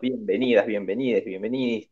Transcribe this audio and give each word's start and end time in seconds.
bienvenidos, 0.00 0.66
bienvenidas, 0.66 1.24
bienvenides, 1.24 1.24
bienvenidos 1.24 1.90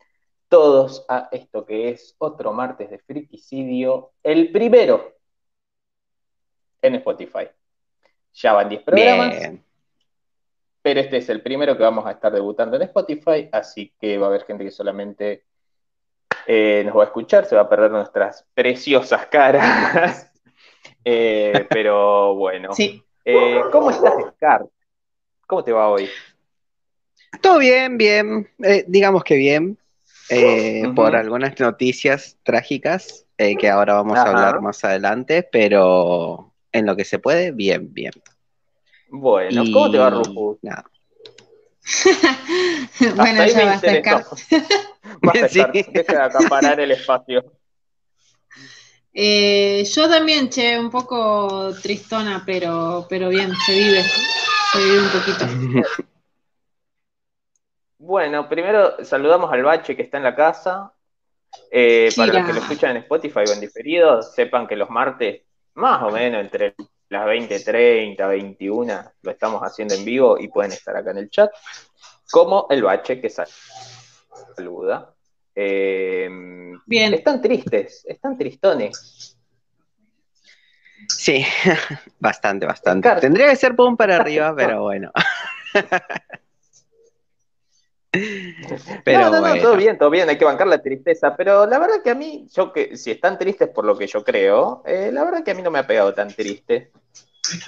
todos 0.49 1.05
a 1.09 1.29
esto 1.31 1.67
que 1.67 1.91
es 1.91 2.15
otro 2.19 2.53
martes 2.53 2.91
de 2.91 2.99
Frikicidio, 2.99 4.13
el 4.23 4.51
primero 4.51 5.15
en 6.81 6.95
Spotify. 6.97 7.49
Ya 8.33 8.53
van 8.55 8.69
10 8.69 8.83
programas, 8.83 9.51
pero 10.81 11.01
este 11.01 11.19
es 11.19 11.29
el 11.29 11.43
primero 11.43 11.77
que 11.77 11.83
vamos 11.83 12.07
a 12.07 12.13
estar 12.13 12.33
debutando 12.33 12.77
en 12.77 12.83
Spotify, 12.83 13.49
así 13.53 13.93
que 14.01 14.17
va 14.17 14.27
a 14.27 14.29
haber 14.31 14.45
gente 14.45 14.65
que 14.65 14.71
solamente 14.71 15.45
eh, 16.47 16.83
nos 16.87 16.97
va 16.97 17.03
a 17.03 17.07
escuchar, 17.07 17.45
se 17.45 17.57
va 17.57 17.63
a 17.63 17.69
perder 17.69 17.91
nuestras 17.91 18.47
preciosas 18.55 19.27
caras. 19.27 20.25
Eh, 21.05 21.67
pero 21.71 22.35
bueno. 22.35 22.73
Sí. 22.75 23.03
Eh, 23.25 23.63
¿Cómo 23.73 23.91
estás, 23.91 24.13
Scar? 24.35 24.67
¿Cómo 25.47 25.65
te 25.65 25.73
va 25.73 25.89
hoy? 25.89 26.09
Todo 27.41 27.59
bien, 27.59 27.99
bien. 27.99 28.49
digamos 28.87 29.25
que 29.25 29.37
bien. 29.37 29.79
Por 30.95 31.17
algunas 31.17 31.59
noticias 31.59 32.37
trágicas 32.43 33.27
que 33.37 33.69
ahora 33.69 33.95
vamos 33.95 34.19
a 34.19 34.23
hablar 34.23 34.61
más 34.61 34.85
adelante, 34.85 35.43
pero 35.43 36.53
en 36.73 36.87
lo 36.87 36.97
que 36.97 37.05
se 37.05 37.19
puede, 37.19 37.53
bien, 37.53 37.93
bien. 37.93 38.13
Bueno, 39.11 39.65
¿cómo 39.73 39.91
te 39.91 39.99
va, 39.99 40.11
Rufus? 40.11 40.59
Nada. 40.63 40.85
bueno, 43.17 43.47
ya 43.47 43.65
va 43.65 43.73
a 43.73 43.79
Scar. 43.79 44.25
deja 45.93 46.13
de 46.13 46.23
acaparar 46.23 46.81
el 46.81 46.91
espacio. 46.91 47.45
Eh, 49.13 49.85
yo 49.85 50.09
también, 50.09 50.51
che, 50.51 50.79
un 50.79 50.91
poco 50.91 51.75
tristona, 51.83 52.43
pero, 52.45 53.07
pero 53.09 53.29
bien, 53.31 53.51
se 53.67 53.73
vive. 53.73 54.03
Se 54.73 54.79
vive 54.79 54.99
un 55.01 55.09
poquito. 55.09 56.05
Bueno, 57.99 58.49
primero 58.49 59.05
saludamos 59.05 59.53
al 59.53 59.65
bache 59.65 59.97
que 59.97 60.03
está 60.03 60.19
en 60.19 60.25
la 60.25 60.35
casa. 60.35 60.93
Eh, 61.71 62.11
para 62.17 62.33
los 62.33 62.47
que 62.47 62.53
lo 62.53 62.61
escuchan 62.61 62.91
en 62.93 62.99
Spotify 62.99 63.41
o 63.49 63.53
en 63.53 63.61
diferido, 63.61 64.23
sepan 64.23 64.67
que 64.67 64.77
los 64.77 64.89
martes, 64.89 65.43
más 65.75 66.03
o 66.03 66.11
menos 66.11 66.41
entre 66.43 66.75
las 67.09 67.27
20.30, 67.27 68.29
21, 68.29 69.13
lo 69.23 69.31
estamos 69.31 69.63
haciendo 69.63 69.95
en 69.95 70.05
vivo 70.05 70.39
y 70.39 70.49
pueden 70.49 70.73
estar 70.73 70.97
acá 70.97 71.11
en 71.11 71.19
el 71.19 71.31
chat. 71.31 71.51
Como 72.31 72.67
el 72.71 72.83
bache 72.83 73.21
que 73.21 73.31
saluda. 74.57 75.15
Eh, 75.55 76.29
Bien. 76.87 77.15
Están 77.15 77.43
tristes, 77.43 78.05
están 78.07 78.39
tristones. 78.39 79.37
Sí, 81.09 81.45
bastante, 82.21 82.65
bastante. 82.65 83.11
Tendría 83.21 83.49
que 83.49 83.57
ser 83.57 83.75
pum 83.75 83.97
para 83.97 84.17
arriba, 84.17 84.55
pero 84.57 84.83
bueno. 84.83 85.11
Pero 88.11 89.31
no, 89.31 89.41
no, 89.41 89.55
no, 89.55 89.61
todo 89.61 89.77
bien, 89.77 89.99
todo 89.99 90.09
bien, 90.09 90.29
hay 90.29 90.39
que 90.39 90.45
bancar 90.45 90.67
la 90.67 90.81
tristeza, 90.81 91.37
pero 91.37 91.67
la 91.67 91.79
verdad 91.79 92.03
que 92.03 92.11
a 92.11 92.15
mí, 92.15 92.47
yo 92.53 92.73
que 92.73 92.97
si 92.97 93.11
están 93.11 93.39
tristes 93.39 93.69
por 93.69 93.85
lo 93.85 93.97
que 93.97 94.07
yo 94.07 94.25
creo, 94.25 94.83
eh, 94.87 95.11
la 95.13 95.25
verdad 95.25 95.45
que 95.45 95.51
a 95.51 95.55
mí 95.55 95.63
no 95.63 95.71
me 95.71 95.79
ha 95.79 95.87
pegado 95.87 96.15
tan 96.15 96.29
triste. 96.29 96.91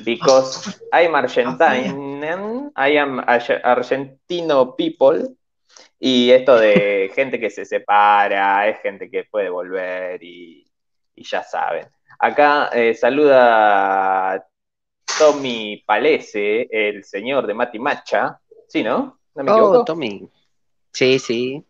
Because 0.05 0.79
I'm 0.93 1.15
Argentine, 1.15 2.71
I 2.77 2.97
am 2.99 3.21
Argentino 3.27 4.77
people, 4.77 5.29
y 5.99 6.31
esto 6.31 6.59
de 6.59 7.11
gente 7.15 7.39
que 7.39 7.51
se 7.51 7.65
separa, 7.65 8.69
es 8.69 8.81
gente 8.81 9.11
que 9.11 9.25
puede 9.25 9.51
volver 9.51 10.23
y, 10.23 10.67
ya 11.17 11.43
saben. 11.43 11.87
Acá 12.19 12.71
eh, 12.73 12.95
saluda 12.95 14.47
Tommy 15.19 15.83
Palese, 15.87 16.67
el 16.71 17.05
señor 17.05 17.47
de 17.47 17.55
Mati 17.55 17.79
Macha. 17.79 18.41
¿Sí, 18.69 18.83
no? 18.83 19.19
¿No 19.35 19.45
me 19.45 19.53
oh, 19.53 19.85
Tommy. 19.85 20.29
Sí, 20.93 21.19
sí. 21.19 21.65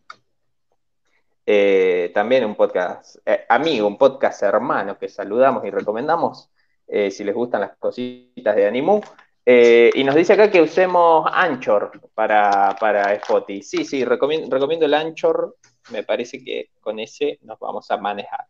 Eh, 1.46 2.10
también 2.14 2.44
un 2.44 2.54
podcast 2.54 3.16
eh, 3.26 3.44
amigo, 3.48 3.86
un 3.86 3.98
podcast 3.98 4.42
hermano 4.42 4.98
que 4.98 5.08
saludamos 5.08 5.64
y 5.64 5.70
recomendamos 5.70 6.50
si 6.86 7.22
les 7.22 7.34
gustan 7.36 7.60
las 7.60 7.76
cositas 7.76 8.56
de 8.56 8.66
Animu. 8.66 9.00
Eh, 9.52 9.90
y 9.94 10.04
nos 10.04 10.14
dice 10.14 10.34
acá 10.34 10.50
que 10.50 10.60
usemos 10.60 11.28
Anchor 11.32 11.90
para, 12.14 12.76
para 12.78 13.14
Spotify. 13.14 13.62
Sí, 13.62 13.84
sí, 13.84 14.04
recomiendo, 14.04 14.48
recomiendo 14.48 14.86
el 14.86 14.94
Anchor. 14.94 15.56
Me 15.90 16.02
parece 16.02 16.42
que 16.44 16.70
con 16.80 16.98
ese 17.00 17.38
nos 17.42 17.58
vamos 17.58 17.90
a 17.90 17.96
manejar. 17.96 18.46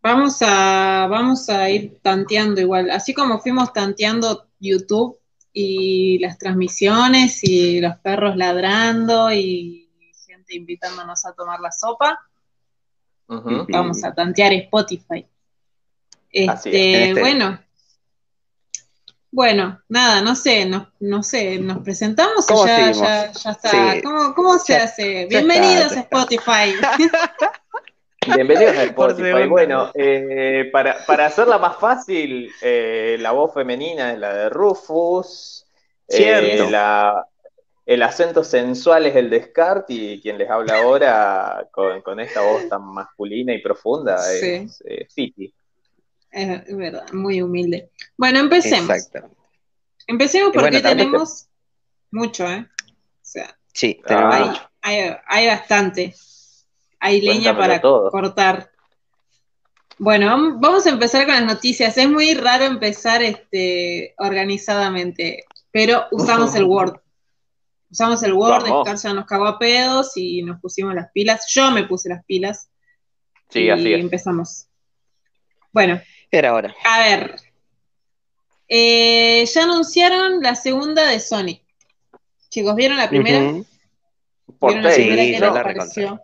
Vamos 0.00 0.38
a, 0.42 1.08
vamos 1.10 1.48
a 1.48 1.68
ir 1.70 1.98
tanteando 2.02 2.60
igual. 2.60 2.90
Así 2.90 3.14
como 3.14 3.40
fuimos 3.40 3.72
tanteando 3.72 4.46
YouTube 4.60 5.17
y 5.52 6.18
las 6.18 6.38
transmisiones 6.38 7.42
y 7.42 7.80
los 7.80 7.96
perros 7.96 8.36
ladrando 8.36 9.32
y 9.32 9.88
gente 10.26 10.54
invitándonos 10.56 11.24
a 11.26 11.32
tomar 11.32 11.60
la 11.60 11.72
sopa. 11.72 12.20
Vamos 13.26 14.04
a 14.04 14.14
tantear 14.14 14.52
Spotify. 14.52 15.26
Este, 16.30 17.08
este, 17.08 17.20
bueno, 17.20 17.58
bueno, 19.30 19.80
nada, 19.88 20.22
no 20.22 20.34
sé, 20.34 20.64
no, 20.64 20.90
no 21.00 21.22
sé, 21.22 21.58
nos 21.58 21.78
presentamos 21.78 22.46
y 22.50 22.54
ya, 22.66 22.92
ya, 22.92 23.32
ya, 23.32 23.50
está. 23.50 24.02
¿Cómo, 24.34 24.58
se 24.58 24.76
hace? 24.76 25.26
Bienvenidos 25.26 25.92
a 25.92 26.00
Spotify. 26.00 26.74
Bienvenidos 28.34 28.76
a 28.76 28.84
Spotify. 28.84 29.46
Bueno, 29.48 29.90
eh, 29.94 30.68
para, 30.72 31.04
para, 31.06 31.26
hacerla 31.26 31.58
más 31.58 31.76
fácil, 31.76 32.50
eh, 32.60 33.16
la 33.20 33.32
voz 33.32 33.54
femenina 33.54 34.12
es 34.12 34.18
la 34.18 34.32
de 34.34 34.48
Rufus. 34.50 35.66
Eh, 36.08 36.58
el 37.86 38.02
acento 38.02 38.44
sensual 38.44 39.06
es 39.06 39.16
el 39.16 39.30
de 39.30 39.44
Scart 39.44 39.86
y 39.88 40.20
quien 40.20 40.36
les 40.36 40.50
habla 40.50 40.78
ahora 40.78 41.68
con, 41.70 42.20
esta 42.20 42.42
voz 42.42 42.68
tan 42.68 42.84
masculina 42.84 43.54
y 43.54 43.62
profunda 43.62 44.16
es 44.30 44.82
Fiti. 45.14 45.52
Es 46.30 46.76
verdad, 46.76 47.10
muy 47.12 47.40
humilde. 47.40 47.90
Bueno, 48.16 48.40
empecemos. 48.40 48.90
Exacto. 48.90 49.30
Empecemos 50.06 50.52
porque 50.52 50.80
tenemos 50.80 51.48
mucho, 52.10 52.46
¿eh? 52.46 52.66
O 52.66 53.30
sea, 53.30 53.58
sí, 53.72 54.00
hay, 54.82 55.16
hay, 55.26 55.46
bastante. 55.46 56.14
Hay 57.00 57.20
leña 57.20 57.56
para 57.56 57.80
cortar. 57.80 58.70
Bueno, 59.98 60.56
vamos 60.58 60.86
a 60.86 60.90
empezar 60.90 61.26
con 61.26 61.34
las 61.34 61.44
noticias. 61.44 61.96
Es 61.98 62.08
muy 62.08 62.34
raro 62.34 62.64
empezar 62.64 63.22
este, 63.22 64.14
organizadamente, 64.18 65.44
pero 65.70 66.06
usamos 66.12 66.54
el 66.54 66.64
Word. 66.64 67.00
Usamos 67.90 68.22
el 68.22 68.34
Word, 68.34 68.64
cagó 69.26 69.46
a 69.46 69.58
pedos 69.58 70.12
y 70.16 70.42
nos 70.42 70.60
pusimos 70.60 70.94
las 70.94 71.10
pilas. 71.12 71.46
Yo 71.52 71.70
me 71.70 71.84
puse 71.84 72.08
las 72.08 72.24
pilas. 72.24 72.70
Sí, 73.48 73.62
y 73.62 73.70
así 73.70 73.94
empezamos. 73.94 74.66
Bueno, 75.72 76.00
era 76.30 76.54
hora. 76.54 76.74
A 76.84 77.00
ver. 77.00 77.36
Eh, 78.68 79.46
ya 79.46 79.62
anunciaron 79.62 80.42
la 80.42 80.54
segunda 80.54 81.06
de 81.06 81.18
Sonic. 81.18 81.62
Chicos, 82.50 82.76
¿vieron 82.76 82.98
la 82.98 83.08
primera? 83.08 83.54
Por 84.58 84.74
¿Vieron 84.74 84.84
la 84.84 84.94
primera 84.94 85.22
que 85.22 85.40
no, 85.40 85.46
apareció? 85.46 86.20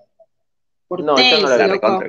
Por 0.89 1.03
no, 1.03 1.15
no 1.15 1.57
la 1.57 1.67
loco. 1.67 2.03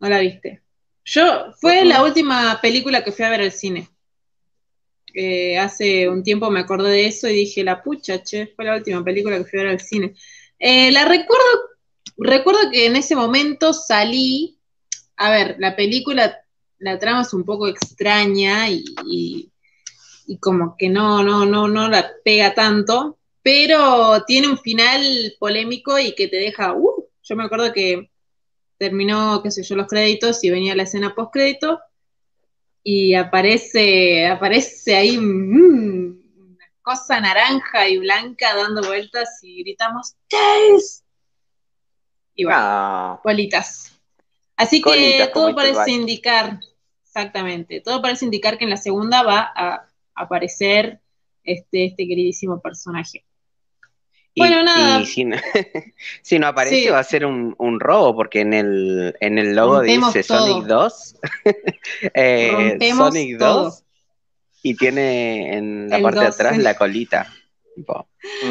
No 0.00 0.08
la 0.08 0.18
viste. 0.18 0.62
Yo, 1.04 1.52
fue 1.60 1.84
la 1.84 2.02
última 2.02 2.60
película 2.60 3.02
que 3.02 3.12
fui 3.12 3.24
a 3.24 3.30
ver 3.30 3.40
al 3.40 3.52
cine. 3.52 3.88
Eh, 5.14 5.58
hace 5.58 6.08
un 6.08 6.22
tiempo 6.22 6.50
me 6.50 6.60
acordé 6.60 6.90
de 6.90 7.06
eso 7.06 7.28
y 7.28 7.34
dije, 7.34 7.64
la 7.64 7.82
pucha, 7.82 8.22
che, 8.22 8.46
fue 8.46 8.64
la 8.64 8.76
última 8.76 9.04
película 9.04 9.38
que 9.38 9.44
fui 9.44 9.58
a 9.58 9.62
ver 9.64 9.72
al 9.72 9.80
cine. 9.80 10.14
Eh, 10.58 10.90
la 10.92 11.04
recuerdo, 11.04 11.44
recuerdo 12.16 12.70
que 12.70 12.86
en 12.86 12.96
ese 12.96 13.14
momento 13.14 13.72
salí, 13.72 14.58
a 15.16 15.30
ver, 15.30 15.56
la 15.58 15.76
película 15.76 16.42
la 16.82 16.98
trama 16.98 17.22
es 17.22 17.32
un 17.32 17.44
poco 17.44 17.68
extraña 17.68 18.68
y, 18.68 19.48
como 20.40 20.76
que 20.76 20.88
no, 20.88 21.22
no, 21.22 21.46
no, 21.46 21.68
no 21.68 21.88
la 21.88 22.10
pega 22.24 22.54
tanto, 22.54 23.18
pero 23.42 24.24
tiene 24.26 24.48
un 24.48 24.58
final 24.58 25.02
polémico 25.38 25.98
y 25.98 26.14
que 26.14 26.26
te 26.26 26.36
deja, 26.36 26.72
uh, 26.72 27.01
yo 27.22 27.36
me 27.36 27.44
acuerdo 27.44 27.72
que 27.72 28.10
terminó, 28.78 29.42
qué 29.42 29.50
sé 29.50 29.62
yo, 29.62 29.76
los 29.76 29.86
créditos 29.86 30.42
y 30.44 30.50
venía 30.50 30.74
la 30.74 30.82
escena 30.84 31.14
post 31.14 31.32
crédito 31.32 31.80
y 32.82 33.14
aparece, 33.14 34.26
aparece 34.26 34.96
ahí 34.96 35.16
mm, 35.16 36.20
una 36.36 36.66
cosa 36.82 37.20
naranja 37.20 37.88
y 37.88 37.98
blanca 37.98 38.54
dando 38.54 38.82
vueltas 38.82 39.38
y 39.42 39.62
gritamos 39.62 40.14
¡Tails! 40.28 41.04
Y 42.34 42.44
bueno, 42.44 42.60
ah. 42.60 43.20
bolitas. 43.22 44.00
Así 44.56 44.80
que 44.80 45.30
todo 45.32 45.54
parece 45.54 45.90
indicar, 45.90 46.58
Exactamente. 47.14 47.82
Todo 47.82 48.00
parece 48.00 48.24
indicar 48.24 48.56
que 48.56 48.64
en 48.64 48.70
la 48.70 48.78
segunda 48.78 49.22
va 49.22 49.52
a 49.54 49.86
aparecer 50.14 51.02
este, 51.44 51.84
este 51.84 52.06
queridísimo 52.08 52.58
personaje. 52.62 53.26
Bueno, 54.36 54.62
nada. 54.62 55.00
Y 55.00 55.06
si, 55.06 55.24
no, 55.24 55.36
aparece 56.46 56.90
va 56.90 56.98
a 56.98 57.04
ser 57.04 57.26
un, 57.26 57.80
robo, 57.80 58.14
porque 58.14 58.40
en 58.40 58.54
el, 58.54 59.16
en 59.20 59.38
el 59.38 59.54
logo 59.54 59.80
dice 59.80 60.22
Sonic 60.22 60.66
2. 60.66 61.16
eh, 62.14 62.92
Sonic 62.96 63.38
2. 63.38 63.84
Y 64.64 64.76
tiene 64.76 65.56
en 65.56 65.90
la 65.90 66.00
parte 66.00 66.20
de 66.20 66.26
atrás 66.26 66.58
la 66.58 66.74
colita. 66.74 67.32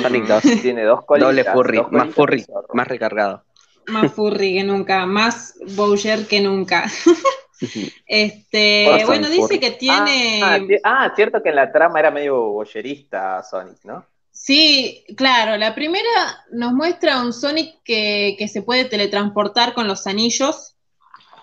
Sonic 0.02 0.26
2. 0.26 0.44
Tiene 0.62 0.84
dos 0.84 1.06
colitas. 1.06 1.30
Doble 1.30 1.44
furry, 1.46 1.82
más 1.92 2.14
furry, 2.14 2.46
más 2.74 2.88
recargado. 2.88 3.44
Más 3.88 4.12
furry 4.14 4.56
que 4.56 4.64
nunca, 4.64 5.06
más 5.06 5.56
Bowser 5.76 6.28
que 6.28 6.42
nunca. 6.42 6.86
este, 8.06 9.04
bueno, 9.06 9.30
dice 9.30 9.60
que 9.60 9.72
tiene. 9.72 10.42
Ah, 10.44 10.60
ah, 10.84 11.14
cierto 11.16 11.42
que 11.42 11.50
en 11.50 11.56
la 11.56 11.72
trama 11.72 12.00
era 12.00 12.12
medio 12.12 12.40
boyerista 12.40 13.42
Sonic, 13.44 13.84
¿no? 13.84 14.06
Sí, 14.32 15.04
claro. 15.18 15.58
La 15.58 15.76
primera 15.76 16.46
nos 16.52 16.74
muestra 16.74 17.22
un 17.22 17.34
Sonic 17.34 17.84
que, 17.84 18.48
se 18.52 18.62
puede 18.62 18.86
teletransportar 18.86 19.74
con 19.74 19.88
los 19.88 20.08
anillos, 20.08 20.76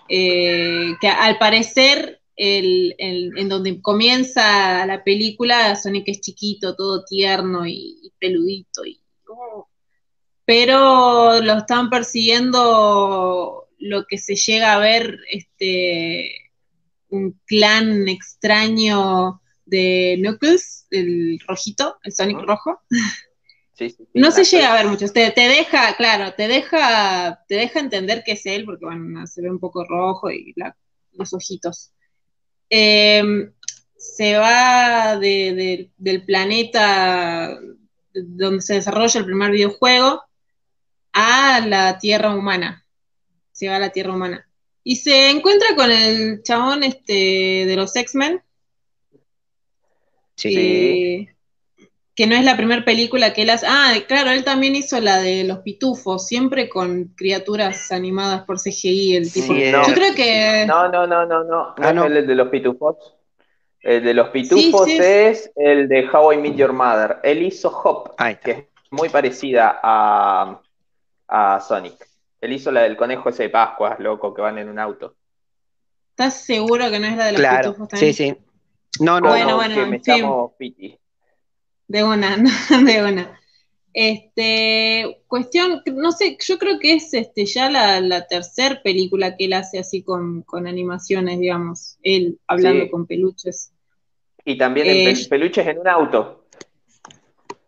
eh, 0.09 0.95
que 0.99 1.07
al 1.07 1.37
parecer 1.37 2.21
el, 2.35 2.95
en 2.97 3.49
donde 3.49 3.81
comienza 3.81 4.85
la 4.85 5.03
película, 5.03 5.75
Sonic 5.75 6.07
es 6.07 6.21
chiquito, 6.21 6.75
todo 6.75 7.05
tierno 7.05 7.65
y, 7.67 8.11
peludito. 8.19 8.85
Y, 8.85 9.01
oh. 9.27 9.67
Pero 10.45 11.41
lo 11.41 11.53
están 11.53 11.89
persiguiendo 11.89 13.67
lo 13.77 14.05
que 14.07 14.17
se 14.17 14.35
llega 14.35 14.73
a 14.73 14.79
ver, 14.79 15.19
este, 15.31 16.51
un 17.09 17.39
clan 17.45 18.07
extraño 18.07 19.41
de 19.69 20.17
Knuckles, 20.19 20.87
el 20.91 21.39
rojito, 21.47 21.97
el 22.03 22.13
Sonic 22.13 22.39
rojo. 22.41 22.81
no 24.13 24.31
se 24.31 24.43
llega 24.43 24.71
a 24.71 24.75
ver 24.75 24.87
mucho, 24.87 25.07
te, 25.07 25.31
te, 25.31 25.47
deja, 25.47 25.95
claro, 25.95 26.33
te 26.33 26.47
deja, 26.47 27.43
te 27.47 27.55
deja 27.55 27.79
entender 27.79 28.23
que 28.23 28.33
es 28.33 28.45
él, 28.45 28.65
porque 28.65 28.85
bueno, 28.85 29.25
se 29.27 29.41
ve 29.41 29.49
un 29.49 29.59
poco 29.59 29.85
rojo 29.85 30.29
y 30.31 30.53
los 31.13 31.33
ojitos. 31.33 31.91
Em, 32.69 33.51
se 33.97 34.37
va 34.37 35.17
del 35.17 36.23
planeta 36.25 37.59
donde 38.13 38.61
se 38.61 38.75
desarrolla 38.75 39.19
el 39.19 39.25
primer 39.25 39.51
videojuego 39.51 40.23
a 41.13 41.59
la 41.65 41.97
Tierra 41.99 42.33
humana. 42.33 42.85
Se 43.51 43.67
va 43.67 43.75
a 43.75 43.79
la 43.79 43.89
Tierra 43.89 44.13
humana. 44.13 44.47
Y 44.83 44.97
se 44.97 45.29
encuentra 45.29 45.75
con 45.75 45.91
el 45.91 46.41
chabón 46.43 46.83
este, 46.83 47.65
de 47.65 47.75
los 47.75 47.95
X-Men, 47.95 48.41
Sí. 50.39 51.29
que 52.15 52.27
no 52.27 52.35
es 52.35 52.43
la 52.43 52.57
primera 52.57 52.83
película 52.83 53.33
que 53.33 53.43
él 53.43 53.49
hace. 53.49 53.65
Ah, 53.69 53.93
claro, 54.07 54.31
él 54.31 54.43
también 54.43 54.75
hizo 54.75 54.99
la 54.99 55.19
de 55.19 55.43
los 55.43 55.59
pitufos, 55.59 56.27
siempre 56.27 56.67
con 56.67 57.13
criaturas 57.15 57.91
animadas 57.91 58.43
por 58.43 58.59
CGI, 58.59 59.15
el 59.15 59.31
tipo. 59.31 59.53
Yo 59.53 59.93
creo 59.93 60.13
que. 60.15 60.65
No, 60.67 60.89
no, 60.89 61.07
no, 61.07 61.25
no, 61.25 61.43
no. 61.43 61.75
Ah, 61.77 61.93
no, 61.93 62.05
el 62.05 62.27
de 62.27 62.35
los 62.35 62.49
pitufos. 62.49 63.15
El 63.81 64.03
de 64.03 64.13
los 64.13 64.29
pitufos 64.29 64.89
es 64.89 65.51
el 65.55 65.87
de 65.87 66.09
How 66.09 66.33
I 66.33 66.37
Meet 66.37 66.55
Your 66.55 66.73
Mother. 66.73 67.19
Él 67.23 67.43
hizo 67.43 67.69
Hop, 67.69 68.15
que 68.43 68.51
es 68.51 68.65
muy 68.91 69.07
parecida 69.07 69.79
a, 69.81 70.59
a 71.27 71.59
Sonic. 71.61 72.05
Él 72.41 72.53
hizo 72.53 72.71
la 72.71 72.81
del 72.81 72.97
conejo 72.97 73.29
ese 73.29 73.43
de 73.43 73.49
Pascuas, 73.49 73.99
loco, 73.99 74.33
que 74.33 74.41
van 74.41 74.57
en 74.57 74.69
un 74.69 74.79
auto. 74.79 75.15
¿Estás 76.09 76.45
seguro 76.45 76.89
que 76.89 76.99
no 76.99 77.07
es 77.07 77.15
la 77.15 77.27
de 77.27 77.31
los 77.33 77.41
pitufos 77.41 77.87
también? 77.87 78.13
Sí, 78.13 78.25
sí. 78.25 78.37
No, 78.99 79.21
no, 79.21 79.29
bueno, 79.29 79.55
bueno, 79.55 79.75
que 79.75 79.85
me 79.85 80.01
llamo 80.03 80.55
Piti. 80.57 80.97
De 81.87 82.03
una, 82.03 82.37
de 82.85 83.03
una. 83.03 83.39
Este, 83.93 85.23
cuestión, 85.27 85.81
no 85.95 86.11
sé, 86.11 86.37
yo 86.45 86.57
creo 86.59 86.79
que 86.79 86.93
es 86.93 87.13
este 87.13 87.45
ya 87.45 87.69
la, 87.69 87.99
la 88.01 88.27
tercera 88.27 88.81
película 88.83 89.35
que 89.35 89.45
él 89.45 89.53
hace 89.53 89.79
así 89.79 90.03
con, 90.03 90.45
animaciones, 90.53 91.39
digamos, 91.39 91.97
él 92.03 92.39
hablando 92.47 92.89
con 92.89 93.07
peluches. 93.07 93.71
Y 94.45 94.57
también 94.57 94.87
en 94.87 95.15
eh, 95.15 95.27
peluches 95.29 95.65
en 95.67 95.79
un 95.79 95.87
auto. 95.87 96.45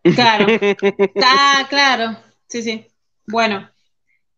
Claro, 0.02 0.46
está 0.48 1.66
claro, 1.68 2.16
sí, 2.46 2.62
sí. 2.62 2.86
Bueno, 3.26 3.68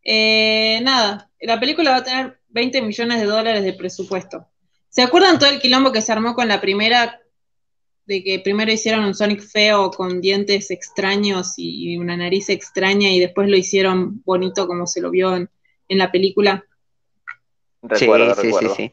eh, 0.03 0.81
nada, 0.83 1.31
la 1.41 1.61
película 1.61 1.91
va 1.91 1.97
a 1.99 2.05
tener 2.05 2.39
20 2.49 2.83
millones 2.83 3.21
de 3.21 3.27
dólares 3.27 3.65
de 3.65 3.73
presupuesto. 3.73 4.47
¿Se 4.95 5.03
acuerdan 5.03 5.41
todo 5.41 5.51
el 5.51 5.59
quilombo 5.59 5.91
que 5.91 6.01
se 6.01 6.13
armó 6.13 6.37
con 6.37 6.47
la 6.47 6.61
primera? 6.61 7.21
De 8.07 8.23
que 8.23 8.39
primero 8.39 8.71
hicieron 8.71 9.05
un 9.05 9.15
Sonic 9.15 9.41
feo 9.41 9.91
con 9.91 10.21
dientes 10.21 10.71
extraños 10.71 11.55
y 11.57 11.97
una 11.97 12.17
nariz 12.17 12.49
extraña 12.49 13.11
y 13.11 13.19
después 13.19 13.49
lo 13.49 13.57
hicieron 13.57 14.23
bonito 14.25 14.69
como 14.69 14.87
se 14.87 15.01
lo 15.01 15.11
vio 15.11 15.35
en, 15.35 15.49
la 15.89 16.13
película. 16.13 16.65
Recuerdo, 17.83 18.37
sí, 18.37 18.43
recuerdo. 18.43 18.75
Sí, 18.77 18.85
sí, 18.85 18.93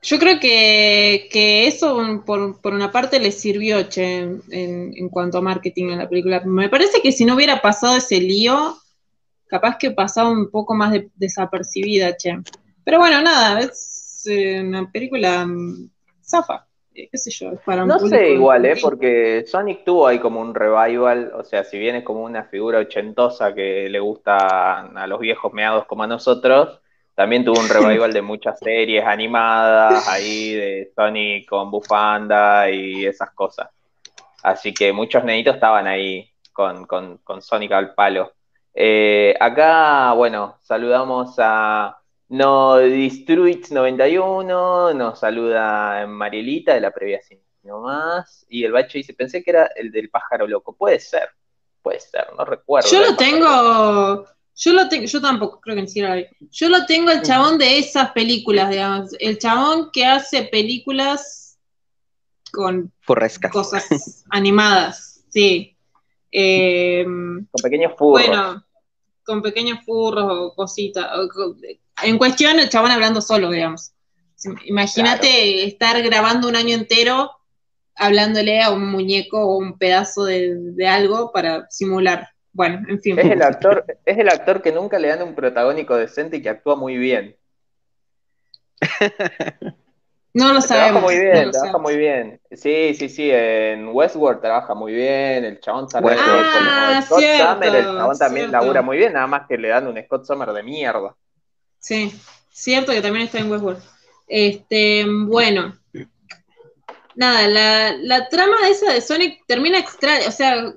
Yo 0.00 0.18
creo 0.18 0.40
que, 0.40 1.66
eso 1.66 2.22
por, 2.24 2.58
una 2.72 2.90
parte 2.90 3.20
le 3.20 3.30
sirvió, 3.30 3.82
che, 3.82 4.20
en, 4.20 4.42
en, 4.50 5.08
cuanto 5.10 5.36
a 5.36 5.42
marketing 5.42 5.90
en 5.90 5.98
la 5.98 6.08
película. 6.08 6.40
Me 6.46 6.70
parece 6.70 7.02
que 7.02 7.12
si 7.12 7.26
no 7.26 7.34
hubiera 7.34 7.60
pasado 7.60 7.94
ese 7.96 8.22
lío, 8.22 8.78
capaz 9.48 9.76
que 9.76 9.90
pasaba 9.90 10.30
un 10.30 10.50
poco 10.50 10.72
más 10.74 10.94
desapercibida, 11.16 12.16
che. 12.16 12.38
Pero 12.84 13.00
bueno, 13.00 13.20
nada, 13.20 13.60
es 13.60 13.93
una 14.26 14.90
película 14.90 15.46
mm, 15.46 15.90
zafa. 16.22 16.66
Eh, 16.94 17.08
qué 17.10 17.18
sé 17.18 17.30
yo, 17.30 17.56
para 17.64 17.84
No 17.84 17.98
sé 17.98 18.30
igual, 18.30 18.64
¿eh? 18.66 18.76
Porque 18.80 19.44
Sonic 19.46 19.84
tuvo 19.84 20.06
ahí 20.06 20.20
como 20.20 20.40
un 20.40 20.54
revival, 20.54 21.32
o 21.34 21.42
sea, 21.42 21.64
si 21.64 21.76
bien 21.76 21.96
es 21.96 22.04
como 22.04 22.22
una 22.22 22.44
figura 22.44 22.78
ochentosa 22.78 23.52
que 23.52 23.88
le 23.88 23.98
gusta 23.98 24.80
a 24.82 25.06
los 25.08 25.18
viejos 25.18 25.52
meados 25.52 25.86
como 25.86 26.04
a 26.04 26.06
nosotros, 26.06 26.80
también 27.14 27.44
tuvo 27.44 27.60
un 27.60 27.68
revival 27.68 28.12
de 28.12 28.22
muchas 28.22 28.58
series 28.60 29.04
animadas 29.04 30.08
ahí 30.08 30.54
de 30.54 30.92
Sonic 30.94 31.48
con 31.48 31.70
bufanda 31.70 32.70
y 32.70 33.06
esas 33.06 33.30
cosas. 33.30 33.70
Así 34.42 34.72
que 34.72 34.92
muchos 34.92 35.24
nenitos 35.24 35.54
estaban 35.54 35.86
ahí 35.86 36.30
con, 36.52 36.86
con, 36.86 37.18
con 37.18 37.42
Sonic 37.42 37.72
al 37.72 37.94
palo. 37.94 38.32
Eh, 38.72 39.34
acá, 39.38 40.12
bueno, 40.12 40.58
saludamos 40.62 41.36
a 41.38 41.98
no 42.28 42.78
Distruits 42.78 43.70
91, 43.70 44.94
nos 44.94 45.18
saluda 45.18 46.06
Marielita 46.06 46.74
de 46.74 46.80
la 46.80 46.90
previa 46.90 47.20
no 47.64 47.80
más. 47.80 48.46
Y 48.48 48.64
el 48.64 48.72
bacho 48.72 48.98
dice, 48.98 49.14
pensé 49.14 49.42
que 49.42 49.50
era 49.50 49.70
el 49.74 49.90
del 49.90 50.10
pájaro 50.10 50.46
loco. 50.46 50.74
Puede 50.74 51.00
ser, 51.00 51.28
puede 51.82 52.00
ser, 52.00 52.26
no 52.36 52.44
recuerdo. 52.44 52.88
Yo 52.90 53.00
lo 53.00 53.16
tengo, 53.16 54.26
yo 54.54 54.72
lo 54.72 54.88
tengo, 54.88 55.06
yo 55.06 55.20
tampoco 55.20 55.60
creo 55.60 55.74
que 55.74 55.82
ni 55.82 55.88
siquiera 55.88 56.16
Yo 56.50 56.68
lo 56.68 56.86
tengo 56.86 57.10
el 57.10 57.22
chabón 57.22 57.58
de 57.58 57.78
esas 57.78 58.12
películas, 58.12 58.70
digamos. 58.70 59.10
El 59.18 59.38
chabón 59.38 59.90
que 59.92 60.04
hace 60.04 60.44
películas 60.44 61.58
con 62.52 62.92
cosas 63.52 64.24
animadas, 64.30 65.24
sí. 65.28 65.76
Em, 66.30 67.46
con 67.46 67.62
pequeños 67.62 67.92
furros. 67.96 68.26
Bueno, 68.26 68.64
con 69.24 69.42
pequeños 69.42 69.84
furros 69.84 70.26
o 70.28 70.54
cositas 70.54 71.06
en 72.02 72.18
cuestión, 72.18 72.58
el 72.58 72.68
chabón 72.68 72.90
hablando 72.90 73.20
solo, 73.20 73.50
digamos. 73.50 73.92
Imagínate 74.64 75.64
estar 75.64 76.02
grabando 76.02 76.48
un 76.48 76.56
año 76.56 76.74
entero 76.74 77.30
hablándole 77.96 78.60
a 78.62 78.70
un 78.70 78.90
muñeco 78.90 79.40
o 79.40 79.56
un 79.56 79.78
pedazo 79.78 80.24
de, 80.24 80.86
algo 80.86 81.32
para 81.32 81.68
simular. 81.70 82.28
Bueno, 82.52 82.82
en 82.88 83.00
fin. 83.00 83.18
Es 83.18 83.30
el, 83.30 83.42
actor, 83.42 83.84
es 84.04 84.18
el 84.18 84.28
actor 84.28 84.62
que 84.62 84.72
nunca 84.72 84.98
le 84.98 85.08
dan 85.08 85.22
un 85.22 85.34
protagónico 85.34 85.96
decente 85.96 86.36
y 86.36 86.42
que 86.42 86.50
actúa 86.50 86.76
muy 86.76 86.96
bien. 86.96 87.36
No 90.36 90.52
lo 90.52 90.60
sabemos. 90.60 91.00
Trabaja 91.00 91.06
muy 91.06 91.18
bien, 91.20 91.50
trabaja 91.52 91.78
muy 91.78 91.96
bien. 91.96 92.40
Sí, 92.50 92.94
sí, 92.94 93.08
sí, 93.08 93.30
en 93.30 93.88
Westworld 93.92 94.40
trabaja 94.40 94.74
muy 94.74 94.92
bien, 94.92 95.44
el 95.44 95.60
chabón 95.60 95.86
también 95.86 96.18
ah, 96.18 97.00
Scott 97.06 97.20
Summer, 97.20 97.74
el 97.76 97.84
chabón 97.84 98.18
también 98.18 98.50
labura 98.50 98.82
muy 98.82 98.96
bien, 98.96 99.12
nada 99.12 99.28
más 99.28 99.46
que 99.46 99.56
le 99.56 99.68
dan 99.68 99.86
un 99.86 99.96
Scott 100.02 100.24
Summer 100.24 100.52
de 100.52 100.64
mierda. 100.64 101.14
Sí, 101.84 102.10
cierto 102.50 102.92
que 102.92 103.02
también 103.02 103.26
está 103.26 103.40
en 103.40 103.50
Westworld. 103.50 103.82
Este, 104.26 105.04
bueno. 105.06 105.78
Nada, 107.14 107.46
la, 107.46 108.28
trama 108.30 108.56
de 108.62 108.70
esa 108.70 108.90
de 108.90 109.02
Sonic 109.02 109.44
termina 109.46 109.78
extraña, 109.78 110.26
o 110.26 110.32
sea, 110.32 110.72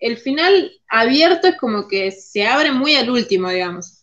el 0.00 0.18
final 0.18 0.72
abierto 0.88 1.46
es 1.46 1.56
como 1.56 1.86
que 1.86 2.10
se 2.10 2.44
abre 2.44 2.72
muy 2.72 2.96
al 2.96 3.08
último, 3.08 3.50
digamos. 3.50 4.02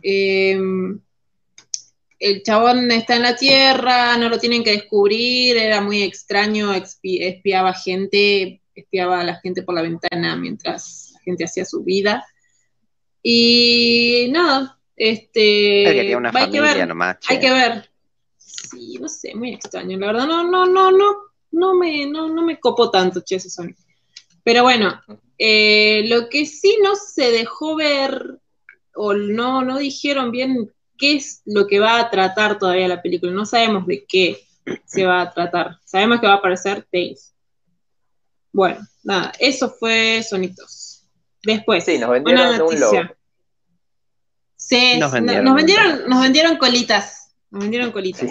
Em, 0.00 1.00
el 2.20 2.42
chabón 2.44 2.88
está 2.92 3.16
en 3.16 3.22
la 3.22 3.34
Tierra, 3.34 4.16
no 4.16 4.28
lo 4.28 4.38
tienen 4.38 4.62
que 4.62 4.70
descubrir, 4.70 5.56
era 5.56 5.80
muy 5.80 6.04
extraño, 6.04 6.72
espiaba 6.72 7.74
gente, 7.74 8.62
espiaba 8.76 9.20
a 9.20 9.24
la 9.24 9.40
gente 9.40 9.64
por 9.64 9.74
la 9.74 9.82
ventana 9.82 10.36
mientras 10.36 11.10
la 11.14 11.20
gente 11.22 11.44
hacía 11.46 11.64
su 11.64 11.82
vida. 11.82 12.24
Y 13.24 14.28
nada, 14.30 14.79
este, 15.02 15.86
hay 15.88 16.50
que 16.50 16.60
ver, 16.60 16.92
Hay 17.26 17.40
que 17.40 17.50
ver. 17.50 17.90
Sí, 18.36 18.98
no 19.00 19.08
sé, 19.08 19.34
muy 19.34 19.54
extraño. 19.54 19.98
La 19.98 20.08
verdad, 20.08 20.26
no, 20.26 20.44
no, 20.44 20.66
no, 20.66 20.90
no, 20.90 21.16
no 21.52 21.74
me, 21.74 22.04
no, 22.04 22.28
no 22.28 22.42
me 22.42 22.60
copo 22.60 22.90
tanto, 22.90 23.22
che, 23.22 23.36
ese 23.36 23.48
Sonic. 23.48 23.78
Pero 24.44 24.62
bueno, 24.62 25.00
eh, 25.38 26.02
lo 26.06 26.28
que 26.28 26.44
sí 26.44 26.76
no 26.82 26.96
se 26.96 27.30
dejó 27.30 27.76
ver, 27.76 28.40
o 28.94 29.14
no, 29.14 29.62
no 29.62 29.78
dijeron 29.78 30.32
bien 30.32 30.70
qué 30.98 31.14
es 31.14 31.40
lo 31.46 31.66
que 31.66 31.80
va 31.80 31.98
a 31.98 32.10
tratar 32.10 32.58
todavía 32.58 32.86
la 32.86 33.00
película. 33.00 33.32
No 33.32 33.46
sabemos 33.46 33.86
de 33.86 34.04
qué 34.04 34.38
se 34.84 35.06
va 35.06 35.22
a 35.22 35.32
tratar. 35.32 35.78
Sabemos 35.82 36.20
que 36.20 36.26
va 36.26 36.34
a 36.34 36.36
aparecer 36.36 36.86
Tails. 36.92 37.34
Bueno, 38.52 38.86
nada, 39.02 39.32
eso 39.38 39.70
fue 39.70 40.22
Sonitos. 40.22 41.06
Después, 41.42 41.86
sí, 41.86 41.98
nos 41.98 42.10
vendieron 42.10 42.60
un 42.60 42.80
logo. 42.80 43.19
Sí, 44.70 44.98
nos 45.00 45.10
vendieron, 45.10 45.44
nos 46.08 46.22
vendieron, 46.22 46.56
colitas. 46.56 47.34
Nos 47.50 47.62
vendieron 47.62 47.90
colitas. 47.90 48.30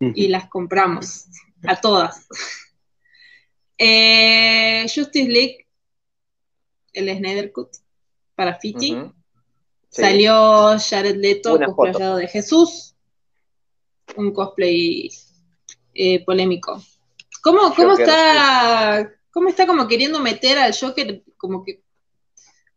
Y 0.00 0.28
las 0.28 0.48
compramos. 0.48 1.26
A 1.62 1.76
todas. 1.78 2.26
Eh, 3.76 4.82
Justice 4.84 5.28
League, 5.28 5.66
el 6.94 7.14
Snyder 7.18 7.52
Cut 7.52 7.68
para 8.34 8.58
Fiti. 8.58 8.96
Salió 9.90 10.78
Jared 10.78 11.16
Leto 11.16 11.58
cosplayado 11.60 12.16
de 12.16 12.28
Jesús. 12.28 12.94
Un 14.16 14.32
cosplay 14.32 15.10
eh, 15.92 16.24
polémico. 16.24 16.82
¿Cómo, 17.42 17.74
cómo 17.74 17.92
está? 17.92 19.12
¿Cómo 19.30 19.50
está 19.50 19.66
como 19.66 19.86
queriendo 19.86 20.18
meter 20.18 20.58
al 20.58 20.74
Joker? 20.74 21.22
Como 21.36 21.62
que, 21.62 21.82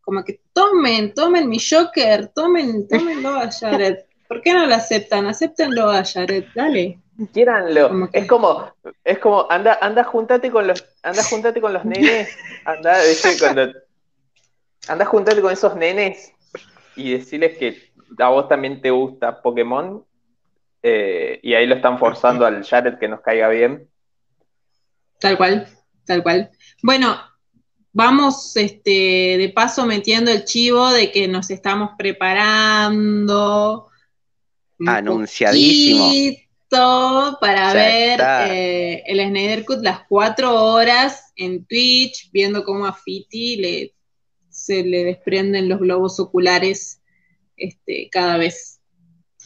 como 0.02 0.24
que 0.24 0.40
tomen, 0.52 1.14
tomen 1.14 1.48
mi 1.48 1.58
Joker, 1.58 2.28
tomen, 2.28 2.86
tómenlo 2.88 3.30
a 3.30 3.50
Jared. 3.50 3.98
¿Por 4.28 4.42
qué 4.42 4.52
no 4.52 4.66
lo 4.66 4.74
aceptan? 4.74 5.26
Acéptenlo 5.26 5.90
a 5.90 6.04
Jared, 6.04 6.44
dale. 6.54 6.98
Quieranlo. 7.32 8.08
Es 8.12 8.26
como, 8.26 8.72
es 9.04 9.18
como, 9.18 9.46
anda, 9.50 9.78
anda, 9.80 10.02
juntate 10.04 10.50
con 10.50 10.66
los, 10.66 10.84
anda, 11.02 11.22
juntate 11.22 11.60
con 11.60 11.72
los 11.72 11.84
nenes, 11.84 12.36
anda, 12.64 12.96
cuando, 13.38 13.72
anda, 14.88 15.04
juntate 15.04 15.40
con 15.40 15.52
esos 15.52 15.76
nenes 15.76 16.32
y 16.96 17.12
decirles 17.12 17.56
que 17.58 17.92
a 18.18 18.28
vos 18.28 18.48
también 18.48 18.80
te 18.80 18.90
gusta 18.90 19.40
Pokémon, 19.40 20.04
eh, 20.82 21.38
y 21.42 21.54
ahí 21.54 21.66
lo 21.66 21.76
están 21.76 21.98
forzando 21.98 22.44
al 22.44 22.64
Jared 22.64 22.98
que 22.98 23.08
nos 23.08 23.20
caiga 23.20 23.48
bien. 23.48 23.88
Tal 25.20 25.36
cual, 25.36 25.68
tal 26.04 26.22
cual. 26.22 26.50
Bueno, 26.82 27.16
vamos 27.92 28.56
este, 28.56 29.36
de 29.38 29.52
paso 29.54 29.86
metiendo 29.86 30.30
el 30.30 30.44
chivo 30.44 30.90
de 30.90 31.10
que 31.10 31.28
nos 31.28 31.50
estamos 31.50 31.90
preparando. 31.96 33.88
Anunciadísimo 34.84 36.10
para 37.40 37.74
ver 37.74 38.20
eh, 38.50 39.02
el 39.06 39.20
Snyder 39.20 39.64
Cut 39.64 39.82
las 39.82 40.00
cuatro 40.08 40.54
horas 40.54 41.32
en 41.36 41.66
Twitch, 41.66 42.30
viendo 42.32 42.64
cómo 42.64 42.86
a 42.86 42.94
Fiti 42.94 43.56
le, 43.56 43.94
se 44.48 44.82
le 44.82 45.04
desprenden 45.04 45.68
los 45.68 45.80
globos 45.80 46.18
oculares 46.18 47.02
este, 47.56 48.08
cada 48.10 48.38
vez. 48.38 48.80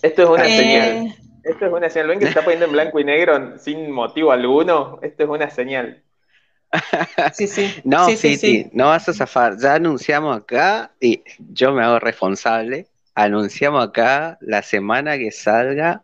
Esto 0.03 0.23
es 0.23 0.29
una 0.29 0.47
eh, 0.47 0.57
señal. 0.57 1.17
Esto 1.43 1.67
es 1.67 1.73
una 1.73 1.91
señal. 1.91 2.09
¿Ven 2.09 2.19
que 2.19 2.27
se 2.27 2.31
está 2.31 2.43
poniendo 2.43 2.67
en 2.67 2.73
blanco 2.73 3.01
y 3.01 3.05
negro 3.05 3.59
sin 3.59 3.91
motivo 3.91 4.31
alguno? 4.31 5.01
Esto 5.03 5.25
es 5.25 5.29
una 5.29 5.51
señal. 5.51 6.05
Sí, 7.35 7.47
sí. 7.47 7.75
no, 7.85 8.09
Fiti, 8.09 8.69
no 8.73 8.87
vas 8.87 9.09
a 9.09 9.13
zafar. 9.13 9.57
Ya 9.59 9.75
anunciamos 9.75 10.37
acá, 10.37 10.93
y 11.01 11.23
yo 11.39 11.73
me 11.73 11.83
hago 11.83 11.99
responsable, 11.99 12.87
anunciamos 13.15 13.87
acá 13.87 14.39
la 14.41 14.63
semana 14.63 15.17
que 15.19 15.31
salga 15.31 16.03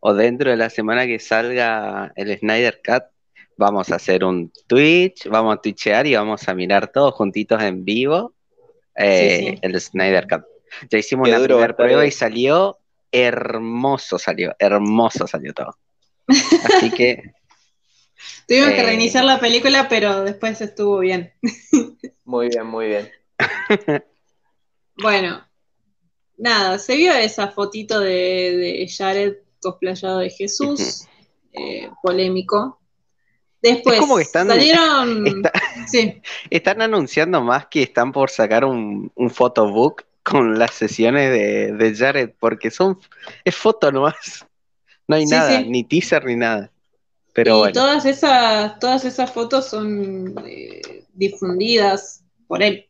o 0.00 0.14
dentro 0.14 0.50
de 0.50 0.56
la 0.56 0.70
semana 0.70 1.06
que 1.06 1.18
salga 1.18 2.12
el 2.14 2.38
Snyder 2.38 2.80
Cut, 2.84 3.04
vamos 3.56 3.90
a 3.90 3.96
hacer 3.96 4.24
un 4.24 4.52
Twitch, 4.66 5.28
vamos 5.28 5.56
a 5.56 5.60
twitchear 5.60 6.06
y 6.06 6.14
vamos 6.14 6.48
a 6.48 6.54
mirar 6.54 6.88
todos 6.88 7.14
juntitos 7.14 7.60
en 7.62 7.84
vivo 7.84 8.32
eh, 8.96 9.58
el 9.62 9.80
Snyder 9.80 10.26
Cut. 10.28 10.44
Ya 10.90 10.98
hicimos 10.98 11.28
una 11.28 11.42
primera 11.42 11.76
prueba 11.76 12.06
y 12.06 12.10
salió 12.10 12.78
hermoso, 13.10 14.18
salió, 14.18 14.54
hermoso 14.58 15.26
salió 15.26 15.52
todo. 15.54 15.76
Así 16.28 16.90
que. 16.90 17.32
Tuvimos 18.48 18.70
que 18.70 18.80
eh, 18.80 18.84
reiniciar 18.84 19.24
la 19.24 19.38
película, 19.38 19.88
pero 19.90 20.24
después 20.24 20.58
estuvo 20.62 21.00
bien. 21.00 21.34
muy 22.24 22.48
bien, 22.48 22.66
muy 22.66 22.86
bien. 22.86 23.12
bueno, 24.96 25.46
nada, 26.38 26.78
se 26.78 26.96
vio 26.96 27.12
esa 27.12 27.48
fotito 27.48 28.00
de, 28.00 28.56
de 28.56 28.88
Jared 28.88 29.34
cosplayado 29.60 30.20
de 30.20 30.30
Jesús, 30.30 31.06
eh, 31.52 31.90
polémico. 32.02 32.80
Después 33.60 34.00
como 34.00 34.16
que 34.16 34.22
están, 34.22 34.48
salieron. 34.48 35.42
Están 36.50 36.80
anunciando 36.80 37.42
más 37.42 37.66
que 37.66 37.82
están 37.82 38.12
por 38.12 38.30
sacar 38.30 38.64
un, 38.64 39.10
un 39.14 39.30
photobook 39.30 40.04
con 40.22 40.58
las 40.58 40.74
sesiones 40.74 41.30
de, 41.78 41.94
Jared, 41.94 42.30
porque 42.38 42.70
son. 42.70 42.98
Es 43.44 43.56
foto 43.56 43.92
nomás. 43.92 44.46
No 45.06 45.16
hay 45.16 45.26
nada, 45.26 45.60
ni 45.60 45.84
teaser 45.84 46.24
ni 46.24 46.36
nada. 46.36 46.70
Pero 47.38 47.68
y 47.68 47.72
todas 47.72 48.04
esas, 48.04 48.80
todas 48.80 49.04
esas 49.04 49.30
fotos 49.30 49.68
son 49.68 50.34
eh, 50.44 51.04
difundidas 51.12 52.24
por 52.48 52.64
él. 52.64 52.86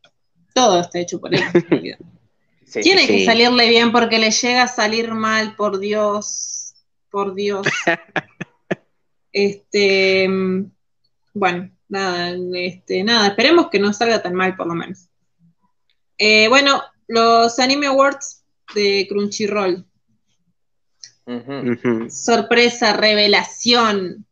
Todo 0.55 0.81
está 0.81 1.01
hecho 1.01 1.21
por 1.21 1.35
él. 1.35 1.43
Tiene 2.83 3.07
que 3.07 3.27
salirle 3.27 3.69
bien 3.69 3.93
porque 3.93 4.19
le 4.19 4.31
llega 4.31 4.63
a 4.63 4.69
salir 4.69 5.13
mal, 5.13 5.55
por 5.55 5.79
Dios 5.79 6.75
por 7.11 7.35
Dios. 7.35 7.67
este, 9.33 10.27
bueno, 11.35 11.71
nada, 11.91 12.35
este, 12.55 13.05
nada, 13.05 13.29
esperemos 13.29 13.69
que 13.69 13.79
no 13.79 13.93
salga 13.93 14.23
tan 14.23 14.35
mal 14.35 14.57
por 14.57 14.67
lo 14.67 14.75
menos. 14.75 15.11
Eh, 16.17 16.49
bueno, 16.49 16.83
los 17.07 17.59
Anime 17.59 17.89
Awards 17.89 18.45
de 18.75 19.07
Crunchyroll. 19.11 19.85
Sorpresa, 22.09 22.95
revelación. 22.95 24.25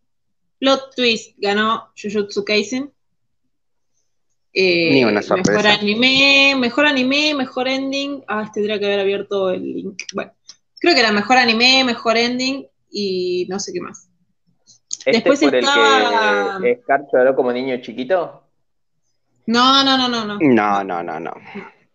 Plot 0.59 0.95
twist, 0.95 1.35
ganó 1.39 1.93
Jujutsu 2.01 2.45
Kaisen. 2.45 2.93
Eh, 4.53 5.05
mejor 5.05 5.67
anime, 5.67 6.55
mejor 6.57 6.87
anime, 6.87 7.35
mejor 7.35 7.69
ending. 7.69 8.25
Ah, 8.27 8.51
tendría 8.53 8.79
que 8.79 8.87
haber 8.87 9.01
abierto 9.01 9.51
el 9.51 9.63
link. 9.63 10.03
Bueno, 10.15 10.33
Creo 10.79 10.95
que 10.95 11.01
era 11.01 11.13
mejor 11.13 11.39
anime, 11.39 11.85
mejor 11.85 12.17
ending 12.17 12.67
y 12.91 13.47
no 13.49 13.59
sé 13.59 13.73
qué 13.73 13.81
más. 13.81 14.09
¿Este 14.99 15.13
Después 15.13 15.41
por 15.41 15.55
estaba... 15.55 16.57
el 16.57 16.63
que 16.63 16.83
Scar 16.83 17.35
como 17.35 17.53
niño 17.53 17.81
chiquito? 17.81 18.43
No, 19.47 19.85
no, 19.85 19.97
no, 19.97 20.09
no, 20.09 20.25
no. 20.25 20.39
No, 20.41 20.85
no, 20.85 21.03
no, 21.03 21.21
no. 21.21 21.33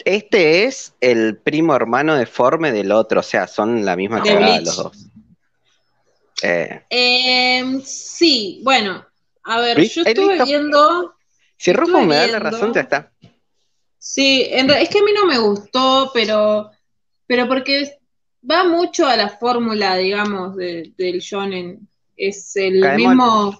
Este 0.03 0.63
es 0.63 0.95
el 0.99 1.37
primo 1.37 1.75
hermano 1.75 2.15
deforme 2.15 2.71
del 2.71 2.91
otro, 2.91 3.19
o 3.19 3.23
sea, 3.23 3.47
son 3.47 3.85
la 3.85 3.95
misma 3.95 4.23
cara 4.23 4.53
de 4.53 4.61
los 4.61 4.75
dos. 4.75 5.10
Eh. 6.43 6.81
Em, 6.89 7.81
sí, 7.81 8.61
bueno, 8.63 9.05
a 9.43 9.59
ver, 9.59 9.79
yo 9.81 10.03
estuve 10.03 10.43
viendo. 10.43 11.13
Si 11.57 11.73
Rojo 11.73 12.01
me 12.01 12.15
da 12.15 12.27
la 12.27 12.39
razón, 12.39 12.73
ya 12.73 12.81
está. 12.81 13.11
Sí, 13.97 14.47
es 14.49 14.89
que 14.89 14.99
a 14.99 15.03
mí 15.03 15.11
no 15.15 15.25
me 15.27 15.37
gustó, 15.37 16.09
pero, 16.13 16.71
pero 17.27 17.47
porque 17.47 17.99
va 18.49 18.63
mucho 18.63 19.05
a 19.05 19.15
la 19.15 19.29
fórmula, 19.29 19.95
digamos, 19.95 20.55
del 20.55 21.19
shonen. 21.19 21.87
Es 22.17 22.55
el 22.55 22.81
mismo 22.95 23.59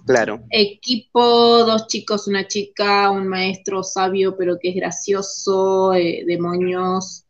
equipo, 0.52 1.64
dos 1.64 1.88
chicos, 1.88 2.28
una 2.28 2.48
chica, 2.48 3.10
un 3.10 3.28
maestro 3.28 3.82
sabio 3.82 4.38
pero 4.38 4.60
que 4.60 4.70
es 4.70 4.76
gracioso, 4.76 5.94
eh, 5.96 6.24
demonios. 6.28 7.26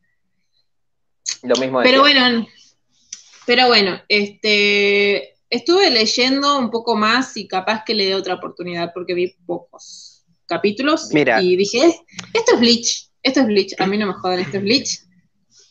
Lo 1.43 1.55
mismo. 1.55 1.81
Pero 1.83 2.01
bueno, 2.01 2.45
pero 3.45 3.67
bueno, 3.67 4.01
este, 4.09 5.30
estuve 5.51 5.91
leyendo 5.91 6.57
un 6.57 6.71
poco 6.71 6.95
más 6.95 7.37
y 7.37 7.47
capaz 7.47 7.83
que 7.85 7.93
le 7.93 8.05
dé 8.05 8.15
otra 8.15 8.35
oportunidad 8.35 8.91
porque 8.93 9.13
vi 9.13 9.35
pocos 9.45 10.25
capítulos 10.47 11.09
y 11.13 11.55
dije, 11.55 11.93
esto 12.33 12.53
es 12.55 12.59
Bleach, 12.59 13.09
esto 13.21 13.41
es 13.41 13.45
Bleach, 13.45 13.73
a 13.77 13.85
mí 13.85 13.97
no 13.97 14.07
me 14.07 14.13
jodan, 14.13 14.39
esto 14.39 14.57
es 14.57 14.63
Bleach. 14.63 14.99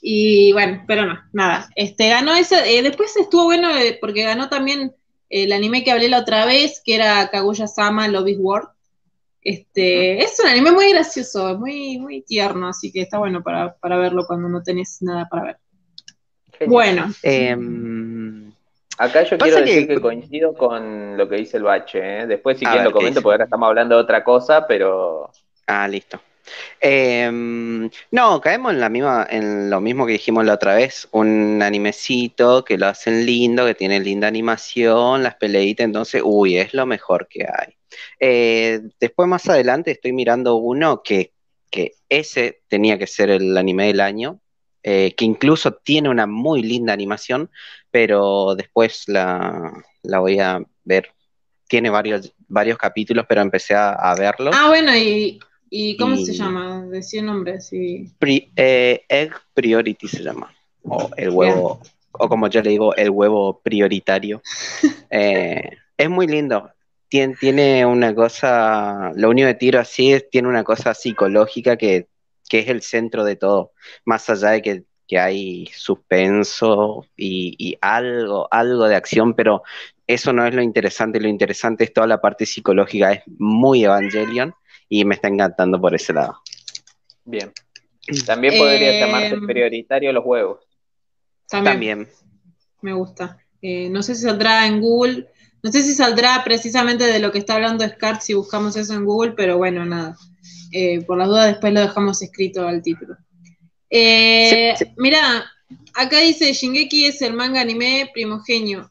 Y 0.02 0.52
bueno, 0.52 0.84
pero 0.86 1.04
no, 1.04 1.18
nada. 1.32 1.68
Este 1.74 2.08
ganó 2.08 2.34
ese, 2.34 2.78
eh, 2.78 2.82
después 2.82 3.14
estuvo 3.16 3.44
bueno 3.44 3.76
eh, 3.76 3.98
porque 4.00 4.22
ganó 4.22 4.48
también 4.48 4.94
el 5.28 5.52
anime 5.52 5.82
que 5.84 5.90
hablé 5.90 6.08
la 6.08 6.20
otra 6.20 6.46
vez, 6.46 6.80
que 6.84 6.94
era 6.94 7.28
Kaguya 7.30 7.66
Sama 7.66 8.06
is 8.06 8.36
War. 8.38 8.70
Este, 9.42 10.22
es 10.22 10.38
un 10.40 10.48
anime 10.48 10.72
muy 10.72 10.90
gracioso, 10.92 11.58
muy, 11.58 11.98
muy 11.98 12.22
tierno, 12.22 12.68
así 12.68 12.92
que 12.92 13.02
está 13.02 13.18
bueno 13.18 13.42
para, 13.42 13.74
verlo 13.82 14.26
cuando 14.26 14.48
no 14.48 14.62
tenés 14.62 14.98
nada 15.00 15.26
para 15.28 15.42
ver. 15.44 15.58
Bueno. 16.66 17.12
Em, 17.22 18.49
Acá 19.00 19.22
yo 19.22 19.38
quiero 19.38 19.62
decir 19.62 19.88
que... 19.88 19.98
coincido 19.98 20.52
con 20.52 21.16
lo 21.16 21.26
que 21.26 21.36
dice 21.36 21.56
el 21.56 21.62
bache. 21.62 22.20
¿eh? 22.20 22.26
Después 22.26 22.58
si 22.58 22.66
quieren 22.66 22.84
lo 22.84 22.92
comento, 22.92 23.22
porque 23.22 23.34
ahora 23.34 23.44
estamos 23.44 23.66
hablando 23.66 23.96
de 23.96 24.02
otra 24.02 24.22
cosa, 24.22 24.66
pero. 24.66 25.30
Ah, 25.66 25.88
listo. 25.88 26.20
Em, 26.78 27.88
no, 28.10 28.40
caemos 28.42 28.74
en 28.74 28.80
la 28.80 28.90
misma, 28.90 29.26
en 29.30 29.70
lo 29.70 29.80
mismo 29.80 30.04
que 30.04 30.12
dijimos 30.12 30.44
la 30.44 30.52
otra 30.52 30.74
vez, 30.74 31.08
un 31.12 31.62
animecito 31.62 32.62
que 32.62 32.76
lo 32.76 32.88
hacen 32.88 33.24
lindo, 33.24 33.64
que 33.64 33.74
tiene 33.74 34.00
linda 34.00 34.28
animación, 34.28 35.22
las 35.22 35.36
peleitas, 35.36 35.86
entonces, 35.86 36.20
uy, 36.22 36.58
es 36.58 36.74
lo 36.74 36.84
mejor 36.84 37.26
que 37.26 37.44
hay. 37.44 37.74
Eh, 38.18 38.80
después 39.00 39.26
más 39.26 39.48
adelante 39.48 39.92
estoy 39.92 40.12
mirando 40.12 40.56
uno 40.56 41.02
que, 41.02 41.32
ese 42.10 42.60
tenía 42.68 42.98
que 42.98 43.06
ser 43.06 43.30
el 43.30 43.56
anime 43.56 43.86
del 43.86 44.00
año, 44.00 44.40
eh, 44.82 45.14
que 45.16 45.24
incluso 45.24 45.72
tiene 45.72 46.10
una 46.10 46.26
muy 46.26 46.62
linda 46.62 46.92
animación, 46.92 47.50
pero 47.90 48.54
después 48.54 49.04
la, 49.08 49.72
la 50.02 50.18
voy 50.18 50.38
a 50.38 50.60
ver 50.84 51.12
tiene 51.70 51.88
varios, 51.88 52.34
varios 52.48 52.76
capítulos, 52.76 53.24
pero 53.28 53.40
empecé 53.40 53.74
a, 53.76 54.14
verlo. 54.18 54.50
Ah, 54.52 54.68
bueno, 54.68 54.90
y, 54.96 55.96
¿cómo 55.96 56.16
se 56.16 56.32
llama? 56.32 56.84
Decía 56.86 57.22
nombre, 57.22 57.60
sí. 57.60 58.10
Eh, 58.56 59.04
Egg 59.08 59.32
Priority 59.54 60.08
se 60.08 60.24
llama. 60.24 60.52
O 60.82 61.08
el 61.16 61.30
huevo, 61.30 61.80
o 62.10 62.28
como 62.28 62.48
yo 62.48 62.60
le 62.60 62.70
digo, 62.70 62.94
el 62.96 63.10
huevo 63.10 63.60
prioritario. 63.62 64.42
Eh, 65.12 65.70
es 65.96 66.08
muy 66.08 66.28
lindo. 66.28 66.70
Tiene, 67.08 67.34
tiene, 67.34 67.84
una 67.84 68.14
cosa, 68.14 69.10
lo 69.16 69.28
único 69.28 69.48
que 69.48 69.54
tiro 69.54 69.80
así 69.80 70.12
es, 70.12 70.30
tiene 70.30 70.46
una 70.46 70.62
cosa 70.62 70.94
psicológica 70.94 71.76
que, 71.76 72.06
que 72.48 72.60
es 72.60 72.68
el 72.68 72.82
centro 72.82 73.24
de 73.24 73.34
todo. 73.34 73.72
Más 74.04 74.30
allá 74.30 74.50
de 74.50 74.62
que 74.62 74.84
que 75.10 75.18
hay 75.18 75.66
suspenso 75.74 77.04
y, 77.16 77.76
algo, 77.80 78.46
algo 78.48 78.86
de 78.86 78.94
acción, 78.94 79.34
pero 79.34 79.64
eso 80.06 80.32
no 80.32 80.46
es 80.46 80.54
lo 80.54 80.62
interesante, 80.62 81.18
lo 81.18 81.26
interesante 81.26 81.82
es 81.82 81.92
toda 81.92 82.06
la 82.06 82.20
parte 82.20 82.46
psicológica, 82.46 83.14
es 83.14 83.22
muy 83.26 83.82
Evangelion 83.82 84.54
y 84.88 85.04
me 85.04 85.16
está 85.16 85.26
encantando 85.26 85.80
por 85.80 85.96
ese 85.96 86.12
lado. 86.12 86.40
Bien. 87.24 87.50
También 88.24 88.56
podría 88.56 88.98
eh, 88.98 89.00
llamarse 89.00 89.36
prioritario 89.38 90.12
los 90.12 90.24
huevos. 90.24 90.60
También. 91.48 92.08
Me 92.80 92.92
gusta. 92.92 93.36
Eh, 93.62 93.90
no 93.90 94.04
sé 94.04 94.14
si 94.14 94.22
saldrá 94.22 94.68
en 94.68 94.80
Google, 94.80 95.26
no 95.60 95.72
sé 95.72 95.82
si 95.82 95.92
saldrá 95.92 96.44
precisamente 96.44 97.04
de 97.04 97.18
lo 97.18 97.32
que 97.32 97.38
está 97.38 97.56
hablando 97.56 97.84
Scar 97.84 98.20
si 98.20 98.34
buscamos 98.34 98.76
eso 98.76 98.94
en 98.94 99.04
Google, 99.04 99.32
pero 99.32 99.58
bueno, 99.58 99.84
nada. 99.84 100.16
Eh, 100.70 101.04
por 101.04 101.18
las 101.18 101.26
dudas 101.26 101.48
después 101.48 101.72
lo 101.72 101.80
dejamos 101.80 102.22
escrito 102.22 102.64
al 102.68 102.80
título. 102.80 103.16
Eh, 103.90 104.74
Mira, 104.96 105.50
acá 105.94 106.20
dice 106.20 106.52
Shingeki 106.52 107.06
es 107.06 107.22
el 107.22 107.34
manga 107.34 107.60
anime 107.60 108.10
primogenio. 108.14 108.90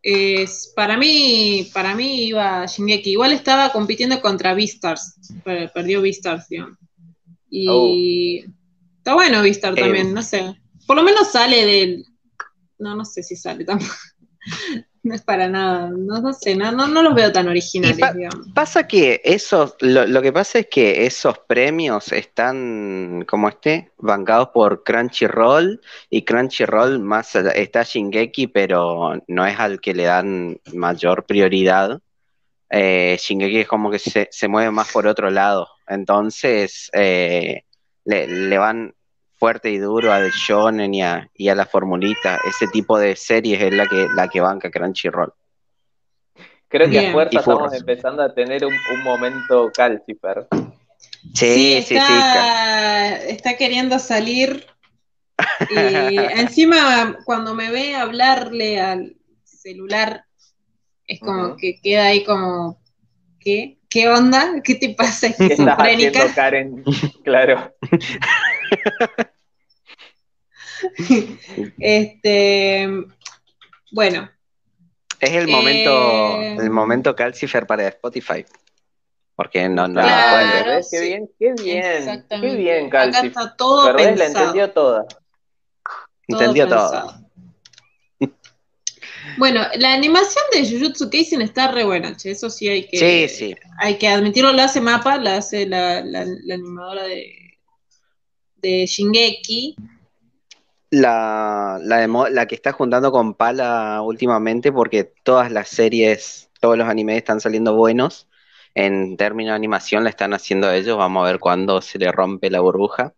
Es, 0.00 0.72
para 0.74 0.96
mí, 0.96 1.70
para 1.72 1.94
mí 1.94 2.26
iba 2.26 2.66
Shingeki. 2.66 3.10
Igual 3.10 3.32
estaba 3.32 3.72
compitiendo 3.72 4.20
contra 4.20 4.54
Beastars. 4.54 5.16
Perdió 5.44 6.02
Beastars, 6.02 6.48
digamos. 6.48 6.78
Y 7.50 7.68
oh. 7.68 8.52
está 8.98 9.14
bueno 9.14 9.42
Beastars 9.42 9.76
también, 9.76 10.08
eh. 10.08 10.12
no 10.12 10.22
sé. 10.22 10.56
Por 10.86 10.96
lo 10.96 11.02
menos 11.02 11.30
sale 11.30 11.66
del. 11.66 12.06
No, 12.78 12.96
no 12.96 13.04
sé 13.04 13.22
si 13.22 13.36
sale 13.36 13.64
tampoco. 13.64 13.92
No 15.04 15.14
es 15.14 15.22
para 15.22 15.48
nada, 15.48 15.90
no, 15.90 16.32
sé, 16.32 16.54
no, 16.54 16.70
no, 16.70 17.02
los 17.02 17.14
veo 17.14 17.32
tan 17.32 17.48
originales. 17.48 17.98
Pasa 18.54 18.86
que 18.86 19.20
esos, 19.24 19.74
lo, 19.80 20.22
que 20.22 20.32
pasa 20.32 20.60
es 20.60 20.68
que 20.68 21.04
esos 21.06 21.38
premios 21.40 22.12
están, 22.12 23.24
como 23.26 23.48
este, 23.48 23.90
bancados 23.98 24.50
por 24.54 24.84
Crunchyroll 24.84 25.80
y 26.08 26.22
Crunchyroll 26.22 27.00
más 27.00 27.34
está 27.34 27.82
Shingeki, 27.82 28.46
pero 28.46 29.20
no 29.26 29.44
es 29.44 29.58
al 29.58 29.80
que 29.80 29.92
le 29.92 30.04
dan 30.04 30.60
mayor 30.72 31.24
prioridad. 31.24 32.00
Eh, 32.70 33.18
Shingeki 33.20 33.60
es 33.60 33.68
como 33.68 33.90
que 33.90 33.98
se, 33.98 34.28
se, 34.30 34.48
mueve 34.48 34.70
más 34.70 34.90
por 34.92 35.06
otro 35.06 35.30
lado, 35.30 35.68
entonces 35.88 36.88
eh, 36.94 37.64
le, 38.04 38.26
le 38.28 38.56
van 38.56 38.94
fuerte 39.42 39.72
y 39.72 39.78
duro 39.78 40.12
al 40.12 40.30
shonen 40.30 40.94
y 40.94 41.02
a, 41.02 41.28
y 41.34 41.48
a 41.48 41.56
la 41.56 41.66
formulita. 41.66 42.38
Ese 42.44 42.68
tipo 42.68 42.96
de 42.96 43.16
series 43.16 43.60
es 43.60 43.74
la 43.74 43.88
que, 43.88 44.06
la 44.14 44.28
que 44.28 44.40
banca 44.40 44.70
Crunchyroll. 44.70 45.32
Creo 46.68 46.88
que 46.88 47.08
a 47.08 47.12
fuerza 47.12 47.40
estamos 47.40 47.74
empezando 47.74 48.22
a 48.22 48.32
tener 48.32 48.64
un, 48.64 49.02
momento 49.02 49.68
calcifer. 49.74 50.46
Sí, 51.34 51.82
sí, 51.82 51.96
está, 51.96 53.18
sí, 53.18 53.30
Está 53.30 53.56
queriendo 53.56 53.98
salir. 53.98 54.64
Y 55.70 56.18
encima, 56.18 57.18
cuando 57.24 57.52
me 57.52 57.68
ve 57.72 57.96
hablarle 57.96 58.80
al 58.80 59.16
celular, 59.42 60.24
es 61.04 61.18
como 61.18 61.56
que 61.56 61.80
queda 61.82 62.06
ahí 62.06 62.22
como, 62.22 62.80
¿qué? 63.40 63.78
¿Qué 63.90 64.08
onda? 64.08 64.62
¿Qué 64.62 64.76
te 64.76 64.94
pasa? 64.94 65.32
¿Qué 65.36 65.46
estás 65.46 65.76
haciendo, 65.76 66.20
Karen? 66.32 66.84
Claro. 67.24 67.74
este, 71.78 72.88
bueno. 73.92 74.30
Es 75.20 75.32
el 75.32 75.48
momento, 75.48 76.40
eh, 76.40 76.56
el 76.56 76.70
momento 76.70 77.14
Calcifer 77.14 77.66
para 77.66 77.88
Spotify. 77.88 78.44
Porque 79.34 79.68
no, 79.68 79.88
no 79.88 80.00
claro, 80.00 80.80
Qué 80.90 81.00
bien, 81.00 81.30
qué 81.38 81.54
bien. 81.62 82.26
Qué 82.28 82.56
bien, 82.56 82.90
Calcifer. 82.90 83.30
Acá 83.30 83.40
está 83.40 83.56
todo 83.56 83.96
Pero 83.96 84.16
la 84.16 84.26
entendió 84.26 84.70
toda. 84.70 85.06
Entendió 86.26 86.68
todo. 86.68 87.22
Bueno, 89.38 89.62
la 89.76 89.94
animación 89.94 90.44
de 90.52 90.68
Jujutsu 90.68 91.08
Kaisen 91.08 91.42
está 91.42 91.68
re 91.68 91.84
buena, 91.84 92.16
che. 92.16 92.32
eso 92.32 92.50
sí 92.50 92.68
hay 92.68 92.86
que, 92.86 92.98
sí, 92.98 93.28
sí. 93.28 93.56
hay 93.78 93.96
que 93.96 94.08
admitirlo, 94.08 94.52
la 94.52 94.64
hace 94.64 94.80
Mapa, 94.80 95.16
la 95.16 95.36
hace 95.36 95.64
la, 95.64 96.02
la 96.02 96.54
animadora 96.54 97.04
de, 97.04 97.41
de 98.62 98.86
Shingeki. 98.86 99.76
La, 100.90 101.78
la, 101.80 102.46
que 102.46 102.54
está 102.54 102.72
juntando 102.72 103.10
con 103.12 103.34
Pala 103.34 104.02
últimamente, 104.02 104.72
porque 104.72 105.12
todas 105.22 105.50
las 105.50 105.68
series, 105.68 106.50
todos 106.60 106.76
los 106.76 106.88
animes 106.88 107.16
están 107.16 107.40
saliendo 107.40 107.74
buenos. 107.74 108.28
En 108.74 109.16
términos 109.16 109.52
de 109.52 109.56
animación 109.56 110.04
la 110.04 110.10
están 110.10 110.34
haciendo 110.34 110.70
ellos. 110.70 110.96
Vamos 110.96 111.22
a 111.22 111.26
ver 111.30 111.38
cuándo 111.38 111.80
se 111.80 111.98
le 111.98 112.12
rompe 112.12 112.50
la 112.50 112.60
burbuja. 112.60 113.14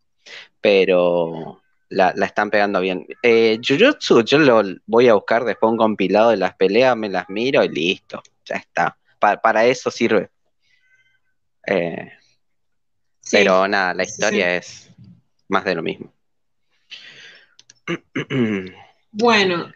Pero 0.60 1.62
la, 1.88 2.10
están 2.10 2.50
pegando 2.50 2.80
bien. 2.80 3.06
Eh, 3.22 3.58
Jujutsu, 3.66 4.22
yo 4.22 4.38
lo 4.38 4.62
voy 4.86 5.08
a 5.08 5.14
buscar 5.14 5.44
después 5.44 5.70
un 5.70 5.76
compilado 5.76 6.30
de 6.30 6.36
las 6.36 6.54
peleas, 6.54 6.96
me 6.96 7.08
las 7.08 7.28
miro 7.28 7.62
y 7.64 7.68
listo. 7.68 8.22
Ya 8.44 8.56
está. 8.56 8.96
para 9.18 9.64
eso 9.66 9.90
sirve. 9.90 10.30
Eh, 11.66 12.12
pero 13.30 13.66
nada, 13.66 13.94
la 13.94 14.04
historia 14.04 14.56
es 14.56 14.93
más 15.48 15.64
de 15.64 15.74
lo 15.74 15.82
mismo. 15.82 16.12
Bueno, 19.16 19.72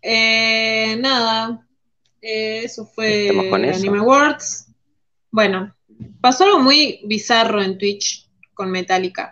eh, 0.00 0.96
nada, 0.98 1.66
eh, 2.22 2.62
eso 2.64 2.86
fue 2.86 3.28
Anime 3.28 3.98
Awards. 3.98 4.72
Bueno, 5.30 5.76
pasó 6.22 6.44
algo 6.44 6.60
muy 6.60 7.02
bizarro 7.04 7.62
en 7.62 7.76
Twitch 7.76 8.30
con 8.54 8.70
Metallica. 8.70 9.30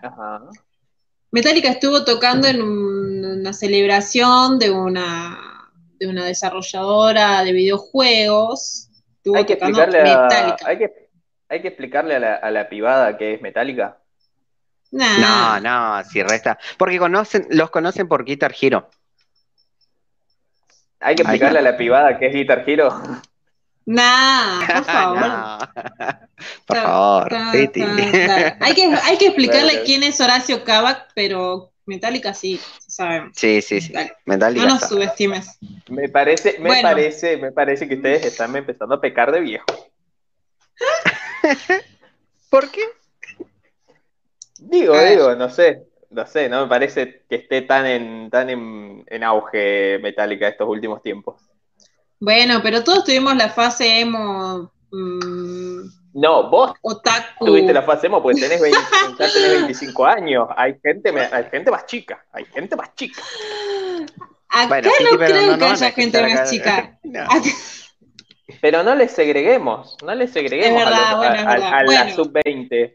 Metallica 1.31 1.71
estuvo 1.71 2.05
tocando 2.05 2.49
en 2.49 2.61
una 2.61 3.53
celebración 3.55 4.59
de 4.59 4.71
una, 4.71 5.73
de 5.99 6.07
una 6.07 6.27
desarrolladora 6.27 7.43
de 7.43 7.53
videojuegos. 7.53 8.91
hay, 9.35 9.47
que 9.47 9.55
explicarle 9.55 10.01
a, 10.01 10.57
hay, 10.67 10.79
que, 10.79 11.09
hay 11.49 11.63
que 11.63 11.69
explicarle 11.69 12.17
a 12.17 12.19
la, 12.19 12.35
a 12.35 12.51
la 12.51 12.69
pibada 12.69 13.17
que 13.17 13.33
es 13.33 13.41
Metallica. 13.41 14.03
No, 14.91 15.61
no, 15.61 16.05
si 16.05 16.23
resta. 16.23 16.59
Porque 16.77 16.99
conocen, 16.99 17.47
los 17.51 17.71
conocen 17.71 18.09
por 18.09 18.25
Guitar 18.25 18.55
Hero. 18.61 18.91
Hay 21.01 21.15
que 21.15 21.23
explicarle 21.23 21.61
a 21.61 21.63
la 21.63 21.77
privada 21.77 22.19
qué 22.19 22.27
es 22.27 22.35
Guitar 22.35 22.65
Hero. 22.67 23.03
Nah, 23.87 24.67
por 24.67 24.85
favor. 24.85 25.69
Por 26.67 26.77
favor, 26.77 27.35
Hay, 27.35 27.69
que, 27.69 28.95
hay 29.03 29.19
que 29.19 29.27
explicarle 29.27 29.83
quién 29.85 30.03
es 30.03 30.21
Horacio 30.21 30.65
Kavak, 30.65 31.09
pero 31.15 31.73
Metallica 31.87 32.35
sí, 32.35 32.61
sabemos. 32.87 33.33
Sí, 33.37 33.63
sí, 33.63 33.81
sí. 33.81 33.93
Metallica 34.27 34.67
no 34.67 34.75
nos 34.75 34.89
subestimes. 34.89 35.59
Me 35.89 36.09
parece, 36.09 36.59
me 36.59 36.83
parece, 36.83 37.37
me 37.37 37.53
parece 37.53 37.89
que 37.89 37.95
ustedes 37.95 38.27
están 38.27 38.55
empezando 38.55 38.95
a 38.97 39.01
pecar 39.01 39.33
de 39.33 39.41
viejo. 39.41 39.67
¿Por 42.51 42.71
qué? 42.71 42.83
Digo, 44.71 44.97
digo, 45.01 45.35
no 45.35 45.49
sé, 45.49 45.83
no 46.11 46.27
sé, 46.27 46.49
no 46.49 46.63
me 46.63 46.69
parece 46.69 47.25
que 47.29 47.37
esté 47.37 47.63
tan 47.63 47.87
en, 47.87 48.31
tan 48.31 48.49
en, 48.49 49.25
auge 49.25 49.99
Metallica 50.01 50.47
estos 50.47 50.69
últimos 50.69 51.03
tiempos. 51.03 51.43
Bueno, 52.21 52.61
pero 52.63 52.85
todos 52.85 53.05
tuvimos 53.05 53.35
la 53.37 53.49
fase 53.49 54.01
emo. 54.01 54.73
Mm, 54.93 55.81
no, 56.15 56.51
vos 56.51 56.73
tuviste 57.41 57.73
la 57.73 57.83
fase 57.83 58.07
emo 58.07 58.23
porque 58.23 58.43
tenés, 58.43 58.61
25 58.61 60.07
años. 60.07 60.49
Hay 60.57 60.77
gente, 60.81 61.11
hay 61.11 61.45
gente 61.51 61.71
más 61.71 61.87
chica, 61.87 62.25
hay 62.33 62.45
gente 62.45 62.77
más 62.77 62.95
chica. 62.95 63.21
Acá 64.49 64.81
no 64.81 65.19
creo 65.19 65.59
que 65.59 65.65
haya 65.65 65.91
gente 65.91 66.23
más 66.23 66.51
chica. 66.51 66.99
Pero 68.61 68.83
no 68.83 68.95
les 68.95 69.11
segreguemos, 69.13 69.97
no 70.05 70.15
les 70.15 70.33
segreguemos 70.33 70.83
a, 70.85 71.83
la 71.85 72.15
sub-20. 72.15 72.95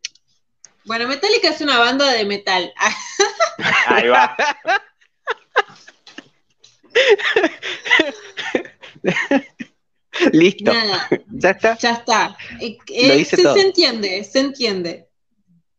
Bueno, 0.85 1.07
Metallica 1.07 1.49
es 1.49 1.61
una 1.61 1.79
banda 1.79 2.11
de 2.11 2.25
metal. 2.25 2.71
Ahí 3.87 4.07
va. 4.07 4.37
Listo. 10.31 10.71
¿Ya 11.27 11.49
está? 11.49 11.77
Ya 11.77 11.91
está. 11.91 12.37
Eh, 12.59 12.77
eh, 12.87 13.25
se, 13.25 13.41
entiende, 13.59 14.23
se 14.23 14.39
entiende. 14.39 15.09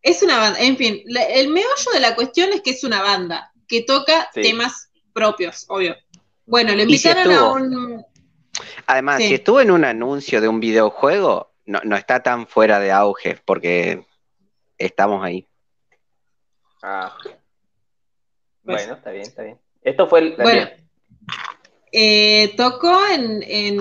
Es 0.02 0.22
una 0.22 0.38
banda, 0.38 0.60
en 0.60 0.76
fin, 0.76 1.02
el 1.06 1.48
meollo 1.48 1.90
de 1.92 2.00
la 2.00 2.14
cuestión 2.14 2.52
es 2.52 2.60
que 2.60 2.70
es 2.70 2.84
una 2.84 3.02
banda 3.02 3.52
que 3.66 3.82
toca 3.82 4.30
temas 4.32 4.90
propios, 5.12 5.64
obvio. 5.68 5.96
Bueno, 6.44 6.74
le 6.74 6.82
invitaron 6.82 7.32
a 7.32 7.52
un 7.52 8.04
Además, 8.86 9.18
si 9.18 9.34
estuvo 9.34 9.60
en 9.60 9.70
un 9.70 9.84
anuncio 9.84 10.40
de 10.40 10.48
un 10.48 10.60
videojuego, 10.60 11.52
no, 11.64 11.80
no 11.84 11.96
está 11.96 12.22
tan 12.22 12.46
fuera 12.46 12.78
de 12.78 12.92
auge, 12.92 13.40
porque 13.44 14.06
estamos 14.78 15.24
ahí. 15.24 15.46
Ah. 16.82 17.16
Pues 18.64 18.78
bueno, 18.78 18.94
está 18.94 19.10
bien, 19.10 19.22
está 19.22 19.42
bien. 19.42 19.58
Esto 19.82 20.08
fue 20.08 20.20
el. 20.20 20.36
Bueno, 20.36 20.68
eh, 21.92 22.54
tocó 22.56 23.06
en, 23.06 23.42
en, 23.42 23.80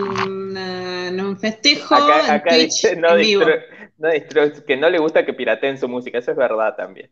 un 1.20 1.38
festejo. 1.40 1.96
Acá, 1.96 2.54
dice 2.54 2.96
no, 2.96 3.16
que 4.68 4.78
no 4.78 4.90
le 4.90 5.00
gusta 5.00 5.26
que 5.26 5.34
pirateen 5.34 5.78
su 5.78 5.88
música, 5.88 6.20
eso 6.20 6.32
es 6.32 6.38
verdad 6.38 6.76
también. 6.76 7.12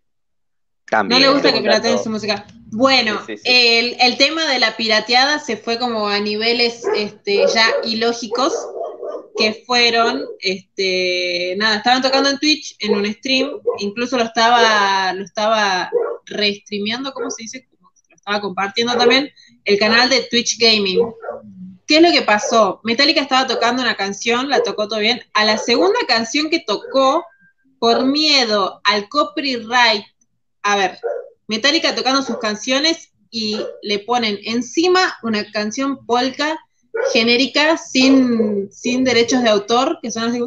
No 0.92 1.18
le 1.18 1.30
gusta 1.30 1.52
que 1.52 1.62
pirateen 1.62 1.98
su 1.98 2.10
música. 2.10 2.46
Bueno, 2.68 3.20
El, 3.44 3.96
el, 4.00 4.18
tema 4.18 4.46
de 4.52 4.60
la 4.60 4.78
pirateada 4.78 5.40
se 5.40 5.58
fue 5.58 5.80
como 5.80 6.08
a 6.08 6.20
niveles 6.20 6.86
este, 6.96 7.46
ya 7.54 7.66
ilógicos, 7.84 8.54
que 9.36 9.64
fueron, 9.66 10.24
este, 10.40 11.56
nada, 11.58 11.78
estaban 11.78 12.02
tocando 12.02 12.30
en 12.30 12.40
Twitch 12.40 12.76
en 12.80 12.96
un 12.96 13.06
stream, 13.14 13.52
incluso 13.80 14.18
lo 14.18 14.24
estaba, 14.24 15.14
lo 15.14 15.24
estaba 15.24 15.90
restreameando, 16.26 17.12
¿cómo 17.14 17.30
se 17.30 17.44
dice? 17.44 17.68
Lo 17.82 18.16
estaba 18.16 18.42
compartiendo 18.42 18.96
también, 18.96 19.32
el 19.66 19.80
canal 19.80 20.10
de 20.10 20.28
Twitch 20.30 20.58
Gaming. 20.60 21.12
¿Qué 21.88 21.98
es 21.98 22.02
lo 22.02 22.12
que 22.12 22.22
pasó? 22.22 22.80
Metallica 22.84 23.22
estaba 23.22 23.48
tocando 23.48 23.82
una 23.82 23.96
canción, 23.96 24.50
la 24.50 24.64
tocó 24.64 24.88
todo 24.88 25.00
bien. 25.00 25.22
A 25.34 25.46
la 25.46 25.58
segunda 25.58 26.00
canción 26.08 26.50
que 26.50 26.60
tocó, 26.60 27.26
por 27.80 28.06
miedo 28.06 28.80
al 28.86 29.10
copyright, 29.10 30.06
a 30.62 30.78
ver, 30.78 31.00
Metallica 31.48 31.94
tocando 31.94 32.22
sus 32.22 32.38
canciones 32.38 33.12
y 33.30 33.60
le 33.82 34.00
ponen 34.00 34.40
encima 34.46 35.18
una 35.24 35.52
canción 35.52 36.06
polka 36.06 36.58
genérica 37.12 37.78
sin, 37.78 38.72
sin 38.72 39.04
derechos 39.04 39.44
de 39.44 39.50
autor, 39.50 40.00
que 40.02 40.12
son 40.12 40.24
así 40.24 40.40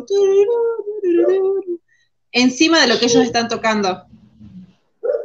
encima 2.33 2.81
de 2.81 2.87
lo 2.87 2.99
que 2.99 3.07
ellos 3.07 3.25
están 3.25 3.49
tocando. 3.49 4.05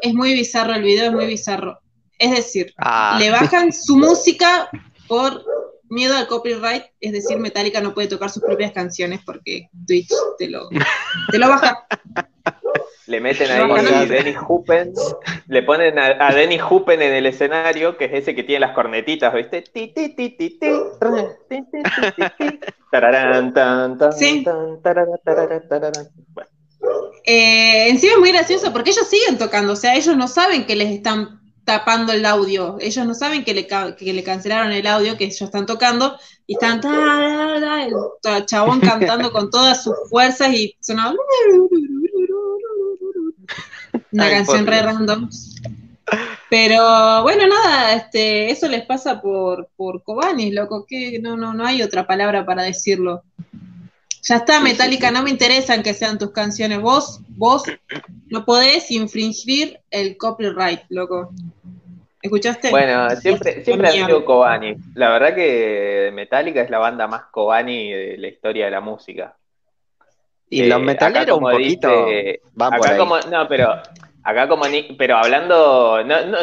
Es 0.02 0.14
muy 0.14 0.34
bizarro 0.34 0.74
el 0.74 0.84
video, 0.84 1.06
es 1.06 1.12
muy 1.12 1.26
bizarro. 1.26 1.80
Es 2.18 2.32
decir, 2.32 2.74
ah. 2.78 3.18
le 3.20 3.30
bajan 3.30 3.74
su 3.74 3.98
música 3.98 4.70
por 5.08 5.44
miedo 5.90 6.16
al 6.16 6.28
copyright, 6.28 6.86
es 7.02 7.12
decir, 7.12 7.38
Metallica 7.38 7.82
no 7.82 7.94
puede 7.94 8.08
tocar 8.08 8.30
sus 8.30 8.42
propias 8.42 8.72
canciones 8.72 9.20
porque 9.26 9.70
Twitch 9.86 10.12
te 10.38 10.48
lo, 10.50 10.70
te 11.32 11.38
lo 11.38 11.50
baja. 11.50 11.86
Le 13.08 13.20
meten 13.20 13.50
ahí 13.52 13.72
a 13.72 14.06
Denny 14.06 14.36
Huppen, 14.48 14.94
le 15.48 15.64
ponen 15.64 15.98
a, 15.98 16.32
Denny 16.34 16.60
Huppen 16.62 17.02
en 17.02 17.14
el 17.14 17.26
escenario, 17.26 17.98
que 17.98 18.06
es 18.06 18.14
ese 18.14 18.36
que 18.36 18.44
tiene 18.44 18.60
las 18.60 18.74
cornetitas, 18.74 19.34
¿viste? 19.34 19.64
Sí. 24.12 24.46
Eh, 27.26 27.90
encima 27.90 28.14
es 28.14 28.20
muy 28.20 28.32
gracioso 28.32 28.72
porque 28.72 28.92
ellos 28.92 29.08
siguen 29.08 29.38
tocando, 29.38 29.74
o 29.74 29.76
sea, 29.76 29.96
ellos 29.96 30.16
no 30.16 30.28
saben 30.28 30.66
que 30.66 30.76
les 30.76 30.90
están 30.90 31.42
tapando 31.64 32.12
el 32.12 32.26
audio, 32.26 32.78
ellos 32.80 33.06
no 33.06 33.14
saben 33.14 33.44
que 33.44 33.54
le, 33.54 33.68
que 33.68 34.14
le 34.14 34.24
cancelaron 34.24 34.72
el 34.72 34.88
audio, 34.88 35.18
que 35.18 35.26
ellos 35.26 35.42
están 35.42 35.66
tocando, 35.66 36.18
y 36.48 36.54
están 36.54 36.82
el 36.84 38.46
chabón 38.46 38.80
cantando 38.80 39.32
con 39.32 39.50
todas 39.50 39.84
sus 39.84 39.96
fuerzas 40.10 40.54
y 40.54 40.76
sonaba 40.82 41.16
una 44.12 44.30
canción 44.30 44.68
re 44.68 44.82
random. 44.82 45.30
Pero 46.50 47.24
bueno, 47.24 47.48
nada, 47.48 47.94
este, 47.94 48.52
eso 48.52 48.68
les 48.68 48.86
pasa 48.86 49.22
por, 49.22 49.70
por 49.78 50.04
Kobani, 50.04 50.52
loco, 50.52 50.86
que 50.86 51.20
no, 51.20 51.38
no, 51.38 51.54
no 51.54 51.66
hay 51.66 51.82
otra 51.82 52.06
palabra 52.06 52.46
para 52.46 52.64
decirlo. 52.64 53.24
Ya 54.24 54.36
está, 54.36 54.60
Metallica, 54.60 55.12
no 55.12 55.24
me 55.24 55.30
interesan 55.30 55.82
que 55.82 55.94
sean 55.94 56.20
tus 56.20 56.32
canciones. 56.32 56.80
Vos, 56.82 57.22
vos 57.30 57.64
no 58.28 58.46
podés 58.46 58.92
infringir 58.92 59.80
el 59.90 60.18
copyright, 60.18 60.82
loco. 60.90 61.32
¿Escuchaste? 62.22 62.70
Bueno, 62.70 63.10
siempre, 63.16 63.64
siempre 63.64 63.88
ha 63.88 63.92
sido 63.92 64.24
Kobani. 64.24 64.76
La 64.94 65.10
verdad 65.10 65.34
que 65.34 66.12
Metallica 66.14 66.62
es 66.62 66.70
la 66.70 66.78
banda 66.78 67.08
más 67.08 67.24
Kobani 67.32 67.92
de 67.92 68.18
la 68.18 68.28
historia 68.28 68.66
de 68.66 68.72
la 68.72 68.82
música. 68.82 69.36
Y 70.52 70.66
los 70.66 70.82
eh, 70.82 70.84
metaleros 70.84 71.38
un 71.38 71.50
poquito 71.50 72.06
van 72.56 72.72
por 72.74 72.98
Como, 72.98 73.20
no, 73.22 73.48
pero 73.48 73.82
acá 74.22 74.50
como 74.50 74.66
pero 74.98 75.16
hablando, 75.16 76.04
no, 76.04 76.26
no, 76.26 76.38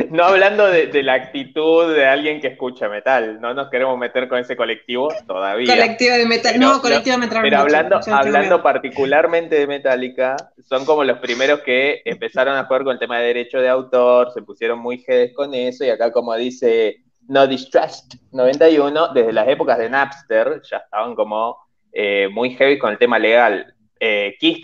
no 0.10 0.24
hablando 0.24 0.66
de, 0.66 1.02
la 1.02 1.12
actitud 1.12 1.94
de 1.94 2.06
alguien 2.06 2.40
que 2.40 2.46
escucha 2.46 2.88
metal, 2.88 3.42
no 3.42 3.52
nos 3.52 3.68
queremos 3.68 3.98
meter 3.98 4.26
con 4.26 4.38
ese 4.38 4.56
colectivo 4.56 5.08
todavía. 5.26 5.74
Colectivo 5.74 6.16
de 6.16 6.24
metal, 6.24 6.58
no, 6.58 6.80
colectivo 6.80 7.16
de 7.16 7.26
metal. 7.26 7.42
Pero 7.42 7.58
hablando, 7.58 8.00
hablando 8.10 8.62
particularmente 8.62 9.56
de 9.56 9.66
Metallica, 9.66 10.36
son 10.66 10.86
como 10.86 11.04
los 11.04 11.18
primeros 11.18 11.60
que 11.60 12.00
empezaron 12.06 12.56
a 12.56 12.64
jugar 12.64 12.84
con 12.84 12.94
el 12.94 12.98
tema 12.98 13.18
de 13.18 13.26
derecho 13.26 13.58
de 13.58 13.68
autor, 13.68 14.32
se 14.32 14.40
pusieron 14.40 14.78
muy 14.78 14.96
jedes 14.96 15.34
con 15.34 15.52
eso, 15.52 15.84
y 15.84 15.90
acá 15.90 16.10
como 16.10 16.34
dice 16.36 17.02
No 17.28 17.46
Distrust 17.46 18.14
91, 18.32 19.08
desde 19.12 19.34
las 19.34 19.46
épocas 19.46 19.76
de 19.76 19.90
Napster 19.90 20.62
ya 20.62 20.78
estaban 20.78 21.14
como 21.14 21.65
eh, 21.98 22.28
muy 22.28 22.50
heavy 22.54 22.78
con 22.78 22.92
el 22.92 22.98
tema 22.98 23.18
legal. 23.18 23.74
Eh, 23.98 24.36
Kiss, 24.38 24.60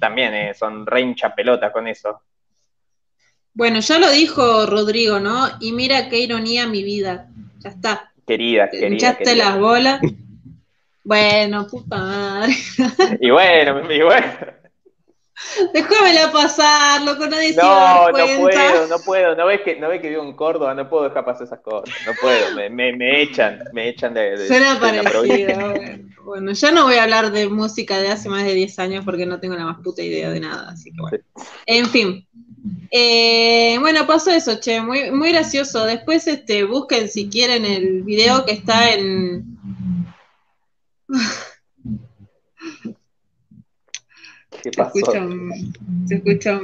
también 0.00 0.34
eh, 0.34 0.54
son 0.54 0.84
re 0.84 1.02
hincha 1.02 1.32
pelota 1.32 1.70
con 1.70 1.86
eso. 1.86 2.20
Bueno, 3.52 3.78
ya 3.78 4.00
lo 4.00 4.10
dijo 4.10 4.66
Rodrigo, 4.66 5.20
¿no? 5.20 5.46
Y 5.60 5.70
mira 5.70 6.08
qué 6.08 6.18
ironía 6.18 6.66
mi 6.66 6.82
vida. 6.82 7.28
Ya 7.60 7.70
está. 7.70 8.12
Querida, 8.26 8.68
querida. 8.68 8.88
Hinchaste 8.88 9.36
las 9.36 9.56
bolas. 9.56 10.00
bueno, 11.04 11.64
puta 11.68 11.96
madre. 11.96 12.56
y 13.20 13.30
bueno, 13.30 13.92
y 13.92 14.02
bueno. 14.02 14.53
Déjamela 15.74 16.30
pasar, 16.32 17.02
loco, 17.02 17.26
nadie 17.26 17.54
no, 17.54 17.62
se 17.62 17.68
va 17.68 18.06
a 18.06 18.12
dar 18.12 18.12
No, 18.12 18.40
puedo, 18.40 18.86
no 18.86 18.98
puedo. 19.00 19.36
¿No 19.36 19.46
ves, 19.46 19.60
que, 19.62 19.76
¿No 19.76 19.88
ves 19.88 20.00
que 20.00 20.08
vivo 20.08 20.22
en 20.22 20.34
Córdoba? 20.34 20.74
No 20.74 20.88
puedo 20.88 21.04
dejar 21.04 21.24
pasar 21.24 21.46
esas 21.46 21.60
cosas. 21.60 21.94
No 22.06 22.12
puedo, 22.20 22.54
me, 22.54 22.70
me, 22.70 22.92
me 22.96 23.22
echan, 23.22 23.62
me 23.72 23.88
echan 23.88 24.14
de, 24.14 24.36
de 24.36 24.48
Suena 24.48 24.78
parecido. 24.78 25.74
Bueno, 26.24 26.52
ya 26.52 26.72
no 26.72 26.84
voy 26.84 26.94
a 26.94 27.02
hablar 27.02 27.32
de 27.32 27.48
música 27.48 27.98
de 27.98 28.08
hace 28.08 28.30
más 28.30 28.46
de 28.46 28.54
10 28.54 28.78
años 28.78 29.04
porque 29.04 29.26
no 29.26 29.40
tengo 29.40 29.56
la 29.56 29.66
más 29.66 29.80
puta 29.82 30.02
idea 30.02 30.30
de 30.30 30.40
nada, 30.40 30.70
así 30.70 30.90
que 30.90 30.98
bueno. 30.98 31.18
En 31.66 31.86
fin. 31.86 32.26
Eh, 32.90 33.76
bueno, 33.78 34.06
pasó 34.06 34.30
eso, 34.30 34.58
che, 34.58 34.80
muy, 34.80 35.10
muy 35.10 35.32
gracioso. 35.32 35.84
Después 35.84 36.26
este, 36.26 36.64
busquen 36.64 37.08
si 37.08 37.28
quieren 37.28 37.66
el 37.66 38.02
video 38.04 38.46
que 38.46 38.52
está 38.52 38.94
en... 38.94 39.44
¿Qué 44.64 44.70
pasó? 44.70 45.12
Se 46.06 46.14
escucha 46.14 46.58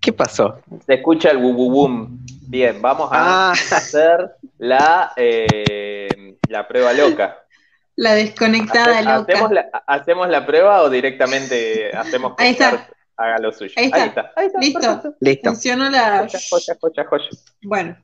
¿Qué 0.00 0.12
pasó? 0.14 0.62
Se 0.86 0.94
escucha 0.94 1.30
el 1.30 1.36
boom. 1.36 2.24
Bien, 2.48 2.80
vamos 2.80 3.10
a 3.12 3.50
ah. 3.50 3.52
hacer 3.52 4.30
la, 4.56 5.12
eh, 5.14 6.38
la 6.48 6.66
prueba 6.66 6.94
loca. 6.94 7.44
La 7.96 8.14
desconectada 8.14 9.02
loca. 9.02 9.70
¿Hacemos 9.86 10.28
la, 10.30 10.46
prueba 10.46 10.82
o 10.82 10.88
directamente 10.88 11.94
hacemos 11.94 12.34
que 12.34 12.44
Ahí 12.44 12.50
está. 12.52 12.88
haga 13.18 13.38
lo 13.38 13.52
suyo? 13.52 13.74
Ahí 13.76 13.90
está. 13.92 14.32
Ahí 14.36 14.46
está. 14.46 14.58
Listo. 14.58 15.16
Listo. 15.20 15.50
Funcionó 15.50 15.90
la. 15.90 16.26
Joya, 16.50 16.78
joya, 16.80 17.04
joya, 17.04 17.28
Bueno. 17.62 17.96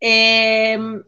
Em, 0.00 1.02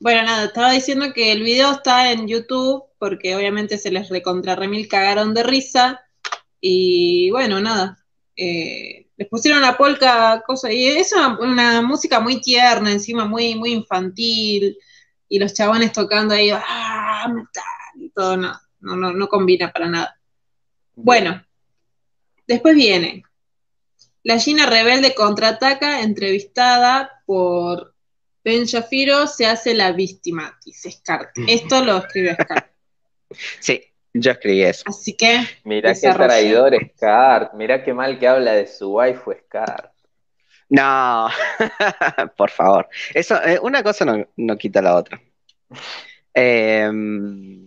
bueno, 0.00 0.22
nada, 0.22 0.46
estaba 0.46 0.72
diciendo 0.72 1.12
que 1.12 1.32
el 1.32 1.42
video 1.42 1.72
está 1.72 2.12
en 2.12 2.28
YouTube 2.28 2.84
porque 2.98 3.34
obviamente 3.36 3.78
se 3.78 3.90
les 3.90 4.08
recontra 4.08 4.56
remil 4.56 4.88
cagaron 4.88 5.34
de 5.34 5.42
risa. 5.42 6.00
Y 6.60 7.30
bueno, 7.30 7.60
nada. 7.60 8.04
Eh, 8.36 9.08
les 9.16 9.28
pusieron 9.28 9.62
la 9.62 9.76
polka, 9.76 10.42
cosa, 10.46 10.72
y 10.72 10.86
es 10.86 11.12
una, 11.12 11.82
música 11.82 12.20
muy 12.20 12.40
tierna, 12.40 12.92
encima 12.92 13.24
muy, 13.24 13.56
muy 13.56 13.72
infantil 13.72 14.78
y 15.28 15.38
los 15.40 15.54
chabones 15.54 15.92
tocando 15.92 16.34
ahí, 16.34 16.50
¡ah, 16.52 17.26
metal! 17.28 17.64
Y 17.96 18.10
todo, 18.10 18.36
no, 18.36 18.52
no, 18.80 18.96
no, 18.96 19.12
no 19.12 19.28
combina 19.28 19.72
para 19.72 19.88
nada. 19.88 20.20
Bueno, 20.94 21.44
después 22.46 22.76
viene 22.76 23.24
la 24.28 24.38
Gina 24.38 24.66
Rebelde 24.66 25.14
contraataca, 25.14 26.02
entrevistada 26.02 27.22
por 27.24 27.94
Ben 28.44 28.64
Shafiro, 28.64 29.26
se 29.26 29.46
hace 29.46 29.74
la 29.74 29.92
víctima, 29.92 30.58
dice 30.64 30.90
Scar. 30.90 31.30
Esto 31.46 31.84
lo 31.84 31.98
escribe 31.98 32.34
Scar. 32.34 32.70
Sí, 33.60 33.84
yo 34.14 34.30
escribí 34.30 34.62
eso. 34.62 34.84
Así 34.86 35.14
que. 35.14 35.44
Mira 35.64 35.92
qué 35.92 36.12
traidor 36.12 36.74
Scar. 36.94 37.50
Mira 37.54 37.84
qué 37.84 37.92
mal 37.92 38.18
que 38.18 38.26
habla 38.26 38.52
de 38.52 38.66
su 38.66 38.90
waifu 38.94 39.34
Scar. 39.34 39.92
No, 40.70 41.28
por 42.36 42.50
favor. 42.50 42.88
Eso, 43.14 43.42
eh, 43.42 43.58
una 43.62 43.82
cosa 43.82 44.04
no, 44.36 44.56
quita 44.56 44.82
la 44.82 44.96
otra. 44.96 45.20
Em, 46.34 47.66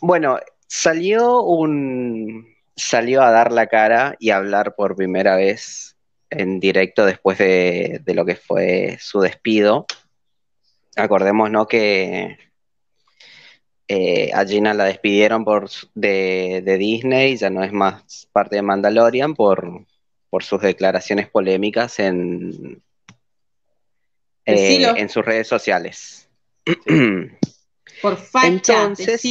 bueno, 0.00 0.38
salió 0.66 1.42
un. 1.42 2.54
Salió 2.74 3.22
a 3.22 3.30
dar 3.30 3.52
la 3.52 3.66
cara 3.68 4.16
y 4.18 4.30
a 4.30 4.36
hablar 4.36 4.74
por 4.74 4.96
primera 4.96 5.36
vez 5.36 5.95
en 6.30 6.60
directo 6.60 7.04
después 7.04 7.38
de, 7.38 8.02
lo 8.06 8.24
que 8.24 8.36
fue 8.36 8.98
su 9.00 9.20
despido. 9.20 9.86
acordemos, 10.96 11.50
¿no? 11.50 11.66
Que 11.66 12.38
eh, 13.88 14.30
a 14.32 14.44
Gina 14.44 14.74
la 14.74 14.84
despidieron 14.84 15.44
por, 15.44 15.68
de, 15.94 16.76
Disney, 16.78 17.36
ya 17.36 17.50
no 17.50 17.62
es 17.62 17.72
más 17.72 18.28
parte 18.32 18.56
de 18.56 18.62
Mandalorian 18.62 19.34
por, 19.34 19.86
por 20.30 20.42
sus 20.42 20.60
declaraciones 20.60 21.28
polémicas 21.28 21.98
en, 22.00 22.82
eh, 24.44 24.94
en 24.96 25.08
sus 25.08 25.24
redes 25.24 25.46
sociales. 25.48 26.28
Por 28.02 28.16
facha, 28.16 28.46
Entonces, 28.46 29.22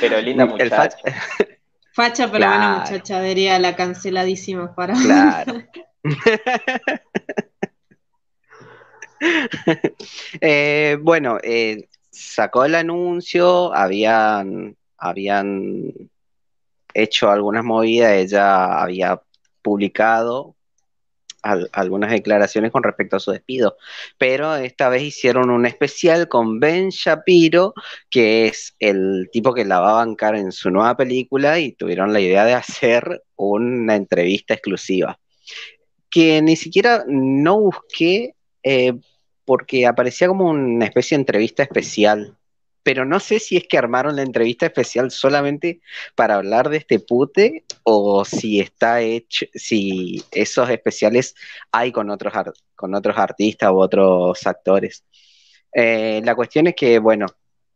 Pero 0.00 0.20
linda 0.20 0.46
muchacha. 0.46 0.96
Facha, 1.94 2.30
pero 2.30 2.46
buena 2.46 2.78
muchacha, 2.78 3.22
diría 3.22 3.58
la 3.60 3.76
canceladísima 3.76 4.74
para. 4.74 4.94
Claro. 4.94 5.62
Eh, 10.40 10.98
bueno, 11.00 11.38
eh, 11.42 11.88
sacó 12.10 12.64
el 12.64 12.74
anuncio, 12.74 13.74
habían, 13.74 14.76
habían 14.98 15.92
hecho 16.92 17.30
algunas 17.30 17.64
movidas, 17.64 18.12
ella 18.12 18.82
había 18.82 19.20
publicado 19.62 20.53
algunas 21.72 22.10
declaraciones 22.10 22.72
con 22.72 22.82
respecto 22.82 23.16
a 23.16 23.20
su 23.20 23.30
despido, 23.30 23.76
pero 24.18 24.56
esta 24.56 24.88
vez 24.88 25.02
hicieron 25.02 25.50
un 25.50 25.66
especial 25.66 26.28
con 26.28 26.58
Ben 26.58 26.88
Shapiro, 26.88 27.74
que 28.10 28.46
es 28.46 28.74
el 28.78 29.28
tipo 29.32 29.52
que 29.52 29.64
la 29.64 29.80
va 29.80 29.90
a 29.90 30.04
bancar 30.04 30.36
en 30.36 30.52
su 30.52 30.70
nueva 30.70 30.96
película 30.96 31.58
y 31.58 31.72
tuvieron 31.72 32.12
la 32.12 32.20
idea 32.20 32.44
de 32.44 32.54
hacer 32.54 33.22
una 33.36 33.96
entrevista 33.96 34.54
exclusiva, 34.54 35.18
que 36.10 36.40
ni 36.42 36.56
siquiera 36.56 37.04
no 37.06 37.60
busqué 37.60 38.34
eh, 38.62 38.94
porque 39.44 39.86
aparecía 39.86 40.28
como 40.28 40.48
una 40.48 40.86
especie 40.86 41.16
de 41.16 41.22
entrevista 41.22 41.62
especial 41.62 42.36
pero 42.84 43.06
no 43.06 43.18
sé 43.18 43.40
si 43.40 43.56
es 43.56 43.66
que 43.66 43.78
armaron 43.78 44.14
la 44.14 44.22
entrevista 44.22 44.66
especial 44.66 45.10
solamente 45.10 45.80
para 46.14 46.36
hablar 46.36 46.68
de 46.68 46.76
este 46.76 47.00
pute 47.00 47.64
o 47.82 48.24
si 48.26 48.60
está 48.60 49.00
hecho, 49.00 49.46
si 49.54 50.22
esos 50.30 50.68
especiales 50.68 51.34
hay 51.72 51.90
con 51.90 52.10
otros, 52.10 52.32
con 52.76 52.94
otros 52.94 53.16
artistas 53.18 53.70
u 53.72 53.78
otros 53.78 54.46
actores. 54.46 55.04
Eh, 55.72 56.20
la 56.24 56.34
cuestión 56.34 56.66
es 56.66 56.74
que, 56.76 56.98
bueno, 56.98 57.26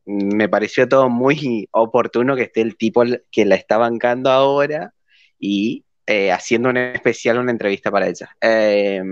me 0.05 0.49
pareció 0.49 0.87
todo 0.87 1.09
muy 1.09 1.69
oportuno 1.73 2.37
que 2.37 2.43
esté 2.43 2.61
el 2.61 2.77
tipo 2.77 3.03
que 3.31 3.45
la 3.47 3.55
está 3.55 3.79
bancando 3.79 4.31
ahora 4.31 4.93
y 5.39 5.87
eh, 6.07 6.33
haciendo 6.33 6.69
un 6.69 6.77
especial, 6.77 7.39
una 7.39 7.51
entrevista 7.51 7.91
para 7.91 8.09
ella. 8.09 8.29
Eh, 8.43 9.03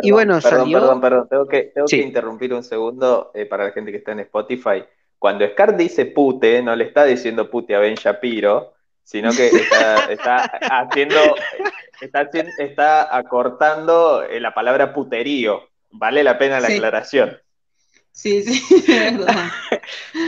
y 0.00 0.10
bueno, 0.10 0.38
perdón, 0.42 0.72
perdón, 0.72 1.00
perdón, 1.00 1.28
tengo 1.28 1.46
que, 1.46 1.62
tengo 1.74 1.86
que 1.86 1.96
interrumpir 1.98 2.54
un 2.54 2.62
segundo 2.62 3.32
para 3.50 3.64
la 3.64 3.72
gente 3.72 3.90
que 3.90 3.98
está 3.98 4.12
en 4.12 4.20
Spotify. 4.20 4.82
Cuando 5.18 5.46
Scar 5.48 5.76
dice 5.76 6.06
pute, 6.06 6.62
no 6.62 6.76
le 6.76 6.84
está 6.84 7.04
diciendo 7.04 7.50
pute 7.50 7.74
a 7.74 7.78
Ben 7.78 7.94
Shapiro, 7.94 8.74
sino 9.02 9.30
que 9.30 9.48
está, 10.10 10.44
haciendo, 10.70 11.16
está, 12.58 13.16
acortando 13.16 14.22
eh, 14.22 14.40
la 14.40 14.52
palabra 14.54 14.92
puterío. 14.92 15.68
Vale 15.90 16.22
la 16.22 16.38
pena 16.38 16.60
la 16.60 16.68
aclaración. 16.68 17.38
Sí, 18.12 18.42
sí, 18.42 18.84
es 18.88 19.14
verdad. 19.18 19.50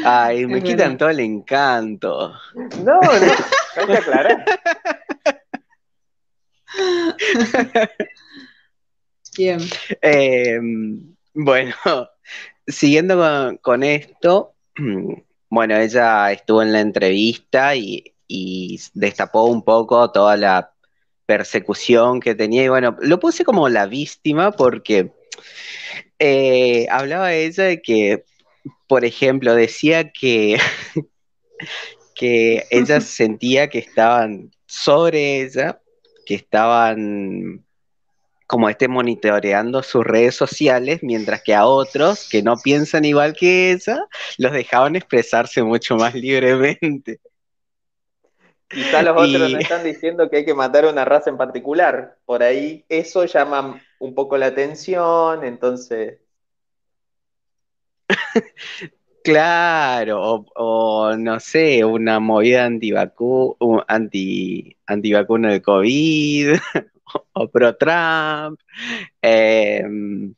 Ay, 0.04 0.46
me 0.46 0.62
quitan 0.62 0.96
todo 0.96 1.08
el 1.08 1.20
encanto. 1.20 2.34
No, 2.84 3.00
no, 3.00 3.10
hay 3.76 3.86
que 3.86 3.96
aclarar. 3.96 4.44
Bien. 9.36 9.58
Em, 10.02 11.14
bueno, 11.32 11.74
siguiendo 12.66 13.58
con, 13.62 13.82
esto, 13.82 14.54
Bueno, 15.50 15.76
ella 15.76 16.30
estuvo 16.30 16.62
en 16.62 16.72
la 16.72 16.80
entrevista 16.80 17.74
y, 17.74 18.14
destapó 18.92 19.44
un 19.44 19.62
poco 19.62 20.10
toda 20.10 20.36
la 20.36 20.72
persecución 21.24 22.20
que 22.20 22.34
tenía. 22.34 22.64
Y 22.64 22.68
bueno, 22.68 22.96
lo 23.00 23.18
puse 23.18 23.44
como 23.44 23.68
la 23.70 23.86
víctima 23.86 24.52
porque 24.52 25.12
eh, 26.18 26.86
hablaba 26.90 27.32
ella 27.32 27.64
de 27.64 27.80
que, 27.80 28.24
por 28.86 29.06
ejemplo, 29.06 29.54
decía 29.54 30.10
que, 30.12 30.58
que 32.14 32.66
ella 32.70 33.00
sentía 33.00 33.68
que 33.70 33.78
estaban 33.78 34.50
sobre 34.66 35.40
ella, 35.40 35.80
que 36.26 36.34
estaban 36.34 37.64
como 38.48 38.70
esté 38.70 38.88
monitoreando 38.88 39.82
sus 39.82 40.04
redes 40.04 40.34
sociales, 40.34 41.00
mientras 41.02 41.42
que 41.42 41.54
a 41.54 41.66
otros 41.66 42.26
que 42.30 42.42
no 42.42 42.56
piensan 42.56 43.04
igual 43.04 43.34
que 43.34 43.72
ella, 43.72 44.06
los 44.38 44.52
dejaban 44.52 44.96
expresarse 44.96 45.62
mucho 45.62 45.96
más 45.96 46.14
libremente. 46.14 47.20
Quizá 48.66 49.02
los 49.02 49.16
otros 49.16 49.52
están 49.52 49.84
diciendo 49.84 50.30
que 50.30 50.38
hay 50.38 50.44
que 50.46 50.54
matar 50.54 50.86
a 50.86 50.90
una 50.90 51.04
raza 51.04 51.28
en 51.28 51.36
particular. 51.36 52.16
Por 52.24 52.42
ahí 52.42 52.86
eso 52.88 53.26
llama 53.26 53.82
un 53.98 54.14
poco 54.14 54.38
la 54.38 54.46
atención, 54.46 55.44
entonces. 55.44 56.18
Claro, 59.24 60.46
o, 60.54 61.14
no 61.14 61.38
sé, 61.38 61.84
una 61.84 62.18
movida 62.18 62.64
antivacu 62.64 63.58
anti, 63.86 64.74
antivacuna 64.86 65.52
de 65.52 65.60
COVID, 65.60 66.52
o 67.32 67.48
pro 67.48 67.76
Trump. 67.76 68.60
Em, 69.22 70.34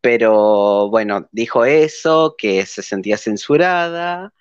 pero 0.00 0.88
bueno, 0.90 1.28
dijo 1.32 1.64
eso, 1.64 2.34
que 2.38 2.64
se 2.66 2.82
sentía 2.82 3.18
censurada, 3.18 4.32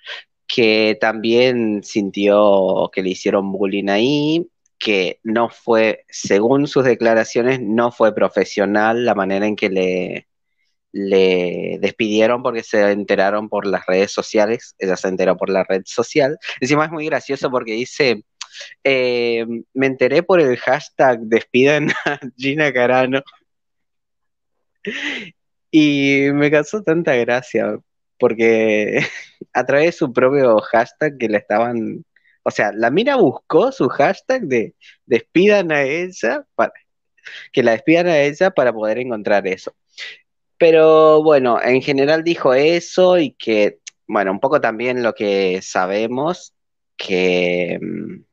que 0.47 0.97
también 0.99 1.83
sintió 1.83 2.89
que 2.93 3.03
le 3.03 3.09
hicieron 3.11 3.51
bullying 3.51 3.89
ahí, 3.89 4.49
que 4.79 5.19
no 5.23 5.49
fue, 5.49 6.05
según 6.09 6.67
sus 6.67 6.85
declaraciones, 6.85 7.61
no 7.61 7.91
fue 7.91 8.15
profesional 8.15 9.05
la 9.05 9.15
manera 9.15 9.45
en 9.47 9.55
que 9.57 9.69
le, 9.69 10.27
le 10.91 11.77
despidieron 11.81 12.41
porque 12.43 12.63
se 12.63 12.91
enteraron 12.91 13.49
por 13.49 13.67
las 13.67 13.85
redes 13.85 14.11
sociales, 14.11 14.75
ella 14.79 14.97
se 14.97 15.07
enteró 15.09 15.37
por 15.37 15.49
la 15.49 15.63
red 15.63 15.83
social. 15.85 16.37
Encima 16.59 16.85
es 16.85 16.91
muy 16.91 17.05
gracioso 17.05 17.51
porque 17.51 17.73
dice, 17.73 18.23
eh, 18.83 19.45
me 19.73 19.87
enteré 19.87 20.23
por 20.23 20.39
el 20.39 20.57
hashtag 20.57 21.19
despidan 21.21 21.89
a 22.05 22.19
Gina 22.37 22.71
Carano. 22.73 23.21
Y 25.71 26.27
me 26.33 26.49
causó 26.51 26.81
tanta 26.81 27.15
gracia, 27.15 27.79
porque 28.17 28.99
a 29.53 29.65
través 29.65 29.85
de 29.87 29.91
su 29.93 30.13
propio 30.13 30.57
hashtag 30.59 31.17
que 31.17 31.29
le 31.29 31.37
estaban, 31.37 32.05
o 32.43 32.51
sea, 32.51 32.71
la 32.73 32.89
mina 32.91 33.15
buscó 33.17 33.71
su 33.71 33.87
hashtag 33.89 34.43
de 34.43 34.75
despidan 35.05 35.71
a 35.71 35.83
ella, 35.83 36.45
para, 36.55 36.73
que 37.51 37.63
la 37.63 37.71
despidan 37.71 38.07
a 38.07 38.19
ella 38.19 38.51
para 38.51 38.73
poder 38.73 38.99
encontrar 38.99 39.47
eso. 39.47 39.75
Pero 40.57 41.23
bueno, 41.23 41.61
en 41.61 41.81
general 41.81 42.23
dijo 42.23 42.53
eso 42.53 43.17
y 43.17 43.31
que, 43.31 43.79
bueno, 44.07 44.31
un 44.31 44.39
poco 44.39 44.59
también 44.61 45.03
lo 45.03 45.13
que 45.13 45.61
sabemos, 45.61 46.53
que 46.97 47.79
mm, 47.81 48.23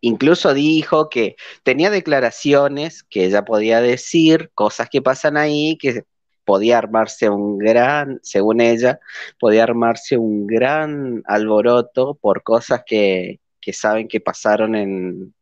incluso 0.00 0.54
dijo 0.54 1.08
que 1.08 1.36
tenía 1.62 1.90
declaraciones 1.90 3.02
que 3.02 3.24
ella 3.26 3.44
podía 3.44 3.80
decir, 3.80 4.50
cosas 4.54 4.88
que 4.90 5.02
pasan 5.02 5.36
ahí, 5.36 5.76
que 5.78 6.04
podía 6.44 6.78
armarse 6.78 7.28
un 7.28 7.58
gran, 7.58 8.20
según 8.22 8.60
ella, 8.60 9.00
podía 9.38 9.64
armarse 9.64 10.16
un 10.18 10.46
gran 10.46 11.22
alboroto 11.26 12.14
por 12.14 12.42
cosas 12.42 12.82
que, 12.86 13.40
saben 13.72 14.08
que 14.08 14.20
pasaron 14.20 14.74
en, 14.74 15.34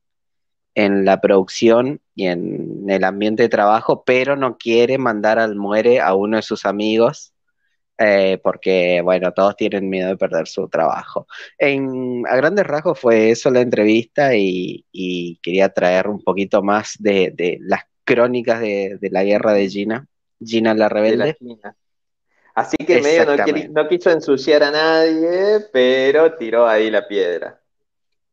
en 0.74 1.05
la 1.05 1.20
producción 1.20 2.00
y 2.14 2.26
en 2.26 2.85
el 2.88 3.05
ambiente 3.05 3.42
de 3.44 3.48
trabajo, 3.48 4.05
pero 4.05 4.37
no 4.37 4.59
quiere 4.59 4.98
mandar 4.98 5.38
al 5.38 5.57
muere 5.57 6.00
a 6.00 6.14
uno 6.14 6.37
de 6.37 6.42
sus 6.42 6.64
amigos 6.66 7.33
eh, 8.02 8.40
porque, 8.42 9.02
bueno, 9.02 9.30
todos 9.34 9.56
tienen 9.56 9.90
miedo 9.90 10.08
de 10.08 10.16
perder 10.16 10.48
su 10.48 10.70
trabajo. 10.70 11.26
En, 11.58 12.22
a 12.26 12.34
grandes 12.34 12.66
rasgos 12.66 12.98
fue 12.98 13.30
eso 13.30 13.50
la 13.50 13.60
entrevista 13.60 14.34
y, 14.34 14.86
quería 15.42 15.68
traer 15.68 16.08
un 16.08 16.24
poquito 16.24 16.62
más 16.62 16.96
de, 16.98 17.58
las 17.60 17.82
crónicas 18.04 18.60
de, 18.60 18.98
la 19.10 19.22
guerra 19.22 19.52
de 19.52 19.68
Gina, 19.68 20.06
Gina 20.42 20.72
la 20.72 20.88
rebelde. 20.88 21.36
Así 22.54 22.78
que 22.78 23.02
medio 23.02 23.26
no, 23.68 23.86
quiso 23.86 24.10
ensuciar 24.10 24.62
a 24.62 24.70
nadie, 24.70 25.66
pero 25.70 26.36
tiró 26.36 26.66
ahí 26.66 26.90
la 26.90 27.06
piedra. 27.06 27.60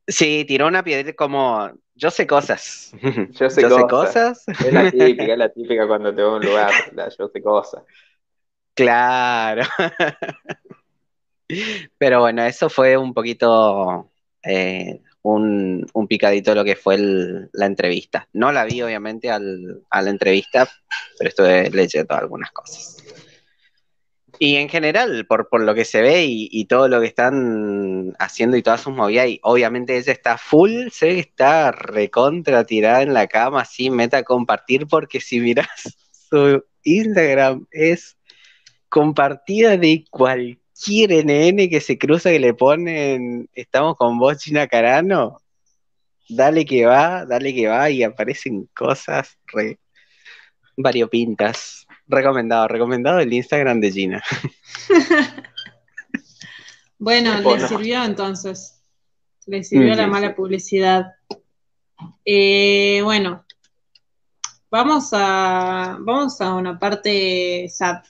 Sí, 0.08 0.46
tiró 0.48 0.68
una 0.68 0.82
piedra 0.82 1.12
como 1.12 1.70
yo 1.94 2.10
sé 2.10 2.26
cosas. 2.26 2.94
Yo 3.32 3.50
sé, 3.50 3.64
cosas. 3.90 4.48
Es 4.48 4.72
la 4.72 4.90
típica, 4.90 5.24
es 5.24 5.38
la 5.38 5.50
típica 5.54 5.88
cuando 5.88 6.16
te 6.16 6.24
voy 6.24 6.32
a 6.32 6.36
un 6.36 6.46
lugar, 6.46 6.72
yo 7.20 7.28
sé 7.28 7.42
cosas. 7.42 7.84
Claro. 8.78 9.64
Pero 11.98 12.20
bueno, 12.20 12.44
eso 12.46 12.70
fue 12.70 12.96
un 12.96 13.14
poquito 13.14 14.12
eh, 14.44 15.02
un, 15.24 15.86
picadito 16.08 16.52
de 16.52 16.56
lo 16.56 16.64
que 16.64 16.76
fue 16.76 16.98
la 17.00 17.66
entrevista. 17.66 18.28
No 18.34 18.52
la 18.52 18.66
vi, 18.66 18.84
obviamente, 18.84 19.32
a 19.32 19.40
la 19.40 20.10
entrevista, 20.10 20.70
pero 21.18 21.30
estuve 21.30 21.70
leyendo 21.72 22.14
algunas 22.14 22.52
cosas. 22.52 23.04
Y 24.40 24.58
en 24.58 24.70
general, 24.70 25.26
por, 25.26 25.48
lo 25.60 25.74
que 25.74 25.84
se 25.84 26.02
ve 26.02 26.26
y, 26.28 26.66
todo 26.66 26.88
lo 26.88 27.02
que 27.02 27.08
están 27.08 28.14
haciendo 28.20 28.56
y 28.58 28.62
todas 28.62 28.82
sus 28.82 28.94
movidas, 28.94 29.28
y 29.28 29.40
obviamente 29.42 29.98
ella 29.98 30.14
está 30.14 30.38
full, 30.38 30.90
sé 30.92 31.16
que 31.16 31.20
está 31.22 31.72
recontra 31.72 32.64
tirada 32.64 33.02
en 33.02 33.16
la 33.16 33.26
cama, 33.26 33.62
así, 33.62 33.90
meta 33.90 34.18
a 34.20 34.24
compartir, 34.24 34.86
porque 34.86 35.20
si 35.20 35.40
miras 35.40 35.68
su 36.30 36.64
Instagram 36.84 37.66
es 37.72 38.17
compartida 38.90 39.78
de 39.78 40.06
cualquier 40.10 41.26
NN 41.26 41.70
que 41.70 41.82
se 41.82 41.98
cruza 41.98 42.30
que 42.30 42.40
le 42.40 42.54
ponen, 42.54 43.50
estamos 43.54 43.96
con 43.96 44.18
vos, 44.18 44.38
China 44.38 44.68
Carano, 44.68 45.42
dale 46.30 46.66
que 46.66 46.86
va, 46.86 47.26
dale 47.26 47.54
que 47.54 47.68
va, 47.68 47.90
y 47.90 48.04
aparecen 48.04 48.70
cosas 48.74 49.38
re 49.48 49.80
variopintas. 50.78 51.88
Recomendado, 52.08 52.68
recomendado 52.68 53.20
el 53.20 53.34
Instagram 53.34 53.82
de 53.82 53.92
Gina. 53.92 54.24
bueno, 57.00 57.42
le 57.42 57.68
sirvió 57.68 58.04
entonces. 58.04 58.80
Le 59.46 59.64
sirvió 59.64 59.96
la 59.96 60.08
mala 60.08 60.36
publicidad. 60.36 61.14
Eh, 62.24 63.02
bueno, 63.04 63.46
vamos 64.70 65.10
a, 65.14 65.98
vamos 66.00 66.40
a 66.40 66.54
una 66.54 66.78
parte 66.78 67.68
SAT. 67.70 68.06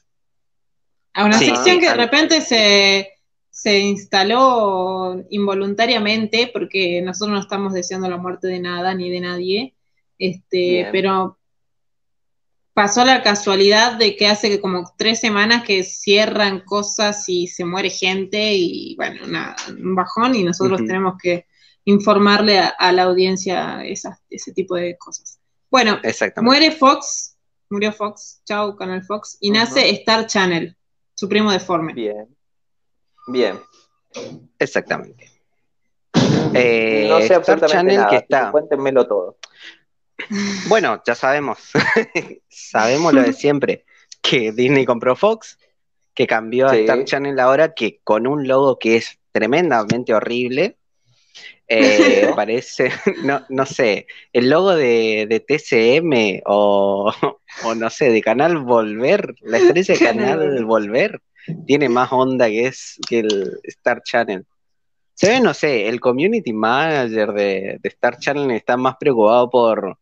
A 1.18 1.26
una 1.26 1.40
sección 1.40 1.80
que 1.80 1.90
de 1.90 1.96
repente 1.96 2.42
se, 2.42 3.10
se 3.50 3.80
instaló 3.80 5.26
involuntariamente, 5.32 6.52
porque 6.54 7.02
nosotros 7.02 7.34
no 7.34 7.42
estamos 7.42 7.74
deseando 7.74 8.08
la 8.08 8.18
muerte 8.18 8.48
de 8.48 8.60
nada 8.60 8.94
ni 8.94 9.10
de 9.10 9.20
nadie. 9.20 9.76
Este, 10.20 10.88
pero 10.92 11.40
pasó 12.76 13.04
la 13.04 13.24
casualidad 13.24 13.98
de 13.98 14.16
que 14.16 14.28
hace 14.28 14.62
como 14.62 14.94
tres 14.96 15.20
semanas 15.20 15.64
que 15.64 15.84
cierran 15.84 16.60
cosas 16.60 17.28
y 17.28 17.48
se 17.48 17.66
muere 17.66 17.90
gente 17.90 18.54
y 18.54 18.96
bueno, 18.96 19.24
un 19.70 19.96
bajón 19.96 20.36
y 20.36 20.44
nosotros 20.44 20.82
tenemos 20.86 21.16
que 21.20 21.48
informarle 21.86 22.60
a, 22.60 22.92
la 22.92 23.04
audiencia 23.04 23.82
ese 23.84 24.54
tipo 24.54 24.76
de 24.76 24.96
cosas. 25.00 25.40
Bueno, 25.72 26.00
muere 26.44 26.70
Fox, 26.70 27.36
murió 27.72 27.92
Fox, 27.92 28.44
chau 28.46 28.76
Canal 28.76 29.04
Fox, 29.04 29.38
y 29.40 29.50
nace 29.50 29.90
Star 29.90 30.28
Channel, 30.28 30.77
su 31.18 31.28
primo 31.28 31.52
deforme. 31.52 31.94
Bien, 31.94 32.28
bien. 33.28 33.60
Exactamente. 34.60 35.32
Eh, 36.54 37.08
no 37.10 37.20
sé 37.22 37.34
Star 37.34 37.66
Channel 37.66 38.06
que 38.08 38.16
está. 38.18 38.52
Cuéntenmelo 38.52 39.08
todo. 39.08 39.38
Bueno, 40.68 41.02
ya 41.06 41.14
sabemos, 41.14 41.60
sabemos 42.50 43.14
lo 43.14 43.22
de 43.22 43.34
siempre, 43.34 43.86
que 44.20 44.52
Disney 44.52 44.84
compró 44.84 45.16
Fox, 45.16 45.60
que 46.16 46.26
cambió 46.26 46.68
a 46.68 46.76
Star 46.76 47.06
Channel 47.06 47.40
ahora, 47.40 47.76
que 47.76 48.02
con 48.04 48.26
un 48.26 48.48
logo 48.48 48.80
que 48.80 48.96
es 48.96 49.20
tremendamente 49.32 50.16
horrible, 50.16 50.77
eh, 51.68 52.32
parece, 52.36 52.92
no, 53.24 53.46
no 53.50 53.66
sé, 53.66 54.08
el 54.34 54.50
logo 54.50 54.76
de, 54.76 55.44
TCM 55.48 56.42
o, 56.46 57.14
no 57.76 57.90
sé, 57.90 58.12
de 58.12 58.22
Canal 58.22 58.60
Volver, 58.60 59.36
la 59.42 59.58
estrella 59.58 59.94
de 59.94 60.00
Canal 60.00 60.66
Volver, 60.66 61.22
tiene 61.66 61.90
más 61.90 62.12
onda 62.12 62.48
que 62.48 62.68
es 62.68 62.98
que 63.08 63.20
el 63.20 63.60
Star 63.64 64.02
Channel. 64.04 64.46
Se 65.14 65.30
ve, 65.30 65.40
no 65.40 65.54
sé, 65.54 65.88
el 65.88 66.00
community 66.00 66.54
manager 66.54 67.34
de 67.34 67.80
Star 67.84 68.20
Channel 68.20 68.52
está 68.52 68.78
más 68.78 68.98
preocupado 69.00 69.50
por, 69.50 69.98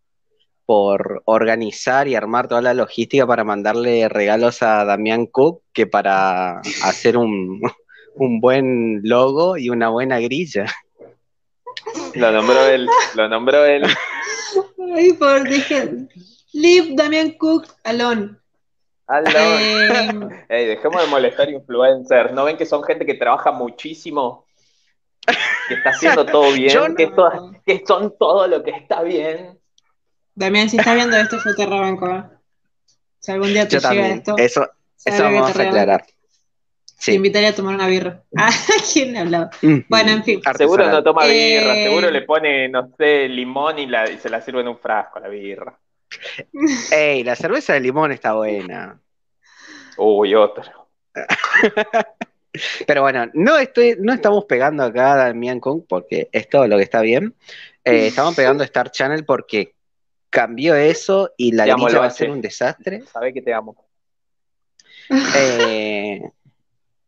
por 0.66 1.22
organizar 1.26 2.08
y 2.08 2.16
armar 2.16 2.48
toda 2.48 2.62
la 2.62 2.74
logística 2.74 3.26
para 3.28 3.44
mandarle 3.44 4.10
regalos 4.10 4.64
a 4.64 4.84
Damián 4.84 5.28
Cook 5.28 5.62
que 5.74 5.86
para 5.86 6.60
hacer 6.84 7.18
un, 7.18 7.62
buen 8.16 9.02
logo 9.04 9.58
y 9.58 9.70
una 9.70 9.90
buena 9.90 10.20
grilla. 10.20 10.66
Lo 12.16 12.32
nombró 12.32 12.66
él, 12.68 12.88
lo 13.16 13.30
nombró 13.30 13.66
él. 13.66 13.84
Ay, 14.96 15.14
por 15.14 15.48
dije, 15.48 16.08
leave 16.54 16.96
Damián 16.96 17.32
Cook 17.32 17.68
alone. 17.84 18.36
alone. 19.08 20.46
Eh, 20.50 20.66
dejemos 20.68 21.02
de 21.02 21.08
molestar 21.08 21.50
influencers. 21.50 22.32
¿No 22.34 22.46
ven 22.46 22.58
que 22.58 22.66
son 22.66 22.84
gente 22.84 23.06
que 23.06 23.16
trabaja 23.16 23.52
muchísimo? 23.52 24.46
Que 25.68 25.74
está 25.74 25.90
haciendo 25.90 26.26
todo 26.26 26.52
bien, 26.54 26.96
que, 26.96 27.12
que 27.66 27.84
son 27.86 28.16
todo 28.18 28.48
lo 28.48 28.64
que 28.64 28.72
está 28.72 29.02
bien. 29.02 29.60
Damián, 30.36 30.70
si 30.70 30.78
estás 30.78 30.96
viendo 30.96 31.18
esto, 31.18 31.38
yo 31.44 31.56
te 31.56 31.66
rebanco. 31.66 32.10
¿eh? 32.10 32.24
Si 33.20 33.32
algún 33.32 33.48
día 33.48 33.68
te 33.68 33.80
llega 33.80 34.08
esto. 34.10 34.36
Eso, 34.38 34.70
eso 35.04 35.24
vamos 35.24 35.58
a 35.58 35.64
aclarar. 35.64 36.06
Sí. 36.98 37.12
Te 37.12 37.16
invitaría 37.18 37.50
a 37.50 37.56
tomar 37.56 37.76
una 37.76 37.88
birra. 37.88 38.24
Ah, 38.38 38.50
¿quién 38.94 39.14
le 39.14 39.20
hablaba? 39.20 39.50
Mm. 39.62 39.80
Bueno, 39.90 40.12
en 40.12 40.24
fin. 40.24 40.42
Seguro 40.58 40.88
no 40.90 41.04
toma 41.04 41.26
birra, 41.26 41.76
eh, 41.76 41.84
seguro 41.84 42.10
le 42.10 42.22
pone, 42.22 42.70
no 42.70 42.92
sé, 42.98 43.28
limón 43.28 43.80
y, 43.80 43.88
la, 43.88 44.10
y 44.10 44.18
se 44.18 44.30
la 44.30 44.42
sirve 44.42 44.62
en 44.62 44.70
un 44.70 44.78
frasco 44.80 45.20
la 45.20 45.28
birra. 45.28 45.78
Ey, 46.92 47.24
la 47.24 47.36
cerveza 47.36 47.74
de 47.74 47.82
limón 47.82 48.12
está 48.12 48.34
buena. 48.34 49.00
Uy, 49.98 50.36
otro. 50.36 50.64
Pero 52.88 53.02
bueno, 53.02 53.30
no, 53.34 53.58
estoy, 53.58 53.98
no 54.00 54.14
estamos 54.14 54.46
pegando 54.46 54.84
acá 54.84 55.14
a 55.14 55.18
Damián 55.28 55.60
Kong 55.60 55.84
porque 55.88 56.30
es 56.32 56.48
todo 56.50 56.68
lo 56.68 56.78
que 56.78 56.84
está 56.84 57.02
bien. 57.02 57.36
Eh, 57.84 58.08
estamos 58.08 58.36
pegando 58.36 58.64
Star 58.64 58.92
Channel 58.92 59.26
porque 59.26 59.76
cambió 60.30 60.76
eso 60.76 61.32
y 61.38 61.52
la 61.52 61.66
grilla 61.66 62.00
va 62.00 62.06
a 62.06 62.12
ser 62.12 62.32
un 62.32 62.42
desastre. 62.42 63.02
Sabe 63.02 63.34
que 63.34 63.42
te 63.42 63.54
amo. 63.54 63.76
Eh, 65.38 66.22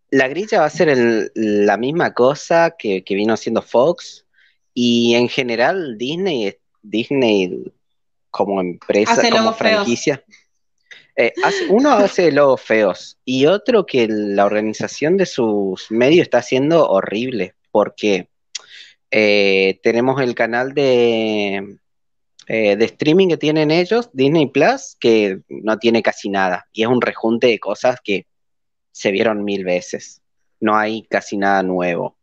la 0.10 0.28
grilla 0.28 0.60
va 0.60 0.66
a 0.66 0.70
ser 0.70 1.32
la 1.36 1.78
misma 1.78 2.14
cosa 2.14 2.76
que, 2.78 3.04
vino 3.10 3.34
haciendo 3.34 3.62
Fox 3.62 4.26
y 4.74 5.16
en 5.16 5.30
general 5.30 5.98
Disney, 5.98 6.56
Disney 6.82 7.74
como 8.30 8.62
empresa, 8.62 9.30
como 9.30 9.54
franquicia. 9.54 10.24
Eh, 11.16 11.34
uno 11.70 11.94
hace 11.94 12.32
logos 12.32 12.62
feos 12.62 13.18
y 13.26 13.48
otro 13.48 13.88
que 13.88 14.08
la 14.08 14.46
organización 14.46 15.18
de 15.18 15.26
sus 15.26 15.90
medios 15.90 16.24
está 16.24 16.38
haciendo 16.38 16.88
horrible 16.88 17.56
porque 17.72 18.30
eh, 19.10 19.80
tenemos 19.82 20.22
el 20.22 20.36
canal 20.36 20.74
de 20.74 21.80
eh, 22.50 22.78
de 22.78 22.86
streaming 22.86 23.28
que 23.28 23.38
tienen 23.38 23.72
ellos, 23.72 24.10
Disney 24.14 24.48
Plus, 24.48 24.96
que 25.02 25.42
no 25.50 25.78
tiene 25.80 26.02
casi 26.02 26.30
nada. 26.30 26.66
Y 26.72 26.84
es 26.84 26.88
un 26.88 27.02
rejunte 27.02 27.48
de 27.48 27.60
cosas 27.60 28.00
que 28.02 28.26
se 28.98 29.12
vieron 29.12 29.44
mil 29.44 29.64
veces. 29.64 30.24
No 30.60 30.76
hay 30.76 31.04
casi 31.04 31.38
nada 31.38 31.62
nuevo. 31.62 32.18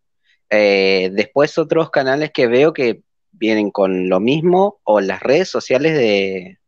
Eh, 0.51 1.09
después 1.13 1.57
otros 1.57 1.91
canales 1.91 2.33
que 2.35 2.49
veo 2.49 2.73
que 2.73 3.03
vienen 3.31 3.71
con 3.71 4.09
lo 4.09 4.19
mismo 4.19 4.81
o 4.83 5.01
las 5.01 5.23
redes 5.23 5.49
sociales 5.49 5.97
de, 5.97 6.59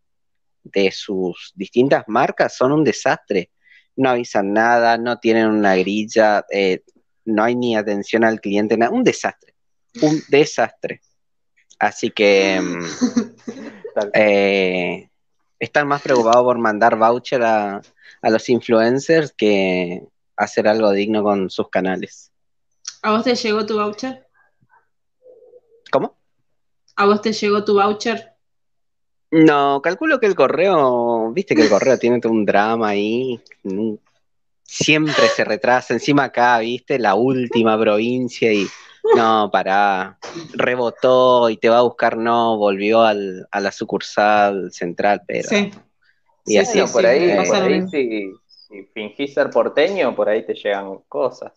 de 0.63 0.93
sus 0.93 1.53
distintas 1.57 2.05
marcas 2.07 2.57
son 2.57 2.71
un 2.71 2.85
desastre. 2.85 3.51
No 3.97 4.11
avisan 4.11 4.53
nada, 4.53 4.97
no 4.97 5.19
tienen 5.19 5.49
una 5.49 5.75
grilla, 5.75 6.45
eh, 6.53 6.83
no 7.25 7.43
hay 7.43 7.57
ni 7.57 7.77
atención 7.77 8.23
al 8.23 8.41
cliente, 8.41 8.77
nada. 8.77 8.93
Un 8.93 9.03
desastre. 9.03 9.55
Un 10.03 10.23
desastre. 10.29 11.01
Así 11.81 12.11
que 12.11 12.61
mm, 12.61 12.85
eh, 14.15 15.11
están 15.59 15.89
más 15.89 16.01
preocupados 16.01 16.45
por 16.45 16.59
mandar 16.59 16.97
voucher 16.97 17.43
a, 17.43 17.83
los 18.31 18.49
influencers 18.49 19.33
que 19.33 20.03
hacer 20.37 20.69
algo 20.69 20.91
digno 20.93 21.23
con 21.23 21.51
sus 21.51 21.69
canales. 21.69 22.33
¿A 23.03 23.13
vos 23.13 23.25
te 23.25 23.35
llegó 23.35 23.65
tu 23.65 23.77
voucher? 23.79 24.27
¿Cómo? 25.91 26.17
¿A 26.97 27.07
vos 27.07 27.21
te 27.21 27.33
llegó 27.33 27.65
tu 27.65 27.75
voucher? 27.75 28.33
No, 29.31 29.81
calculo 29.83 30.21
que 30.21 30.27
el 30.27 30.35
correo, 30.35 31.31
viste 31.33 31.55
que 31.55 31.63
el 31.63 31.69
correo 31.69 31.99
tiene 32.01 32.21
todo 32.21 32.33
un 32.33 32.45
drama 32.45 32.89
ahí, 32.89 33.41
siempre 34.63 35.29
se 35.29 35.45
retrasa, 35.45 35.95
encima 35.95 36.25
acá, 36.25 36.59
viste, 36.59 36.99
la 36.99 37.15
última 37.15 37.79
provincia 37.79 38.53
y 38.53 38.67
no, 39.15 39.51
para 39.53 40.19
rebotó 40.55 41.49
y 41.49 41.57
te 41.59 41.69
va 41.69 41.79
a 41.79 41.83
buscar, 41.83 42.17
no, 42.17 42.57
volvió 42.57 43.03
al, 43.03 43.47
a 43.51 43.61
la 43.61 43.73
sucursal 43.73 44.73
central, 44.73 45.23
pero... 45.27 45.49
Sí. 45.49 45.71
Y 46.47 46.59
así, 46.59 46.81
por 46.93 47.05
ahí, 47.05 47.89
si, 47.89 48.33
fingís 48.95 49.35
ser 49.35 49.51
porteño, 49.51 50.15
por 50.15 50.29
ahí 50.29 50.45
te 50.45 50.55
llegan 50.55 50.99
cosas. 51.09 51.53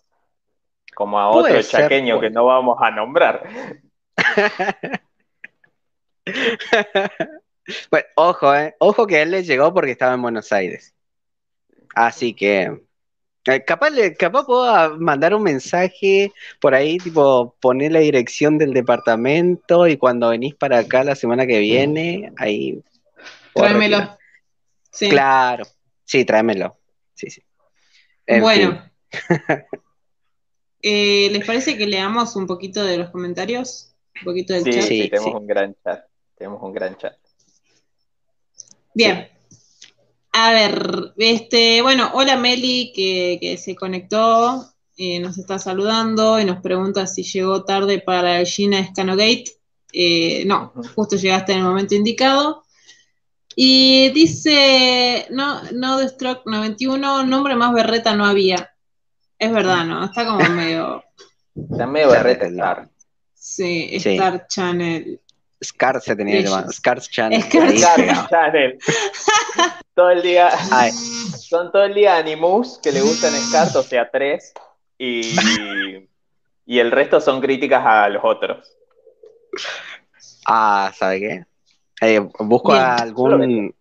Como 0.95 1.19
a 1.19 1.29
otro 1.29 1.61
chaqueño 1.61 2.19
que 2.19 2.29
no 2.29 2.45
vamos 2.45 2.77
a 2.81 2.91
nombrar. 2.91 3.47
bueno, 7.91 8.07
ojo, 8.15 8.55
eh. 8.55 8.75
Ojo 8.79 9.07
que 9.07 9.17
a 9.17 9.21
él 9.21 9.31
le 9.31 9.43
llegó 9.43 9.73
porque 9.73 9.91
estaba 9.91 10.15
en 10.15 10.21
Buenos 10.21 10.51
Aires. 10.51 10.95
Así 11.95 12.33
que 12.33 12.81
Eh, 13.45 13.63
capaz, 13.63 13.91
capaz 14.17 14.45
puedo 14.45 14.97
mandar 14.99 15.33
un 15.33 15.41
mensaje 15.41 16.31
por 16.59 16.75
ahí, 16.75 16.97
tipo, 16.97 17.55
poner 17.59 17.93
la 17.93 17.99
dirección 17.99 18.57
del 18.57 18.73
departamento 18.73 19.87
y 19.87 19.97
cuando 19.97 20.29
venís 20.29 20.53
para 20.55 20.79
acá 20.79 21.03
la 21.03 21.15
semana 21.15 21.47
que 21.47 21.59
viene, 21.59 22.31
ahí. 22.37 22.83
Tráemelo. 23.55 24.18
Claro, 24.91 25.65
sí, 26.03 26.25
tráemelo. 26.25 26.77
Sí, 27.13 27.29
sí. 27.29 27.43
bueno. 28.39 28.83
Eh, 30.81 31.29
¿Les 31.31 31.45
parece 31.45 31.77
que 31.77 31.85
leamos 31.85 32.37
un 32.37 32.47
poquito 32.47 32.83
de 32.85 32.97
los 32.97 33.09
comentarios? 33.09 33.93
Un 34.19 34.23
poquito 34.23 34.53
del 34.53 34.63
chat. 34.63 34.83
Sí, 34.83 35.09
tenemos 35.09 35.35
un 35.35 35.47
gran 35.47 35.75
chat. 35.83 36.05
Tenemos 36.37 36.61
un 36.63 36.73
gran 36.73 36.95
chat. 36.97 37.17
Bien. 38.93 39.27
A 40.31 40.51
ver, 40.51 41.13
este, 41.17 41.81
bueno, 41.81 42.11
hola 42.13 42.37
Meli 42.37 42.93
que, 42.93 43.57
se 43.57 43.75
conectó, 43.75 44.71
eh, 44.95 45.19
nos 45.19 45.37
está 45.37 45.59
saludando 45.59 46.39
y 46.39 46.45
nos 46.45 46.61
pregunta 46.61 47.07
si 47.07 47.23
llegó 47.23 47.65
tarde 47.65 47.99
para 47.99 48.39
el 48.39 48.45
Gina 48.47 48.85
Scanogate. 48.87 49.45
Eh, 49.91 50.43
no, 50.45 50.71
justo 50.95 51.15
llegaste 51.15 51.53
en 51.53 51.59
el 51.59 51.65
momento 51.65 51.95
indicado. 51.95 52.63
Y 53.55 54.09
dice, 54.11 55.27
no, 55.31 55.61
no 55.73 55.97
de 55.97 56.09
Stroke 56.09 56.43
91, 56.45 57.25
nombre 57.25 57.55
más 57.55 57.73
berreta 57.73 58.15
no 58.15 58.25
había. 58.25 58.73
Es 59.37 59.51
verdad, 59.51 59.85
¿no? 59.85 60.05
Está 60.05 60.25
como 60.25 60.39
medio. 60.49 61.03
Está 61.71 61.87
medio 61.87 62.09
berreta 62.09 62.47
Star. 62.47 62.89
Sí, 63.33 63.89
Star 63.93 64.47
Channel. 64.47 65.21
Scar 65.61 65.99
se 65.99 66.15
tenía 66.15 66.37
que 66.37 66.43
llamar. 66.43 66.71
Scar 66.71 67.01
Channel. 67.01 67.43
Scar 67.77 68.29
Channel. 68.29 68.79
todo 69.93 70.11
el 70.11 70.21
día. 70.21 70.51
Son 70.91 71.71
todo 71.71 71.83
el 71.83 71.93
día 71.93 72.17
Animus 72.17 72.79
que 72.81 72.91
le 72.91 73.01
gustan 73.01 73.33
Scar, 73.33 73.75
o 73.75 73.83
sea, 73.83 74.09
tres. 74.09 74.53
Y, 74.97 75.35
y 76.65 76.79
el 76.79 76.91
resto 76.91 77.19
son 77.19 77.41
críticas 77.41 77.83
a 77.85 78.07
los 78.09 78.23
otros. 78.23 78.77
Ah, 80.45 80.91
¿sabe 80.95 81.19
qué? 81.19 81.45
Eh, 82.01 82.19
busco 82.39 82.73
algún. 82.73 83.73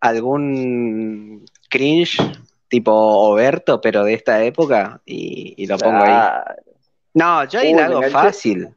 algún 0.00 1.44
cringe 1.68 2.18
tipo 2.68 2.92
Oberto, 2.92 3.80
pero 3.80 4.04
de 4.04 4.14
esta 4.14 4.44
época, 4.44 5.00
y, 5.04 5.66
lo 5.66 5.78
pongo 5.78 6.04
ahí. 6.04 6.40
No, 7.14 7.44
yo 7.44 7.60
ahí 7.60 7.72
lo 7.72 7.80
hago 7.80 8.02
fácil. 8.04 8.68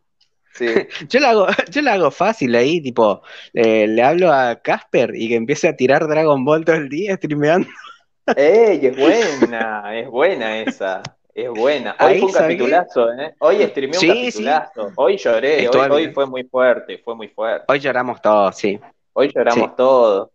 yo, 1.09 1.19
lo 1.19 1.27
hago, 1.27 1.47
yo 1.69 1.81
lo 1.81 1.91
hago 1.91 2.11
fácil 2.11 2.55
ahí, 2.55 2.81
tipo, 2.81 3.21
eh, 3.53 3.87
le 3.87 4.03
hablo 4.03 4.31
a 4.31 4.55
Casper 4.61 5.13
y 5.15 5.29
que 5.29 5.35
empiece 5.35 5.67
a 5.67 5.75
tirar 5.75 6.07
Dragon 6.07 6.43
Ball 6.43 6.65
todo 6.65 6.77
el 6.77 6.89
día 6.89 7.15
streameando. 7.15 7.67
¡Ey! 8.35 8.85
Es 8.85 8.97
buena, 8.97 9.97
es 9.97 10.09
buena 10.09 10.59
esa. 10.59 11.01
Es 11.33 11.49
buena. 11.49 11.95
Hoy 11.99 12.19
fue 12.19 12.27
un 12.27 12.33
capitulazo, 12.33 13.13
¿eh? 13.13 13.35
Hoy 13.39 13.63
streameé 13.65 13.99
un 13.99 14.07
capitulazo. 14.07 14.91
Hoy 14.95 15.17
lloré, 15.17 15.69
hoy, 15.69 16.11
fue 16.11 16.25
muy 16.25 16.43
fuerte, 16.43 16.97
fue 17.03 17.15
muy 17.15 17.29
fuerte. 17.29 17.65
Hoy 17.67 17.79
lloramos 17.79 18.21
todos, 18.21 18.55
sí. 18.55 18.79
Hoy 19.13 19.31
lloramos 19.33 19.75
todos. 19.75 20.29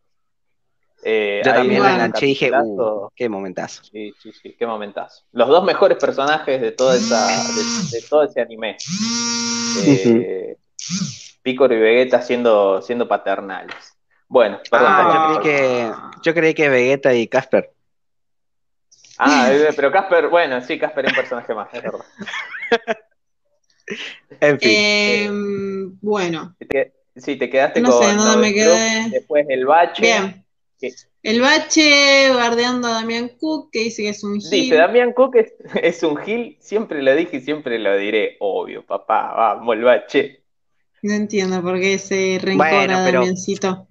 Eh, 1.02 1.42
Yo 1.44 1.52
también 1.52 1.82
me 1.82 1.92
enganché 1.92 2.26
y 2.26 2.28
dije, 2.30 2.50
uh, 2.50 3.08
qué 3.14 3.28
momentazo. 3.28 3.84
Sí, 3.84 4.12
sí, 4.20 4.32
sí, 4.32 4.56
qué 4.58 4.66
momentazo. 4.66 5.22
Los 5.32 5.48
dos 5.48 5.62
mejores 5.62 5.98
personajes 5.98 6.60
de, 6.60 6.72
toda 6.72 6.96
esa, 6.96 7.28
de, 7.92 8.02
todo 8.08 8.24
ese 8.24 8.40
anime. 8.40 8.76
Eh, 9.84 10.56
Picor 11.42 11.72
y 11.72 11.76
Vegeta 11.76 12.22
siendo, 12.22 12.80
siendo 12.82 13.06
paternales. 13.06 13.96
Bueno, 14.26 14.58
perdón. 14.68 14.88
Ah, 14.90 15.30
yo, 15.34 15.40
creí 15.40 15.52
que, 15.52 15.92
yo 16.22 16.34
creí 16.34 16.54
que 16.54 16.68
Vegeta 16.68 17.14
y 17.14 17.28
Casper. 17.28 17.75
Ah, 19.18 19.48
eh, 19.52 19.68
pero 19.74 19.90
Casper, 19.90 20.28
bueno, 20.28 20.60
sí, 20.60 20.78
Casper 20.78 21.06
es 21.06 21.12
un 21.12 21.16
personaje 21.16 21.54
más, 21.54 21.68
es 21.72 21.82
verdad. 21.82 22.04
en 24.40 24.60
fin. 24.60 24.70
Em, 24.72 25.98
bueno. 26.00 26.56
Sí, 27.16 27.36
te 27.36 27.48
quedaste 27.48 27.80
no 27.80 27.90
con. 27.90 28.04
Sé, 28.04 28.14
¿dónde 28.14 28.36
me 28.36 28.54
quedé? 28.54 29.10
Después 29.10 29.46
el 29.48 29.64
bache. 29.64 30.02
Bien. 30.02 30.46
El 31.22 31.40
bache 31.40 32.30
bardeando 32.30 32.88
a 32.88 32.92
Damián 32.92 33.32
Cook, 33.40 33.70
que 33.72 33.80
dice 33.80 34.02
que 34.02 34.10
es 34.10 34.22
un 34.22 34.40
gil. 34.40 34.50
Dice, 34.50 34.76
Damián 34.76 35.12
Cook 35.12 35.36
es, 35.82 36.02
un 36.02 36.16
gil, 36.18 36.56
siempre 36.60 37.02
lo 37.02 37.16
dije 37.16 37.38
y 37.38 37.40
siempre 37.40 37.78
lo 37.78 37.96
diré. 37.96 38.36
Obvio, 38.40 38.84
papá, 38.84 39.32
vamos, 39.34 39.74
el 39.74 39.82
bache. 39.82 40.42
No 41.02 41.14
entiendo 41.14 41.62
por 41.62 41.80
qué 41.80 41.94
ese 41.94 42.38
rencor 42.40 42.90
a 42.92 43.10
Damiancito. 43.10 43.86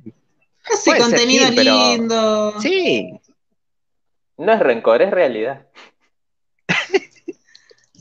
Hace 0.71 0.97
contenido 0.97 1.49
lindo. 1.51 2.59
Sí. 2.61 3.19
No 4.37 4.51
es 4.51 4.59
rencor, 4.59 5.01
es 5.01 5.11
realidad. 5.11 5.65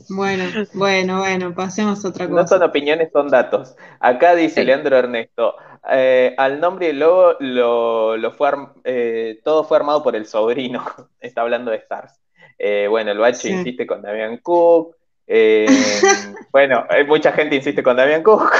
Bueno, 0.07 0.43
bueno, 0.75 1.19
bueno, 1.19 1.55
pasemos 1.55 2.05
a 2.05 2.09
otra 2.09 2.27
cosa. 2.27 2.41
No 2.41 2.47
son 2.47 2.61
opiniones, 2.61 3.09
son 3.11 3.27
datos. 3.27 3.75
Acá 3.99 4.35
dice 4.35 4.63
Leandro 4.63 4.95
Ernesto, 4.95 5.55
eh, 5.91 6.35
al 6.37 6.59
nombre 6.59 6.87
y 6.87 6.89
el 6.91 6.99
logo 6.99 7.35
lo, 7.39 8.31
fue 8.33 8.51
eh, 8.83 9.39
todo 9.43 9.63
fue 9.63 9.77
armado 9.77 10.03
por 10.03 10.15
el 10.15 10.27
sobrino. 10.27 10.85
Está 11.19 11.41
hablando 11.41 11.71
de 11.71 11.77
Stars. 11.77 12.21
Eh, 12.59 12.87
bueno, 12.87 13.11
el 13.11 13.17
bache 13.17 13.49
insiste 13.49 13.87
con 13.87 14.03
Damian 14.03 14.37
Cook. 14.37 14.95
bueno, 16.51 16.85
mucha 17.07 17.31
gente 17.31 17.55
insiste 17.55 17.81
con 17.81 17.97
Damian 17.97 18.21
Cook. 18.21 18.51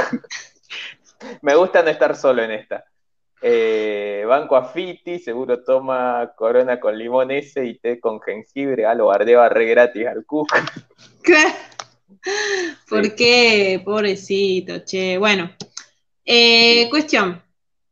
Me 1.42 1.56
gusta 1.56 1.84
no 1.84 1.90
estar 1.90 2.16
solo 2.16 2.44
en 2.44 2.52
esta. 2.52 2.86
Banco 3.42 4.56
Afiti, 4.56 5.20
seguro 5.20 5.64
toma 5.64 6.34
corona 6.36 6.80
con 6.80 6.98
limón 6.98 7.32
ese 7.32 7.66
y 7.66 7.78
té 7.80 8.00
con 8.00 8.20
jengibre. 8.20 8.86
A 8.86 8.96
lo 8.96 9.08
bardeo 9.08 9.48
re 9.50 9.66
gratis 9.66 10.08
al 10.08 10.26
Cook. 10.26 10.50
¿Por 12.90 13.16
qué? 13.16 13.82
Pobrecito, 13.84 14.84
che. 14.84 15.18
Bueno, 15.18 15.52
eh, 16.24 16.88
cuestión, 16.90 17.42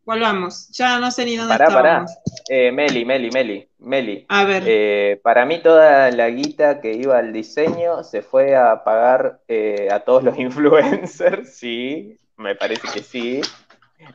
volvamos. 0.06 0.70
Ya 0.70 1.00
no 1.00 1.12
sé 1.12 1.26
ni 1.26 1.36
dónde 1.36 1.54
pará, 1.54 1.68
Pará. 1.68 2.06
Eh, 2.50 2.72
Meli, 2.72 3.06
Meli, 3.06 3.30
Meli, 3.32 3.68
Meli. 3.80 4.26
A 4.30 4.44
ver. 4.46 4.64
Eh, 4.66 5.20
para 5.24 5.46
mí 5.46 5.62
toda 5.62 6.10
la 6.12 6.30
guita 6.30 6.82
que 6.82 6.94
iba 6.94 7.18
al 7.18 7.32
diseño 7.34 8.04
se 8.04 8.22
fue 8.22 8.56
a 8.56 8.84
pagar 8.84 9.42
eh, 9.48 9.90
a 9.92 10.00
todos 10.02 10.24
los 10.24 10.38
influencers, 10.40 11.56
sí, 11.56 12.18
me 12.38 12.56
parece 12.56 12.88
que 12.94 13.02
sí. 13.02 13.42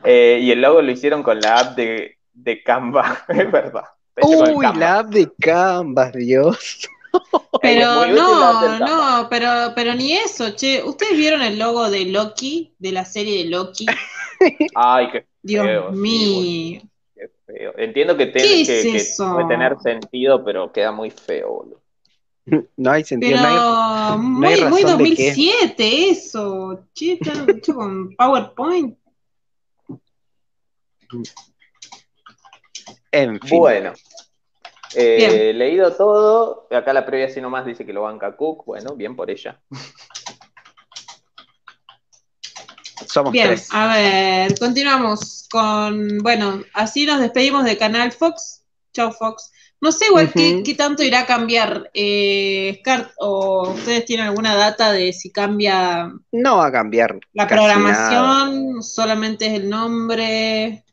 Y 0.05 0.51
el 0.51 0.61
logo 0.61 0.81
lo 0.81 0.91
hicieron 0.91 1.23
con 1.23 1.39
la 1.39 1.59
app 1.59 1.75
de, 1.75 2.17
de 2.33 2.63
Canva, 2.63 3.25
es 3.29 3.51
verdad. 3.51 3.85
Uy, 4.21 4.65
la 4.75 4.99
app 4.99 5.07
de 5.07 5.29
Canva, 5.39 6.11
Dios. 6.11 6.89
Pero 7.61 8.05
no, 8.07 8.79
no, 8.79 9.27
pero, 9.29 9.73
pero 9.75 9.95
ni 9.95 10.13
eso, 10.13 10.51
che. 10.55 10.83
¿Ustedes 10.83 11.17
vieron 11.17 11.41
el 11.41 11.57
logo 11.57 11.89
de 11.89 12.05
Loki, 12.05 12.73
de 12.77 12.91
la 12.91 13.03
serie 13.03 13.43
de 13.43 13.49
Loki? 13.49 13.87
Ay, 14.75 15.09
qué 15.11 15.25
Dios 15.41 15.91
mío. 15.91 16.81
qué 17.15 17.29
feo. 17.47 17.73
Entiendo 17.77 18.15
que, 18.15 18.27
puede 18.27 19.47
tener 19.47 19.77
sentido, 19.81 20.43
pero 20.45 20.71
queda 20.71 20.91
muy 20.91 21.09
feo, 21.09 21.65
No 22.77 22.91
hay 22.91 23.03
sentido. 23.03 23.39
Pero 23.41 24.17
muy, 24.19 24.63
muy 24.65 24.83
2007 24.83 26.09
eso. 26.09 26.85
Che, 26.93 27.13
está 27.13 27.33
hecho 27.47 27.73
con 27.73 28.15
PowerPoint. 28.15 28.98
En 33.11 33.39
fin. 33.39 33.59
Bueno. 33.59 33.93
Eh, 34.95 35.53
leído 35.53 35.93
todo, 35.95 36.67
acá 36.71 36.93
la 36.93 37.05
previa 37.05 37.27
así 37.27 37.39
nomás 37.39 37.63
dice 37.65 37.85
que 37.85 37.93
lo 37.93 38.01
banca 38.03 38.35
Cook, 38.35 38.65
bueno, 38.65 38.95
bien 38.95 39.15
por 39.15 39.29
ella. 39.29 39.61
Somos 43.05 43.31
bien, 43.31 43.47
tres. 43.47 43.69
a 43.71 43.95
ver, 43.95 44.57
continuamos 44.57 45.47
con, 45.51 46.19
bueno, 46.19 46.63
así 46.73 47.05
nos 47.05 47.19
despedimos 47.19 47.65
de 47.65 47.77
Canal 47.77 48.11
Fox. 48.11 48.63
Chao 48.93 49.11
Fox. 49.11 49.51
No 49.81 49.91
sé 49.93 50.07
igual 50.07 50.31
qué, 50.33 50.75
tanto 50.77 51.03
irá 51.03 51.21
a 51.21 51.25
cambiar 51.25 51.89
eh, 51.93 52.81
o 53.17 53.69
ustedes 53.69 54.03
tienen 54.05 54.27
alguna 54.27 54.55
data 54.55 54.91
de 54.91 55.13
si 55.13 55.31
cambia. 55.31 56.11
No 56.33 56.57
va 56.57 56.67
a 56.67 56.71
cambiar. 56.71 57.17
La 57.33 57.47
programación, 57.47 58.83
solamente 58.83 59.45
es 59.47 59.53
el 59.53 59.69
nombre. 59.69 60.83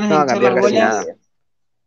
No 0.00 0.16
va 0.16 0.22
a 0.22 0.26
cambiar 0.26 0.54
casi 0.54 0.74
nada. 0.74 1.04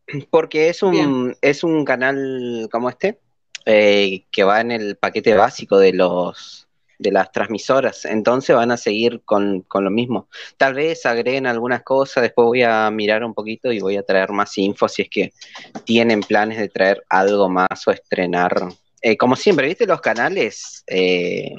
Porque 0.30 0.70
es 0.70 0.84
un, 0.84 1.36
es 1.41 1.64
un 1.64 1.84
canal 1.84 2.70
como 2.72 2.89
este, 2.89 3.20
eh, 3.66 4.26
que 4.32 4.43
va 4.43 4.62
en 4.62 4.72
el 4.72 4.95
paquete 4.97 5.34
básico 5.34 5.78
de 5.78 5.93
los 5.93 6.68
de 6.99 7.12
las 7.12 7.32
transmisoras, 7.32 8.05
entonces 8.05 8.55
van 8.55 8.72
a 8.72 8.78
seguir 8.78 9.22
con, 9.24 9.66
lo 9.72 9.91
mismo. 9.91 10.28
Tal 10.58 10.74
vez 10.74 11.05
agreguen 11.05 11.45
algunas 11.45 11.84
cosas, 11.84 12.24
después 12.24 12.45
voy 12.45 12.64
a 12.64 12.89
mirar 12.89 13.24
un 13.24 13.34
poquito 13.34 13.72
y 13.72 13.80
voy 13.80 13.97
a 13.97 14.03
traer 14.03 14.32
más 14.32 14.58
info 14.58 14.88
si 14.88 15.03
es 15.03 15.10
que 15.10 15.34
tienen 15.84 16.22
planes 16.22 16.58
de 16.58 16.70
traer 16.70 17.03
algo 17.10 17.49
más 17.49 17.88
o 17.88 17.91
estrenar. 17.91 18.70
Eh, 19.01 19.16
como 19.16 19.36
siempre, 19.36 19.68
¿viste 19.68 19.86
los 19.86 20.01
canales? 20.01 20.84
Eh, 20.88 21.51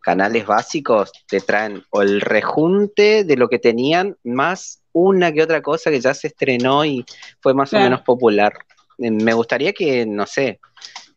canales 0.00 0.46
básicos 0.46 1.12
te 1.28 1.40
traen 1.40 1.84
o 1.90 2.00
el 2.00 2.22
rejunte 2.22 3.24
de 3.24 3.36
lo 3.36 3.48
que 3.48 3.58
tenían 3.58 4.16
más 4.24 4.79
una 4.92 5.32
que 5.32 5.42
otra 5.42 5.62
cosa 5.62 5.90
que 5.90 6.00
ya 6.00 6.14
se 6.14 6.28
estrenó 6.28 6.84
y 6.84 7.04
fue 7.40 7.54
más 7.54 7.72
o 7.72 7.78
menos 7.78 8.00
popular. 8.02 8.52
me 8.98 9.32
gustaría 9.34 9.72
que, 9.72 10.04
no 10.06 10.26
sé, 10.26 10.60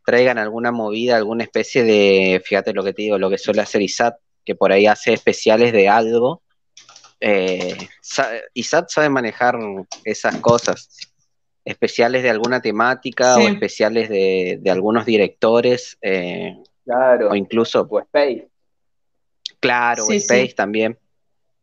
traigan 0.05 0.37
alguna 0.37 0.71
movida, 0.71 1.15
alguna 1.15 1.43
especie 1.43 1.83
de, 1.83 2.41
fíjate 2.43 2.73
lo 2.73 2.83
que 2.83 2.93
te 2.93 3.03
digo, 3.03 3.17
lo 3.17 3.29
que 3.29 3.37
suele 3.37 3.61
hacer 3.61 3.81
ISAT, 3.81 4.15
que 4.45 4.55
por 4.55 4.71
ahí 4.71 4.85
hace 4.85 5.13
especiales 5.13 5.71
de 5.71 5.87
algo. 5.87 6.41
Eh, 7.19 7.77
ISAT 8.53 8.89
sabe 8.89 9.09
manejar 9.09 9.57
esas 10.03 10.35
cosas, 10.37 10.89
especiales 11.63 12.23
de 12.23 12.29
alguna 12.29 12.61
temática 12.61 13.37
o 13.37 13.47
especiales 13.47 14.09
de, 14.09 14.61
algunos 14.69 15.05
directores. 15.05 15.97
Eh, 16.01 16.57
claro. 16.83 17.29
O 17.29 17.35
incluso. 17.35 17.87
O 17.89 17.99
Space. 17.99 18.47
Claro, 19.59 20.05
o 20.05 20.11
Space 20.11 20.53
también. 20.53 20.97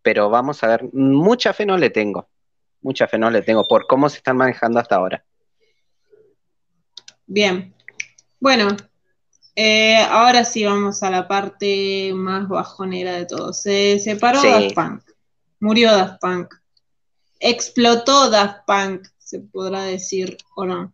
Pero 0.02 0.30
vamos 0.30 0.62
a 0.62 0.68
ver, 0.68 0.88
mucha 0.92 1.52
fe 1.52 1.66
no 1.66 1.76
le 1.76 1.90
tengo. 1.90 2.28
Mucha 2.82 3.06
fe 3.06 3.18
no 3.18 3.30
le 3.30 3.42
tengo 3.42 3.66
por 3.66 3.86
cómo 3.86 4.08
se 4.08 4.18
están 4.18 4.36
manejando 4.36 4.80
hasta 4.80 4.96
ahora. 4.96 5.24
Bien. 7.26 7.74
Bueno, 8.40 8.68
eh, 9.54 9.98
ahora 10.08 10.44
sí 10.44 10.64
vamos 10.64 11.02
a 11.02 11.10
la 11.10 11.28
parte 11.28 12.12
más 12.14 12.48
bajonera 12.48 13.12
de 13.12 13.26
todo. 13.26 13.52
Se 13.52 13.98
separó 13.98 14.42
Daft 14.42 14.74
Punk. 14.74 15.02
Murió 15.60 15.92
Daft 15.92 16.20
Punk. 16.20 16.54
Explotó 17.38 18.30
Daft 18.30 18.60
Punk, 18.66 19.06
se 19.18 19.40
podrá 19.40 19.82
decir 19.82 20.36
o 20.56 20.64
no. 20.64 20.92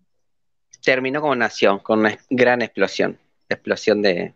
Terminó 0.82 1.20
como 1.20 1.34
nación, 1.34 1.78
con 1.78 2.00
una 2.00 2.18
gran 2.30 2.62
explosión. 2.62 3.18
Explosión 3.48 4.02
de. 4.02 4.34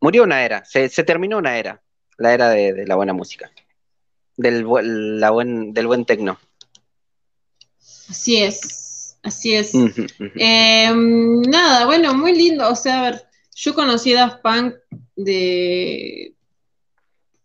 Murió 0.00 0.24
una 0.24 0.44
era, 0.44 0.64
se, 0.64 0.88
terminó 1.04 1.38
una 1.38 1.56
era. 1.58 1.82
La 2.18 2.34
era 2.34 2.50
de, 2.50 2.86
la 2.86 2.96
buena 2.96 3.12
música. 3.12 3.50
Del, 4.36 4.66
la 5.20 5.30
buen, 5.30 5.72
del 5.72 5.86
buen 5.86 6.04
tecno. 6.04 6.38
Así 8.08 8.36
es. 8.42 9.16
Así 9.22 9.54
es. 9.54 9.72
Em, 9.74 11.40
nada, 11.42 11.86
bueno, 11.86 12.14
muy 12.14 12.34
lindo. 12.34 12.68
O 12.70 12.76
sea, 12.76 13.00
a 13.00 13.10
ver, 13.10 13.22
yo 13.54 13.74
conocí 13.74 14.12
a 14.12 14.26
Daft 14.26 14.42
Punk 14.42 14.74
de 15.16 16.34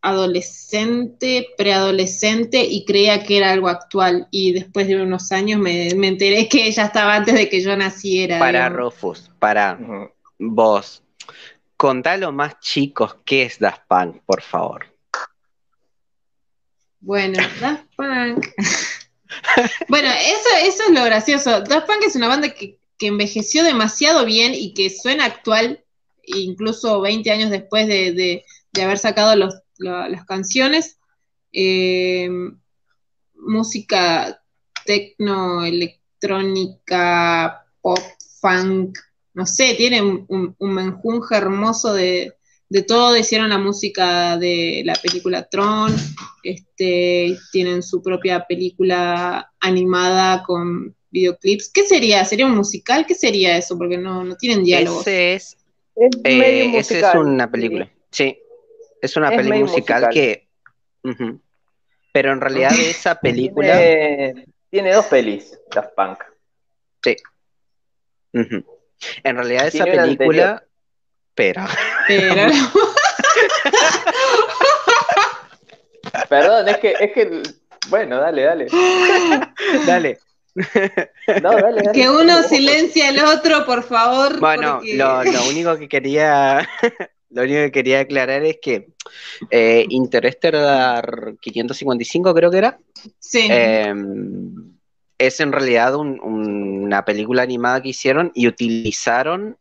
adolescente, 0.02 1.48
preadolescente 1.58 2.64
y 2.64 2.86
creía 2.86 3.24
que 3.24 3.38
era 3.38 3.52
algo 3.52 3.70
actual. 3.70 4.28
Y 4.30 4.52
después 4.52 4.88
de 4.88 5.02
unos 5.02 5.32
años 5.32 5.60
me, 5.60 5.88
enteré 5.88 6.50
que 6.50 6.70
ya 6.70 6.86
estaba 6.86 7.16
antes 7.16 7.36
de 7.36 7.50
que 7.50 7.62
yo 7.62 7.76
naciera. 7.78 8.40
Para 8.40 8.68
Rufus, 8.68 9.32
para 9.40 9.80
vos. 10.38 11.02
Contá 11.78 12.14
a 12.14 12.18
los 12.18 12.34
más 12.34 12.60
chicos 12.60 13.16
qué 13.24 13.44
es 13.44 13.58
Daft 13.58 13.84
Punk, 13.88 14.18
por 14.26 14.42
favor. 14.42 14.89
Bueno, 17.02 17.38
Daft 17.62 17.86
Punk. 17.96 18.48
bueno, 19.88 20.10
eso, 20.10 20.68
eso 20.68 20.84
es 20.88 20.92
lo 20.92 21.04
gracioso. 21.04 21.62
Daft 21.62 21.88
Punk 21.88 22.04
es 22.06 22.16
una 22.16 22.28
banda 22.28 22.50
que, 22.50 22.78
envejeció 23.02 23.64
demasiado 23.64 24.26
bien 24.26 24.54
y 24.54 24.74
que 24.74 24.90
suena 24.90 25.24
actual, 25.24 25.86
incluso 26.26 27.00
20 27.00 27.32
años 27.32 27.50
después 27.50 27.88
de, 27.88 28.44
haber 28.82 28.98
sacado 28.98 29.52
las 29.78 30.26
canciones. 30.26 30.98
Eh, 31.54 32.30
música 33.36 34.44
tecno, 34.86 35.64
electrónica, 35.64 37.66
pop, 37.82 38.00
funk, 38.42 39.00
no 39.34 39.46
sé, 39.46 39.76
tiene 39.76 40.02
un, 40.02 40.56
un 40.60 40.74
menjunje 40.74 41.38
hermoso 41.38 41.94
de, 41.94 42.34
de 42.70 42.84
todo, 42.84 43.18
hicieron 43.18 43.50
la 43.50 43.58
música 43.58 44.38
de 44.38 44.84
la 44.86 44.94
película 44.94 45.50
Tron, 45.50 45.92
este, 46.44 47.36
tienen 47.52 47.82
su 47.82 48.02
propia 48.04 48.46
película 48.46 49.52
animada 49.60 50.44
con 50.44 50.96
videoclips. 51.10 51.72
¿Qué 51.74 51.84
sería? 51.84 52.24
¿Sería 52.26 52.46
un 52.46 52.56
musical? 52.56 53.08
¿Qué 53.08 53.16
sería 53.16 53.58
eso? 53.58 53.76
Porque 53.76 53.98
no, 53.98 54.24
no 54.24 54.36
tienen 54.36 54.64
diálogos. 54.64 55.02
Ese 55.02 55.34
es, 55.34 55.58
eh, 56.24 56.78
ese 56.78 57.00
es 57.00 57.16
una 57.16 57.50
película, 57.50 57.90
sí. 58.12 58.40
Es 59.02 59.18
una 59.18 59.30
película 59.32 59.60
musical, 59.62 60.10
que... 60.12 60.48
Pero 62.14 62.34
en 62.34 62.42
realidad 62.42 62.72
esa 62.80 63.20
película... 63.20 63.78
Tiene, 64.70 64.94
dos 64.94 65.06
pelis, 65.06 65.60
Daft 65.74 65.96
Punk. 65.96 66.20
Sí. 67.04 67.16
En 69.24 69.36
realidad 69.36 69.68
esa 69.68 69.86
película... 69.86 70.64
Pero... 71.40 71.66
Perdón, 76.28 76.68
es 76.68 76.78
que, 76.80 76.94
es 77.00 77.14
que, 77.14 77.42
bueno, 77.88 78.20
dale, 78.20 78.44
dale. 78.44 78.68
dale. 79.88 80.20
No, 81.42 81.52
dale, 81.52 81.94
Que 81.94 82.10
uno 82.10 82.44
silencia 82.44 83.08
al 83.08 83.20
otro, 83.20 83.66
por 83.66 83.84
favor. 83.84 84.38
Bueno, 84.42 84.82
lo, 84.84 85.22
único 85.50 85.78
que 85.78 85.88
quería, 85.88 86.68
lo 87.30 87.44
único 87.44 87.60
que 87.60 87.72
quería 87.72 88.02
aclarar 88.02 88.44
es 88.44 88.58
que 88.62 88.90
eh, 89.50 89.86
Interstellar 89.88 91.36
555 91.40 92.34
creo 92.34 92.52
que 92.52 92.58
era. 92.58 92.78
Sí. 93.18 93.48
Em, 93.50 94.74
es 95.18 95.40
en 95.40 95.54
realidad 95.54 95.96
una 95.96 97.06
película 97.06 97.44
animada 97.44 97.82
que 97.82 97.90
hicieron 97.90 98.34
y 98.36 98.46
utilizaron 98.48 99.58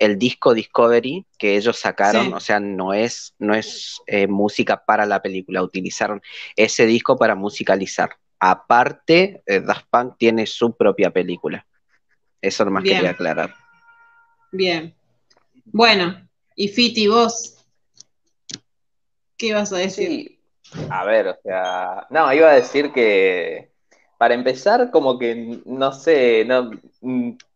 el 0.00 0.18
disco 0.18 0.54
Discovery 0.54 1.26
que 1.38 1.56
ellos 1.56 1.78
sacaron, 1.78 2.32
o 2.32 2.40
sea, 2.40 2.58
no 2.58 2.94
es, 2.94 3.34
no 3.38 3.54
es 3.54 4.00
eh, 4.06 4.26
música 4.26 4.82
para 4.84 5.04
la 5.04 5.20
película, 5.20 5.62
utilizaron 5.62 6.22
ese 6.56 6.86
disco 6.86 7.18
para 7.18 7.34
musicalizar. 7.34 8.10
Aparte, 8.38 9.42
eh, 9.44 9.60
Daft 9.60 9.86
Punk 9.90 10.14
tiene 10.16 10.46
su 10.46 10.74
propia 10.74 11.10
película. 11.10 11.66
Eso 12.40 12.64
nomás 12.64 12.82
quería 12.82 13.10
aclarar. 13.10 13.54
Bien. 14.50 14.94
Bueno, 15.66 16.26
y 16.56 16.68
Fiti, 16.68 17.06
vos, 17.06 17.62
¿qué 19.36 19.52
vas 19.52 19.70
a 19.74 19.76
decir? 19.76 20.40
A 20.88 21.04
ver, 21.04 21.28
o 21.28 21.36
sea, 21.42 22.06
no, 22.08 22.32
iba 22.32 22.48
a 22.48 22.54
decir 22.54 22.90
que 22.90 23.70
para 24.16 24.32
empezar, 24.32 24.90
como 24.90 25.18
que, 25.18 25.60
no 25.66 25.92
sé, 25.92 26.46
no, 26.46 26.70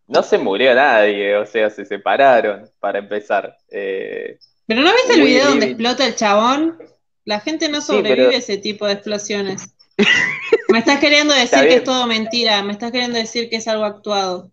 no 0.06 0.22
se 0.22 0.38
murió 0.38 0.74
nadie, 0.74 1.36
o 1.36 1.46
sea, 1.46 1.70
se 1.70 1.84
separaron 1.84 2.70
para 2.80 2.98
empezar. 2.98 3.56
Eh, 3.70 4.38
pero 4.66 4.82
¿no 4.82 4.92
viste 4.92 5.14
el 5.14 5.22
video 5.22 5.48
donde 5.48 5.66
explota 5.66 6.06
el 6.06 6.14
chabón? 6.14 6.78
La 7.24 7.40
gente 7.40 7.68
no 7.68 7.80
sobrevive 7.80 8.34
a 8.34 8.38
ese 8.38 8.58
tipo 8.58 8.86
de 8.86 8.94
explosiones. 8.94 9.74
me 10.68 10.78
estás 10.78 10.98
queriendo 11.00 11.34
decir 11.34 11.60
que 11.60 11.76
es 11.76 11.84
todo 11.84 12.06
mentira, 12.06 12.62
me 12.62 12.72
estás 12.72 12.92
queriendo 12.92 13.18
decir 13.18 13.48
que 13.48 13.56
es 13.56 13.68
algo 13.68 13.84
actuado. 13.84 14.50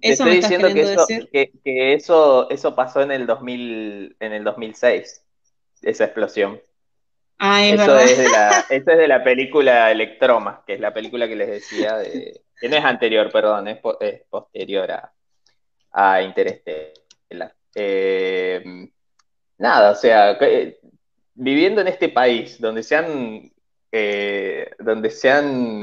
Eso 0.00 0.24
me 0.24 0.36
estás 0.36 0.50
queriendo 0.50 0.74
que 0.74 0.92
eso, 0.92 1.06
decir. 1.06 1.28
Que, 1.64 1.94
eso, 1.94 2.48
eso 2.50 2.74
pasó 2.74 3.02
en 3.02 3.12
el 3.12 3.26
2000, 3.26 4.16
en 4.18 4.32
el 4.32 4.44
2006, 4.44 5.22
esa 5.82 6.04
explosión. 6.04 6.60
Ah, 7.38 7.64
es 7.66 7.80
eso, 7.80 7.98
Es 7.98 8.18
de 8.18 8.28
la, 8.28 8.48
eso 8.70 8.90
es 8.90 8.98
de 8.98 9.08
la 9.08 9.22
película 9.22 9.90
Electroma, 9.90 10.62
que 10.66 10.74
es 10.74 10.80
la 10.80 10.94
película 10.94 11.28
que 11.28 11.36
les 11.36 11.48
decía 11.48 11.96
de, 11.96 12.40
no 12.68 12.76
es 12.76 12.84
anterior, 12.84 13.30
perdón, 13.30 13.68
es, 13.68 13.78
posterior 14.28 14.90
a, 14.90 15.12
a 15.92 16.22
Interstellar. 16.22 17.54
Eh, 17.74 18.62
nada, 19.58 19.90
o 19.92 19.94
sea, 19.94 20.32
eh, 20.40 20.78
viviendo 21.34 21.80
en 21.80 21.88
este 21.88 22.08
país 22.08 22.60
donde 22.60 22.82
se 22.82 22.96
han, 22.96 23.52
eh, 23.90 24.70
donde 24.78 25.10
se 25.10 25.30
han 25.30 25.82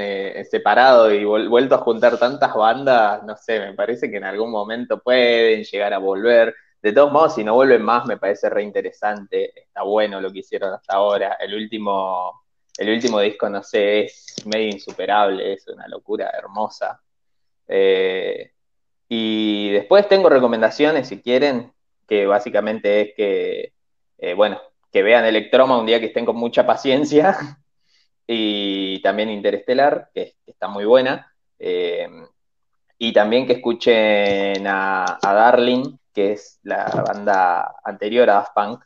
separado 0.50 1.14
y 1.14 1.24
vuelto 1.26 1.76
a 1.76 1.80
juntar 1.80 2.18
tantas 2.18 2.54
bandas, 2.56 3.24
no 3.24 3.36
sé, 3.38 3.60
me 3.60 3.74
parece 3.74 4.10
que 4.10 4.18
en 4.18 4.26
algún 4.26 4.52
momento 4.52 5.00
pueden 5.02 5.64
llegar 5.64 5.94
a 5.94 5.98
volver. 5.98 6.56
De 6.82 6.94
todos 6.94 7.12
modos, 7.12 7.36
si 7.36 7.44
no 7.44 7.54
vuelven 7.54 7.84
más, 7.84 8.06
me 8.08 8.18
parece 8.18 8.50
reinteresante. 8.50 9.60
Está 9.62 9.84
bueno 9.84 10.20
lo 10.20 10.32
que 10.32 10.40
hicieron 10.40 10.74
hasta 10.74 10.96
ahora. 10.96 11.38
El 11.40 11.54
último 11.54 12.42
el 12.78 12.90
último 12.90 13.20
disco, 13.20 13.50
no 13.50 13.64
sé, 13.64 14.06
es 14.06 14.36
medio 14.46 14.68
insuperable, 14.70 15.54
es 15.54 15.68
una 15.68 15.88
locura 15.88 16.32
hermosa. 16.38 17.02
Eh, 17.68 18.52
y 19.08 19.70
después 19.72 20.08
tengo 20.08 20.30
recomendaciones, 20.30 21.08
si 21.08 21.22
quieren, 21.22 21.74
que 22.08 22.26
básicamente 22.26 23.02
es 23.02 23.16
que, 23.16 23.74
eh, 24.18 24.34
bueno, 24.34 24.62
que 24.92 25.04
vean 25.04 25.26
Electroma 25.26 25.80
un 25.80 25.86
día 25.86 26.00
que 26.00 26.08
estén 26.08 26.26
con 26.26 26.38
mucha 26.38 26.66
paciencia. 26.66 27.38
y 28.28 29.02
también 29.02 29.30
Interestelar, 29.30 30.10
que, 30.14 30.36
está 30.46 30.68
muy 30.68 30.86
buena. 30.86 31.34
Eh, 31.60 32.08
y 32.98 33.14
también 33.14 33.48
que 33.48 33.54
escuchen 33.54 34.66
a, 34.68 35.18
a, 35.22 35.34
Darling, 35.34 35.98
que 36.14 36.34
es 36.34 36.60
la 36.64 36.86
banda 36.86 37.76
anterior 37.84 38.30
a 38.30 38.34
Daft 38.34 38.54
Punk, 38.54 38.84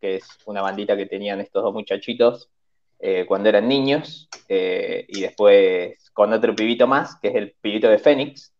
que 0.00 0.16
es 0.16 0.28
una 0.46 0.62
bandita 0.62 0.96
que 0.96 1.06
tenían 1.06 1.40
estos 1.40 1.62
dos 1.62 1.72
muchachitos, 1.72 2.50
eh, 2.98 3.26
cuando 3.26 3.48
eran 3.48 3.68
niños, 3.68 4.28
eh, 4.48 5.04
y 5.08 5.20
después 5.20 6.10
con 6.12 6.32
otro 6.32 6.54
pibito 6.54 6.86
más, 6.86 7.16
que 7.20 7.28
es 7.28 7.34
el 7.34 7.54
pibito 7.60 7.88
de 7.88 7.98
Fénix, 7.98 8.52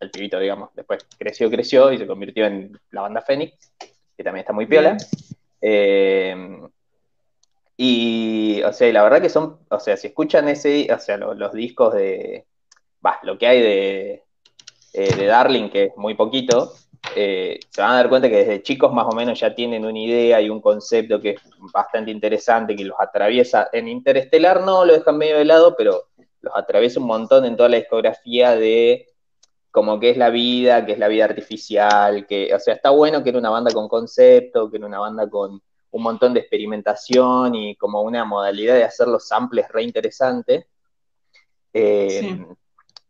el 0.00 0.10
pibito, 0.10 0.38
digamos, 0.38 0.70
después 0.74 1.06
creció, 1.18 1.50
creció 1.50 1.92
y 1.92 1.98
se 1.98 2.06
convirtió 2.06 2.46
en 2.46 2.78
la 2.90 3.02
banda 3.02 3.22
Fénix, 3.22 3.72
que 4.16 4.24
también 4.24 4.40
está 4.40 4.52
muy 4.52 4.66
piola. 4.66 4.96
Eh, 5.60 6.34
y, 7.76 8.62
o 8.62 8.72
sea, 8.72 8.92
la 8.92 9.02
verdad 9.02 9.20
que 9.20 9.28
son, 9.28 9.58
o 9.68 9.80
sea, 9.80 9.96
si 9.96 10.06
escuchan 10.06 10.48
ese, 10.48 10.92
o 10.92 10.98
sea, 10.98 11.16
los 11.16 11.52
discos 11.52 11.94
de, 11.94 12.46
va, 13.04 13.18
lo 13.22 13.36
que 13.36 13.46
hay 13.46 13.60
de, 13.60 14.22
de 14.92 15.26
Darling, 15.26 15.70
que 15.70 15.84
es 15.84 15.96
muy 15.96 16.14
poquito, 16.14 16.72
eh, 17.14 17.60
se 17.68 17.80
van 17.80 17.92
a 17.92 17.96
dar 17.96 18.08
cuenta 18.08 18.28
que 18.28 18.38
desde 18.38 18.62
chicos 18.62 18.92
más 18.92 19.06
o 19.06 19.14
menos 19.14 19.38
ya 19.38 19.54
tienen 19.54 19.84
una 19.84 19.98
idea 19.98 20.40
y 20.40 20.50
un 20.50 20.60
concepto 20.60 21.20
que 21.20 21.30
es 21.30 21.40
bastante 21.72 22.10
interesante, 22.10 22.74
que 22.74 22.84
los 22.84 22.98
atraviesa. 22.98 23.68
En 23.72 23.88
Interestelar 23.88 24.62
no, 24.62 24.84
lo 24.84 24.94
dejan 24.94 25.18
medio 25.18 25.38
de 25.38 25.44
lado, 25.44 25.74
pero 25.76 26.08
los 26.40 26.56
atraviesa 26.56 27.00
un 27.00 27.06
montón 27.06 27.44
en 27.44 27.56
toda 27.56 27.68
la 27.68 27.76
discografía 27.76 28.54
de 28.56 29.08
como 29.70 29.98
que 29.98 30.10
es 30.10 30.16
la 30.16 30.30
vida, 30.30 30.86
que 30.86 30.92
es 30.92 30.98
la 30.98 31.08
vida 31.08 31.24
artificial, 31.24 32.26
que, 32.28 32.54
o 32.54 32.60
sea, 32.60 32.74
está 32.74 32.90
bueno 32.90 33.24
que 33.24 33.30
era 33.30 33.38
una 33.38 33.50
banda 33.50 33.72
con 33.72 33.88
concepto, 33.88 34.70
que 34.70 34.76
era 34.76 34.86
una 34.86 35.00
banda 35.00 35.28
con 35.28 35.60
un 35.90 36.02
montón 36.02 36.32
de 36.32 36.40
experimentación 36.40 37.54
y 37.54 37.76
como 37.76 38.02
una 38.02 38.24
modalidad 38.24 38.74
de 38.74 38.84
hacer 38.84 39.08
los 39.08 39.26
samples 39.26 39.66
re 39.68 39.82
interesante. 39.82 40.68
Eh, 41.72 42.38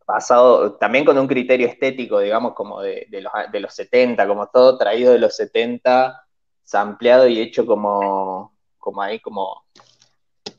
basado 0.06 0.74
también 0.74 1.04
con 1.04 1.18
un 1.18 1.26
criterio 1.26 1.66
estético, 1.66 2.20
digamos, 2.20 2.54
como 2.54 2.80
de, 2.80 3.06
los, 3.10 3.32
de 3.50 3.60
los 3.60 3.74
70, 3.74 4.26
como 4.26 4.48
todo 4.48 4.76
traído 4.76 5.12
de 5.12 5.18
los 5.18 5.36
70, 5.36 6.24
sampleado 6.62 7.26
y 7.28 7.40
hecho 7.40 7.66
como, 7.66 8.54
como 8.78 9.02
ahí, 9.02 9.20
como, 9.20 9.64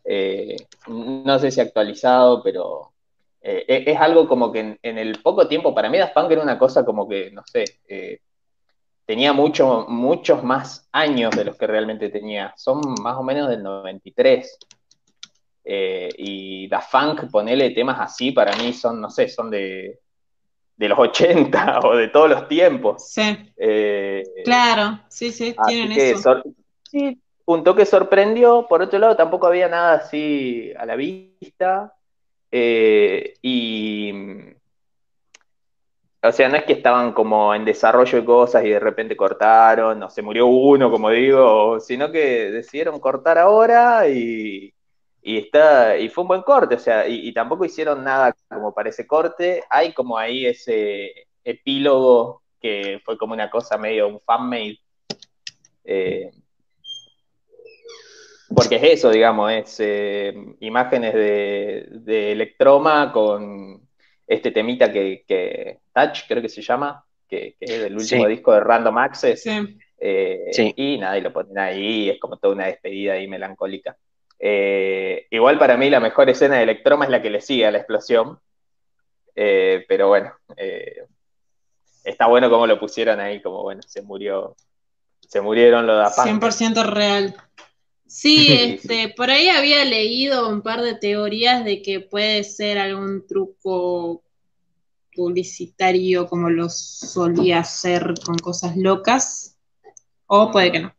eh, 0.04 0.56
no 0.88 1.40
sé 1.40 1.52
si 1.52 1.62
actualizado, 1.62 2.42
pero 2.44 2.94
eh, 3.42 3.66
e, 3.68 3.92
es 3.92 4.00
algo 4.00 4.28
como 4.28 4.52
que 4.52 4.80
en, 4.82 4.98
el 4.98 5.22
poco 5.22 5.48
tiempo, 5.48 5.76
para 5.76 5.90
mí 5.90 5.98
Daft 5.98 6.14
Punk 6.14 6.32
era 6.32 6.42
una 6.42 6.58
cosa 6.58 6.84
como 6.84 7.08
que, 7.08 7.30
no 7.32 7.44
sé, 7.46 7.64
eh, 7.88 8.20
tenía 9.06 9.34
mucho, 9.34 9.86
muchos 9.88 10.44
más 10.44 10.90
años 10.92 11.36
de 11.36 11.46
los 11.46 11.56
que 11.56 11.68
realmente 11.68 12.10
tenía. 12.10 12.54
Son 12.58 12.82
más 13.02 13.18
o 13.18 13.24
menos 13.24 13.50
del 13.50 13.62
93. 13.62 14.58
Eh, 15.66 16.10
y 16.18 16.68
Daft 16.68 16.92
Funk, 16.92 17.32
ponerle 17.32 17.72
temas 17.72 18.00
así, 18.00 18.32
para 18.32 18.56
mí 18.56 18.72
son, 18.72 19.02
no 19.02 19.10
sé, 19.10 19.28
son 19.28 19.50
de, 19.50 20.00
los 20.78 21.00
80 21.00 21.80
o 21.84 21.96
de 21.96 22.10
todos 22.10 22.30
los 22.30 22.48
tiempos. 22.48 23.10
Sí. 23.10 23.54
claro, 24.44 25.00
sí, 25.10 25.32
sí, 25.32 25.56
tienen 25.68 25.92
eso. 25.92 26.44
sí, 26.90 27.20
un 27.46 27.64
toque 27.64 27.86
sorprendió. 27.86 28.68
Por 28.68 28.82
otro 28.82 29.00
lado, 29.00 29.16
tampoco 29.16 29.48
había 29.48 29.68
nada 29.68 29.96
así 29.96 30.72
a 30.78 30.86
la 30.86 30.96
vista. 30.96 31.94
Eh, 32.52 33.34
y, 33.42 34.12
o 36.24 36.32
sea, 36.32 36.50
no 36.50 36.56
es 36.56 36.64
que 36.64 36.74
estaban 36.74 37.14
como 37.14 37.54
en 37.54 37.66
desarrollo 37.66 38.20
de 38.20 38.26
cosas 38.26 38.64
y 38.66 38.70
de 38.70 38.80
repente 38.80 39.16
cortaron, 39.16 40.02
o 40.02 40.10
se 40.10 40.22
murió 40.22 40.48
uno, 40.48 40.90
como 40.90 41.10
digo, 41.10 41.80
sino 41.80 42.12
que 42.12 42.52
decidieron 42.52 43.00
cortar 43.00 43.38
ahora 43.38 44.08
y, 44.08 44.74
está, 45.26 45.98
y 45.98 46.08
fue 46.10 46.22
un 46.22 46.28
buen 46.28 46.42
corte, 46.44 46.76
o 46.76 46.80
sea, 46.80 47.08
y, 47.08 47.34
tampoco 47.34 47.66
hicieron 47.66 48.04
nada 48.04 48.36
como 48.48 48.74
parece 48.76 49.08
corte, 49.08 49.64
hay 49.72 49.92
como 49.92 50.20
ahí 50.20 50.46
ese 50.46 51.28
epílogo 51.44 52.44
que 52.62 53.02
fue 53.04 53.18
como 53.18 53.34
una 53.34 53.50
cosa 53.50 53.78
medio 53.78 54.08
un 54.08 54.20
fanmade. 54.22 54.80
Eh, 55.84 56.30
porque 58.56 58.76
es 58.76 58.84
eso, 58.84 59.10
digamos, 59.10 59.52
es 59.52 59.80
eh, 59.80 60.34
imágenes 60.60 61.14
de, 61.14 62.32
Electroma 62.32 63.12
con 63.12 63.82
este 64.28 64.52
temita 64.52 64.92
que, 64.92 65.80
Touch, 65.92 66.28
creo 66.28 66.42
que 66.42 66.50
se 66.50 66.62
llama, 66.62 67.04
que, 67.28 67.56
es 67.60 67.72
el 67.72 67.96
último 67.96 68.28
disco 68.28 68.54
de 68.54 68.60
Random 68.60 68.98
Access. 69.00 69.48
Eh, 69.98 70.52
y 70.76 71.00
nada, 71.00 71.18
y 71.18 71.22
lo 71.22 71.34
ponen 71.34 71.58
ahí, 71.58 72.10
es 72.12 72.20
como 72.20 72.38
toda 72.38 72.54
una 72.54 72.68
despedida 72.68 73.14
ahí 73.14 73.28
melancólica. 73.28 73.98
Eh, 74.40 75.28
igual 75.32 75.58
para 75.58 75.78
mí 75.78 75.90
la 75.90 76.00
mejor 76.00 76.30
escena 76.30 76.58
de 76.58 76.64
Electroma 76.64 77.06
es 77.06 77.12
la 77.12 77.22
que 77.22 77.30
le 77.30 77.42
sigue 77.42 77.66
a 77.66 77.72
la 77.72 77.80
explosión. 77.80 78.40
pero 79.34 80.08
bueno, 80.08 80.34
está 82.04 82.28
bueno 82.28 82.50
como 82.50 82.68
lo 82.68 82.80
pusieron 82.80 83.20
ahí, 83.20 83.42
como 83.42 83.64
bueno, 83.64 83.82
se 83.86 84.02
murió, 84.02 84.56
se 85.28 85.42
murieron 85.42 85.86
los 85.88 86.16
da 86.16 86.24
100% 86.24 86.86
real. 86.86 87.36
Sí, 88.08 88.54
este, 88.54 89.10
por 89.10 89.32
ahí 89.32 89.50
había 89.50 89.84
leído 89.84 90.48
un 90.48 90.62
par 90.62 90.84
de 90.84 90.94
teorías 90.94 91.66
de 91.66 91.82
que 91.82 92.00
puede 92.00 92.44
ser 92.44 92.78
algún 92.78 93.26
truco 93.26 94.24
publicitario 95.14 96.28
como 96.28 96.50
lo 96.50 96.70
solía 96.70 97.60
hacer 97.60 98.14
con 98.24 98.38
cosas 98.38 98.78
locas, 98.78 99.58
o 100.28 100.52
puede 100.52 100.72
que 100.72 100.80
no. 100.82 100.95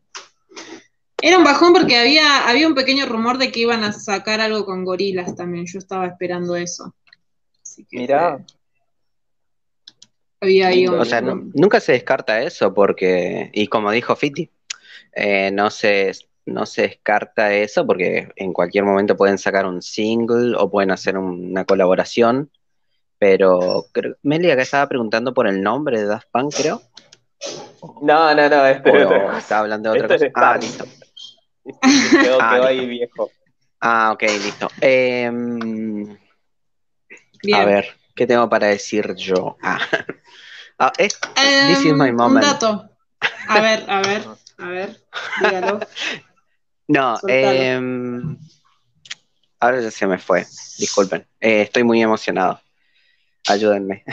Era 1.27 1.39
un 1.39 1.45
bajón 1.45 1.72
porque 1.72 1.97
había, 1.97 2.49
había 2.49 2.68
un 2.68 2.77
pequeño 2.77 3.05
rumor 3.05 3.37
de 3.37 3.51
que 3.51 3.59
iban 3.59 3.83
a 3.83 3.91
sacar 3.91 4.41
algo 4.41 4.64
con 4.64 4.85
gorilas 4.85 5.35
también, 5.35 5.66
yo 5.66 5.81
estaba 5.81 6.07
esperando 6.07 6.55
eso. 6.55 6.95
Mira. 7.91 8.47
Había 10.41 10.68
ahí 10.68 10.87
o 10.87 11.05
sea, 11.05 11.20
nunca 11.20 11.81
se 11.81 11.91
descarta 11.91 12.43
eso 12.43 12.72
porque, 12.72 13.51
y 13.53 13.66
como 13.66 13.91
dijo 13.91 14.14
Fiti, 14.14 14.49
eh, 15.14 15.51
no 15.51 15.68
se 15.70 16.12
no 16.45 16.64
se 16.64 16.83
descarta 16.83 17.53
eso 17.53 17.85
porque 17.85 18.29
en 18.37 18.53
cualquier 18.53 18.85
momento 18.85 19.16
pueden 19.16 19.39
sacar 19.39 19.66
un 19.66 19.83
single 19.83 20.55
o 20.57 20.70
pueden 20.70 20.93
hacer 20.93 21.18
una 21.18 21.64
colaboración. 21.64 22.53
Pero 23.18 23.87
creo, 23.91 24.14
Melia 24.22 24.55
que 24.55 24.62
estaba 24.62 24.89
preguntando 24.89 25.35
por 25.35 25.49
el 25.49 25.61
nombre 25.61 25.99
de 25.99 26.07
Daft 26.07 26.29
Punk, 26.31 26.55
creo. 26.57 26.83
No, 28.01 28.33
no, 28.33 28.49
no, 28.49 28.66
este 28.66 28.91
Estaba 29.37 29.62
hablando 29.62 29.91
de 29.91 30.03
otra 30.03 30.16
cosa. 30.16 30.31
ah, 30.35 30.59
listo. 30.59 30.85
Quedó, 32.11 32.41
ah, 32.41 32.67
ahí 32.67 32.87
viejo. 32.87 33.31
Ah, 33.81 34.12
ok, 34.12 34.23
listo. 34.23 34.69
Em, 34.81 36.17
a 37.53 37.64
ver, 37.64 37.97
¿qué 38.14 38.27
tengo 38.27 38.49
para 38.49 38.69
decir 38.69 39.14
yo? 39.14 39.57
Ah, 39.62 39.79
ah 40.79 40.93
this 40.97 41.85
is 41.85 41.93
my 41.93 42.09
em, 42.09 42.17
moment. 42.17 42.45
Un 42.45 42.53
dato. 42.53 42.91
A 43.49 43.61
ver, 43.61 43.85
a 43.89 44.01
ver, 44.03 44.23
a 44.59 44.69
ver, 44.69 45.01
dígalo. 45.41 45.81
No, 46.89 47.19
eh, 47.27 47.81
ahora 49.59 49.81
ya 49.81 49.91
se 49.91 50.07
me 50.07 50.19
fue. 50.19 50.47
Disculpen. 50.79 51.27
Eh, 51.41 51.62
estoy 51.62 51.83
muy 51.83 52.01
emocionado. 52.01 52.61
Ayúdenme. 53.49 54.05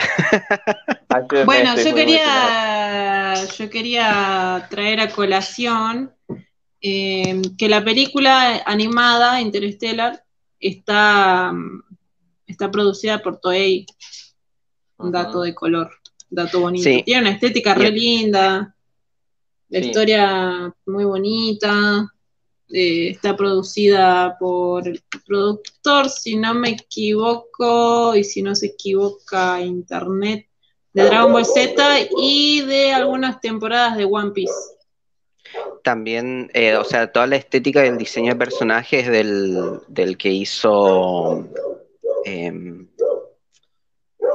bueno, 1.44 1.76
yo 1.76 1.94
quería, 1.94 3.34
yo 3.56 3.70
quería 3.70 4.66
traer 4.70 5.00
a 5.00 5.08
colación 5.10 6.12
em, 6.86 7.40
que 7.56 7.66
la 7.66 7.82
película 7.82 8.62
animada 8.66 9.40
Interstellar 9.40 10.22
está, 10.60 11.50
está 12.46 12.70
producida 12.70 13.22
por 13.22 13.40
Toei. 13.40 13.86
Un 14.98 15.10
dato 15.10 15.40
de 15.40 15.54
color, 15.54 15.90
dato 16.28 16.60
bonito. 16.60 16.84
Tiene 17.06 17.22
una 17.22 17.30
estética 17.30 17.72
re 17.74 17.90
linda, 17.90 18.76
la 19.70 19.78
historia 19.78 20.74
muy 20.84 21.04
bonita. 21.06 22.06
Eh, 22.68 23.08
está 23.08 23.34
producida 23.34 24.36
por 24.38 24.86
el 24.86 25.02
productor, 25.26 26.10
si 26.10 26.36
no 26.36 26.52
me 26.52 26.70
equivoco, 26.70 28.14
y 28.14 28.24
si 28.24 28.42
no 28.42 28.54
se 28.54 28.66
equivoca, 28.66 29.62
Internet, 29.62 30.48
de 30.92 31.04
Dragon 31.04 31.32
Ball 31.32 31.46
Z 31.46 32.08
y 32.18 32.60
de 32.60 32.92
algunas 32.92 33.40
temporadas 33.40 33.96
de 33.96 34.04
One 34.04 34.32
Piece. 34.32 34.73
También, 35.82 36.50
eh, 36.54 36.76
o 36.76 36.84
sea, 36.84 37.12
toda 37.12 37.26
la 37.26 37.36
estética 37.36 37.84
y 37.84 37.88
el 37.88 37.98
diseño 37.98 38.32
de 38.32 38.38
personajes 38.38 39.06
del, 39.08 39.80
del 39.88 40.16
que 40.16 40.30
hizo 40.30 41.46
em, 42.24 42.88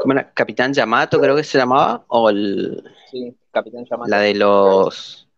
¿cómo 0.02 0.14
era? 0.14 0.32
Capitán 0.32 0.74
Yamato, 0.74 1.20
creo 1.20 1.36
que 1.36 1.44
se 1.44 1.58
llamaba, 1.58 2.06
o 2.08 2.30
el, 2.30 2.84
sí, 3.12 3.36
Capitán 3.52 3.86
Yamato. 3.86 4.10
la 4.10 4.20
de 4.20 4.36
los 4.36 5.30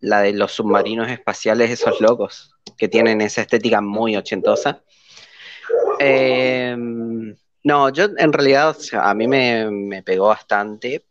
la 0.00 0.20
de 0.20 0.32
los 0.34 0.52
submarinos 0.52 1.10
espaciales, 1.10 1.70
esos 1.70 2.00
locos, 2.00 2.54
que 2.76 2.88
tienen 2.88 3.20
esa 3.20 3.40
estética 3.40 3.80
muy 3.80 4.16
ochentosa. 4.16 4.82
Em, 5.98 7.34
no, 7.62 7.88
yo 7.88 8.04
en 8.18 8.32
realidad 8.32 8.76
a 8.92 9.14
mí 9.14 9.26
me, 9.26 10.02
pegó 10.04 10.28
bastante 10.28 11.06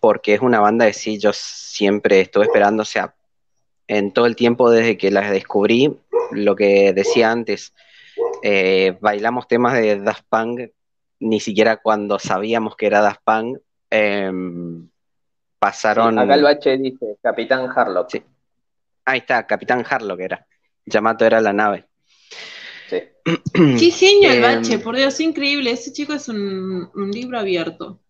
porque 0.00 0.34
es 0.34 0.40
una 0.40 0.60
banda 0.60 0.86
que 0.86 0.92
sí, 0.92 1.18
yo 1.18 1.32
siempre 1.32 2.20
estuve 2.20 2.44
esperando, 2.44 2.82
o 2.82 2.86
sea, 2.86 3.14
en 3.88 4.12
todo 4.12 4.26
el 4.26 4.36
tiempo 4.36 4.70
desde 4.70 4.96
que 4.98 5.10
las 5.10 5.30
descubrí, 5.30 5.96
lo 6.32 6.56
que 6.56 6.92
decía 6.92 7.30
antes, 7.30 7.72
eh, 8.42 8.96
bailamos 9.00 9.48
temas 9.48 9.74
de 9.74 10.00
Daft 10.00 10.24
Punk, 10.28 10.70
ni 11.20 11.40
siquiera 11.40 11.78
cuando 11.78 12.18
sabíamos 12.18 12.76
que 12.76 12.86
era 12.86 13.00
Daft 13.00 13.20
Punk, 13.24 13.58
em, 13.90 14.88
pasaron. 15.58 16.18
acá 16.18 16.34
el 16.34 16.42
bache 16.42 16.76
dice 16.76 17.16
Capitán 17.22 17.68
Harlock. 17.74 18.10
Sí. 18.10 18.22
Ahí 19.04 19.18
está, 19.18 19.46
Capitán 19.46 19.84
Harlock 19.88 20.20
era. 20.20 20.46
Yamato 20.84 21.24
era 21.24 21.40
la 21.40 21.52
nave. 21.52 21.86
Sí. 22.88 23.02
Qué 23.52 23.90
genio 23.90 24.30
el 24.30 24.36
em, 24.36 24.42
bache, 24.42 24.78
por 24.78 24.96
Dios, 24.96 25.18
increíble. 25.20 25.70
Ese 25.70 25.92
chico 25.92 26.12
es 26.12 26.28
un, 26.28 26.90
libro 27.12 27.38
abierto. 27.38 28.00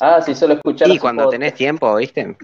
Ah, 0.00 0.22
sí, 0.22 0.34
solo 0.34 0.54
escuchar. 0.54 0.88
Y 0.88 0.98
cuando 0.98 1.28
tenés 1.28 1.54
tiempo, 1.54 1.94
¿viste? 1.96 2.36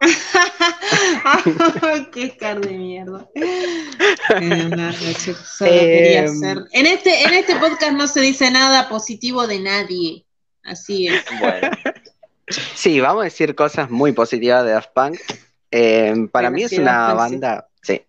qué 2.12 2.36
car 2.36 2.60
de 2.60 2.72
mierda. 2.72 3.28
Eh, 3.34 3.90
em, 6.18 6.64
en, 6.72 6.86
este, 6.86 7.22
en 7.22 7.34
este 7.34 7.56
podcast 7.56 7.92
no 7.92 8.06
se 8.06 8.20
dice 8.20 8.50
nada 8.50 8.88
positivo 8.88 9.46
de 9.46 9.60
nadie. 9.60 10.24
Así 10.64 11.08
es. 11.08 11.22
Bueno. 11.38 11.70
Sí, 12.74 13.00
vamos 13.00 13.20
a 13.20 13.24
decir 13.24 13.54
cosas 13.54 13.90
muy 13.90 14.12
positivas 14.12 14.64
de 14.64 14.72
Daft 14.72 14.90
Punk. 14.94 15.20
Eh, 15.70 16.26
para 16.32 16.50
mí 16.50 16.64
es 16.64 16.72
una 16.72 17.14
banda, 17.14 17.68
sí, 17.80 18.02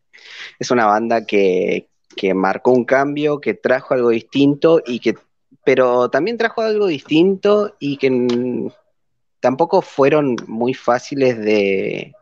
es 0.58 0.72
una 0.72 0.88
banda 0.88 1.26
que, 1.26 1.90
que 2.16 2.34
marcó 2.34 2.72
un 2.72 2.86
cambio, 2.86 3.40
que 3.40 3.54
trajo 3.54 3.94
algo 3.94 4.10
distinto 4.10 4.82
y 4.86 5.00
que, 5.00 5.16
pero 5.64 6.10
también 6.10 6.38
trajo 6.38 6.62
algo 6.62 6.88
distinto 6.88 7.76
y 7.80 7.98
que 7.98 8.72
tampoco 9.40 9.82
fueron 9.82 10.36
muy 10.48 10.74
fáciles 10.74 11.38
de, 11.38 12.14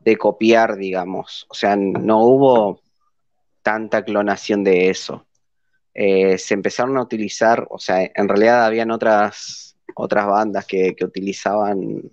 de 0.00 0.16
copiar, 0.16 0.76
digamos. 0.76 1.46
O 1.48 1.54
sea, 1.54 1.76
no 1.76 2.24
hubo 2.24 2.80
tanta 3.62 4.04
clonación 4.04 4.64
de 4.64 4.90
eso. 4.90 5.26
Eh, 5.94 6.38
se 6.38 6.54
empezaron 6.54 6.96
a 6.96 7.02
utilizar, 7.02 7.66
o 7.68 7.78
sea, 7.78 8.10
en 8.14 8.28
realidad 8.28 8.64
habían 8.64 8.90
otras, 8.90 9.76
otras 9.94 10.26
bandas 10.26 10.66
que, 10.66 10.94
utilizaban 11.02 12.10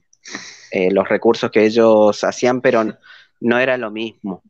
eh, 0.72 0.91
los 0.91 1.07
recursos 1.07 1.51
que 1.51 1.65
ellos 1.65 2.24
hacían, 2.24 2.61
pero 2.61 2.97
no 3.39 3.59
era 3.59 3.78
lo 3.78 3.91
mismo. 3.91 4.41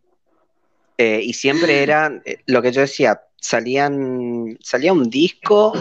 Eh, 0.98 1.22
y 1.24 1.34
siempre 1.34 1.84
era 1.84 2.22
lo 2.46 2.62
que 2.62 2.72
yo 2.72 2.82
decía, 2.82 3.22
salían, 3.40 4.58
salía 4.62 4.94
un 4.94 5.10
disco, 5.10 5.74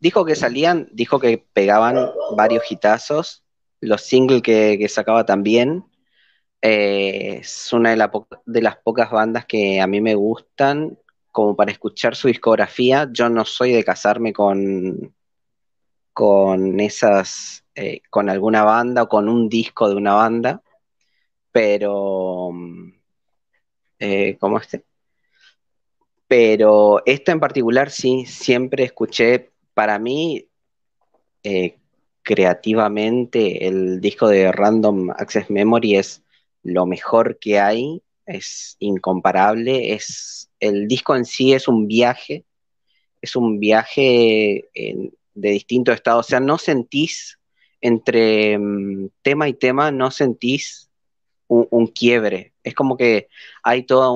dijo 0.00 0.24
que 0.24 0.36
salían, 0.36 0.88
dijo 0.92 1.18
que 1.18 1.44
pegaban 1.52 2.10
varios 2.36 2.70
hitazos, 2.70 3.44
los 3.80 4.02
singles 4.02 4.42
que, 4.42 4.88
sacaba 4.88 5.26
también, 5.26 5.84
es 6.60 7.72
una 7.72 7.94
de, 7.94 8.08
de, 8.46 8.62
las 8.62 8.76
pocas 8.78 9.10
bandas 9.10 9.44
que 9.44 9.80
a 9.80 9.86
mí 9.86 10.00
me 10.00 10.14
gustan 10.14 10.98
como 11.34 11.56
para 11.56 11.72
escuchar 11.72 12.16
su 12.16 12.28
discografía. 12.28 13.08
Yo 13.12 13.28
no 13.28 13.44
soy 13.44 13.72
de 13.72 13.84
casarme 13.84 14.32
con, 14.32 15.12
con 16.12 16.80
esas, 16.80 17.64
eh, 17.74 18.02
con 18.08 18.30
alguna 18.30 18.62
banda 18.62 19.02
o 19.02 19.08
con 19.08 19.28
un 19.28 19.48
disco 19.48 19.88
de 19.88 19.96
una 19.96 20.14
banda, 20.14 20.62
pero, 21.50 22.50
eh, 23.98 24.36
¿cómo 24.38 24.58
este? 24.58 24.84
Pero 26.26 27.02
esta 27.06 27.32
en 27.32 27.40
particular 27.40 27.90
sí, 27.90 28.24
siempre 28.26 28.84
escuché, 28.84 29.50
para 29.74 29.98
mí, 29.98 30.46
eh, 31.42 31.76
creativamente, 32.22 33.66
el 33.66 34.00
disco 34.00 34.28
de 34.28 34.50
Random 34.50 35.10
Access 35.10 35.50
Memory 35.50 35.96
es 35.96 36.22
lo 36.62 36.86
mejor 36.86 37.38
que 37.38 37.60
hay, 37.60 38.02
es 38.26 38.76
incomparable, 38.78 39.92
es 39.92 40.50
el 40.60 40.88
disco 40.88 41.14
en 41.14 41.26
sí 41.26 41.52
es 41.52 41.68
un 41.68 41.86
viaje, 41.86 42.44
es 43.20 43.36
un 43.36 43.60
viaje 43.60 44.70
de 45.34 45.50
distintos 45.50 45.94
estados, 45.94 46.26
o 46.26 46.28
sea, 46.30 46.40
no 46.40 46.58
sentís 46.58 47.38
entre 47.80 48.58
mm, 48.58 49.10
tema 49.22 49.48
y 49.48 49.54
tema, 49.54 49.90
no 49.90 50.10
sentís 50.10 50.83
un, 51.48 51.86
quiebre, 51.88 52.54
es 52.62 52.74
como 52.74 52.96
que 52.96 53.28
hay 53.62 53.84
toda 53.84 54.10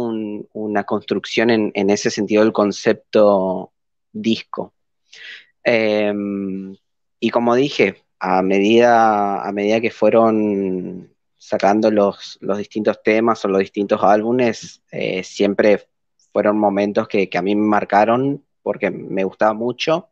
una 0.52 0.84
construcción 0.84 1.50
en, 1.50 1.90
ese 1.90 2.10
sentido 2.10 2.42
del 2.42 2.52
concepto 2.52 3.72
disco. 4.12 4.74
Em, 5.62 6.76
y 7.20 7.30
como 7.30 7.54
dije, 7.54 8.04
a 8.18 8.42
medida, 8.42 9.46
a 9.46 9.52
medida 9.52 9.80
que 9.80 9.90
fueron 9.90 11.14
sacando 11.36 11.90
los, 11.90 12.38
distintos 12.40 13.02
temas 13.02 13.44
o 13.44 13.48
los 13.48 13.60
distintos 13.60 14.02
álbumes, 14.02 14.82
eh, 14.90 15.22
siempre 15.22 15.88
fueron 16.32 16.58
momentos 16.58 17.08
que, 17.08 17.28
a 17.32 17.42
mí 17.42 17.54
me 17.54 17.66
marcaron 17.66 18.44
porque 18.62 18.90
me 18.90 19.24
gustaba 19.24 19.54
mucho 19.54 20.10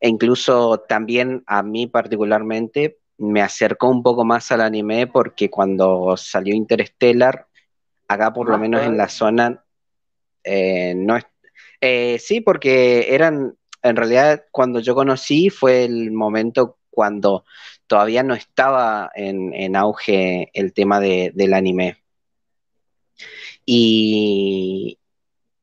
e 0.00 0.08
incluso 0.08 0.78
también 0.80 1.44
a 1.46 1.62
mmí 1.62 1.86
particularmente 1.86 2.98
me 3.22 3.40
acercó 3.40 3.88
un 3.88 4.02
poco 4.02 4.24
más 4.24 4.50
al 4.50 4.60
anime 4.60 5.06
porque 5.06 5.48
cuando 5.48 6.16
salió 6.16 6.54
Interstellar, 6.54 7.46
acá 8.08 8.32
por 8.32 8.48
lo 8.48 8.58
menos 8.58 8.82
en 8.82 8.96
la 8.96 9.08
zona, 9.08 9.64
eh, 10.42 10.94
no 10.96 11.16
es, 11.16 11.24
eh, 11.80 12.18
sí, 12.18 12.40
porque 12.40 13.14
eran, 13.14 13.56
en 13.82 13.96
realidad 13.96 14.44
cuando 14.50 14.80
yo 14.80 14.96
conocí 14.96 15.50
fue 15.50 15.84
el 15.84 16.10
momento 16.10 16.78
cuando 16.90 17.44
todavía 17.86 18.24
no 18.24 18.34
estaba 18.34 19.10
en, 19.14 19.76
auge 19.76 20.50
el 20.52 20.72
tema 20.72 20.98
del 20.98 21.54
anime. 21.54 22.02
Y, 23.64 24.98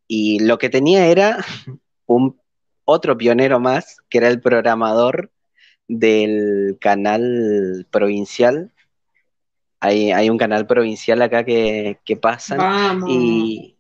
y 0.08 0.40
lo 0.40 0.58
que 0.58 0.70
tenía 0.70 1.08
era 1.08 1.44
un 2.06 2.40
otro 2.86 3.18
pionero 3.18 3.60
más, 3.60 3.98
que 4.08 4.20
era 4.20 4.30
el 4.30 4.40
programador 4.40 5.30
del 5.90 6.78
canal 6.80 7.86
provincial. 7.92 8.72
Hay, 9.82 10.30
un 10.30 10.38
canal 10.38 10.68
provincial 10.68 11.22
acá 11.22 11.44
que, 11.44 12.00
que 12.06 12.16
pasan. 12.16 13.02
Y, 13.08 13.76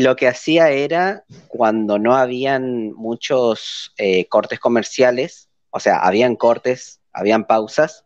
lo 0.00 0.16
que 0.16 0.26
hacía 0.26 0.70
era, 0.70 1.24
cuando 1.48 1.98
no 1.98 2.16
habían 2.16 2.92
muchos 2.92 3.92
eh, 3.98 4.26
cortes 4.26 4.58
comerciales, 4.58 5.50
o 5.70 5.80
sea, 5.80 5.98
habían 5.98 6.34
cortes, 6.34 7.00
habían 7.12 7.44
pausas, 7.44 8.02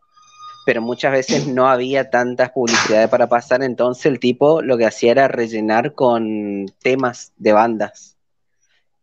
pero 0.65 0.81
muchas 0.81 1.13
veces 1.13 1.47
no 1.47 1.69
había 1.69 2.09
tantas 2.09 2.51
publicidades 2.51 3.07
para 3.07 3.27
pasar, 3.27 3.63
entonces 3.63 4.05
el 4.05 4.19
tipo 4.19 4.61
lo 4.61 4.77
que 4.77 4.85
hacía 4.85 5.11
era 5.11 5.29
rellenar 5.29 5.93
con 5.93 6.65
temas 6.81 7.31
de 7.37 7.53
bandas. 7.53 8.16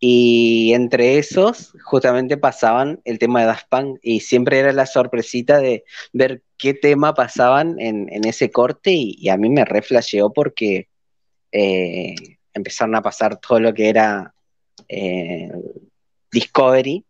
Y 0.01 0.73
entre 0.75 1.19
esos, 1.19 1.73
justamente 1.83 2.37
pasaban 2.37 3.01
el 3.05 3.19
tema 3.19 3.41
de 3.41 3.47
Daft 3.47 3.69
Punk, 3.71 3.99
y 4.03 4.21
siempre 4.21 4.59
era 4.59 4.73
la 4.73 4.87
sorpresita 4.87 5.59
de 5.59 5.85
ver 6.13 6.43
qué 6.59 6.75
tema 6.75 7.15
pasaban 7.15 7.77
en, 7.79 8.09
ese 8.25 8.51
corte, 8.51 8.91
y, 8.93 9.29
a 9.29 9.37
mí 9.37 9.49
me 9.49 9.65
reflasheó 9.65 10.33
porque 10.33 10.89
eh, 11.53 12.15
empezaron 12.53 12.95
a 12.97 13.03
pasar 13.03 13.41
todo 13.41 13.61
lo 13.61 13.73
que 13.73 13.89
era 13.89 14.35
eh, 14.89 15.51
Discovery, 16.31 17.05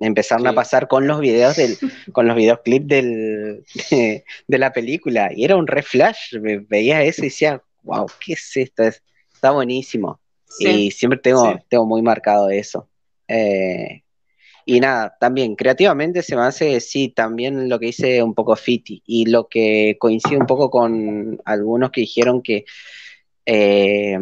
empezaron 0.00 0.46
a 0.46 0.52
pasar 0.52 0.86
con 0.88 1.06
los 1.06 1.20
videos 1.20 1.56
del, 1.56 1.76
con 2.12 2.26
los 2.26 2.36
videoclips 2.36 2.86
del, 2.86 3.64
de, 3.90 4.58
la 4.58 4.72
película. 4.72 5.30
Y 5.34 5.44
era 5.44 5.56
un 5.56 5.66
reflash, 5.66 6.36
veía 6.68 7.02
eso 7.02 7.22
y 7.22 7.28
decía, 7.28 7.62
wow, 7.82 8.06
¿qué 8.24 8.34
es 8.34 8.56
esto? 8.56 8.84
está 8.84 9.50
buenísimo. 9.50 10.20
Y 10.60 10.90
siempre 10.90 11.18
tengo, 11.18 11.58
tengo 11.68 11.86
muy 11.86 12.02
marcado 12.02 12.50
eso. 12.50 12.88
Eh, 13.26 14.02
y 14.64 14.80
nada, 14.80 15.16
también 15.18 15.56
creativamente 15.56 16.22
se 16.22 16.36
me 16.36 16.42
hace, 16.42 16.80
sí, 16.80 17.08
también 17.08 17.68
lo 17.68 17.78
que 17.78 17.88
hice 17.88 18.22
un 18.22 18.34
poco 18.34 18.54
Fiti. 18.56 19.02
Y 19.06 19.26
lo 19.26 19.48
que 19.48 19.96
coincide 19.98 20.36
un 20.36 20.46
poco 20.46 20.70
con 20.70 21.40
algunos 21.44 21.90
que 21.90 22.02
dijeron 22.02 22.42
que 22.42 22.64
eh, 23.46 24.18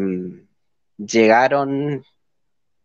llegaron 0.96 2.04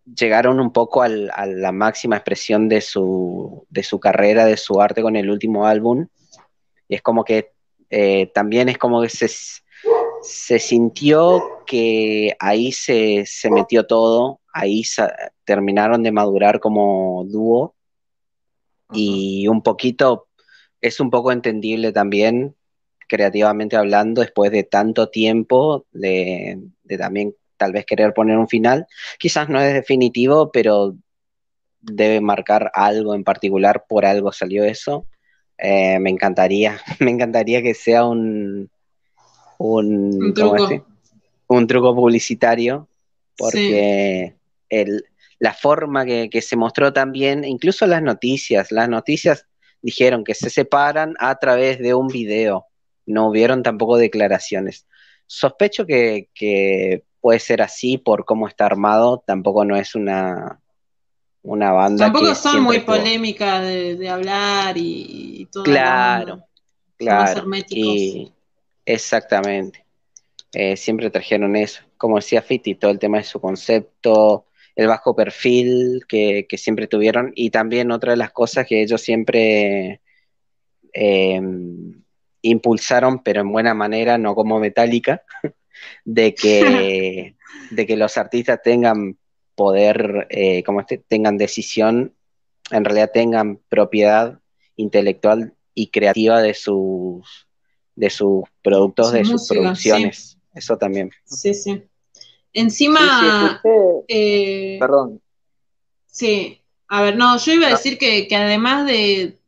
llegaron 0.04 0.60
un 0.60 0.72
poco 0.72 1.04
a 1.04 1.08
la 1.08 1.72
máxima 1.72 2.18
expresión 2.18 2.68
de 2.70 2.82
su, 2.82 3.66
de 3.70 3.84
su 3.84 4.00
carrera, 4.00 4.46
de 4.46 4.58
su 4.58 4.82
arte 4.82 5.02
con 5.02 5.16
el 5.16 5.30
último 5.30 5.66
álbum. 5.68 6.08
Y 6.88 6.96
es 6.96 7.02
como 7.02 7.24
que 7.24 7.52
eh, 7.90 8.32
también 8.34 8.70
es 8.70 8.78
como 8.78 9.02
que 9.02 9.10
se, 9.10 9.30
se 10.22 10.60
sintió 10.60 11.64
que 11.66 12.36
ahí 12.40 12.72
se, 12.72 13.26
metió 13.50 13.86
todo, 13.86 14.42
ahí 14.54 14.84
terminaron 15.46 16.04
de 16.04 16.12
madurar 16.12 16.60
como 16.60 17.26
dúo. 17.28 17.76
Y 18.94 19.48
un 19.48 19.64
poquito, 19.64 20.28
es 20.82 21.00
un 21.00 21.10
poco 21.10 21.32
entendible 21.32 21.92
también, 21.92 22.56
creativamente 23.08 23.78
hablando, 23.78 24.22
después 24.22 24.52
de 24.52 24.64
tanto 24.64 25.10
tiempo 25.10 25.86
de, 25.92 26.60
de 26.84 26.98
también 26.98 27.36
tal 27.58 27.72
vez 27.72 27.86
querer 27.86 28.14
poner 28.14 28.38
un 28.38 28.48
final. 28.48 28.88
Quizás 29.20 29.48
no 29.50 29.62
es 29.62 29.74
definitivo, 29.74 30.52
pero 30.52 30.96
debe 31.82 32.22
marcar 32.22 32.72
algo 32.74 33.16
en 33.16 33.24
particular, 33.24 33.86
por 33.88 34.06
algo 34.06 34.32
salió 34.32 34.64
eso. 34.64 35.08
Eh, 35.58 36.00
me 36.00 36.10
encantaría, 36.10 36.80
me 37.00 37.12
encantaría 37.12 37.62
que 37.62 37.74
sea 37.74 38.06
un, 38.06 38.70
un, 39.62 40.34
truco. 40.34 41.96
publicitario, 41.96 42.88
porque 43.38 44.36
la 45.40 45.54
forma 45.54 46.06
que, 46.06 46.30
que, 46.30 46.42
se 46.42 46.56
mostró 46.56 46.94
también, 46.94 47.44
incluso 47.44 47.86
las 47.88 48.02
noticias, 48.02 48.72
las 48.72 48.88
noticias 48.90 49.48
dijeron 49.82 50.24
que 50.24 50.36
se 50.36 50.50
separan 50.50 51.16
a 51.20 51.36
través 51.40 51.80
de 51.80 51.94
un 51.94 52.08
video, 52.08 52.68
no 53.06 53.28
hubieron 53.30 53.64
tampoco 53.64 53.98
declaraciones. 53.98 54.88
Sospecho 55.26 55.86
que, 55.86 56.30
que 56.34 57.04
puede 57.20 57.40
ser 57.40 57.62
así 57.62 57.98
por 57.98 58.26
cómo 58.26 58.48
está 58.48 58.66
armado, 58.66 59.24
tampoco 59.26 59.64
no 59.64 59.76
es 59.76 59.96
una, 59.96 60.60
una 61.44 61.72
banda. 61.72 62.06
Tampoco 62.06 62.36
son 62.36 62.64
muy 62.64 62.80
polémicas 62.80 63.62
de, 63.62 64.10
hablar 64.10 64.76
y, 64.78 65.48
todo. 65.52 65.64
Claro, 65.64 66.44
claro. 66.98 67.44
Y, 67.70 68.32
exactamente. 68.86 69.86
Eh, 70.54 70.76
siempre 70.76 71.10
trajeron 71.10 71.56
eso. 71.56 71.82
Como 71.98 72.18
decía 72.18 72.42
Fiti, 72.42 72.76
todo 72.76 72.92
el 72.92 73.00
tema 73.00 73.18
de 73.18 73.24
su 73.24 73.40
concepto, 73.40 74.48
el 74.76 74.88
bajo 74.88 75.16
perfil 75.16 76.04
que, 76.08 76.46
que, 76.48 76.58
siempre 76.58 76.88
tuvieron 76.88 77.32
y 77.36 77.50
también 77.52 77.92
otra 77.92 78.12
de 78.12 78.18
las 78.18 78.32
cosas 78.32 78.66
que 78.68 78.82
ellos 78.82 79.02
siempre 79.02 80.02
em, 80.94 82.04
impulsaron, 82.42 83.24
pero 83.24 83.42
en 83.42 83.52
buena 83.52 83.74
manera, 83.74 84.18
no 84.18 84.36
como 84.36 84.60
Metallica, 84.60 85.24
de 86.06 86.34
que, 86.34 87.36
de 87.72 87.86
que 87.86 87.98
los 87.98 88.18
artistas 88.18 88.62
tengan 88.64 89.18
poder, 89.56 90.28
eh, 90.30 90.64
como 90.64 90.82
este, 90.82 90.98
tengan 90.98 91.38
decisión, 91.38 92.16
en 92.72 92.86
realidad 92.86 93.12
tengan 93.14 93.60
propiedad 93.70 94.40
intelectual 94.76 95.54
y 95.74 95.88
creativa 95.88 96.42
de 96.42 96.54
sus, 96.54 97.48
de 97.96 98.10
sus 98.10 98.44
productos, 98.62 99.12
de 99.12 99.26
sus 99.26 99.48
producciones. 99.48 100.38
Eso 100.54 100.78
también. 100.78 101.12
Sí, 101.26 101.54
sí. 101.54 101.84
Encima. 102.54 103.62
Eh, 104.08 104.78
Perdón. 104.80 105.22
Sí. 106.06 106.62
A 106.88 107.02
ver, 107.04 107.16
no, 107.16 107.38
yo 107.38 107.54
iba 107.54 107.68
a 107.68 107.72
decir 107.72 107.98
que, 107.98 108.28
además 108.36 108.86
de, 108.86 109.40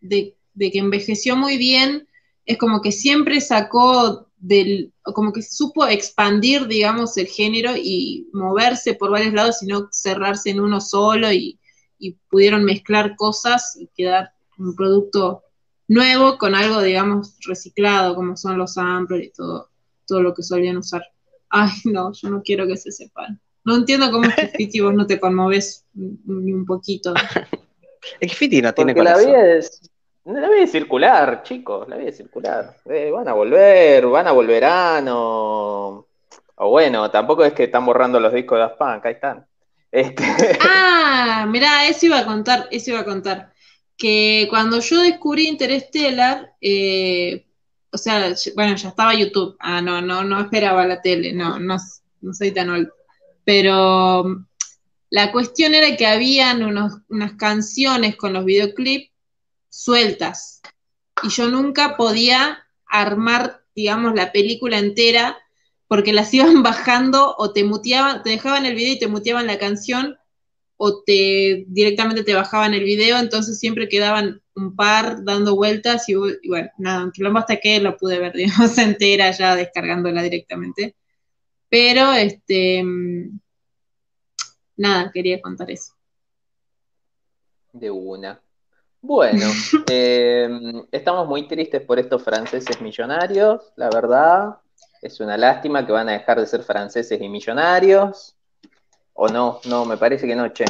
de, 0.00 0.34
que 0.56 0.78
envejeció 0.78 1.36
muy 1.36 1.56
bien, 1.56 2.08
es 2.44 2.58
como 2.58 2.80
que 2.80 2.90
siempre 2.90 3.40
sacó 3.40 4.26
del, 4.36 4.92
como 5.02 5.32
que 5.32 5.42
supo 5.42 5.86
expandir, 5.86 6.66
digamos, 6.66 7.16
el 7.16 7.28
género 7.28 7.72
y 7.76 8.28
moverse 8.32 8.94
por 8.94 9.10
varios 9.10 9.32
lados 9.32 9.62
y 9.62 9.66
no 9.66 9.88
cerrarse 9.92 10.50
en 10.50 10.60
uno 10.60 10.80
solo 10.80 11.32
y, 11.32 11.60
y 12.00 12.16
pudieron 12.30 12.64
mezclar 12.64 13.14
cosas 13.14 13.76
y 13.78 13.88
quedar 13.94 14.32
un 14.58 14.74
producto 14.74 15.44
nuevo 15.88 16.36
con 16.38 16.54
algo, 16.54 16.82
digamos, 16.82 17.36
reciclado, 17.46 18.14
como 18.14 18.36
son 18.36 18.58
los 18.58 18.74
samplers 18.74 19.24
y 19.24 19.30
todo, 19.30 19.70
todo 20.06 20.22
lo 20.22 20.34
que 20.34 20.42
solían 20.42 20.76
usar. 20.76 21.02
Ay, 21.48 21.72
no, 21.84 22.12
yo 22.12 22.30
no 22.30 22.42
quiero 22.42 22.66
que 22.66 22.76
se 22.76 22.92
sepan. 22.92 23.40
No 23.64 23.76
entiendo 23.76 24.10
cómo 24.10 24.26
es 24.26 24.34
que 24.34 24.48
Fiti 24.56 24.80
vos 24.80 24.94
no 24.94 25.06
te 25.06 25.18
conmoves 25.18 25.86
ni 25.94 26.52
un 26.52 26.64
poquito. 26.64 27.14
Es 28.20 28.30
que 28.30 28.36
Fiti 28.36 28.62
no 28.62 28.72
tiene 28.72 28.94
corazón. 28.94 29.32
La 29.32 29.38
vida 29.38 29.54
es, 29.56 29.90
la 30.24 30.48
vida 30.48 30.62
es 30.62 30.70
circular, 30.70 31.42
chicos, 31.42 31.88
la 31.88 31.96
vida 31.96 32.10
es 32.10 32.16
circular. 32.16 32.76
Eh, 32.84 33.10
van 33.10 33.28
a 33.28 33.32
volver, 33.32 34.06
van 34.06 34.26
a 34.26 34.32
volver 34.32 34.64
O 35.08 36.06
bueno, 36.56 37.10
tampoco 37.10 37.44
es 37.44 37.52
que 37.54 37.64
están 37.64 37.84
borrando 37.84 38.20
los 38.20 38.32
discos 38.32 38.56
de 38.56 38.60
Daft 38.60 38.78
Punk, 38.78 39.06
ahí 39.06 39.14
están. 39.14 39.46
Este... 39.90 40.22
Ah, 40.60 41.46
mirá, 41.48 41.86
eso 41.88 42.06
iba 42.06 42.18
a 42.18 42.26
contar, 42.26 42.68
eso 42.70 42.90
iba 42.90 43.00
a 43.00 43.04
contar 43.04 43.52
que 43.98 44.46
cuando 44.48 44.80
yo 44.80 45.02
descubrí 45.02 45.48
Interstellar, 45.48 46.54
eh, 46.60 47.44
o 47.90 47.98
sea, 47.98 48.32
bueno, 48.54 48.76
ya 48.76 48.90
estaba 48.90 49.14
YouTube. 49.14 49.56
Ah, 49.58 49.82
no, 49.82 50.00
no, 50.00 50.22
no 50.22 50.40
esperaba 50.40 50.86
la 50.86 51.02
tele, 51.02 51.32
no, 51.32 51.58
no, 51.58 51.76
no 52.20 52.32
soy 52.32 52.52
tan 52.52 52.70
old. 52.70 52.88
Pero 53.44 54.24
mm, 54.24 54.46
la 55.10 55.32
cuestión 55.32 55.74
era 55.74 55.96
que 55.96 56.06
habían 56.06 56.62
unas 56.62 57.32
canciones 57.34 58.16
con 58.16 58.32
los 58.32 58.44
videoclips 58.44 59.10
sueltas. 59.68 60.60
Y 61.22 61.30
yo 61.30 61.48
nunca 61.48 61.96
podía 61.96 62.64
armar, 62.86 63.64
digamos, 63.74 64.14
la 64.14 64.30
película 64.30 64.78
entera 64.78 65.36
porque 65.88 66.12
las 66.12 66.32
iban 66.34 66.62
bajando 66.62 67.34
o 67.36 67.52
te 67.52 67.64
muteaban, 67.64 68.22
te 68.22 68.30
dejaban 68.30 68.64
el 68.64 68.76
video 68.76 68.92
y 68.94 68.98
te 69.00 69.08
muteaban 69.08 69.48
la 69.48 69.58
canción 69.58 70.17
o 70.80 71.02
te 71.02 71.64
directamente 71.66 72.22
te 72.22 72.34
bajaban 72.34 72.72
el 72.72 72.84
video, 72.84 73.18
entonces 73.18 73.58
siempre 73.58 73.88
quedaban 73.88 74.40
un 74.54 74.76
par 74.76 75.24
dando 75.24 75.56
vueltas 75.56 76.08
y, 76.08 76.14
bueno, 76.14 76.70
nada, 76.78 77.00
aunque 77.00 77.22
lo 77.22 77.36
hasta 77.36 77.56
que 77.56 77.80
lo 77.80 77.96
pude 77.96 78.20
ver, 78.20 78.32
digamos, 78.34 78.78
entera 78.78 79.30
ya 79.32 79.56
descargándola 79.56 80.22
directamente. 80.22 80.94
Pero, 81.68 82.12
este, 82.12 82.82
mm, 82.82 83.40
nada, 84.76 85.10
quería 85.12 85.42
contar 85.42 85.70
eso. 85.70 85.94
De 87.72 87.90
una. 87.90 88.40
Bueno, 89.00 89.46
em, 89.90 90.86
estamos 90.92 91.26
muy 91.26 91.48
tristes 91.48 91.82
por 91.82 91.98
estos 91.98 92.22
franceses 92.22 92.80
millonarios, 92.80 93.72
la 93.74 93.90
verdad. 93.90 94.58
Es 95.02 95.18
una 95.18 95.36
lástima 95.36 95.84
que 95.84 95.92
van 95.92 96.08
a 96.08 96.12
dejar 96.12 96.38
de 96.38 96.46
ser 96.46 96.62
franceses 96.62 97.20
y 97.20 97.28
millonarios. 97.28 98.37
O 99.20 99.28
no, 99.28 99.58
no, 99.64 99.84
me 99.84 99.96
parece 99.96 100.28
que 100.28 100.36
no, 100.36 100.48
che. 100.50 100.64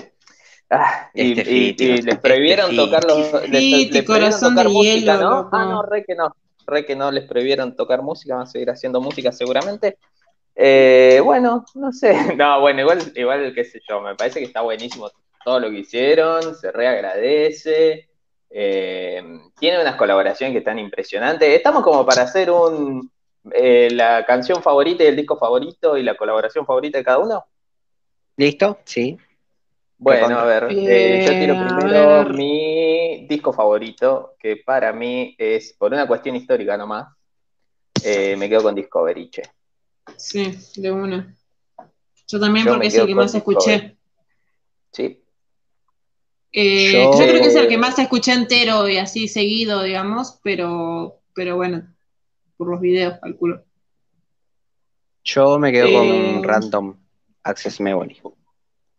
Ah, 0.70 1.10
y, 1.12 1.38
este 1.38 2.02
les 2.02 2.18
prohibieron 2.18 2.74
tocar 2.74 3.04
los. 3.04 3.46
les, 3.48 4.04
prohibieron 4.04 4.40
tocar 4.40 4.68
música, 4.70 5.16
¿no? 5.18 5.50
Ah, 5.52 5.66
no, 5.66 5.82
re 5.82 6.02
que 6.02 6.14
no. 6.14 6.34
Re 6.66 6.86
que 6.86 6.96
no 6.96 7.10
les 7.10 7.24
prohibieron 7.24 7.76
tocar 7.76 8.00
música, 8.00 8.36
van 8.36 8.44
a 8.44 8.46
seguir 8.46 8.70
haciendo 8.70 9.02
música 9.02 9.32
seguramente. 9.32 9.98
Eh, 10.54 11.20
bueno, 11.22 11.66
no 11.74 11.92
sé. 11.92 12.14
No, 12.36 12.60
bueno, 12.62 12.80
igual, 12.80 13.12
igual, 13.14 13.52
qué 13.54 13.64
sé 13.64 13.80
yo, 13.86 14.00
me 14.00 14.14
parece 14.14 14.40
que 14.40 14.46
está 14.46 14.62
buenísimo 14.62 15.10
todo 15.44 15.60
lo 15.60 15.70
que 15.70 15.80
hicieron, 15.80 16.54
se 16.54 16.72
reagradece. 16.72 18.08
Eh, 18.48 19.22
tiene 19.60 19.80
unas 19.82 19.96
colaboraciones 19.96 20.54
que 20.54 20.60
están 20.60 20.78
impresionantes. 20.78 21.50
Estamos 21.50 21.82
como 21.82 22.06
para 22.06 22.22
hacer 22.22 22.50
un 22.50 23.10
eh, 23.52 23.88
la 23.92 24.24
canción 24.24 24.62
favorita 24.62 25.04
y 25.04 25.08
el 25.08 25.16
disco 25.16 25.36
favorito 25.36 25.98
y 25.98 26.02
la 26.02 26.16
colaboración 26.16 26.64
favorita 26.64 26.96
de 26.96 27.04
cada 27.04 27.18
uno. 27.18 27.44
¿Listo? 28.38 28.78
Sí. 28.84 29.18
Bueno, 29.98 30.38
a 30.38 30.44
ver, 30.44 30.68
eh, 30.70 31.24
yo 31.26 31.32
tiro 31.40 31.76
primero 31.76 32.24
mi 32.32 33.26
disco 33.26 33.52
favorito, 33.52 34.36
que 34.38 34.58
para 34.58 34.92
mí 34.92 35.34
es, 35.36 35.72
por 35.72 35.92
una 35.92 36.06
cuestión 36.06 36.36
histórica 36.36 36.76
nomás, 36.76 37.08
eh, 38.04 38.36
me 38.36 38.48
quedo 38.48 38.62
con 38.62 38.76
Discovery, 38.76 39.28
che. 39.28 39.42
Sí, 40.16 40.56
de 40.76 40.92
una. 40.92 41.34
Yo 42.28 42.38
también 42.38 42.64
porque 42.64 42.86
es 42.86 42.94
el 42.94 43.08
que 43.08 43.14
más 43.16 43.34
escuché. 43.34 43.96
Sí. 44.92 45.20
Eh, 46.52 46.92
yo... 46.92 47.10
creo 47.10 47.42
que 47.42 47.48
es 47.48 47.56
el 47.56 47.66
que 47.66 47.76
más 47.76 47.98
escuché 47.98 48.34
entero 48.34 48.88
y 48.88 48.98
así 48.98 49.26
seguido, 49.26 49.82
digamos, 49.82 50.38
pero, 50.44 51.22
pero 51.34 51.56
bueno, 51.56 51.92
por 52.56 52.70
los 52.70 52.80
videos, 52.80 53.18
calculo. 53.20 53.64
Yo 55.24 55.58
me 55.58 55.72
quedo 55.72 55.92
con 55.92 56.44
Random. 56.44 57.07
Access 57.48 57.80
Memory. 57.80 58.20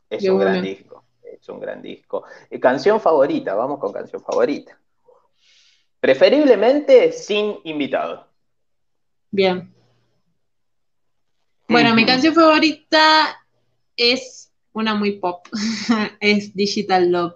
Es 0.10 0.28
un 0.28 0.40
gran 0.40 0.62
disco, 0.62 1.06
es 1.24 1.48
un 1.50 1.60
gran 1.60 1.82
disco. 1.82 2.24
canción 2.60 3.00
favorita, 3.00 3.54
vamos 3.54 3.80
con 3.80 3.94
canción 3.94 4.22
favorita. 4.22 4.78
Preferiblemente 6.00 7.12
sin 7.12 7.60
invitado. 7.64 8.28
Bien. 9.30 9.74
Bueno, 11.68 11.94
mi 11.94 12.06
canción 12.06 12.34
favorita 12.34 13.46
es 13.96 14.52
una 14.74 14.96
muy 14.96 15.20
pop, 15.20 15.48
es 16.20 16.56
Digital 16.56 17.12
Love. 17.12 17.36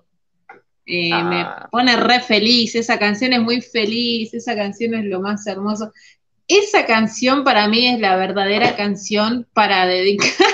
Eh, 0.85 1.11
me 1.11 1.41
ah. 1.41 1.69
pone 1.71 1.95
re 1.95 2.19
feliz, 2.19 2.75
esa 2.75 2.97
canción 2.97 3.33
es 3.33 3.41
muy 3.41 3.61
feliz, 3.61 4.33
esa 4.33 4.55
canción 4.55 4.95
es 4.95 5.05
lo 5.05 5.21
más 5.21 5.45
hermoso. 5.45 5.93
Esa 6.47 6.85
canción 6.85 7.43
para 7.43 7.67
mí 7.67 7.87
es 7.87 7.99
la 7.99 8.15
verdadera 8.17 8.75
canción 8.75 9.47
para 9.53 9.85
dedicar 9.85 10.47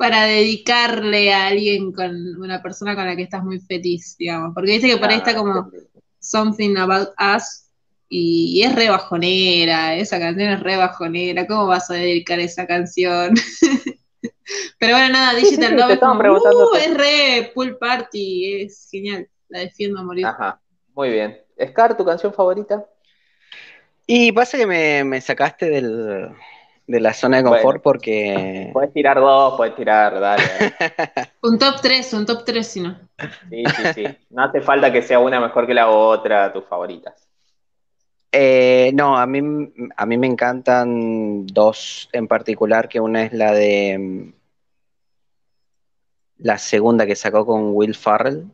para 0.00 0.24
dedicarle 0.24 1.30
a 1.30 1.48
alguien 1.48 1.92
con 1.92 2.10
una 2.40 2.62
persona 2.62 2.94
con 2.94 3.04
la 3.04 3.14
que 3.14 3.24
estás 3.24 3.44
muy 3.44 3.60
feliz, 3.60 4.16
digamos. 4.18 4.52
Porque 4.54 4.72
dice 4.72 4.88
que 4.88 4.96
por 4.96 5.10
ahí 5.10 5.18
está 5.18 5.34
como 5.34 5.70
Something 6.18 6.76
About 6.78 7.10
Us 7.36 7.66
y 8.08 8.62
es 8.64 8.74
re 8.74 8.88
bajonera, 8.88 9.94
esa 9.94 10.18
canción 10.18 10.52
es 10.52 10.60
re 10.60 10.76
bajonera, 10.76 11.46
¿cómo 11.46 11.66
vas 11.66 11.90
a 11.90 11.94
dedicar 11.94 12.40
esa 12.40 12.66
canción? 12.66 13.34
Pero 14.78 14.94
bueno, 14.94 15.10
nada, 15.10 15.38
Digital 15.38 15.76
Love 15.76 15.98
uh, 16.02 16.76
es 16.76 16.94
re 16.96 17.52
pool 17.54 17.76
party, 17.76 18.62
es 18.62 18.88
genial, 18.90 19.28
la 19.48 19.60
defiendo 19.60 20.00
a 20.00 20.02
morir. 20.02 20.24
Ajá, 20.26 20.60
muy 20.94 21.10
bien. 21.10 21.38
Scar, 21.68 21.94
¿tu 21.96 22.06
canción 22.06 22.32
favorita? 22.32 22.84
Y 24.06 24.32
pasa 24.32 24.56
que 24.56 24.66
me 24.66 25.20
sacaste 25.20 25.68
del, 25.68 26.34
de 26.90 26.98
la 26.98 27.14
zona 27.14 27.36
de 27.36 27.44
confort 27.44 27.80
porque. 27.82 28.70
Puedes 28.72 28.92
tirar 28.92 29.20
dos, 29.20 29.54
puedes 29.56 29.76
tirar, 29.76 30.18
dale. 30.18 30.42
un 31.42 31.56
top 31.56 31.80
3, 31.80 32.12
un 32.14 32.26
top 32.26 32.44
3 32.44 32.66
si 32.66 32.80
no. 32.80 32.98
Sí, 33.48 33.62
sí, 33.64 33.82
sí. 33.94 34.04
No 34.30 34.42
hace 34.42 34.60
falta 34.60 34.92
que 34.92 35.00
sea 35.00 35.20
una 35.20 35.38
mejor 35.38 35.68
que 35.68 35.74
la 35.74 35.88
otra, 35.88 36.52
tus 36.52 36.64
favoritas. 36.64 37.28
Eh, 38.32 38.90
no, 38.94 39.16
a 39.16 39.26
mí, 39.26 39.40
a 39.96 40.06
mí 40.06 40.18
me 40.18 40.26
encantan 40.26 41.46
dos 41.46 42.08
en 42.12 42.26
particular, 42.26 42.88
que 42.88 42.98
una 42.98 43.22
es 43.22 43.32
la 43.32 43.52
de 43.52 43.96
mm, 43.96 44.32
la 46.38 46.58
segunda 46.58 47.06
que 47.06 47.14
sacó 47.14 47.46
con 47.46 47.70
Will 47.72 47.94
Farrell, 47.94 48.50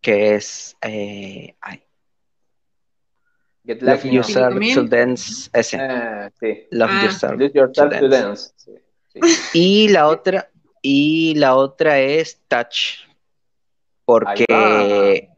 que 0.00 0.36
es 0.36 0.74
eh, 0.80 1.54
Get 3.64 3.82
Love 3.82 4.04
Yourself 4.04 4.54
to 4.74 4.84
Dance. 4.84 5.50
Ese. 5.52 5.76
Ah, 5.76 6.30
sí. 6.40 6.66
Love 6.70 6.90
ah. 6.90 7.04
Yourself, 7.04 7.98
to 7.98 8.08
Dance. 8.08 8.52
Y 9.52 9.88
la 9.88 10.08
otra, 10.08 10.50
y 10.82 11.34
la 11.34 11.56
otra 11.56 11.98
es 11.98 12.40
Touch. 12.48 13.06
Porque, 14.04 15.28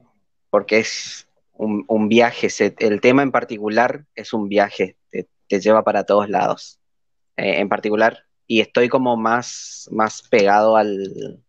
porque 0.50 0.78
es 0.78 1.26
un, 1.52 1.84
un, 1.88 2.08
viaje. 2.08 2.48
el 2.78 3.00
tema 3.00 3.22
en 3.22 3.32
particular 3.32 4.04
es 4.14 4.32
un 4.32 4.48
viaje. 4.48 4.96
Te, 5.10 5.60
lleva 5.60 5.84
para 5.84 6.04
todos 6.04 6.30
lados. 6.30 6.78
Eh, 7.36 7.60
en 7.60 7.68
particular. 7.68 8.24
Y 8.46 8.60
estoy 8.60 8.88
como 8.88 9.16
más, 9.16 9.88
más 9.90 10.22
pegado 10.22 10.76
al. 10.76 11.42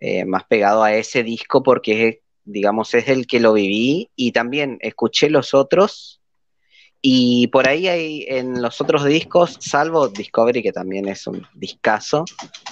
eh, 0.00 0.24
más 0.24 0.44
pegado 0.44 0.82
a 0.82 0.94
ese 0.94 1.22
disco 1.22 1.62
porque, 1.62 2.21
digamos, 2.44 2.94
es 2.94 3.08
el 3.08 3.26
que 3.26 3.40
lo 3.40 3.52
viví 3.52 4.10
y 4.16 4.32
también 4.32 4.78
escuché 4.80 5.30
los 5.30 5.54
otros 5.54 6.22
y 7.04 7.48
por 7.48 7.68
ahí 7.68 7.88
hay 7.88 8.24
en 8.28 8.62
los 8.62 8.80
otros 8.80 9.04
discos, 9.04 9.58
salvo 9.60 10.06
Discovery, 10.08 10.62
que 10.62 10.72
también 10.72 11.08
es 11.08 11.26
un 11.26 11.44
discazo, 11.52 12.24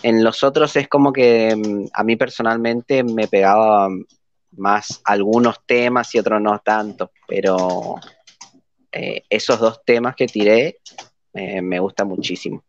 en 0.05 0.23
los 0.23 0.45
otros 0.45 0.77
es 0.77 0.87
como 0.87 1.13
que 1.13 1.57
mm, 1.57 1.89
a 1.93 2.05
mí 2.05 2.15
personalmente 2.15 3.03
me 3.03 3.27
pegaba 3.27 3.89
más 4.53 5.01
algunos 5.05 5.67
temas 5.67 6.15
y 6.15 6.21
otros 6.21 6.41
no 6.41 6.61
tanto, 6.61 7.11
pero 7.27 7.97
eh, 8.93 9.25
esos 9.29 9.59
dos 9.59 9.81
temas 9.85 10.15
que 10.15 10.27
tiré 10.27 10.79
eh, 11.35 11.61
me 11.61 11.81
gusta 11.81 12.05
muchísimo. 12.05 12.63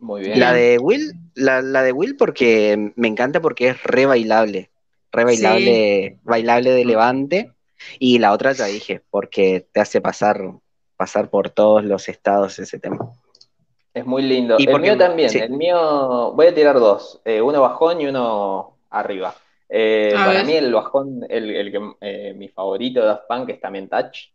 Muy 0.00 0.22
bien. 0.22 0.38
La 0.38 0.52
de 0.52 0.78
Will, 0.78 1.12
la, 1.34 1.62
de 1.62 1.92
Will 1.92 2.16
porque 2.16 2.92
me 2.94 3.08
encanta 3.08 3.40
porque 3.40 3.68
es 3.68 3.82
re 3.82 4.06
bailable, 4.06 4.70
re 5.18 5.24
bailable, 5.24 6.18
bailable 6.22 6.70
de 6.70 6.84
levante. 6.84 7.52
Y 7.98 8.18
la 8.18 8.32
otra 8.32 8.52
ya 8.52 8.66
dije, 8.66 9.02
porque 9.10 9.66
te 9.72 9.80
hace 9.80 10.00
pasar, 10.00 10.40
pasar 10.96 11.30
por 11.30 11.50
todos 11.50 11.84
los 11.84 12.08
estados 12.08 12.58
ese 12.58 12.78
tema. 12.78 12.98
Es 13.94 14.06
muy 14.06 14.22
lindo. 14.22 14.56
Y 14.58 14.68
el 14.68 14.80
mío 14.80 14.96
también, 14.96 15.36
el 15.36 15.50
mío, 15.50 16.32
voy 16.32 16.46
a 16.46 16.54
tirar 16.54 16.78
dos, 16.78 17.20
eh, 17.24 17.40
uno 17.40 17.60
bajón 17.60 18.00
y 18.00 18.06
uno 18.06 18.78
arriba. 18.90 19.34
Eh, 19.68 20.12
para 20.14 20.44
mí 20.44 20.52
el 20.52 20.72
bajón, 20.72 21.26
el, 21.28 21.50
el 21.50 21.94
eh, 22.00 22.32
mi 22.34 22.48
favorito 22.48 23.00
de 23.00 23.06
Daft 23.06 23.26
Punk 23.28 23.50
es 23.50 23.60
también 23.60 23.88
Touch. 23.88 24.30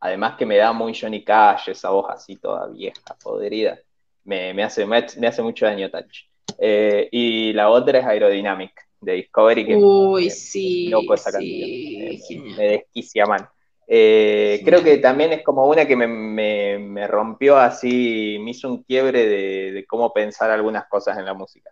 Además 0.00 0.36
que 0.36 0.46
me 0.46 0.56
da 0.56 0.72
muy 0.72 0.96
Johnny 0.98 1.24
Cash, 1.24 1.70
esa 1.70 1.90
voz 1.90 2.06
así 2.08 2.36
toda 2.36 2.66
vieja, 2.68 3.16
podrida. 3.22 3.78
Me, 4.24 4.54
me 4.54 4.62
hace, 4.62 4.86
me, 4.86 4.96
hace 4.96 5.42
mucho 5.42 5.66
daño 5.66 5.90
Touch. 5.90 6.26
y 6.58 7.52
la 7.52 7.68
otra 7.70 7.98
es 7.98 8.06
Aerodynamic 8.06 8.87
de 9.00 9.12
Discovery, 9.12 9.66
que 9.66 9.76
Uy, 9.76 10.30
sí, 10.30 10.88
loco 10.88 11.14
esa 11.14 11.32
canción. 11.32 12.56
me 12.56 12.68
desquicia 12.68 13.26
mal. 13.26 13.48
Eh, 13.90 14.60
creo 14.66 14.82
que 14.82 14.98
también 14.98 15.32
es 15.32 15.42
como 15.42 15.66
una 15.66 15.86
que 15.86 15.96
me, 15.96 17.06
rompió 17.06 17.56
así, 17.56 18.38
me 18.38 18.50
hizo 18.50 18.68
un 18.68 18.82
quiebre 18.82 19.26
de, 19.26 19.86
cómo 19.88 20.12
pensar 20.12 20.50
algunas 20.50 20.86
cosas 20.88 21.16
en 21.16 21.24
la 21.24 21.32
música. 21.32 21.70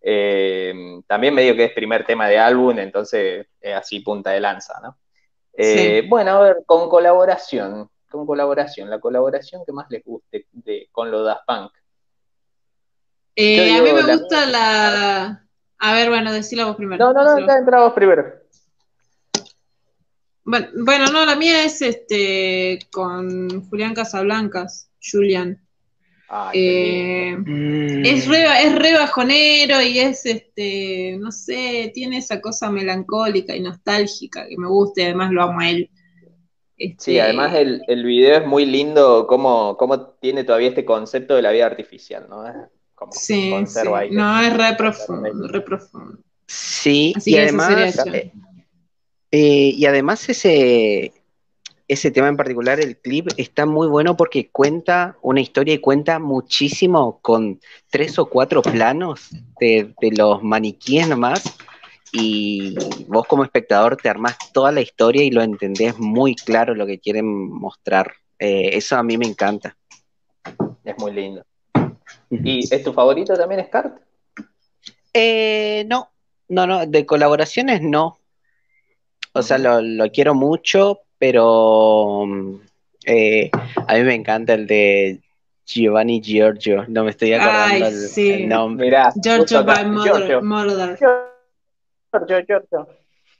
Eh, 0.00 0.74
también 1.06 1.32
me 1.32 1.42
digo 1.42 1.54
que 1.54 1.66
es 1.66 1.72
primer 1.72 2.04
tema 2.04 2.26
de 2.26 2.38
álbum, 2.38 2.76
entonces 2.80 3.46
es 3.60 3.74
así 3.74 4.00
punta 4.00 4.30
de 4.30 4.40
lanza, 4.40 4.80
¿no? 4.82 4.98
Eh, 5.52 6.04
bueno, 6.08 6.32
a 6.32 6.40
ver, 6.40 6.56
con 6.66 6.88
colaboración, 6.88 7.88
con 8.10 8.26
colaboración, 8.26 8.90
la 8.90 8.98
colaboración 8.98 9.62
que 9.64 9.72
más 9.72 9.86
les 9.88 10.02
guste 10.02 10.46
de, 10.50 10.88
con 10.90 11.12
lo 11.12 11.22
Daft 11.22 11.44
Punk. 11.46 11.72
a 13.36 13.82
mí 13.82 13.92
me 13.92 14.02
gusta 14.02 14.46
la... 14.46 15.46
A 15.84 15.92
ver, 15.94 16.10
bueno, 16.10 16.32
decíla 16.32 16.66
vos 16.66 16.76
primero. 16.76 17.04
No, 17.04 17.12
no, 17.12 17.24
no, 17.24 17.38
está 17.38 17.58
entra 17.58 17.80
vos 17.80 17.92
primero. 17.92 18.24
Bueno, 20.44 20.68
bueno, 20.76 21.06
no, 21.06 21.26
la 21.26 21.34
mía 21.34 21.64
es 21.64 21.82
este 21.82 22.78
con 22.92 23.68
Julián 23.68 23.92
Casablancas, 23.92 24.88
Julian. 25.02 25.60
Eh, 26.54 27.36
es, 28.04 28.28
re, 28.28 28.44
es 28.62 28.74
re 28.76 28.94
bajonero 28.94 29.82
y 29.82 29.98
es 29.98 30.24
este, 30.24 31.16
no 31.18 31.32
sé, 31.32 31.90
tiene 31.92 32.18
esa 32.18 32.40
cosa 32.40 32.70
melancólica 32.70 33.54
y 33.56 33.60
nostálgica 33.60 34.46
que 34.46 34.56
me 34.56 34.68
gusta 34.68 35.00
y 35.00 35.04
además 35.06 35.32
lo 35.32 35.42
amo 35.42 35.60
a 35.60 35.68
él. 35.68 35.90
Sí, 36.78 36.86
este, 36.86 37.20
además 37.20 37.54
el, 37.54 37.82
el, 37.88 38.04
video 38.04 38.36
es 38.36 38.46
muy 38.46 38.66
lindo, 38.66 39.26
cómo, 39.26 39.76
cómo 39.76 40.00
tiene 40.20 40.44
todavía 40.44 40.68
este 40.68 40.84
concepto 40.84 41.34
de 41.34 41.42
la 41.42 41.50
vida 41.50 41.66
artificial, 41.66 42.28
¿no? 42.30 42.44
Sí, 43.10 43.52
no, 44.10 44.40
es 44.40 44.56
re 44.56 44.74
profundo, 44.76 45.48
re 45.48 45.60
profundo. 45.60 46.18
Sí, 46.46 47.14
y 47.24 47.36
además, 47.36 48.06
eh, 48.06 48.32
eh, 49.30 49.72
y 49.74 49.86
además 49.86 50.28
ese, 50.28 51.12
ese 51.88 52.10
tema 52.10 52.28
en 52.28 52.36
particular, 52.36 52.80
el 52.80 52.96
clip, 52.96 53.28
está 53.36 53.66
muy 53.66 53.86
bueno 53.88 54.16
porque 54.16 54.48
cuenta 54.48 55.16
una 55.22 55.40
historia 55.40 55.74
y 55.74 55.78
cuenta 55.78 56.18
muchísimo 56.18 57.18
con 57.20 57.60
tres 57.90 58.18
o 58.18 58.26
cuatro 58.26 58.62
planos 58.62 59.30
de, 59.60 59.94
los 60.16 60.42
maniquíes 60.42 61.08
nomás. 61.08 61.42
Y 62.12 62.74
vos 63.08 63.26
como 63.26 63.42
espectador 63.44 63.96
te 63.96 64.10
armás 64.10 64.36
toda 64.52 64.70
la 64.70 64.82
historia 64.82 65.22
y 65.22 65.30
lo 65.30 65.42
entendés 65.42 65.98
muy 65.98 66.34
claro 66.34 66.74
lo 66.74 66.86
que 66.86 66.98
quieren 66.98 67.26
mostrar. 67.50 68.12
Eh, 68.38 68.76
eso 68.76 68.96
a 68.96 69.02
mí 69.02 69.16
me 69.16 69.26
encanta. 69.26 69.76
Es 70.84 70.94
muy 70.98 71.12
lindo. 71.12 71.44
¿Y 72.32 72.60
es 72.74 72.82
tu 72.82 72.92
favorito 72.94 73.34
también, 73.34 73.64
Scart? 73.66 74.00
Eh, 75.12 75.84
no, 75.86 76.10
no, 76.48 76.66
no, 76.66 76.86
de 76.86 77.04
colaboraciones 77.04 77.82
no. 77.82 78.18
O 79.34 79.42
sea, 79.42 79.58
lo, 79.58 80.10
quiero 80.10 80.34
mucho, 80.34 81.00
pero 81.18 82.24
eh, 83.04 83.50
a 83.86 83.94
mí 83.94 84.02
me 84.02 84.14
encanta 84.14 84.54
el 84.54 84.66
de 84.66 85.20
Giovanni 85.66 86.22
Giorgio. 86.22 86.86
No 86.88 87.04
me 87.04 87.10
estoy 87.10 87.34
acordando 87.34 87.86
el, 87.86 88.48
nombre. 88.48 88.90
Giorgio 89.22 89.64
by 89.64 89.86
Moroder. 89.86 90.98
Giorgio, 90.98 92.44
Giorgio. 92.46 92.88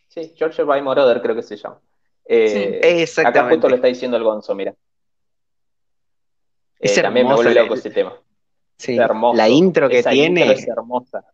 Sí, 0.09 0.34
Giorgio 0.36 0.66
by 0.66 0.82
Moroder 0.82 1.22
creo 1.22 1.34
que 1.34 1.43
se 1.43 1.57
llama. 1.57 1.80
Eh, 2.26 2.80
Exactamente. 3.03 3.38
Acá 3.38 3.51
justo 3.51 3.68
lo 3.68 3.76
está 3.76 3.88
diciendo 3.88 4.16
el 4.18 4.22
Gonzo, 4.22 4.55
mira. 4.55 4.74
Eh, 6.78 7.01
también 7.01 7.26
me 7.26 7.34
vuelve 7.34 7.55
loco 7.55 7.74
ese 7.74 7.90
tema. 7.90 8.14
Sí, 8.83 8.97
La 9.35 9.49
intro 9.49 9.89
que 9.89 10.03
tiene. 10.03 10.51
es 10.51 10.66
hermosa. 10.66 11.24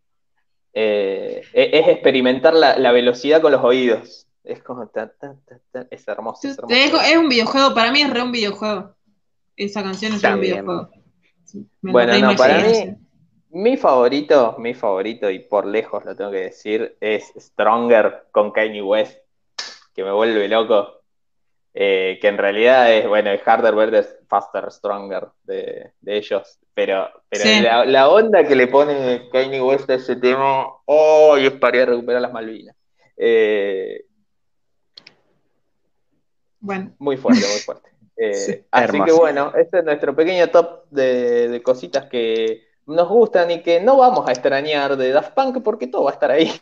Eh, 0.74 1.42
e-, 1.54 1.70
es 1.78 1.88
experimentar 1.88 2.52
la, 2.52 2.92
velocidad 2.92 3.40
con 3.40 3.52
los 3.52 3.64
oídos. 3.64 4.26
Es 4.44 4.62
como. 4.62 4.90
es 5.90 6.08
hermoso. 6.08 6.46
Es, 6.46 6.58
es, 6.68 7.16
un 7.16 7.28
videojuego, 7.30 7.74
para 7.74 7.90
mí 7.90 8.02
es 8.02 8.10
re 8.10 8.22
un 8.22 8.32
videojuego. 8.32 8.94
Esa 9.56 9.82
canción 9.82 10.12
es 10.12 10.22
un 10.22 10.40
videojuego. 10.40 10.90
bueno, 11.80 12.18
no, 12.18 12.36
para 12.36 12.60
mí. 12.60 12.94
Mi 13.50 13.78
favorito, 13.78 14.56
mi 14.58 14.74
favorito, 14.74 15.30
y 15.30 15.38
por 15.38 15.64
lejos 15.64 16.04
lo 16.04 16.14
tengo 16.14 16.30
que 16.30 16.40
decir, 16.40 16.98
es 17.00 17.32
Stronger 17.34 18.26
con 18.30 18.50
Kanye 18.52 18.82
West, 18.82 19.20
que 19.94 20.04
me 20.04 20.12
vuelve 20.12 20.48
loco. 20.48 20.98
Eh, 21.80 22.18
que 22.20 22.26
en 22.26 22.38
realidad 22.38 22.92
es, 22.92 23.06
bueno, 23.06 23.30
el 23.30 23.40
Harder, 23.44 23.74
Versus 23.74 24.16
Faster, 24.26 24.70
Stronger 24.72 25.28
de, 25.44 25.92
ellos, 26.06 26.58
pero, 26.78 27.10
pero 27.28 27.86
la, 27.86 28.08
onda 28.08 28.46
que 28.46 28.54
le 28.54 28.68
pone 28.68 29.28
Kanye 29.32 29.60
West 29.60 29.90
a 29.90 29.94
ese 29.94 30.14
tema, 30.14 30.68
oh, 30.84 31.36
es 31.36 31.50
para 31.50 31.76
ir 31.76 31.82
a 31.82 31.86
recuperar 31.86 32.22
las 32.22 32.32
Malvinas. 32.32 32.76
Eh, 33.16 34.04
bueno. 36.60 36.92
Muy 37.00 37.16
fuerte, 37.16 37.40
muy 37.40 37.58
fuerte. 37.58 37.88
Eh, 38.20 38.64
así 38.72 39.00
que 39.00 39.12
bueno, 39.12 39.52
este 39.56 39.78
es 39.78 39.84
nuestro 39.84 40.12
pequeño 40.12 40.48
top 40.48 40.86
de, 40.90 41.62
cositas 41.64 42.06
que 42.06 42.66
nos 42.84 43.08
gustan 43.08 43.48
y 43.52 43.62
que 43.62 43.80
no 43.80 43.96
vamos 43.96 44.28
a 44.28 44.32
extrañar 44.32 44.96
de 44.96 45.12
Daft 45.12 45.34
Punk 45.34 45.62
porque 45.62 45.86
todo 45.86 46.02
va 46.02 46.10
a 46.10 46.14
estar 46.14 46.32
ahí. 46.32 46.52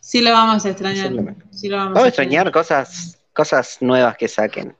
Sí 0.00 0.20
lo 0.20 0.32
vamos 0.32 0.66
a 0.66 0.70
extrañar. 0.70 1.12
Sí 1.52 1.68
lo 1.68 1.76
vamos, 1.76 2.02
a 2.02 2.08
extrañar 2.08 2.50
cosas 2.50 3.16
cosas 3.32 3.78
nuevas 3.80 4.16
que 4.16 4.26
saquen. 4.26 4.76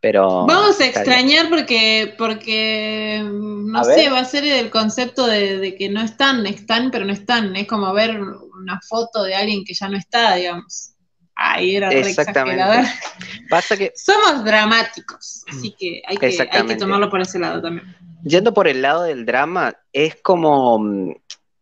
Pero 0.00 0.46
Vamos 0.46 0.78
a 0.80 0.86
extrañar 0.86 1.48
porque, 1.48 2.14
porque 2.18 3.22
no 3.24 3.82
sé, 3.84 4.10
va 4.10 4.20
a 4.20 4.24
ser 4.24 4.44
el 4.44 4.70
concepto 4.70 5.26
de, 5.26 5.74
que 5.76 5.88
no 5.88 6.02
están, 6.02 6.46
están, 6.46 6.90
pero 6.90 7.04
no 7.04 7.12
están. 7.12 7.56
Es 7.56 7.66
como 7.66 7.92
ver 7.92 8.20
una 8.20 8.80
foto 8.88 9.22
de 9.22 9.34
alguien 9.34 9.64
que 9.64 9.74
ya 9.74 9.88
no 9.88 9.96
está, 9.96 10.34
digamos. 10.36 10.92
Ahí 11.34 11.76
era 11.76 11.90
Exactamente. 11.90 12.62
Pasa 13.50 13.76
que 13.76 13.92
somos 13.94 14.44
dramáticos, 14.44 15.44
así 15.48 15.74
que 15.78 16.02
hay, 16.06 16.16
que 16.16 16.48
hay 16.50 16.66
que 16.66 16.76
tomarlo 16.76 17.10
por 17.10 17.20
ese 17.20 17.38
lado 17.38 17.60
también. 17.60 17.94
Yendo 18.24 18.54
por 18.54 18.68
el 18.68 18.82
lado 18.82 19.02
del 19.02 19.26
drama, 19.26 19.76
es 19.92 20.16
como 20.16 20.78
mm, 20.78 21.10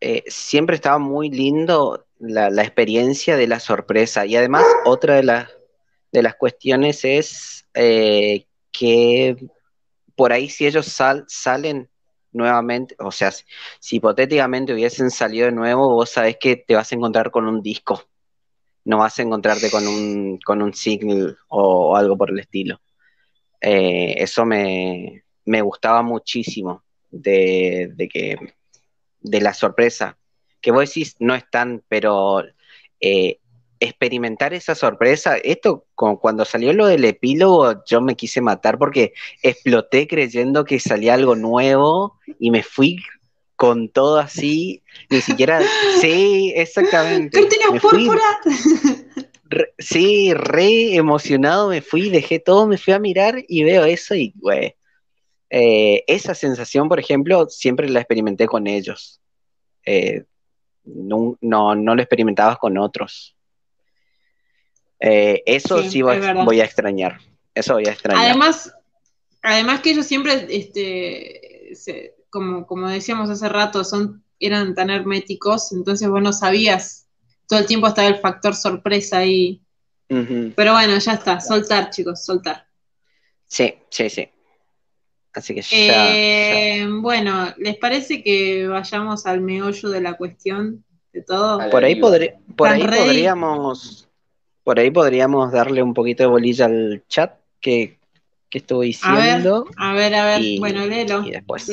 eh, 0.00 0.22
siempre 0.28 0.76
estaba 0.76 0.98
muy 0.98 1.28
lindo 1.28 2.06
la, 2.20 2.50
la 2.50 2.62
experiencia 2.62 3.36
de 3.36 3.46
la 3.46 3.58
sorpresa. 3.58 4.26
Y 4.26 4.36
además, 4.36 4.64
otra 4.84 5.16
de 5.16 5.24
las 5.24 5.48
de 6.14 6.22
las 6.22 6.36
cuestiones 6.36 7.04
es 7.04 7.66
eh, 7.74 8.46
que 8.70 9.36
por 10.14 10.32
ahí 10.32 10.48
si 10.48 10.64
ellos 10.64 10.86
salen 11.26 11.90
nuevamente, 12.30 12.94
o 13.00 13.10
sea, 13.10 13.32
si, 13.32 13.96
hipotéticamente 13.96 14.72
hubiesen 14.72 15.10
salido 15.10 15.46
de 15.46 15.52
nuevo, 15.52 15.92
vos 15.92 16.10
sabés 16.10 16.36
que 16.38 16.54
te 16.54 16.76
vas 16.76 16.92
a 16.92 16.94
encontrar 16.94 17.32
con 17.32 17.48
un 17.48 17.60
disco, 17.62 18.00
no 18.84 18.98
vas 18.98 19.18
a 19.18 19.22
encontrarte 19.22 19.72
con 19.72 19.88
un, 19.88 20.38
con 20.38 20.62
un 20.62 20.72
single 20.72 21.34
o, 21.48 21.96
algo 21.96 22.16
por 22.16 22.30
el 22.30 22.38
estilo. 22.38 22.80
Eh, 23.60 24.14
eso 24.18 24.46
me, 24.46 25.24
gustaba 25.44 26.02
muchísimo 26.02 26.84
de, 27.10 27.90
de, 27.92 28.08
que 28.08 28.36
de 29.20 29.40
la 29.40 29.52
sorpresa, 29.52 30.16
que 30.60 30.70
vos 30.70 30.88
decís 30.88 31.16
no 31.18 31.34
están, 31.34 31.82
pero 31.88 32.44
eh, 33.00 33.40
experimentar 33.80 34.54
esa 34.54 34.74
sorpresa. 34.74 35.36
Esto, 35.36 35.86
cuando 35.94 36.44
salió 36.44 36.72
lo 36.72 36.86
del 36.86 37.04
epílogo, 37.04 37.84
yo 37.84 38.00
me 38.00 38.16
quise 38.16 38.40
matar 38.40 38.78
porque 38.78 39.12
exploté 39.42 40.06
creyendo 40.06 40.64
que 40.64 40.80
salía 40.80 41.14
algo 41.14 41.36
nuevo 41.36 42.18
y 42.38 42.50
me 42.50 42.62
fui 42.62 42.98
con 43.56 43.88
todo 43.88 44.18
así, 44.18 44.82
ni 45.10 45.20
siquiera, 45.20 45.60
sí, 46.00 46.52
exactamente. 46.56 47.38
¡Cortina 47.38 47.80
púrpura! 47.80 48.22
sí, 49.78 50.32
re 50.34 50.96
emocionado 50.96 51.68
me 51.68 51.80
fui, 51.80 52.10
dejé 52.10 52.38
todo, 52.40 52.66
me 52.66 52.78
fui 52.78 52.92
a 52.92 52.98
mirar 52.98 53.44
y 53.46 53.62
veo 53.62 53.84
eso 53.84 54.14
y, 54.14 54.32
güey, 54.36 54.74
eh, 55.50 56.02
esa 56.06 56.34
sensación, 56.34 56.88
por 56.88 56.98
ejemplo, 56.98 57.48
siempre 57.48 57.88
la 57.88 58.00
experimenté 58.00 58.46
con 58.46 58.66
ellos. 58.66 59.20
Eh, 59.86 60.24
no, 60.84 61.36
no, 61.40 61.74
lo 61.74 62.02
experimentabas 62.02 62.58
con 62.58 62.76
otros. 62.78 63.33
Eh, 65.00 65.42
eso 65.46 65.82
sí, 65.82 66.02
voy, 66.02 66.60
a 66.60 66.64
extrañar. 66.64 67.18
Eso 67.54 67.74
voy 67.74 67.86
a 67.86 67.92
extrañar. 67.92 68.24
Además, 68.24 68.72
además 69.42 69.80
que 69.80 69.90
ellos 69.90 70.06
siempre, 70.06 70.46
este, 70.50 72.14
como, 72.30 72.66
como 72.66 72.88
decíamos 72.88 73.30
hace 73.30 73.48
rato, 73.48 73.84
son, 73.84 74.24
eran 74.40 74.74
tan 74.74 74.90
herméticos, 74.90 75.72
entonces 75.72 76.08
vos 76.08 76.22
no 76.22 76.32
sabías. 76.32 77.06
Todo 77.46 77.58
el 77.60 77.66
tiempo 77.66 77.86
estaba 77.86 78.08
el 78.08 78.16
factor 78.16 78.54
sorpresa 78.54 79.18
ahí. 79.18 79.60
Pero 80.08 80.72
bueno, 80.72 80.96
ya 80.98 81.14
está, 81.14 81.40
soltar, 81.40 81.90
chicos, 81.90 82.24
soltar. 82.24 82.66
Sí, 83.46 83.74
sí, 83.90 84.08
sí. 84.08 84.28
Así 85.32 85.54
que 85.54 85.62
eh, 85.72 86.86
Bueno, 86.88 87.52
¿les 87.58 87.76
parece 87.76 88.22
que 88.22 88.68
vayamos 88.68 89.26
al 89.26 89.40
meollo 89.40 89.90
de 89.90 90.00
la 90.00 90.16
cuestión 90.16 90.84
de 91.12 91.22
todo? 91.22 91.68
Por 91.70 91.84
ahí, 91.84 91.96
por 91.96 92.68
ahí 92.68 92.86
podríamos 92.86 94.08
por 94.64 94.80
ahí 94.80 94.90
podríamos 94.90 95.52
darle 95.52 95.82
un 95.82 95.94
poquito 95.94 96.22
de 96.22 96.28
bolilla 96.28 96.64
al 96.64 97.04
chat 97.06 97.34
que, 97.60 97.98
que 98.48 98.58
estuvo 98.58 98.80
diciendo. 98.80 99.66
A 99.76 99.92
ver, 99.92 100.14
a 100.14 100.24
ver, 100.24 100.58
bueno, 100.58 100.86
léelo. 100.86 101.22
Y 101.24 101.32
después. 101.32 101.70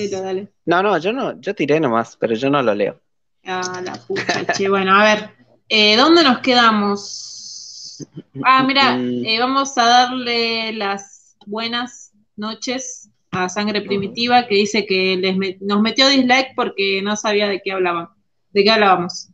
No, 0.66 0.84
no, 0.84 0.98
yo 0.98 1.14
no, 1.14 1.40
yo 1.40 1.56
tiré 1.56 1.80
nomás, 1.80 2.18
pero 2.20 2.36
yo 2.36 2.50
no 2.50 2.62
lo 2.62 2.76
leo. 2.76 3.00
Ah, 3.46 3.82
la 3.84 3.94
puta, 3.94 4.46
che. 4.54 4.70
Bueno, 4.70 4.94
a 4.94 5.04
ver, 5.06 5.30
eh, 5.70 5.96
¿dónde 5.96 6.24
nos 6.24 6.40
quedamos? 6.40 8.06
Ah, 8.44 8.64
mira, 8.64 8.98
eh, 9.00 9.40
vamos 9.40 9.78
a 9.78 9.86
darle 9.86 10.74
las 10.74 11.38
buenas 11.46 12.12
noches 12.36 13.10
a 13.32 13.48
Sangre 13.48 13.82
Primitiva, 13.82 14.46
que 14.48 14.56
dice 14.56 14.86
que 14.86 15.16
les 15.16 15.62
nos 15.62 15.82
metió 15.82 16.10
dislike 16.10 16.54
porque 16.56 17.02
no 17.02 17.16
sabía 17.16 17.48
de 17.48 17.62
qué 17.64 17.72
hablaban, 17.72 18.10
de 18.52 18.64
qué 18.66 18.70
hablábamos. 18.70 19.30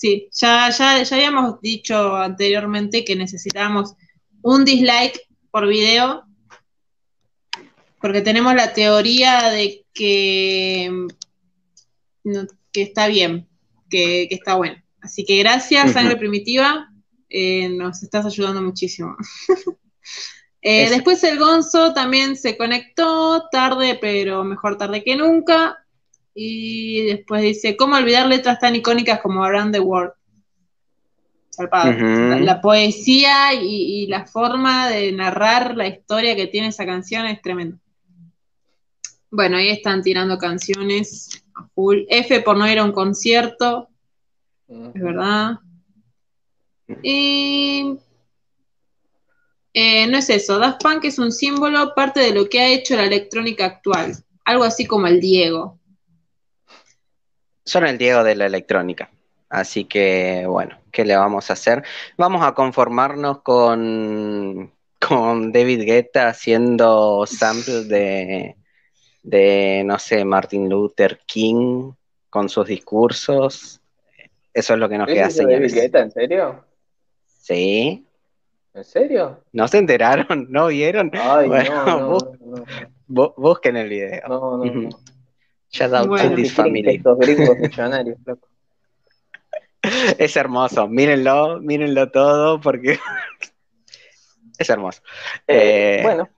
Sí, 0.00 0.30
ya, 0.32 0.70
ya, 0.70 1.02
ya 1.02 1.16
habíamos 1.16 1.60
dicho 1.60 2.16
anteriormente 2.16 3.04
que 3.04 3.16
necesitábamos 3.16 3.96
un 4.40 4.64
dislike 4.64 5.20
por 5.50 5.68
video, 5.68 6.24
porque 8.00 8.22
tenemos 8.22 8.54
la 8.54 8.72
teoría 8.72 9.50
de 9.50 9.84
que, 9.92 11.06
que 12.72 12.82
está 12.82 13.08
bien, 13.08 13.46
que, 13.90 14.26
está 14.30 14.54
bueno. 14.54 14.82
Así 15.02 15.26
que 15.26 15.36
gracias, 15.38 15.92
Sangre 15.92 16.16
Primitiva, 16.16 16.90
eh, 17.28 17.68
nos 17.68 18.02
estás 18.02 18.24
ayudando 18.24 18.62
muchísimo. 18.62 19.16
Eh, 20.62 20.90
después 20.90 21.24
el 21.24 21.38
Gonzo 21.38 21.94
también 21.94 22.36
se 22.36 22.58
conectó 22.58 23.48
tarde, 23.50 23.96
pero 23.98 24.44
mejor 24.44 24.76
tarde 24.76 25.02
que 25.02 25.16
nunca. 25.16 25.86
Y 26.34 27.02
después 27.06 27.42
dice, 27.42 27.76
¿cómo 27.76 27.96
olvidar 27.96 28.26
letras 28.26 28.58
tan 28.58 28.76
icónicas 28.76 29.20
como 29.20 29.44
Around 29.44 29.74
the 29.74 29.80
World? 29.80 30.12
la, 31.68 32.60
poesía 32.60 33.52
y, 33.54 34.06
la 34.06 34.26
forma 34.26 34.88
de 34.88 35.12
narrar 35.12 35.76
la 35.76 35.88
historia 35.88 36.36
que 36.36 36.46
tiene 36.46 36.68
esa 36.68 36.86
canción 36.86 37.26
es 37.26 37.42
tremendo. 37.42 37.78
Bueno, 39.30 39.58
ahí 39.58 39.68
están 39.68 40.02
tirando 40.02 40.38
canciones 40.38 41.44
a 41.54 41.68
full. 41.74 42.00
F 42.08 42.40
por 42.40 42.56
no 42.56 42.70
ir 42.70 42.78
a 42.78 42.84
un 42.84 42.92
concierto, 42.92 43.88
es 44.68 45.02
verdad. 45.02 45.58
Y 47.02 47.96
eh, 49.72 50.06
no 50.08 50.18
es 50.18 50.30
eso, 50.30 50.58
Daft 50.58 50.82
Punk 50.82 51.04
es 51.04 51.18
un 51.18 51.30
símbolo, 51.30 51.94
parte 51.94 52.20
de 52.20 52.32
lo 52.32 52.48
que 52.48 52.60
ha 52.60 52.68
hecho 52.68 52.96
la 52.96 53.04
electrónica 53.04 53.66
actual, 53.66 54.16
algo 54.44 54.64
así 54.64 54.86
como 54.86 55.06
el 55.06 55.20
Diego. 55.20 55.79
Son 57.70 57.86
el 57.86 57.98
Diego 57.98 58.24
de 58.24 58.34
la 58.34 58.46
electrónica, 58.46 59.12
así 59.48 59.84
que 59.84 60.44
bueno, 60.44 60.76
¿qué 60.90 61.04
le 61.04 61.14
vamos 61.14 61.50
a 61.50 61.52
hacer? 61.52 61.84
Vamos 62.16 62.44
a 62.44 62.52
conformarnos 62.52 63.42
con, 63.42 64.72
con 64.98 65.52
David 65.52 65.84
Guetta 65.84 66.26
haciendo 66.26 67.24
samples 67.28 67.86
de, 67.86 68.56
de, 69.22 69.84
no 69.86 70.00
sé, 70.00 70.24
Martin 70.24 70.68
Luther 70.68 71.20
King 71.24 71.92
con 72.28 72.48
sus 72.48 72.66
discursos. 72.66 73.80
Eso 74.52 74.74
es 74.74 74.80
lo 74.80 74.88
que 74.88 74.98
nos 74.98 75.06
queda, 75.06 75.30
señores. 75.30 75.72
David 75.72 75.82
Guetta, 75.82 76.00
en 76.00 76.10
serio? 76.10 76.64
Sí. 77.24 78.04
¿En 78.74 78.82
serio? 78.82 79.44
¿No 79.52 79.68
se 79.68 79.78
enteraron? 79.78 80.26
¿No 80.50 80.66
vieron? 80.66 81.12
Ay, 81.14 81.48
no, 81.48 82.18
no, 83.06 83.34
busquen 83.36 83.76
el 83.76 83.88
video. 83.88 84.26
No, 84.26 84.56
no, 84.56 84.64
no. 84.64 84.88
Shout 85.70 85.94
out 85.94 86.18
to 86.18 86.34
this 86.34 86.52
family. 86.52 86.96
Estos 86.96 87.18
gringos 87.18 87.58
millonarios, 87.58 88.18
loco. 88.24 88.48
Es 90.18 90.36
hermoso, 90.36 90.88
mírenlo, 90.88 91.58
mírenlo 91.60 92.10
todo 92.10 92.60
porque 92.60 92.98
es 94.58 94.68
hermoso. 94.68 95.00
Eh, 95.46 95.98
eh, 95.98 96.02
bueno. 96.02 96.28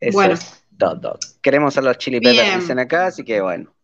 Eso 0.00 0.16
bueno. 0.16 0.34
es 0.34 0.64
todo. 0.78 1.18
Queremos 1.42 1.76
a 1.76 1.82
los 1.82 1.98
chili 1.98 2.20
peppers, 2.20 2.60
dicen 2.60 2.78
acá, 2.78 3.06
así 3.06 3.24
que 3.24 3.40
bueno. 3.40 3.74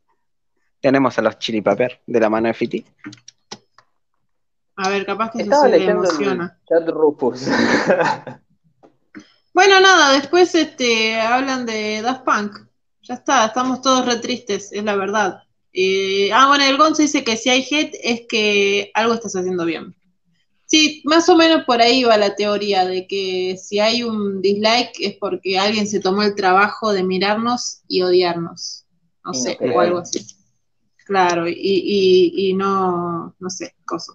Tenemos 0.81 1.19
a 1.19 1.23
los 1.23 1.39
chili 1.39 1.61
peppers 1.61 1.99
de 2.07 2.21
la 2.21 2.31
mano 2.31 2.49
de 2.49 2.55
Fiti. 2.55 2.85
A 4.77 4.89
ver, 4.89 5.05
capaz 5.05 5.31
que 5.31 5.43
Estaba 5.43 5.69
se 5.69 5.85
emociona. 5.85 6.59
chat 6.69 6.89
Rufus. 6.89 7.47
bueno, 9.53 9.81
nada, 9.81 10.13
después 10.13 10.55
este, 10.55 11.21
hablan 11.21 11.67
de 11.67 12.01
Daft 12.03 12.25
Punk. 12.25 12.64
Ya 13.05 13.15
está, 13.15 13.47
estamos 13.47 13.83
todos 13.83 14.07
re 14.07 14.17
tristes, 14.17 14.73
es 14.73 14.83
la 14.83 14.97
verdad. 14.97 15.43
Eh, 15.73 16.31
ah, 16.33 16.49
bueno, 16.49 16.65
el 16.65 16.79
Gonzo 16.79 17.03
dice 17.03 17.23
que 17.23 17.37
si 17.37 17.51
hay 17.51 17.67
hate 17.71 17.95
es 18.03 18.23
que 18.29 18.91
algo 18.95 19.15
estás 19.15 19.37
haciendo 19.37 19.65
bien. 19.65 19.95
Sí, 20.67 21.03
más 21.05 21.29
o 21.29 21.37
menos 21.37 21.65
por 21.65 21.83
ahí 21.83 22.05
va 22.05 22.17
la 22.17 22.35
teoría 22.35 22.87
de 22.87 23.07
que 23.07 23.59
si 23.59 23.79
hay 23.79 24.03
un 24.03 24.41
dislike 24.41 24.93
es 25.01 25.17
porque 25.19 25.59
alguien 25.59 25.87
se 25.87 26.01
tomó 26.01 26.23
el 26.23 26.35
trabajo 26.35 26.93
de 26.93 27.03
mirarnos 27.03 27.83
y 27.89 28.03
odiarnos. 28.03 28.87
No 29.25 29.35
sé, 29.35 29.59
o 29.61 29.81
algo 29.81 29.99
así. 29.99 30.25
Claro, 31.05 31.47
y, 31.47 31.53
y, 31.55 32.49
y 32.49 32.55
no, 32.55 33.35
no 33.39 33.51
sé, 33.51 33.75
cosa. 33.85 34.15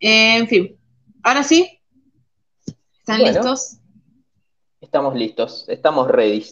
Eh, 0.00 0.38
en 0.38 0.48
fin, 0.48 0.76
ahora 1.22 1.44
sí. 1.44 1.78
¿Están 2.98 3.22
listos? 3.22 3.78
Estamos 4.80 5.14
listos, 5.14 5.64
estamos 5.68 6.08
ready. 6.08 6.44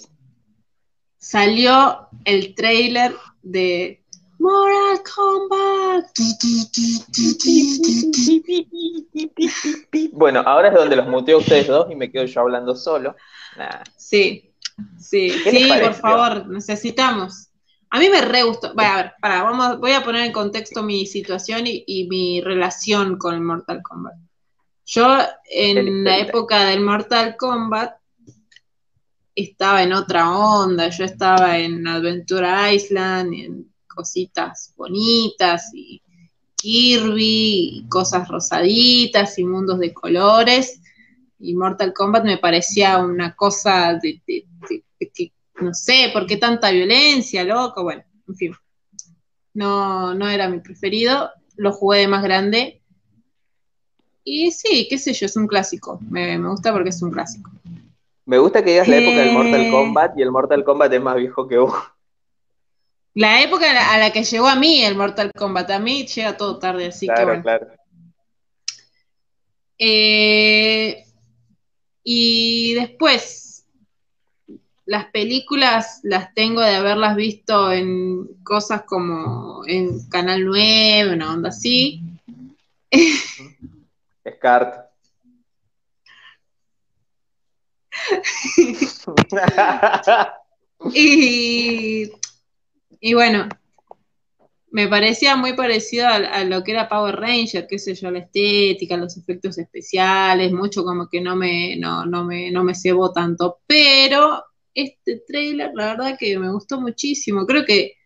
Salió 1.23 2.09
el 2.25 2.53
trailer 2.57 3.15
de 3.45 4.03
Mortal 4.41 5.05
Kombat. 5.15 6.07
Bueno, 10.11 10.41
ahora 10.41 10.69
es 10.69 10.75
donde 10.75 10.97
los 10.97 11.07
muteo 11.07 11.37
a 11.37 11.41
ustedes 11.41 11.69
dos 11.69 11.89
y 11.93 11.95
me 11.95 12.11
quedo 12.11 12.25
yo 12.25 12.41
hablando 12.41 12.75
solo. 12.75 13.15
Sí, 13.97 14.53
sí, 14.99 15.31
sí, 15.31 15.71
por 15.81 15.95
favor, 15.95 16.49
necesitamos. 16.49 17.51
A 17.91 18.01
mí 18.01 18.09
me 18.09 18.21
re 18.21 18.43
gustó. 18.43 18.73
a 18.77 18.97
ver, 18.97 19.13
para, 19.21 19.45
vamos, 19.45 19.79
voy 19.79 19.93
a 19.93 20.03
poner 20.03 20.25
en 20.25 20.33
contexto 20.33 20.83
mi 20.83 21.07
situación 21.07 21.63
y, 21.67 22.09
mi 22.11 22.41
relación 22.41 23.17
con 23.17 23.35
el 23.35 23.43
Mortal 23.43 23.81
Kombat. 23.81 24.15
Yo 24.87 25.19
en 25.49 26.03
la 26.03 26.19
época 26.19 26.65
del 26.65 26.81
Mortal 26.81 27.37
Kombat 27.37 28.02
estaba 29.35 29.83
en 29.83 29.93
otra 29.93 30.31
onda, 30.31 30.89
yo 30.89 31.05
estaba 31.05 31.59
en 31.59 31.87
Adventure 31.87 32.75
Island, 32.75 33.35
en 33.35 33.73
cositas 33.87 34.75
bonitas 34.77 35.71
y 35.75 36.03
Kirby, 36.57 37.79
y 37.79 37.87
cosas 37.89 38.29
rosaditas 38.29 39.39
y 39.39 39.45
mundos 39.45 39.79
de 39.79 39.93
colores. 39.93 40.81
Y 41.39 41.55
Mortal 41.55 41.93
Kombat 41.93 42.25
me 42.25 42.39
parecía 42.39 42.99
una 42.99 43.35
cosa 43.35 43.99
de, 44.01 44.23
no 45.61 45.75
sé, 45.75 46.11
¿por 46.13 46.27
qué 46.27 46.37
tanta 46.37 46.71
violencia, 46.71 47.45
loco? 47.45 47.83
Bueno, 47.83 48.05
en 48.29 48.37
fin. 48.37 48.53
No, 49.55 50.15
no 50.15 50.29
era 50.29 50.49
mi 50.49 50.61
preferido. 50.61 51.31
Lo 51.57 51.73
jugué 51.73 52.01
de 52.01 52.09
más 52.09 52.23
grande. 52.23 52.81
Y 54.25 54.53
sí, 54.53 54.87
qué 54.89 54.99
sé 54.99 55.13
yo, 55.13 55.27
es 55.27 55.37
un 55.37 55.47
clásico. 55.47 55.99
Me, 56.09 56.39
gusta 56.39 56.73
porque 56.73 56.91
es 56.91 57.03
un 57.03 57.11
clásico. 57.11 57.51
Me 58.33 58.39
gusta 58.39 58.65
que 58.65 58.71
digas 58.71 58.89
la 58.89 58.97
época 58.97 59.19
del 59.19 59.33
Mortal 59.33 59.71
Kombat 59.71 60.19
y 60.19 60.23
el 60.23 60.31
Mortal 60.31 60.65
Kombat 60.65 60.91
es 60.91 61.03
más 61.03 61.17
viejo 61.17 61.47
que 61.47 61.59
vos. 61.59 61.75
La 63.13 63.43
época 63.43 63.67
a 63.93 63.99
la, 63.99 64.11
que 64.11 64.25
llegó 64.25 64.47
a 64.47 64.57
mí 64.57 64.83
el 64.83 64.97
Mortal 64.97 65.31
Kombat, 65.37 65.71
a 65.71 65.79
mí 65.79 66.07
llega 66.07 66.35
todo 66.39 66.59
tarde, 66.59 66.87
así 66.87 67.07
que 67.15 67.25
bueno. 67.27 67.43
Claro. 67.43 67.67
Eh, 69.79 71.05
y 72.03 72.73
después, 72.73 73.67
las 74.87 75.05
películas 75.11 76.01
las 76.03 76.33
tengo 76.33 76.63
de 76.63 76.77
haberlas 76.77 77.17
visto 77.17 77.71
en 77.71 78.29
cosas 78.45 78.85
como 78.85 79.61
en 79.67 80.09
Canal 80.09 80.43
9, 80.47 81.13
una 81.13 81.35
onda 81.35 81.51
así. 81.51 82.01
Scart. 84.27 84.82
Y, 90.95 92.11
y 93.01 93.15
bueno, 93.15 93.49
me 94.73 94.89
parecía 94.89 95.37
muy 95.37 95.53
parecido 95.53 96.09
a, 96.09 96.45
lo 96.45 96.65
que 96.65 96.73
era 96.73 96.89
Power 96.89 97.17
Ranger, 97.17 97.67
qué 97.69 97.79
sé 97.79 97.95
yo, 97.95 98.11
la 98.11 98.21
estética, 98.21 98.97
los 98.97 99.19
efectos 99.19 99.59
especiales, 99.59 100.51
mucho 100.51 100.83
como 100.83 101.09
que 101.11 101.21
no 101.21 101.37
me, 101.37 101.77
no, 101.77 102.07
no 102.07 102.25
me, 102.25 102.51
no 102.51 102.65
me 102.65 102.75
cebó 102.75 103.13
tanto. 103.13 103.61
Pero 103.67 104.43
este 104.75 105.23
trailer, 105.29 105.73
la 105.75 105.89
verdad 105.89 106.17
que 106.19 106.39
me 106.39 106.51
gustó 106.51 106.81
muchísimo. 106.81 107.47
Creo 107.47 107.67
que, 107.67 107.97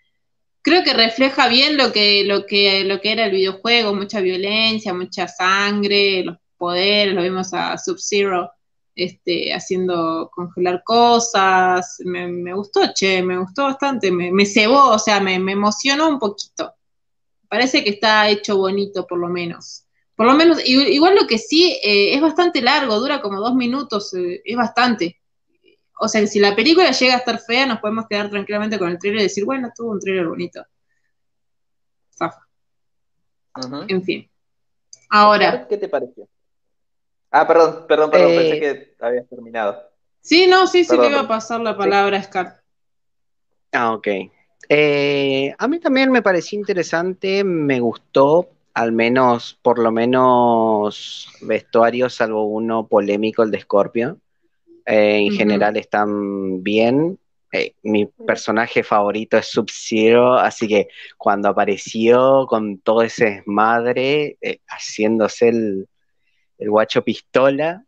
creo 0.61 0.83
que 0.83 0.93
refleja 0.93 1.49
bien 1.49 1.77
lo 1.77 1.93
que, 1.93 2.25
lo 2.25 2.47
que, 2.47 2.83
lo 2.83 3.01
que 3.01 3.13
era 3.13 3.27
el 3.27 3.33
videojuego, 3.33 3.95
mucha 3.95 4.21
violencia, 4.21 4.93
mucha 4.93 5.29
sangre, 5.29 6.25
los 6.25 6.37
poderes, 6.57 7.15
lo 7.15 7.23
vimos 7.23 7.55
a 7.55 7.79
Sub-Zero 7.79 8.51
este, 8.97 9.53
haciendo 9.53 10.31
congelar 10.35 10.83
cosas, 10.83 11.99
me, 12.05 12.55
gustó, 12.55 12.81
che, 12.95 13.23
me 13.23 13.39
gustó 13.39 13.65
bastante, 13.65 14.11
me, 14.11 14.33
me 14.33 14.47
cebó, 14.47 14.89
o 14.89 14.99
sea, 14.99 15.21
me, 15.21 15.35
emocionó 15.35 16.09
un 16.09 16.19
poquito. 16.19 16.75
Parece 17.47 17.85
que 17.85 17.91
está 17.91 18.29
hecho 18.31 18.57
bonito, 18.57 19.07
por 19.07 19.19
lo 19.19 19.29
menos. 19.29 19.85
Por 20.17 20.27
lo 20.27 20.33
menos, 20.33 20.67
igual 20.67 21.15
lo 21.15 21.27
que 21.27 21.37
sí, 21.37 21.79
eh, 21.85 22.15
es 22.15 22.21
bastante 22.23 22.63
largo, 22.63 22.99
dura 22.99 23.21
como 23.21 23.39
dos 23.39 23.55
minutos, 23.55 24.15
eh, 24.15 24.41
es 24.43 24.57
bastante. 24.57 25.21
O 26.01 26.09
sea, 26.09 26.27
si 26.27 26.41
la 26.41 26.57
película 26.57 26.91
llega 26.91 27.15
a 27.15 27.19
estar 27.19 27.39
fea, 27.39 27.67
nos 27.67 27.81
podemos 27.81 28.07
quedar 28.09 28.31
tranquilamente 28.31 28.79
con 28.79 28.89
el 28.89 28.99
trailer 28.99 29.21
y 29.21 29.25
decir, 29.25 29.45
bueno, 29.45 29.71
tuvo 29.77 29.91
un 29.91 30.01
trailer 30.01 30.27
bonito. 30.27 30.65
Zafa. 32.17 32.49
En 33.89 34.03
fin. 34.03 34.31
Ahora. 35.11 35.67
¿Qué 35.69 35.77
te 35.77 35.89
pareció? 35.89 36.27
Ah, 37.39 37.47
perdón, 37.47 37.85
perdón, 37.87 38.11
perdón, 38.11 38.29
pensé 38.29 38.57
eh, 38.57 38.61
que 38.61 39.05
habías 39.05 39.29
terminado. 39.29 39.91
Sí, 40.23 40.47
no, 40.47 40.67
sí, 40.67 40.85
sí 40.85 40.97
le 40.97 41.11
iba 41.11 41.21
a 41.21 41.29
pasar 41.29 41.61
la 41.61 41.77
palabra 41.77 42.17
a 42.17 42.23
Scar. 42.23 42.63
Ah, 43.73 43.93
ok. 43.93 44.09
Eh, 44.71 45.55
a 45.59 45.69
mí 45.69 45.79
también 45.79 46.11
me 46.11 46.23
pareció 46.23 46.59
interesante, 46.59 47.45
me 47.45 47.79
gustó, 47.79 48.49
al 48.73 48.93
menos, 48.93 49.59
por 49.61 49.79
lo 49.79 49.93
menos, 49.93 51.29
vestuarios, 51.43 52.15
salvo 52.15 52.47
uno 52.47 52.87
polémico, 52.87 53.43
el 53.43 53.51
de 53.51 53.61
Scorpio. 53.61 54.17
Eh, 54.87 55.19
en 55.27 55.33
general 55.33 55.77
están 55.77 56.63
bien. 56.63 57.19
mi 57.83 58.07
personaje 58.07 58.83
favorito 58.83 59.37
es 59.37 59.49
Sub-Zero, 59.49 60.39
así 60.39 60.67
que 60.67 60.89
cuando 61.19 61.51
apareció 61.51 62.47
con 62.47 62.79
todo 62.79 63.03
ese 63.03 63.27
desmadre, 63.27 64.39
haciéndose 64.69 65.49
el, 65.49 65.89
el 66.59 66.71
guacho 66.71 67.03
pistola 67.03 67.85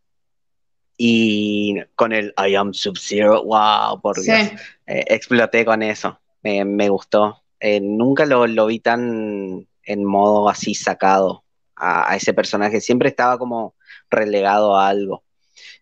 y 0.97 1.75
con 1.95 2.11
el 2.11 2.33
I 2.37 2.55
am 2.55 2.73
Sub-Zero, 2.73 3.43
wow, 3.43 4.01
por 4.01 4.21
Dios, 4.21 4.37
eh, 4.85 5.05
exploté 5.07 5.63
con 5.63 5.81
eso, 5.81 6.19
me 6.43 6.89
gustó. 6.89 7.41
Eh, 7.59 7.79
nunca 7.81 8.25
lo, 8.25 8.65
vi 8.65 8.79
tan 8.79 9.67
en 9.83 10.05
modo 10.05 10.49
así 10.49 10.75
sacado 10.75 11.43
a, 11.75 12.15
ese 12.15 12.33
personaje, 12.33 12.81
siempre 12.81 13.09
estaba 13.09 13.37
como 13.37 13.75
relegado 14.09 14.75
a 14.75 14.87
algo, 14.87 15.23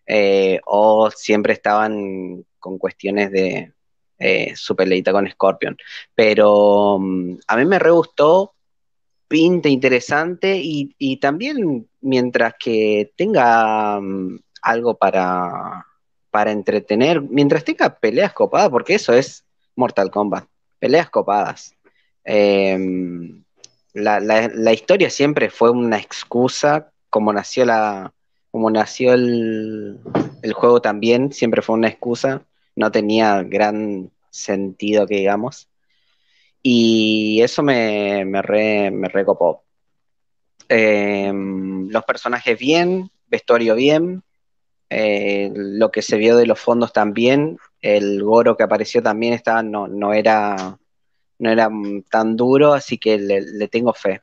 eh, 0.05 0.59
o 0.65 1.09
siempre 1.11 1.53
estaban 1.53 2.45
con 2.59 2.77
cuestiones 2.77 3.31
de 3.31 3.73
su 4.55 4.75
peleita 4.75 5.11
con 5.11 5.29
Scorpion, 5.29 5.77
pero 6.15 6.97
mm, 6.99 7.37
a 7.47 7.57
mí 7.57 7.65
me 7.65 7.77
re 7.77 7.91
gustó 7.91 8.55
pinta 9.27 9.69
interesante 9.69 10.59
y, 10.61 11.17
también 11.17 11.87
mientras 12.07 12.55
que 12.57 13.11
tenga 13.15 13.99
mm, 13.99 14.39
algo 14.61 14.97
para, 14.97 15.85
para 16.31 16.51
entretener, 16.51 17.21
mientras 17.21 17.63
tenga 17.63 17.99
peleas 17.99 18.33
copadas, 18.33 18.69
porque 18.69 18.95
eso 18.95 19.13
es 19.13 19.45
Mortal 19.75 20.09
Kombat, 20.09 20.45
peleas 20.79 21.09
copadas. 21.09 21.75
Em, 22.23 23.43
la, 23.93 24.73
historia 24.73 25.09
siempre 25.09 25.49
fue 25.49 25.71
una 25.71 25.97
excusa, 25.97 26.91
como 27.09 27.33
nació 27.33 27.65
la, 27.65 28.13
como 28.51 28.69
nació 28.69 29.13
el, 29.13 29.99
el 30.41 30.53
juego 30.53 30.81
también, 30.81 31.31
siempre 31.33 31.61
fue 31.61 31.75
una 31.75 31.89
excusa, 31.89 32.43
no 32.75 32.91
tenía 32.91 33.43
gran 33.43 34.11
sentido 34.29 35.07
que 35.07 35.15
digamos. 35.17 35.67
Y 36.61 37.41
eso 37.41 37.63
me, 37.63 38.25
me, 38.25 38.41
re, 38.41 38.91
me 38.91 39.07
recopó. 39.09 39.63
Em, 40.69 41.76
los 41.89 42.03
personajes 42.03 42.57
bien, 42.57 43.09
vestuario 43.27 43.75
bien, 43.75 44.23
eh, 44.89 45.51
lo 45.53 45.91
que 45.91 46.01
se 46.01 46.17
vio 46.17 46.37
de 46.37 46.45
los 46.45 46.59
fondos 46.59 46.93
también, 46.93 47.57
el 47.81 48.23
Goro 48.23 48.55
que 48.55 48.63
apareció 48.63 49.03
también 49.03 49.33
estaba, 49.33 49.61
no, 49.61 49.87
no, 49.87 50.13
era, 50.13 50.77
no 51.39 51.49
era 51.51 51.69
tan 52.09 52.35
duro, 52.35 52.73
así 52.73 52.97
que 52.97 53.17
le, 53.17 53.67
tengo 53.67 53.93
fe. 53.93 54.21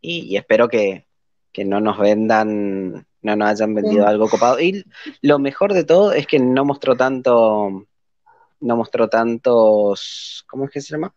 Y, 0.00 0.36
espero 0.36 0.68
que, 0.68 1.06
que, 1.52 1.64
no 1.64 1.80
nos 1.80 1.98
vendan, 1.98 3.06
no 3.22 3.36
nos 3.36 3.48
hayan 3.48 3.74
vendido 3.74 4.06
algo 4.06 4.28
copado. 4.28 4.60
Y 4.60 4.84
lo 5.22 5.38
mejor 5.38 5.72
de 5.72 5.84
todo 5.84 6.12
es 6.12 6.26
que 6.26 6.38
no 6.38 6.64
mostró 6.64 6.96
tanto, 6.96 7.86
no 8.60 8.76
mostró 8.76 9.08
tantos, 9.08 10.44
¿cómo 10.48 10.66
es 10.66 10.70
que 10.70 10.80
se 10.80 10.92
llama? 10.92 11.14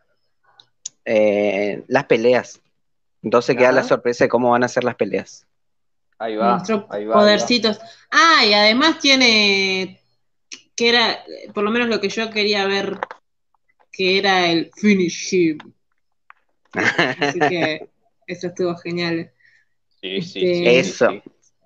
Eh, 1.06 1.84
las 1.88 2.06
peleas. 2.06 2.61
Entonces 3.24 3.56
queda 3.56 3.72
la 3.72 3.84
sorpresa 3.84 4.26
de 4.26 4.30
cómo 4.30 4.52
van 4.52 4.64
a 4.64 4.68
ser 4.68 4.84
las 4.84 4.95
peleas. 4.95 5.47
Ahí 6.19 6.35
va. 6.35 6.64
podercitos. 7.14 7.80
Ah, 8.10 8.44
y 8.45 8.53
además 8.53 8.99
tiene, 8.99 10.02
que 10.76 10.89
era, 10.89 11.23
por 11.53 11.64
lo 11.64 11.72
menos 11.72 11.89
lo 11.89 11.99
que 11.99 12.10
yo 12.10 12.30
quería 12.30 12.65
ver, 12.65 12.98
que 13.91 14.18
era 14.18 14.49
el 14.49 14.72
finish 14.76 15.34
him. 15.34 15.57
Así 16.73 17.39
que 17.39 17.89
eso 18.27 18.48
estuvo 18.48 18.76
genial. 18.77 19.31
Sí, 20.02 20.22
sí, 20.22 20.39
este, 20.45 20.80
Eso, 20.80 21.10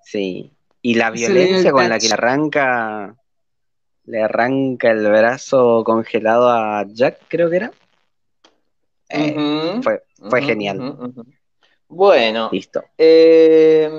sí. 0.04 0.50
Y 0.80 0.94
la 0.94 1.10
violencia 1.10 1.70
con 1.70 1.88
la 1.88 1.98
que 1.98 2.08
le 2.08 2.14
arranca, 2.14 3.16
le 4.04 4.22
arranca 4.22 4.90
el 4.90 5.06
brazo 5.06 5.82
congelado 5.84 6.50
a 6.50 6.84
Jack, 6.88 7.20
creo 7.28 7.48
que 7.48 7.56
era. 7.56 7.72
Eh, 9.08 9.80
fue, 9.82 10.42
genial. 10.42 11.14
bueno, 11.86 12.48
listo. 12.50 12.82
Eh, 12.96 13.90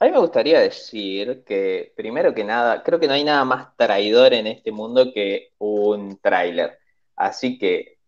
a 0.00 0.06
mí 0.06 0.12
me 0.12 0.18
gustaría 0.18 0.60
decir 0.60 1.44
que, 1.44 1.92
primero 1.94 2.34
que 2.34 2.42
nada, 2.42 2.82
creo 2.82 2.98
que 2.98 3.06
no 3.06 3.12
hay 3.12 3.22
nada 3.22 3.44
más 3.44 3.76
traidor 3.76 4.32
en 4.32 4.46
este 4.46 4.72
mundo 4.72 5.12
que 5.12 5.50
un 5.58 6.18
tráiler. 6.22 6.78
Así 7.16 7.58
que 7.58 7.98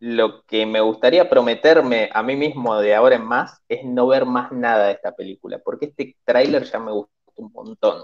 lo 0.00 0.42
que 0.42 0.66
me 0.66 0.80
gustaría 0.80 1.30
prometerme 1.30 2.10
a 2.12 2.24
mí 2.24 2.34
mismo 2.34 2.76
de 2.80 2.96
ahora 2.96 3.14
en 3.14 3.24
más 3.24 3.62
es 3.68 3.84
no 3.84 4.08
ver 4.08 4.26
más 4.26 4.50
nada 4.50 4.88
de 4.88 4.92
esta 4.94 5.12
película, 5.14 5.60
porque 5.64 5.86
este 5.86 6.16
tráiler 6.24 6.64
ya 6.64 6.80
me 6.80 6.90
gustó 6.90 7.12
un 7.36 7.52
montón. 7.52 8.02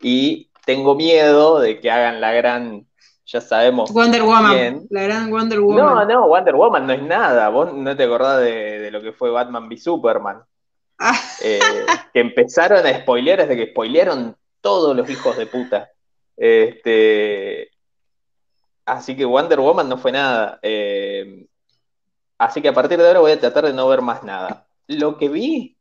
Y 0.00 0.48
tengo 0.64 0.94
miedo 0.94 1.58
de 1.58 1.80
que 1.80 1.90
hagan 1.90 2.20
la 2.20 2.32
gran 2.32 2.86
ya 3.26 3.40
sabemos. 3.40 3.92
Wonder 3.92 4.22
Woman, 4.22 4.86
la 4.90 5.02
gran 5.02 5.28
Wonder 5.28 5.60
Woman. 5.60 5.84
No, 5.84 6.04
no, 6.04 6.28
Wonder 6.28 6.54
Woman 6.54 6.86
no 6.86 6.92
es 6.92 7.02
nada. 7.02 7.48
Vos 7.48 7.72
no 7.72 7.96
te 7.96 8.04
acordás 8.04 8.40
de, 8.42 8.90
lo 8.92 9.02
que 9.02 9.12
fue 9.12 9.30
Batman 9.30 9.66
v 9.66 9.76
Superman. 9.76 10.44
Eh, 11.42 11.60
que 12.12 12.20
empezaron 12.20 12.86
a 12.86 12.98
spoilear 13.00 13.40
desde 13.40 13.56
que 13.56 13.70
spoilearon 13.70 14.36
todos 14.60 14.96
los 14.96 15.08
hijos 15.10 15.36
de 15.36 15.46
puta. 15.46 15.90
Este, 16.36 17.70
así 18.84 19.16
que 19.16 19.24
Wonder 19.24 19.60
Woman 19.60 19.88
no 19.88 19.98
fue 19.98 20.12
nada. 20.12 20.58
Eh, 20.62 21.46
así 22.38 22.62
que 22.62 22.68
a 22.68 22.74
partir 22.74 22.98
de 22.98 23.06
ahora 23.06 23.20
voy 23.20 23.32
a 23.32 23.40
tratar 23.40 23.66
de 23.66 23.72
no 23.72 23.88
ver 23.88 24.02
más 24.02 24.22
nada. 24.22 24.66
Lo 24.86 25.18
que 25.18 25.28
vi, 25.28 25.76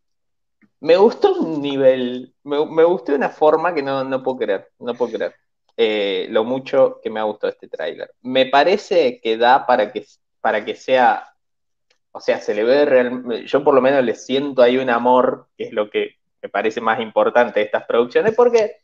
me 0.79 0.97
gustó 0.97 1.33
un 1.33 1.61
nivel, 1.61 2.33
me, 2.43 2.65
me 2.65 2.83
gustó 2.83 3.11
de 3.11 3.17
una 3.17 3.29
forma 3.29 3.73
que 3.73 3.81
no, 3.81 4.03
no 4.03 4.21
puedo 4.21 4.37
creer, 4.37 4.69
no 4.79 4.93
puedo 4.93 5.13
creer. 5.13 5.35
Eh, 5.77 6.27
lo 6.29 6.45
mucho 6.45 7.01
que 7.03 7.09
me 7.09 7.19
ha 7.19 7.23
gustado 7.23 7.51
este 7.51 7.67
tráiler. 7.67 8.13
Me 8.21 8.45
parece 8.45 9.19
que 9.19 9.37
da 9.37 9.65
para 9.65 9.91
que, 9.91 10.05
para 10.39 10.63
que 10.63 10.75
sea, 10.75 11.34
o 12.15 12.21
sea, 12.21 12.39
se 12.39 12.55
le 12.55 12.63
ve 12.63 12.85
realmente, 12.85 13.45
yo 13.45 13.61
por 13.61 13.73
lo 13.75 13.81
menos 13.81 14.01
le 14.01 14.15
siento 14.15 14.61
ahí 14.61 14.77
un 14.77 14.89
amor, 14.89 15.49
que 15.57 15.65
es 15.65 15.73
lo 15.73 15.89
que 15.89 16.15
me 16.41 16.47
parece 16.47 16.79
más 16.79 17.01
importante 17.01 17.59
de 17.59 17.65
estas 17.65 17.85
producciones, 17.85 18.33
porque 18.33 18.77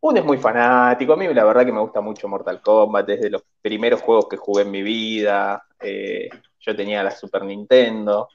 uno 0.00 0.18
es 0.18 0.24
muy 0.24 0.38
fanático, 0.38 1.12
a 1.12 1.16
mí 1.16 1.32
la 1.34 1.44
verdad 1.44 1.66
que 1.66 1.72
me 1.72 1.82
gusta 1.82 2.00
mucho 2.00 2.26
Mortal 2.26 2.62
Kombat, 2.62 3.06
desde 3.06 3.28
los 3.28 3.42
primeros 3.60 4.00
juegos 4.00 4.28
que 4.30 4.38
jugué 4.38 4.62
en 4.62 4.70
mi 4.70 4.80
vida, 4.80 5.62
eh, 5.78 6.30
yo 6.58 6.74
tenía 6.74 7.02
la 7.02 7.10
Super 7.10 7.44
Nintendo, 7.44 8.30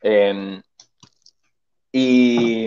em, 0.00 0.62
y, 1.92 2.66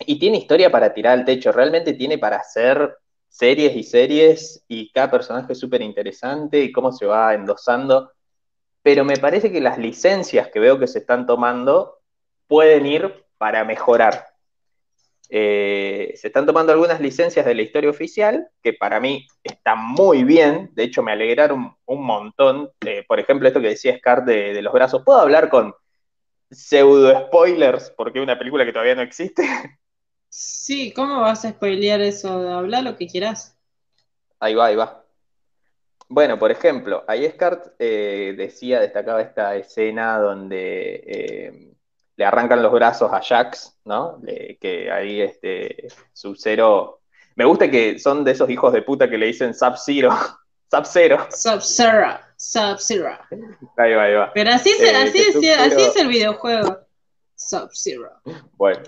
y 0.00 0.18
tiene 0.18 0.36
historia 0.36 0.70
para 0.70 0.92
tirar 0.92 1.18
al 1.18 1.24
techo, 1.24 1.50
realmente 1.50 1.94
tiene 1.94 2.18
para 2.18 2.36
hacer 2.36 2.94
series 3.26 3.74
y 3.74 3.82
series 3.84 4.62
y 4.68 4.92
cada 4.92 5.10
personaje 5.10 5.54
es 5.54 5.58
súper 5.58 5.80
interesante 5.80 6.60
y 6.60 6.72
cómo 6.72 6.92
se 6.92 7.06
va 7.06 7.32
endosando, 7.32 8.12
pero 8.88 9.04
me 9.04 9.18
parece 9.18 9.52
que 9.52 9.60
las 9.60 9.76
licencias 9.76 10.48
que 10.48 10.60
veo 10.60 10.78
que 10.78 10.86
se 10.86 11.00
están 11.00 11.26
tomando 11.26 11.98
pueden 12.46 12.86
ir 12.86 13.26
para 13.36 13.62
mejorar. 13.62 14.28
Eh, 15.28 16.14
se 16.16 16.28
están 16.28 16.46
tomando 16.46 16.72
algunas 16.72 16.98
licencias 16.98 17.44
de 17.44 17.54
la 17.54 17.60
historia 17.60 17.90
oficial 17.90 18.48
que 18.62 18.72
para 18.72 18.98
mí 18.98 19.28
están 19.44 19.78
muy 19.78 20.24
bien, 20.24 20.70
de 20.72 20.84
hecho 20.84 21.02
me 21.02 21.12
alegraron 21.12 21.76
un 21.84 22.02
montón. 22.02 22.70
por 23.06 23.20
ejemplo, 23.20 23.46
esto 23.46 23.60
que 23.60 23.68
decía 23.68 23.98
Scar 23.98 24.24
de, 24.24 24.54
de, 24.54 24.62
los 24.62 24.72
brazos. 24.72 25.02
¿Puedo 25.04 25.20
hablar 25.20 25.50
con 25.50 25.74
pseudo 26.50 27.26
spoilers 27.26 27.90
porque 27.90 28.20
es 28.20 28.22
una 28.22 28.38
película 28.38 28.64
que 28.64 28.72
todavía 28.72 28.94
no 28.94 29.02
existe? 29.02 29.46
Sí, 30.30 30.94
¿cómo 30.94 31.20
vas 31.20 31.44
a 31.44 31.50
spoilear 31.50 32.00
eso? 32.00 32.30
Habla 32.50 32.80
lo 32.80 32.96
que 32.96 33.06
quieras. 33.06 33.54
Ahí 34.40 34.54
va, 34.54 34.64
ahí 34.64 34.76
va. 34.76 35.04
Bueno, 36.08 36.38
por 36.38 36.50
ejemplo, 36.50 37.04
ahí 37.06 37.28
Scar 37.28 37.74
eh, 37.78 38.34
decía, 38.36 38.80
destacaba 38.80 39.20
esta 39.20 39.54
escena 39.56 40.18
donde 40.18 41.04
eh, 41.06 41.74
le 42.16 42.24
arrancan 42.24 42.62
los 42.62 42.72
brazos 42.72 43.12
a 43.12 43.20
Jax, 43.20 43.78
¿no? 43.84 44.20
que 44.60 44.90
ahí 44.90 45.20
este 45.20 45.88
Sub-Zero. 46.12 47.02
Me 47.36 47.44
gusta 47.44 47.70
que 47.70 47.98
son 47.98 48.24
de 48.24 48.32
esos 48.32 48.48
hijos 48.48 48.72
de 48.72 48.82
puta 48.82 49.08
que 49.08 49.18
le 49.18 49.26
dicen 49.26 49.54
Sub-Zero. 49.54 50.10
Sub-Zero. 50.70 51.26
Sub-Zero. 51.30 52.18
Sub-Zero. 52.36 53.18
Ahí 53.76 53.92
va, 53.94 54.02
ahí 54.04 54.14
va. 54.14 54.32
Pero 54.32 54.50
así, 54.50 54.70
eh, 54.80 54.96
así, 54.96 55.48
así 55.50 55.82
es 55.82 55.96
el 55.96 56.08
videojuego. 56.08 56.78
Sub-Zero. 57.34 58.20
Bueno. 58.52 58.82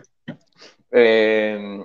Eh, 0.91 1.85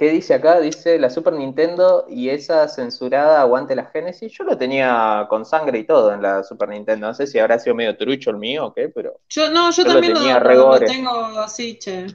¿Qué 0.00 0.08
dice 0.08 0.32
acá? 0.32 0.58
Dice 0.60 0.98
la 0.98 1.10
Super 1.10 1.34
Nintendo 1.34 2.06
y 2.08 2.30
esa 2.30 2.66
censurada 2.68 3.42
aguante 3.42 3.76
la 3.76 3.84
Genesis. 3.84 4.32
Yo 4.32 4.44
lo 4.44 4.56
tenía 4.56 5.26
con 5.28 5.44
sangre 5.44 5.78
y 5.80 5.84
todo 5.84 6.14
en 6.14 6.22
la 6.22 6.42
Super 6.42 6.70
Nintendo. 6.70 7.08
No 7.08 7.12
sé 7.12 7.26
si 7.26 7.38
habrá 7.38 7.58
sido 7.58 7.76
medio 7.76 7.94
trucho 7.98 8.30
el 8.30 8.38
mío 8.38 8.64
o 8.64 8.72
qué, 8.72 8.88
pero. 8.88 9.20
Yo, 9.28 9.50
no, 9.50 9.70
yo, 9.70 9.84
también 9.84 10.14
lo, 10.14 10.80
tengo 10.80 11.12
así, 11.40 11.78
che. 11.78 12.06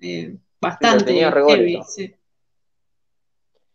Eh, 0.00 0.36
bastante. 0.60 0.98
Lo 0.98 1.04
tenía 1.06 1.32
heavy, 1.32 1.80
sí. 1.88 2.14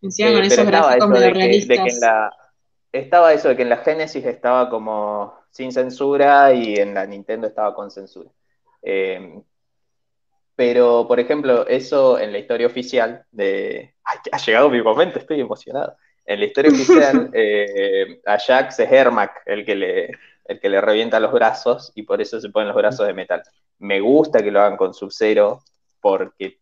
Encima 0.04 0.32
con 0.32 0.44
esos 0.44 0.68
gráficos 0.68 1.10
medio 1.10 1.34
realistas. 1.34 2.32
estaba 2.92 3.34
eso 3.34 3.50
de 3.50 3.56
que 3.56 3.64
en 3.64 3.70
la 3.70 3.78
Genesis 3.78 4.26
estaba 4.26 4.70
como 4.70 5.34
sin 5.50 5.72
censura 5.72 6.54
y 6.54 6.76
en 6.76 6.94
la 6.94 7.08
Nintendo 7.08 7.48
estaba 7.48 7.74
con 7.74 7.90
censura. 7.90 8.30
Eh, 8.84 9.42
pero, 10.60 11.08
por 11.08 11.22
ejemplo, 11.22 11.66
eso 11.68 12.20
en 12.20 12.34
la 12.34 12.38
historia 12.38 12.68
oficial 12.68 13.24
de... 13.32 13.96
Ay, 14.04 14.18
ha 14.30 14.38
llegado 14.40 14.70
mi 14.70 14.82
momento, 14.82 15.18
estoy 15.18 15.40
emocionado. 15.40 15.96
En 16.26 16.38
la 16.42 16.48
historia 16.48 16.70
oficial, 16.70 17.30
eh, 17.34 18.20
a 18.26 18.38
Jax 18.38 18.80
es 18.80 18.92
Hermac 18.92 19.42
el 19.46 19.64
que, 19.64 19.76
le, 19.76 20.12
el 20.44 20.60
que 20.60 20.68
le 20.68 20.82
revienta 20.82 21.22
los 21.22 21.32
brazos 21.32 21.94
y 21.96 22.04
por 22.04 22.20
eso 22.20 22.42
se 22.42 22.50
ponen 22.50 22.68
los 22.68 22.76
brazos 22.76 23.08
de 23.08 23.14
metal. 23.14 23.42
Me 23.78 24.02
gusta 24.02 24.44
que 24.44 24.52
lo 24.52 24.60
hagan 24.60 24.76
con 24.76 24.94
Sub-Zero 24.94 25.64
porque 26.02 26.60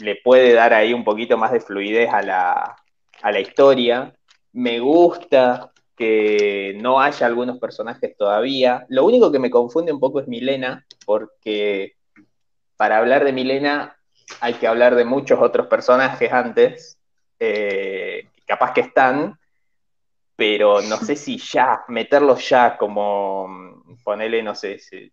le 0.00 0.16
puede 0.24 0.52
dar 0.52 0.74
ahí 0.74 0.92
un 0.92 1.04
poquito 1.04 1.38
más 1.38 1.52
de 1.52 1.60
fluidez 1.60 2.12
a 2.12 2.22
la, 2.22 2.76
a 3.22 3.30
la 3.30 3.38
historia. 3.38 4.12
Me 4.54 4.80
gusta 4.80 5.70
que 5.96 6.76
no 6.80 6.98
haya 7.00 7.28
algunos 7.28 7.60
personajes 7.60 8.16
todavía. 8.16 8.84
Lo 8.88 9.04
único 9.04 9.30
que 9.30 9.38
me 9.38 9.50
confunde 9.50 9.92
un 9.92 10.00
poco 10.00 10.18
es 10.18 10.26
Milena, 10.26 10.84
porque 11.04 11.94
para 12.76 12.98
hablar 12.98 13.24
de 13.24 13.32
Milena 13.32 13.96
hay 14.40 14.54
que 14.54 14.66
hablar 14.66 14.94
de 14.94 15.04
muchos 15.04 15.40
otros 15.40 15.66
personajes 15.66 16.32
antes, 16.32 16.98
eh, 17.38 18.28
capaz 18.46 18.72
que 18.72 18.80
están, 18.82 19.38
pero 20.34 20.82
no 20.82 20.96
sé 20.96 21.16
si 21.16 21.38
ya, 21.38 21.84
meterlos 21.88 22.48
ya 22.48 22.76
como, 22.76 23.82
ponele, 24.04 24.42
no 24.42 24.54
sé, 24.54 24.78
si, 24.78 25.10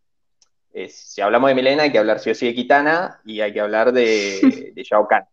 eh, 0.73 0.89
si, 0.89 1.21
hablamos 1.21 1.49
de 1.49 1.55
Milena 1.55 1.83
hay 1.83 1.91
que 1.91 1.99
hablar 1.99 2.19
sí 2.19 2.31
o 2.31 2.35
sí 2.35 2.47
de 2.47 2.55
Kitana 2.55 3.21
y 3.23 3.41
hay 3.41 3.53
que 3.53 3.61
hablar 3.61 3.91
de, 3.91 4.71
de 4.75 4.83
Shao 4.83 5.07
Kahn. 5.07 5.25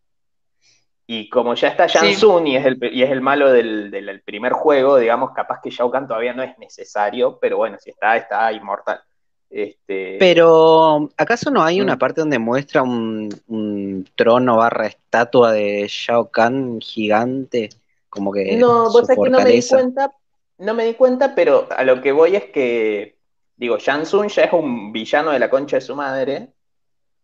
Y 1.06 1.28
como 1.28 1.54
ya 1.54 1.68
está 1.68 1.88
Jansun 1.88 2.46
y, 2.46 2.56
es 2.56 2.64
el, 2.64 2.78
y 2.92 3.02
es 3.02 3.10
el 3.10 3.20
malo 3.20 3.50
del, 3.50 3.90
del, 3.90 4.22
primer 4.22 4.52
juego, 4.52 4.96
digamos, 4.96 5.32
capaz 5.32 5.60
que 5.60 5.70
Shao 5.70 5.90
Kahn 5.90 6.06
todavía 6.06 6.34
no 6.34 6.44
es 6.44 6.56
necesario, 6.58 7.36
pero 7.40 7.56
bueno, 7.56 7.78
si 7.80 7.90
está, 7.90 8.16
está 8.16 8.52
inmortal. 8.52 9.02
Este... 9.50 10.16
Pero, 10.20 11.10
¿acaso 11.16 11.50
no 11.50 11.62
hay 11.62 11.80
una 11.80 11.96
mm. 11.96 11.98
parte 11.98 12.20
donde 12.20 12.38
muestra 12.38 12.82
un, 12.82 14.08
trono 14.14 14.56
barra 14.56 14.86
estatua 14.86 15.52
de 15.52 15.86
Shao 15.88 16.30
Kahn 16.30 16.80
gigante? 16.80 17.70
Como 18.08 18.32
que. 18.32 18.56
No, 18.56 18.84
vos 18.90 19.06
sabés 19.06 19.18
que 19.22 19.30
no 19.30 19.40
me 19.40 19.50
di 19.50 19.62
cuenta, 19.68 20.12
no 20.58 20.74
me 20.74 20.84
di 20.84 20.94
cuenta, 20.94 21.34
pero 21.34 21.66
a 21.70 21.82
lo 21.82 22.00
que 22.00 22.12
voy 22.12 22.36
es 22.36 22.44
que, 22.46 23.16
digo, 23.56 23.78
Tsung 23.78 24.28
ya 24.28 24.44
es 24.44 24.52
un 24.52 24.92
villano 24.92 25.32
de 25.32 25.38
la 25.40 25.50
concha 25.50 25.76
de 25.76 25.82
su 25.82 25.96
madre, 25.96 26.50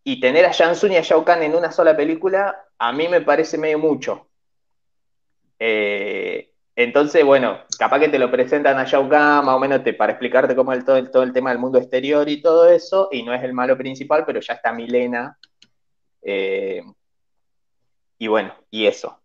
y 0.03 0.19
tener 0.19 0.45
a 0.45 0.51
Tsung 0.51 0.91
y 0.91 0.97
a 0.97 1.01
Shao 1.01 1.23
Kahn 1.23 1.43
en 1.43 1.55
una 1.55 1.71
sola 1.71 1.95
película, 1.95 2.65
a 2.77 2.91
mí 2.91 3.07
me 3.07 3.21
parece 3.21 3.57
medio 3.57 3.79
mucho. 3.79 4.27
Eh, 5.59 6.46
entonces, 6.77 7.25
bueno, 7.25 7.57
capaz 7.79 7.99
que 7.99 8.07
te 8.07 8.19
lo 8.19 8.29
presentan 8.29 8.77
a 8.77 8.85
Shao 8.85 9.09
Kahn, 9.09 9.43
más 9.45 9.55
o 9.55 9.59
menos 9.59 9.83
te, 9.83 9.95
para 9.95 10.11
explicarte 10.11 10.55
cómo 10.55 10.71
es 10.73 10.85
todo, 10.85 11.03
todo, 11.05 11.23
el 11.23 11.33
tema 11.33 11.49
del 11.49 11.57
mundo 11.57 11.79
exterior 11.79 12.29
y 12.29 12.39
todo 12.39 12.69
eso, 12.69 13.09
y 13.11 13.23
no 13.23 13.33
es 13.33 13.43
el 13.43 13.51
malo 13.51 13.75
principal, 13.75 14.23
pero 14.27 14.39
ya 14.39 14.53
está 14.53 14.71
Milena. 14.71 15.35
Eh, 16.21 16.83
y 18.19 18.27
bueno, 18.27 18.53
y 18.69 18.85
eso. 18.85 19.19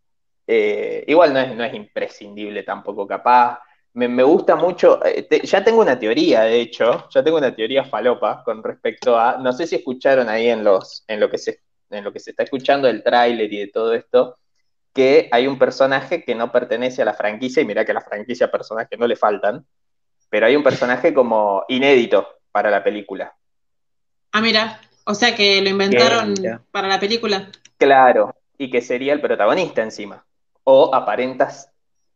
Eh, 0.46 1.04
igual 1.06 1.34
no 1.34 1.40
es, 1.40 1.54
no 1.54 1.62
es 1.62 1.74
imprescindible 1.74 2.62
tampoco, 2.62 3.06
capaz. 3.06 3.60
Me, 3.92 4.22
gusta 4.22 4.56
mucho, 4.56 5.04
eh, 5.04 5.28
ya 5.44 5.62
tengo 5.62 5.82
una 5.82 5.98
teoría, 5.98 6.44
de 6.44 6.58
hecho, 6.58 7.06
ya 7.10 7.22
tengo 7.22 7.36
una 7.36 7.54
teoría 7.54 7.84
falopa 7.84 8.42
con 8.44 8.62
respecto 8.62 9.18
a, 9.18 9.36
no 9.36 9.52
sé 9.52 9.66
si 9.66 9.76
escucharon 9.76 10.30
ahí 10.30 10.48
en, 10.48 10.64
los, 10.64 11.04
en, 11.06 11.20
lo, 11.20 11.28
que 11.28 11.36
se, 11.36 11.60
en 11.90 12.02
lo 12.02 12.14
que 12.14 12.18
se 12.18 12.30
está 12.30 12.44
escuchando 12.44 12.88
el 12.88 13.02
tráiler 13.02 13.52
y 13.52 13.58
de 13.58 13.68
todo 13.68 13.92
esto, 13.92 14.38
que 14.92 15.28
hay 15.32 15.46
un 15.46 15.58
personaje 15.58 16.24
que 16.24 16.34
no 16.34 16.52
pertenece 16.52 17.02
a 17.02 17.06
la 17.06 17.14
franquicia, 17.14 17.62
y 17.62 17.66
mira 17.66 17.84
que 17.84 17.92
a 17.92 17.94
la 17.94 18.00
franquicia 18.00 18.50
personajes 18.50 18.98
no 18.98 19.06
le 19.06 19.16
faltan, 19.16 19.64
pero 20.28 20.46
hay 20.46 20.56
un 20.56 20.62
personaje 20.62 21.14
como 21.14 21.64
inédito 21.68 22.26
para 22.50 22.70
la 22.70 22.84
película. 22.84 23.34
Ah, 24.32 24.40
mira, 24.40 24.80
o 25.04 25.14
sea 25.14 25.34
que 25.34 25.60
lo 25.62 25.68
inventaron 25.68 26.34
para 26.70 26.88
la 26.88 27.00
película. 27.00 27.50
Claro, 27.76 28.34
y 28.56 28.70
que 28.70 28.80
sería 28.80 29.12
el 29.12 29.20
protagonista 29.20 29.82
encima. 29.82 30.24
O 30.64 30.94
aparentas 30.94 31.72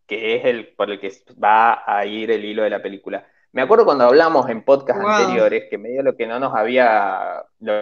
que 0.07 0.37
es 0.37 0.45
el 0.45 0.69
por 0.69 0.91
el 0.91 1.01
que 1.01 1.13
va 1.43 1.83
a 1.85 2.07
ir 2.07 2.31
el 2.31 2.45
hilo 2.45 2.63
de 2.63 2.71
la 2.71 2.81
película. 2.81 3.27
Me 3.53 3.63
acuerdo 3.63 3.85
cuando 3.85 4.05
hablamos 4.05 4.49
en 4.49 4.63
podcast 4.63 5.01
anteriores 5.01 5.65
que 5.69 5.79
medio 5.79 6.03
lo 6.03 6.17
que 6.17 6.27
no 6.27 6.39
nos 6.39 6.55
había, 6.55 7.43
lo 7.59 7.75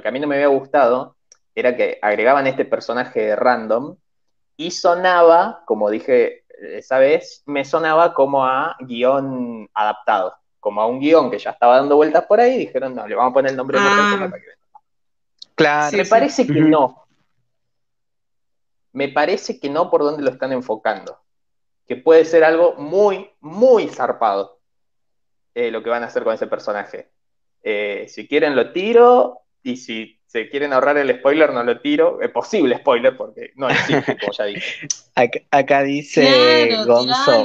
que 0.00 0.08
a 0.08 0.10
mí 0.10 0.20
no 0.20 0.26
me 0.26 0.34
había 0.34 0.48
gustado, 0.48 1.16
era 1.54 1.76
que 1.76 1.98
agregaban 2.02 2.46
este 2.46 2.64
personaje 2.64 3.34
random 3.36 3.96
y 4.60 4.70
sonaba, 4.72 5.62
como 5.64 5.88
dije 5.88 6.44
esa 6.60 6.98
vez, 6.98 7.42
me 7.46 7.64
sonaba 7.64 8.12
como 8.12 8.44
a 8.44 8.76
guion 8.80 9.70
adaptado, 9.72 10.34
como 10.60 10.82
a 10.82 10.86
un 10.86 11.00
guion 11.00 11.30
que 11.30 11.38
ya 11.38 11.52
estaba 11.52 11.76
dando 11.76 11.96
vueltas 11.96 12.26
por 12.26 12.40
ahí, 12.40 12.58
dijeron, 12.58 12.94
no, 12.94 13.08
le 13.08 13.14
vamos 13.14 13.30
a 13.30 13.34
poner 13.34 13.52
el 13.52 13.56
nombre 13.56 13.80
de 13.80 13.86
ah. 13.88 14.16
para 14.18 14.32
que 14.38 14.46
Claro. 15.54 15.96
Me 15.96 16.04
parece 16.04 16.46
que 16.46 16.60
no. 16.60 17.06
Me 18.92 19.08
parece 19.08 19.58
que 19.58 19.70
no 19.70 19.90
por 19.90 20.02
donde 20.02 20.22
lo 20.22 20.30
están 20.30 20.52
enfocando. 20.52 21.18
Que 21.86 21.96
puede 21.96 22.26
ser 22.26 22.44
algo 22.44 22.74
muy, 22.74 23.30
muy 23.40 23.88
zarpado 23.88 24.60
eh, 25.54 25.70
lo 25.70 25.82
que 25.82 25.88
van 25.88 26.02
a 26.02 26.06
hacer 26.06 26.22
con 26.22 26.34
ese 26.34 26.46
personaje. 26.46 27.10
Eh, 27.62 28.06
si 28.08 28.28
quieren 28.28 28.56
lo 28.56 28.72
tiro 28.72 29.40
y 29.62 29.78
si 29.78 30.19
se 30.30 30.48
quieren 30.48 30.72
ahorrar 30.72 30.96
el 30.96 31.12
spoiler, 31.18 31.52
no 31.52 31.64
lo 31.64 31.80
tiro. 31.80 32.20
Es 32.20 32.30
posible 32.30 32.78
spoiler 32.78 33.16
porque 33.16 33.50
no 33.56 33.68
existe, 33.68 34.16
como 34.20 34.32
ya 34.32 34.44
dije. 34.44 34.86
Acá, 35.50 35.82
dice 35.82 36.84
Gonzo. 36.86 37.44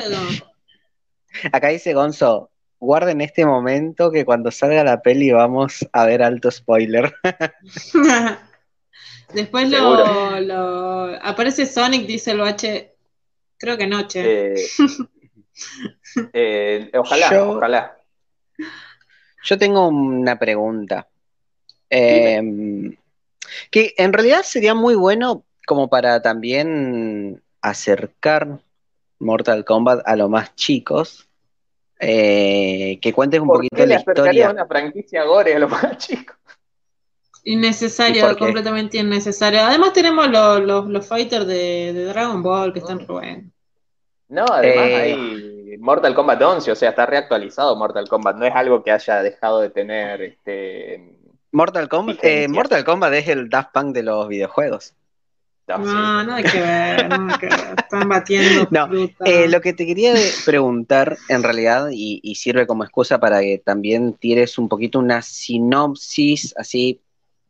Acá 1.51 1.69
dice 1.69 1.95
Gonzo. 1.95 2.51
Guarden 2.77 3.21
este 3.21 3.43
momento 3.43 4.11
que 4.11 4.23
cuando 4.23 4.51
salga 4.51 4.83
la 4.83 5.01
peli 5.01 5.31
vamos 5.31 5.87
a 5.93 6.05
ver 6.05 6.21
alto 6.21 6.51
spoiler. 6.51 7.11
Después 9.33 9.71
lo, 9.71 11.17
aparece 11.23 11.65
Sonic, 11.65 12.05
dice 12.05 12.31
el 12.31 12.41
H. 12.41 12.93
Creo 13.57 13.77
que 13.77 13.87
noche. 13.87 14.53
Eh, 14.53 14.67
eh, 16.33 16.91
ojalá, 16.93 17.45
ojalá. 17.45 17.97
Yo 19.43 19.57
tengo 19.57 19.87
una 19.87 20.37
pregunta. 20.37 21.07
Em, 21.89 22.95
que 23.71 23.93
en 23.97 24.13
realidad 24.13 24.43
sería 24.43 24.73
muy 24.73 24.95
bueno 24.95 25.43
como 25.65 25.89
para 25.89 26.21
también 26.21 27.41
acercar 27.61 28.59
Mortal 29.19 29.65
Kombat 29.65 30.01
a 30.05 30.15
los 30.15 30.29
más 30.29 30.55
chicos. 30.55 31.27
Eh, 31.99 32.99
que 33.01 33.13
cuentes 33.13 33.39
un 33.39 33.47
poquito 33.47 33.85
la 33.85 33.95
historia. 33.95 34.49
una 34.49 34.65
franquicia 34.65 35.23
gore 35.23 35.55
a 35.55 35.59
los 35.59 35.71
más 35.71 35.97
chicos? 36.05 36.35
Innecesario, 37.43 38.37
completamente 38.37 38.97
innecesario. 38.97 39.61
Además 39.61 39.93
tenemos 39.93 40.27
los, 40.29 40.87
los, 40.87 41.07
fighters 41.07 41.45
de, 41.45 42.05
Dragon 42.07 42.41
Ball 42.41 42.73
que 42.73 42.79
están 42.79 43.05
buenos. 43.05 43.45
No, 44.27 44.43
además 44.49 44.87
eh, 44.87 44.95
hay 44.95 45.77
Mortal 45.77 46.15
Kombat 46.15 46.41
11, 46.41 46.71
o 46.71 46.75
sea, 46.75 46.89
está 46.89 47.05
reactualizado 47.05 47.75
Mortal 47.75 48.09
Kombat, 48.09 48.37
no 48.37 48.45
es 48.45 48.55
algo 48.55 48.83
que 48.83 48.91
haya 48.91 49.21
dejado 49.21 49.61
de 49.61 49.69
tener 49.69 50.21
este 50.23 51.14
Mortal 51.55 51.87
Kombat, 51.87 52.17
eh, 52.21 52.49
Mortal 52.49 52.83
Kombat 52.83 53.13
es 53.13 53.29
el 53.29 53.49
Daft 53.49 53.71
Punk 53.71 53.95
de 53.95 54.03
los 54.03 54.27
videojuegos. 54.27 54.93
No, 55.69 56.21
no 56.21 56.35
hay 56.35 56.43
que 56.43 56.59
ver, 56.59 57.07
no 57.07 57.31
hay 57.31 57.39
que 57.39 57.45
ver. 57.45 57.75
Están 57.77 58.09
batiendo. 58.09 58.67
No, 58.71 58.89
eh, 59.23 59.47
lo 59.47 59.61
que 59.61 59.71
te 59.71 59.85
quería 59.85 60.13
preguntar, 60.43 61.17
en 61.29 61.43
realidad, 61.43 61.87
y, 61.93 62.35
sirve 62.35 62.67
como 62.67 62.83
excusa 62.83 63.21
para 63.21 63.39
que 63.39 63.57
también 63.57 64.15
tires 64.15 64.57
un 64.57 64.67
poquito 64.67 64.99
una 64.99 65.21
sinopsis, 65.21 66.53
así, 66.57 66.99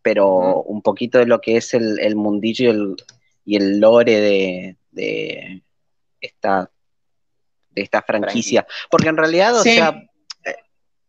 pero 0.03 0.61
un 0.61 0.83
poquito 0.83 1.17
de 1.17 1.25
lo 1.25 1.41
que 1.41 1.57
es 1.57 1.73
el, 1.73 2.15
mundillo 2.15 2.65
y 2.65 2.69
el, 2.69 2.95
y 3.43 3.55
el 3.55 3.79
lore 3.79 4.21
de, 4.91 5.63
esta, 6.21 6.69
de 7.71 7.81
esta 7.81 8.03
franquicia. 8.03 8.67
Porque 8.91 9.09
en 9.09 9.17
realidad, 9.17 9.59
o 9.59 9.63
sea, 9.63 9.99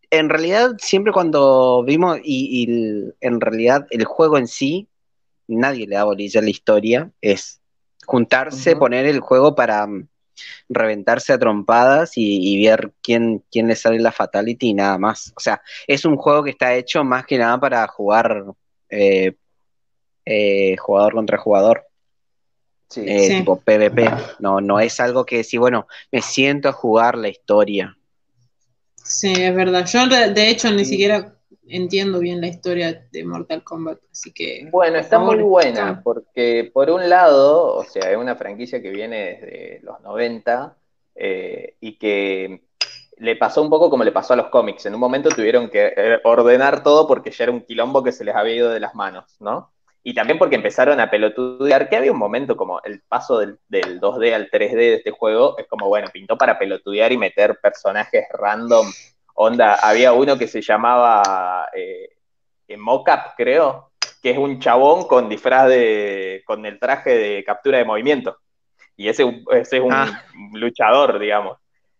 en 0.09 0.29
realidad 0.29 0.75
siempre 0.79 1.13
cuando 1.13 1.83
vimos, 1.83 2.19
y, 2.23 2.63
y 2.63 3.13
en 3.21 3.41
realidad 3.41 3.87
el 3.89 4.05
juego 4.05 4.37
en 4.37 4.47
sí 4.47 4.87
nadie 5.47 5.87
le 5.87 5.95
da 5.95 6.03
bolilla 6.03 6.39
a 6.39 6.43
la 6.43 6.49
historia, 6.49 7.11
es 7.21 7.61
juntarse, 8.05 8.75
poner 8.75 9.05
el 9.05 9.19
juego 9.19 9.55
para 9.55 9.85
mm, 9.85 10.07
reventarse 10.69 11.33
a 11.33 11.39
trompadas 11.39 12.11
y, 12.15 12.65
ver 12.65 12.91
quién, 13.01 13.43
quién 13.51 13.67
le 13.67 13.75
sale 13.75 13.99
la 13.99 14.11
fatality 14.11 14.69
y 14.69 14.73
nada 14.73 14.97
más. 14.97 15.33
O 15.35 15.39
sea, 15.39 15.61
es 15.87 16.05
un 16.05 16.15
juego 16.15 16.43
que 16.43 16.51
está 16.51 16.75
hecho 16.75 17.03
más 17.03 17.25
que 17.25 17.37
nada 17.37 17.59
para 17.59 17.87
jugar 17.87 18.45
eh, 18.89 19.33
eh, 20.25 20.77
jugador 20.77 21.13
contra 21.13 21.37
jugador. 21.37 21.85
Sí, 22.89 23.03
eh, 23.05 23.39
Tipo 23.39 23.59
PvP. 23.59 24.09
No, 24.39 24.61
no 24.61 24.79
es 24.79 24.99
algo 24.99 25.25
que 25.25 25.43
si, 25.43 25.57
bueno, 25.57 25.87
me 26.11 26.21
siento 26.21 26.69
a 26.69 26.73
jugar 26.73 27.17
la 27.17 27.27
historia. 27.27 27.97
Sí, 29.07 29.31
es 29.31 29.55
verdad. 29.55 29.85
Yo 29.85 30.05
de 30.07 30.49
hecho 30.49 30.69
ni 30.71 30.83
siquiera 30.85 31.33
entiendo 31.69 32.19
bien 32.19 32.41
la 32.41 32.47
historia 32.47 33.07
de 33.11 33.23
Mortal 33.23 33.63
Kombat, 33.63 33.99
así 34.11 34.31
que... 34.33 34.67
Bueno, 34.71 34.97
está 34.97 35.19
muy 35.19 35.37
buena, 35.37 36.01
porque 36.03 36.69
por 36.73 36.89
un 36.89 37.09
lado, 37.09 37.75
o 37.75 37.83
sea, 37.83 38.11
es 38.11 38.17
una 38.17 38.35
franquicia 38.35 38.81
que 38.81 38.89
viene 38.89 39.17
desde 39.17 39.79
los 39.83 39.99
90 40.01 40.77
eh, 41.15 41.75
y 41.79 41.97
que 41.97 42.63
le 43.17 43.35
pasó 43.35 43.61
un 43.61 43.69
poco 43.69 43.89
como 43.89 44.03
le 44.03 44.11
pasó 44.11 44.33
a 44.33 44.37
los 44.37 44.47
cómics. 44.47 44.85
En 44.85 44.93
un 44.93 44.99
momento 44.99 45.29
tuvieron 45.29 45.69
que 45.69 45.93
eh, 45.95 46.19
ordenar 46.23 46.83
todo 46.83 47.07
porque 47.07 47.31
ya 47.31 47.45
era 47.45 47.53
un 47.53 47.61
quilombo 47.61 48.03
que 48.03 48.11
se 48.11 48.23
les 48.23 48.35
había 48.35 48.55
ido 48.55 48.69
de 48.69 48.79
las 48.79 48.93
manos, 48.93 49.37
¿no? 49.39 49.71
Y 50.07 50.13
también 50.13 50.39
porque 50.39 50.55
empezaron 50.55 51.01
a 51.01 51.11
pelotudear, 51.11 51.89
que 51.89 51.97
había 51.97 52.13
un 52.13 52.17
momento 52.17 52.55
como 52.55 52.81
el 52.83 53.01
paso 53.01 53.39
del, 53.39 53.59
del 53.67 53.99
2D 53.99 54.33
al 54.33 54.49
3D 54.49 54.73
de 54.73 54.93
este 54.93 55.11
juego, 55.11 55.57
es 55.57 55.67
como, 55.67 55.89
bueno, 55.89 56.07
pintó 56.13 56.37
para 56.37 56.57
pelotudear 56.57 57.11
y 57.11 57.17
meter 57.17 57.59
personajes 57.61 58.23
random 58.31 58.87
Onda, 59.33 59.73
había 59.75 60.13
uno 60.13 60.37
que 60.37 60.47
se 60.47 60.61
llamaba 60.61 61.67
eh, 61.75 62.07
Mocap, 62.77 63.35
creo, 63.35 63.91
que 64.23 64.31
es 64.31 64.37
un 64.37 64.61
chabón 64.61 65.09
con 65.09 65.27
disfraz 65.27 65.67
de. 65.67 66.41
con 66.45 66.65
el 66.65 66.79
traje 66.79 67.09
de 67.09 67.43
captura 67.43 67.77
de 67.77 67.83
movimiento. 67.83 68.37
Y 68.95 69.09
ese, 69.09 69.43
es 69.51 69.73
un 69.73 69.91
ah. 69.91 70.23
luchador, 70.53 71.19
digamos. 71.19 71.57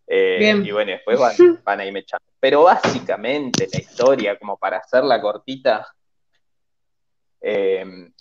Eh, 0.07 0.61
y 0.63 0.71
bueno, 0.71 0.93
después 0.93 1.19
van, 1.19 1.35
van 1.65 1.81
ahí 1.81 1.91
mechando. 1.91 2.25
Pero 2.39 2.63
básicamente 2.63 3.67
la 3.69 3.79
historia, 3.81 4.39
como 4.39 4.55
para 4.55 4.77
hacerla 4.77 5.21
cortita, 5.21 5.85
eh, 7.49 8.11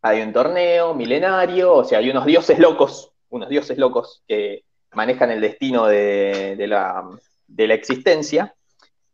hay 0.00 0.22
un 0.22 0.32
torneo 0.32 0.94
milenario, 0.94 1.74
o 1.74 1.84
sea, 1.84 1.98
hay 1.98 2.08
unos 2.08 2.24
dioses 2.24 2.58
locos, 2.58 3.12
unos 3.28 3.50
dioses 3.50 3.76
locos 3.76 4.22
que 4.26 4.64
manejan 4.92 5.30
el 5.30 5.42
destino 5.42 5.86
de, 5.86 6.56
la, 6.66 7.06
de 7.46 7.66
la 7.66 7.74
existencia. 7.74 8.54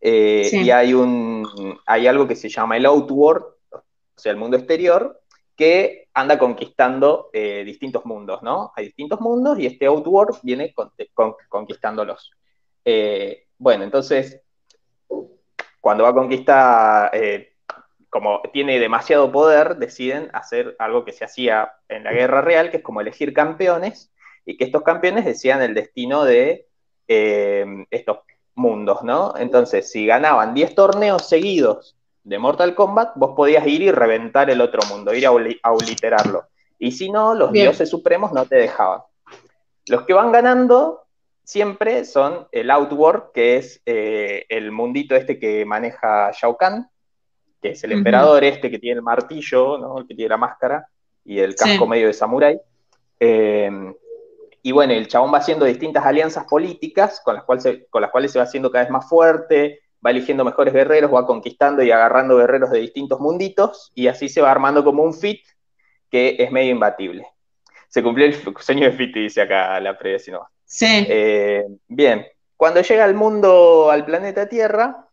Eh, 0.01 0.49
y 0.53 0.71
hay, 0.71 0.95
un, 0.95 1.45
hay 1.85 2.07
algo 2.07 2.29
que 2.29 2.37
se 2.37 2.49
llama 2.49 2.77
el 2.77 2.87
Outworld, 2.87 3.45
o 3.73 3.83
sea, 4.15 4.31
el 4.31 4.39
mundo 4.39 4.57
exterior, 4.57 5.21
que 5.57 6.07
anda 6.15 6.39
conquistando 6.39 7.31
eh, 7.33 7.65
distintos 7.65 8.05
mundos, 8.05 8.43
¿no? 8.45 8.73
Hay 8.77 8.87
distintos 8.87 9.21
mundos 9.21 9.59
y 9.59 9.67
este 9.67 9.87
Outworld 9.87 10.39
viene 10.45 10.73
conquistándolos. 11.49 12.31
Eh, 12.85 13.47
bueno, 13.59 13.83
entonces, 13.83 14.43
cuando 15.81 16.05
va 16.05 16.11
a 16.11 16.15
conquistar, 16.15 17.11
como 18.17 18.41
tiene 18.51 18.81
demasiado 18.81 19.31
poder, 19.31 19.77
deciden 19.77 20.31
hacer 20.33 20.75
algo 20.79 21.05
que 21.05 21.13
se 21.13 21.27
hacía 21.27 21.75
en 21.87 22.03
la 22.03 22.15
guerra 22.15 22.41
real, 22.41 22.71
que 22.71 22.79
es 22.79 22.83
como 22.83 23.03
elegir 23.03 23.35
campeones, 23.35 24.11
y 24.47 24.57
que 24.57 24.65
estos 24.65 24.81
campeones 24.81 25.27
decían 25.27 25.61
el 25.61 25.75
destino 25.75 26.25
de 26.25 26.67
estos 27.07 28.21
mundos, 28.55 29.03
¿no? 29.03 29.35
Entonces, 29.37 29.93
si 29.93 30.07
ganaban 30.07 30.55
10 30.55 30.75
torneos 30.75 31.29
seguidos 31.29 31.95
de 32.25 32.39
Mortal 32.39 32.75
Kombat, 32.75 33.13
vos 33.17 33.35
podías 33.37 33.67
ir 33.67 33.83
y 33.83 33.91
reventar 33.91 34.49
el 34.49 34.63
otro 34.63 34.81
mundo, 34.89 35.13
ir 35.13 35.27
a, 35.27 35.33
obliterarlo. 35.71 36.47
Y 36.79 36.93
si 36.93 37.11
no, 37.11 37.35
los 37.35 37.53
dioses 37.53 37.91
supremos 37.91 38.33
no 38.33 38.47
te 38.47 38.57
dejaban. 38.57 39.03
Los 39.89 40.05
que 40.05 40.15
van 40.15 40.33
ganando 40.33 41.05
siempre 41.45 42.07
son 42.07 42.49
el 42.51 42.71
Outworld, 42.71 43.33
que 43.35 43.59
es 43.59 43.83
eh, 43.85 44.47
el 44.49 44.73
mundito 44.73 45.15
este 45.15 45.39
que 45.39 45.67
maneja 45.67 46.31
Shao 46.33 46.57
Kahn, 46.57 46.89
que 47.61 47.71
es 47.71 47.85
el 47.85 47.93
emperador 47.93 48.45
este 48.45 48.71
que 48.71 48.79
tiene 48.79 48.99
el 48.99 49.03
martillo, 49.03 49.79
¿no? 49.79 49.99
el 49.99 50.07
que 50.07 50.15
tiene 50.15 50.31
la 50.31 50.37
máscara 50.37 50.87
y 51.25 51.39
el 51.39 51.55
casco 51.55 51.87
medio 51.87 52.07
de 52.07 52.13
samurái. 52.13 52.61
Eh, 53.19 53.71
y 54.63 54.73
bueno, 54.73 54.95
el 54.95 55.07
chabón 55.07 55.33
va 55.33 55.39
haciendo 55.39 55.65
distintas 55.65 56.05
alianzas 56.05 56.45
políticas 56.45 57.21
con 57.25 57.37
las, 57.37 57.45
cuales 57.45 57.63
se, 57.63 57.87
con 57.87 58.03
las 58.03 58.11
cuales 58.11 58.33
se 58.33 58.39
va 58.39 58.45
haciendo 58.45 58.71
cada 58.71 58.85
vez 58.85 58.91
más 58.91 59.09
fuerte, 59.09 59.81
va 60.05 60.11
eligiendo 60.11 60.45
mejores 60.45 60.75
guerreros, 60.75 61.15
va 61.15 61.25
conquistando 61.25 61.85
y 61.85 61.93
agarrando 61.93 62.37
guerreros 62.37 62.71
de 62.71 62.81
distintos 62.81 63.21
munditos, 63.21 63.93
y 63.95 64.09
así 64.09 64.29
se 64.29 64.41
va 64.41 64.51
armando 64.51 64.85
como 64.85 65.05
un 65.05 65.15
fit 65.15 65.41
que 66.11 66.37
es 66.39 66.51
medio 66.51 66.73
imbatible. 66.73 67.27
Se 67.89 68.03
cumplió 68.03 68.27
el 68.27 68.35
sueño 68.61 68.91
de 68.91 68.93
fit, 68.97 69.15
dice 69.15 69.43
acá 69.43 69.79
la 69.81 69.97
previa 69.97 70.21
no. 70.33 70.49
Sí. 70.65 71.07
Eh, 71.09 71.65
bien, 71.87 72.27
cuando 72.57 72.81
llega 72.81 73.05
al 73.05 73.15
mundo, 73.15 73.91
al 73.91 74.05
planeta 74.05 74.49
Tierra, 74.49 75.06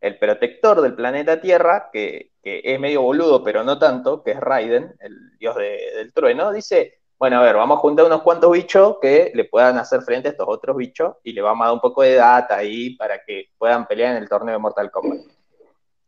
el 0.00 0.18
protector 0.18 0.80
del 0.80 0.94
planeta 0.94 1.40
Tierra, 1.40 1.90
que, 1.92 2.32
es 2.42 2.80
medio 2.80 3.02
boludo, 3.02 3.44
pero 3.44 3.62
no 3.62 3.78
tanto, 3.78 4.22
que 4.22 4.30
es 4.30 4.40
Raiden, 4.40 4.94
el 5.00 5.36
dios 5.38 5.54
del 5.56 6.12
trueno, 6.14 6.50
dice, 6.50 7.00
bueno, 7.18 7.40
a 7.40 7.42
ver, 7.42 7.56
vamos 7.56 7.76
a 7.76 7.80
juntar 7.80 8.06
unos 8.06 8.22
cuantos 8.22 8.52
bichos 8.52 8.96
que 9.02 9.32
le 9.34 9.44
puedan 9.44 9.76
hacer 9.76 10.00
frente 10.02 10.28
a 10.28 10.30
estos 10.30 10.46
otros 10.48 10.76
bichos 10.76 11.16
y 11.24 11.32
le 11.32 11.42
vamos 11.42 11.64
a 11.64 11.66
dar 11.66 11.74
un 11.74 11.80
poco 11.80 12.02
de 12.02 12.14
data 12.14 12.56
ahí 12.56 12.96
para 12.96 13.22
que 13.24 13.50
puedan 13.58 13.86
pelear 13.86 14.16
en 14.16 14.22
el 14.22 14.28
torneo 14.28 14.54
de 14.54 14.58
Mortal 14.60 14.90
Kombat. 14.90 15.18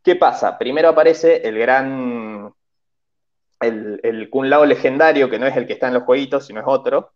¿Qué 0.03 0.17
pasa? 0.17 0.57
Primero 0.57 0.89
aparece 0.89 1.47
el 1.47 1.59
gran, 1.59 2.55
el, 3.61 4.01
el 4.03 4.31
Lao 4.33 4.65
legendario, 4.65 5.29
que 5.29 5.39
no 5.39 5.47
es 5.47 5.57
el 5.57 5.67
que 5.67 5.75
está 5.75 5.89
en 5.89 5.95
los 5.95 6.05
jueguitos, 6.05 6.47
sino 6.47 6.61
es 6.61 6.67
otro, 6.67 7.12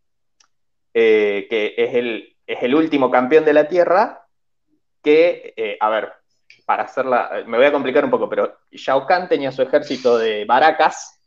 eh, 0.93 1.47
que 1.49 1.75
es 1.79 1.95
el, 1.95 2.37
es 2.47 2.63
el 2.63 2.75
último 2.75 3.11
campeón 3.11 3.45
de 3.45 3.55
la 3.55 3.69
Tierra, 3.69 4.27
que, 5.03 5.55
eh, 5.57 5.79
a 5.81 5.89
ver, 5.89 6.13
para 6.65 6.85
hacerla, 6.85 7.43
me 7.47 7.57
voy 7.57 7.67
a 7.67 7.73
complicar 7.73 8.05
un 8.05 8.11
poco, 8.11 8.29
pero 8.29 8.59
Shao 8.71 9.07
Kahn 9.07 9.29
tenía 9.29 9.53
su 9.53 9.63
ejército 9.63 10.19
de 10.19 10.45
baracas, 10.45 11.21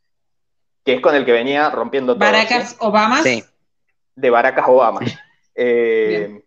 que 0.84 0.96
es 0.96 1.02
con 1.02 1.16
el 1.16 1.26
que 1.26 1.32
venía 1.32 1.70
rompiendo 1.70 2.14
todo. 2.14 2.26
¿Baracas 2.26 2.76
Obama? 2.80 3.22
Sí. 3.22 3.44
De 4.16 4.30
Baracas 4.30 4.66
Obama. 4.68 5.02
Eh, 5.60 6.44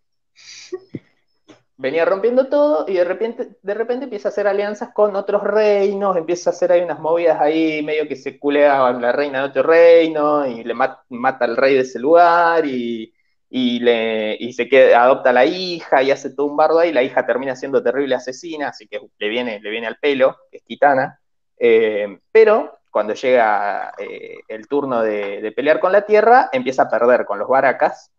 venía 1.77 2.05
rompiendo 2.05 2.47
todo 2.47 2.85
y 2.87 2.95
de 2.95 3.03
repente, 3.05 3.57
de 3.61 3.75
repente 3.75 4.05
empieza 4.05 4.29
a 4.29 4.31
hacer 4.31 4.47
alianzas 4.47 4.91
con 4.95 5.17
otros 5.17 5.43
reinos, 5.43 6.17
empieza 6.17 6.51
a 6.51 6.53
hacer 6.53 6.71
ahí 6.71 6.83
unas 6.83 7.01
movidas 7.01 7.41
ahí 7.41 7.83
medio 7.83 8.07
que 8.07 8.15
se 8.15 8.39
culea 8.39 8.87
a 8.87 8.93
la 8.93 9.11
reina 9.11 9.41
de 9.41 9.49
otro 9.49 9.63
reino 9.65 10.47
y 10.47 10.63
le 10.63 10.75
mata 10.75 11.45
al 11.45 11.57
rey 11.57 11.75
de 11.75 11.81
ese 11.81 11.99
lugar 11.99 12.65
y, 12.67 13.13
le, 13.51 14.53
se 14.53 14.69
queda, 14.69 15.03
adopta 15.03 15.31
a 15.31 15.33
la 15.33 15.45
hija 15.45 16.03
y 16.03 16.11
hace 16.11 16.31
todo 16.31 16.47
un 16.47 16.57
bardo 16.57 16.79
ahí, 16.79 16.93
la 16.93 17.03
hija 17.03 17.27
termina 17.27 17.57
siendo 17.57 17.83
terrible 17.83 18.15
asesina, 18.15 18.69
así 18.69 18.87
que 18.87 19.01
le 19.19 19.29
viene, 19.29 19.61
le 19.61 19.71
viene 19.71 19.89
al 19.89 19.97
pelo, 19.97 20.37
es 20.53 20.63
gitana, 20.65 21.21
eh, 21.59 22.19
pero 22.31 22.79
cuando 22.91 23.15
llega 23.15 23.93
eh, 23.99 24.39
el 24.49 24.67
turno 24.67 25.03
de, 25.03 25.53
pelear 25.55 25.81
con 25.81 25.93
la 25.93 26.03
Tierra, 26.03 26.49
empieza 26.53 26.83
a 26.83 26.91
perder 26.91 27.25
con 27.25 27.39
los 27.39 27.49
baracas. 27.49 28.11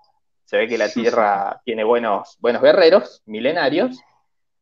Se 0.45 0.57
ve 0.57 0.67
que 0.67 0.77
la 0.77 0.89
Tierra 0.89 1.61
tiene 1.65 1.83
buenos, 1.83 2.37
buenos 2.39 2.61
guerreros, 2.61 3.21
milenarios, 3.25 3.99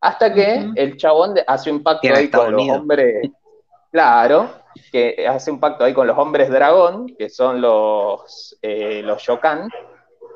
hasta 0.01 0.33
que 0.33 0.69
el 0.75 0.97
chabón 0.97 1.35
hace 1.45 1.71
un 1.71 1.83
pacto 1.83 2.13
ahí 2.13 2.29
con 2.29 2.51
los 2.51 2.69
hombres. 2.69 3.29
Claro, 3.91 4.49
que 4.91 5.27
hace 5.27 5.51
un 5.51 5.59
pacto 5.59 5.83
ahí 5.83 5.93
con 5.93 6.07
los 6.07 6.17
hombres 6.17 6.49
dragón, 6.49 7.15
que 7.17 7.29
son 7.29 7.59
los, 7.59 8.57
eh, 8.61 9.01
los 9.03 9.21
Shokan, 9.21 9.67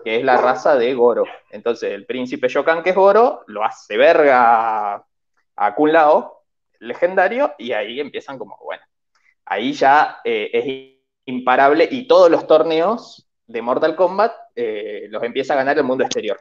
que 0.03 0.17
es 0.17 0.23
la 0.23 0.37
raza 0.37 0.75
de 0.75 0.93
Goro. 0.93 1.25
Entonces, 1.51 1.91
el 1.91 2.05
príncipe 2.05 2.47
Shokan, 2.47 2.83
que 2.83 2.91
es 2.91 2.95
Goro, 2.95 3.43
lo 3.47 3.63
hace 3.63 3.97
verga 3.97 5.03
a 5.55 5.75
Kun 5.75 5.91
Lao, 5.91 6.43
legendario, 6.79 7.53
y 7.57 7.71
ahí 7.71 7.99
empiezan 7.99 8.37
como, 8.37 8.57
bueno, 8.63 8.83
ahí 9.45 9.73
ya 9.73 10.17
eh, 10.23 10.49
es 10.53 10.99
imparable 11.25 11.87
y 11.89 12.07
todos 12.07 12.29
los 12.29 12.45
torneos 12.47 13.29
de 13.47 13.61
Mortal 13.61 13.95
Kombat 13.95 14.33
eh, 14.55 15.07
los 15.09 15.23
empieza 15.23 15.53
a 15.53 15.57
ganar 15.57 15.77
el 15.77 15.83
mundo 15.83 16.03
exterior. 16.03 16.39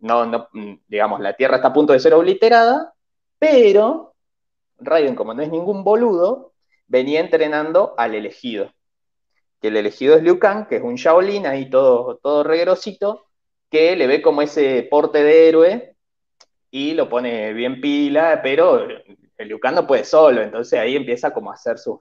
no, 0.00 0.26
no, 0.26 0.48
digamos, 0.88 1.20
la 1.20 1.34
Tierra 1.34 1.56
está 1.56 1.68
a 1.68 1.72
punto 1.72 1.92
de 1.92 2.00
ser 2.00 2.14
obliterada, 2.14 2.94
pero 3.38 4.10
Raiden, 4.80 5.14
como 5.14 5.34
no 5.34 5.42
es 5.42 5.50
ningún 5.50 5.84
boludo, 5.84 6.52
venía 6.86 7.20
entrenando 7.20 7.94
al 7.96 8.14
elegido. 8.14 8.72
Que 9.60 9.68
el 9.68 9.76
elegido 9.76 10.16
es 10.16 10.22
Liu 10.22 10.38
Kang, 10.38 10.66
que 10.66 10.76
es 10.76 10.82
un 10.82 10.94
Shaolin 10.94 11.46
ahí 11.46 11.68
todo, 11.68 12.16
todo 12.22 12.42
regrosito, 12.42 13.26
que 13.70 13.94
le 13.96 14.06
ve 14.06 14.22
como 14.22 14.42
ese 14.42 14.86
porte 14.90 15.22
de 15.22 15.48
héroe 15.48 15.96
y 16.70 16.94
lo 16.94 17.08
pone 17.08 17.52
bien 17.52 17.80
pila, 17.80 18.40
pero 18.42 18.86
el 18.86 19.48
Liu 19.48 19.60
Kang 19.60 19.74
no 19.74 19.86
puede 19.86 20.04
solo, 20.04 20.42
entonces 20.42 20.78
ahí 20.78 20.96
empieza 20.96 21.32
como 21.32 21.50
a 21.50 21.54
hacer 21.54 21.78
sus, 21.78 22.00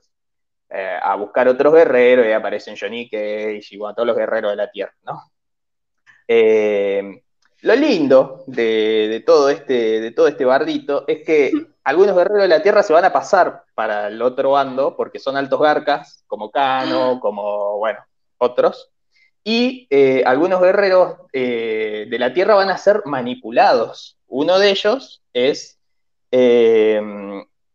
eh, 0.69 0.99
a 1.01 1.15
buscar 1.15 1.47
otros 1.47 1.73
guerreros, 1.73 2.25
y 2.25 2.31
aparecen 2.31 2.75
Johnny 2.79 3.09
Cage 3.09 3.67
y 3.71 3.77
todos 3.77 4.05
los 4.05 4.15
guerreros 4.15 4.51
de 4.51 4.57
la 4.57 4.69
Tierra, 4.69 4.93
¿no? 5.03 5.31
Eh, 6.27 7.23
lo 7.61 7.75
lindo 7.75 8.43
de, 8.47 9.23
todo 9.25 9.49
este, 9.49 10.01
de 10.01 10.11
todo 10.11 10.27
este 10.27 10.45
bardito 10.45 11.05
es 11.07 11.23
que 11.25 11.51
algunos 11.83 12.15
guerreros 12.15 12.43
de 12.43 12.47
la 12.47 12.61
Tierra 12.61 12.83
se 12.83 12.93
van 12.93 13.05
a 13.05 13.13
pasar 13.13 13.63
para 13.75 14.07
el 14.07 14.21
otro 14.21 14.51
bando, 14.51 14.95
porque 14.95 15.19
son 15.19 15.35
altos 15.35 15.59
garcas, 15.59 16.23
como 16.27 16.51
Kano, 16.51 17.19
como, 17.19 17.77
bueno, 17.77 17.99
otros, 18.37 18.91
y 19.43 19.87
eh, 19.89 20.23
algunos 20.25 20.61
guerreros 20.61 21.17
de 21.33 22.17
la 22.19 22.33
Tierra 22.33 22.55
van 22.55 22.69
a 22.69 22.77
ser 22.77 23.01
manipulados. 23.05 24.17
Uno 24.27 24.59
de 24.59 24.69
ellos 24.69 25.21
es 25.33 25.79
eh, 26.31 27.01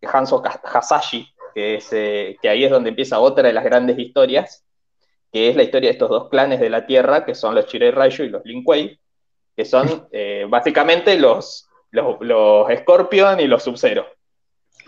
Hanzo 0.03 0.43
Hasashi, 0.45 1.29
que, 1.55 1.77
es, 1.77 1.89
eh, 1.93 2.37
que 2.41 2.49
ahí 2.49 2.65
es 2.65 2.71
donde 2.71 2.91
empieza 2.91 3.21
otra 3.21 3.49
de 3.49 3.55
las 3.55 3.65
grandes 3.65 3.99
historias, 3.99 4.65
que 5.33 5.49
es 5.49 5.57
la 5.57 5.63
historia 5.63 5.89
de 5.89 5.95
estos 5.95 6.11
dos 6.11 6.29
clanes 6.29 6.61
de 6.61 6.71
la 6.71 6.87
Tierra, 6.87 7.25
que 7.25 7.35
son 7.35 7.55
los 7.55 7.67
Chirei 7.67 7.91
Raiju 7.91 8.25
y 8.25 8.29
los 8.29 8.45
Lin 8.45 8.63
Kuei, 8.63 8.99
que 9.57 9.65
son 9.65 10.09
eh, 10.11 10.47
básicamente 10.49 11.19
los, 11.19 11.69
los, 11.91 12.67
Scorpion 12.81 13.41
y 13.41 13.47
los 13.47 13.63
Sub-Zero. 13.63 14.07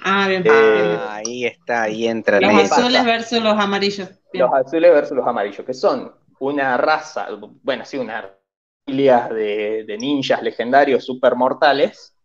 Ah, 0.05 0.29
bien. 0.29 0.45
Ah, 0.49 1.17
ahí 1.17 1.47
está, 1.47 1.83
ahí 1.85 2.07
entra. 2.07 2.41
Los 2.41 2.73
azules 2.73 3.05
versus 3.05 3.43
los 3.43 3.59
amarillos. 3.59 4.09
Los 4.33 4.53
azules 4.53 4.93
versus 4.93 5.17
los 5.17 5.27
amarillos, 5.27 5.65
que 5.65 5.75
son 5.75 6.13
una 6.39 6.77
raza, 6.77 7.29
bueno, 7.63 7.85
sí, 7.85 7.97
una 7.97 8.31
familia 8.85 9.29
de, 9.29 9.85
de 9.85 9.99
ninjas 9.99 10.43
legendarios 10.43 11.05
super 11.05 11.35
mortales, 11.35 12.17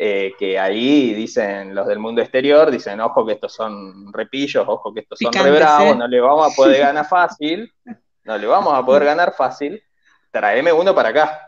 eh, 0.00 0.34
que 0.38 0.56
ahí 0.56 1.12
dicen 1.12 1.74
los 1.74 1.88
del 1.88 1.98
mundo 1.98 2.22
exterior, 2.22 2.70
dicen, 2.70 3.00
ojo 3.00 3.26
que 3.26 3.32
estos 3.32 3.52
son 3.52 4.12
repillos, 4.12 4.64
ojo 4.64 4.94
que 4.94 5.00
estos 5.00 5.18
son 5.18 5.32
rebravos, 5.32 5.94
¿eh? 5.94 5.96
no 5.96 6.06
le 6.06 6.20
vamos 6.20 6.52
a 6.52 6.54
poder 6.54 6.78
ganar 6.82 7.04
fácil, 7.04 7.74
no 8.22 8.38
le 8.38 8.46
vamos 8.46 8.72
a 8.72 8.86
poder 8.86 9.06
ganar 9.06 9.34
fácil, 9.34 9.82
tráeme 10.30 10.72
uno 10.72 10.94
para 10.94 11.08
acá. 11.08 11.47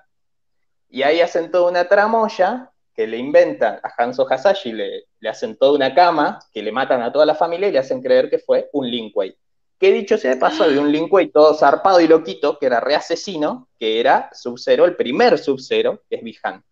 Y 0.90 1.02
ahí 1.02 1.20
hacen 1.20 1.50
toda 1.50 1.70
una 1.70 1.86
tramoya 1.86 2.70
que 2.94 3.06
le 3.06 3.16
inventan 3.16 3.80
a 3.82 3.92
Hanzo 3.96 4.26
Hasashi, 4.28 4.72
le, 4.72 5.04
le 5.20 5.28
hacen 5.28 5.56
toda 5.56 5.72
una 5.72 5.94
cama, 5.94 6.40
que 6.52 6.62
le 6.62 6.72
matan 6.72 7.00
a 7.02 7.12
toda 7.12 7.24
la 7.24 7.34
familia 7.34 7.68
y 7.68 7.72
le 7.72 7.78
hacen 7.78 8.02
creer 8.02 8.28
que 8.28 8.38
fue 8.38 8.68
un 8.72 8.90
Linkway. 8.90 9.36
Que 9.78 9.92
dicho 9.92 10.18
sea 10.18 10.34
de 10.34 10.36
paso, 10.36 10.68
de 10.68 10.78
un 10.78 10.92
Linkway 10.92 11.28
todo 11.28 11.54
zarpado 11.54 12.00
y 12.00 12.08
loquito, 12.08 12.58
que 12.58 12.66
era 12.66 12.80
re 12.80 12.96
asesino, 12.96 13.68
que 13.78 14.00
era 14.00 14.28
Sub-Zero, 14.32 14.84
el 14.84 14.96
primer 14.96 15.38
Sub-Zero, 15.38 16.02
que 16.10 16.16
es 16.16 16.22
Bihan. 16.22 16.62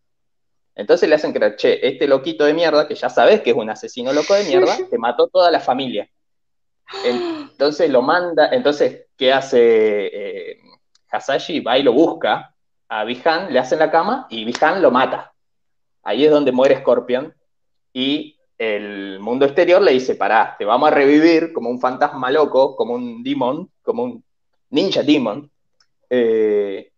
Entonces 0.75 1.09
le 1.09 1.15
hacen 1.15 1.33
creer, 1.33 1.57
che, 1.57 1.87
este 1.87 2.07
loquito 2.07 2.45
de 2.45 2.55
mierda, 2.55 2.87
que 2.87 2.95
ya 2.95 3.09
sabes 3.09 3.41
que 3.41 3.51
es 3.51 3.57
un 3.57 3.71
asesino 3.71 4.13
loco 4.13 4.35
de 4.35 4.45
mierda, 4.45 4.77
te 4.91 4.99
mató 4.99 5.29
toda 5.29 5.51
la 5.51 5.61
familia. 5.61 6.11
Entonces 7.05 7.91
lo 7.91 8.03
manda, 8.03 8.49
entonces, 8.51 9.07
¿qué 9.17 9.33
hace 9.33 9.61
eh, 9.61 10.61
Hasashi? 11.11 11.61
Va 11.61 11.79
y 11.79 11.83
lo 11.83 11.93
busca 11.93 12.55
a 12.89 13.05
Bihan, 13.05 13.53
le 13.53 13.59
hacen 13.59 13.79
la 13.79 13.91
cama 13.91 14.27
y 14.31 14.45
Bihan 14.45 14.81
lo 14.83 14.91
mata. 14.91 15.33
Ahí 16.03 16.25
es 16.25 16.31
donde 16.31 16.53
muere 16.53 16.79
Scorpion 16.79 17.35
y 17.93 18.39
el 18.57 19.21
mundo 19.21 19.45
exterior 19.45 19.81
le 19.81 19.93
dice, 19.93 20.15
pará, 20.15 20.57
te 20.59 20.65
vamos 20.65 20.91
a 20.91 20.95
revivir 20.95 21.53
como 21.53 21.71
un 21.71 21.81
fantasma 21.81 22.31
loco, 22.31 22.75
como 22.77 22.95
un 22.95 23.23
demon, 23.23 23.71
como 23.83 24.03
un 24.05 24.25
ninja 24.71 25.03
demon, 25.03 25.51
eh, 26.11 26.91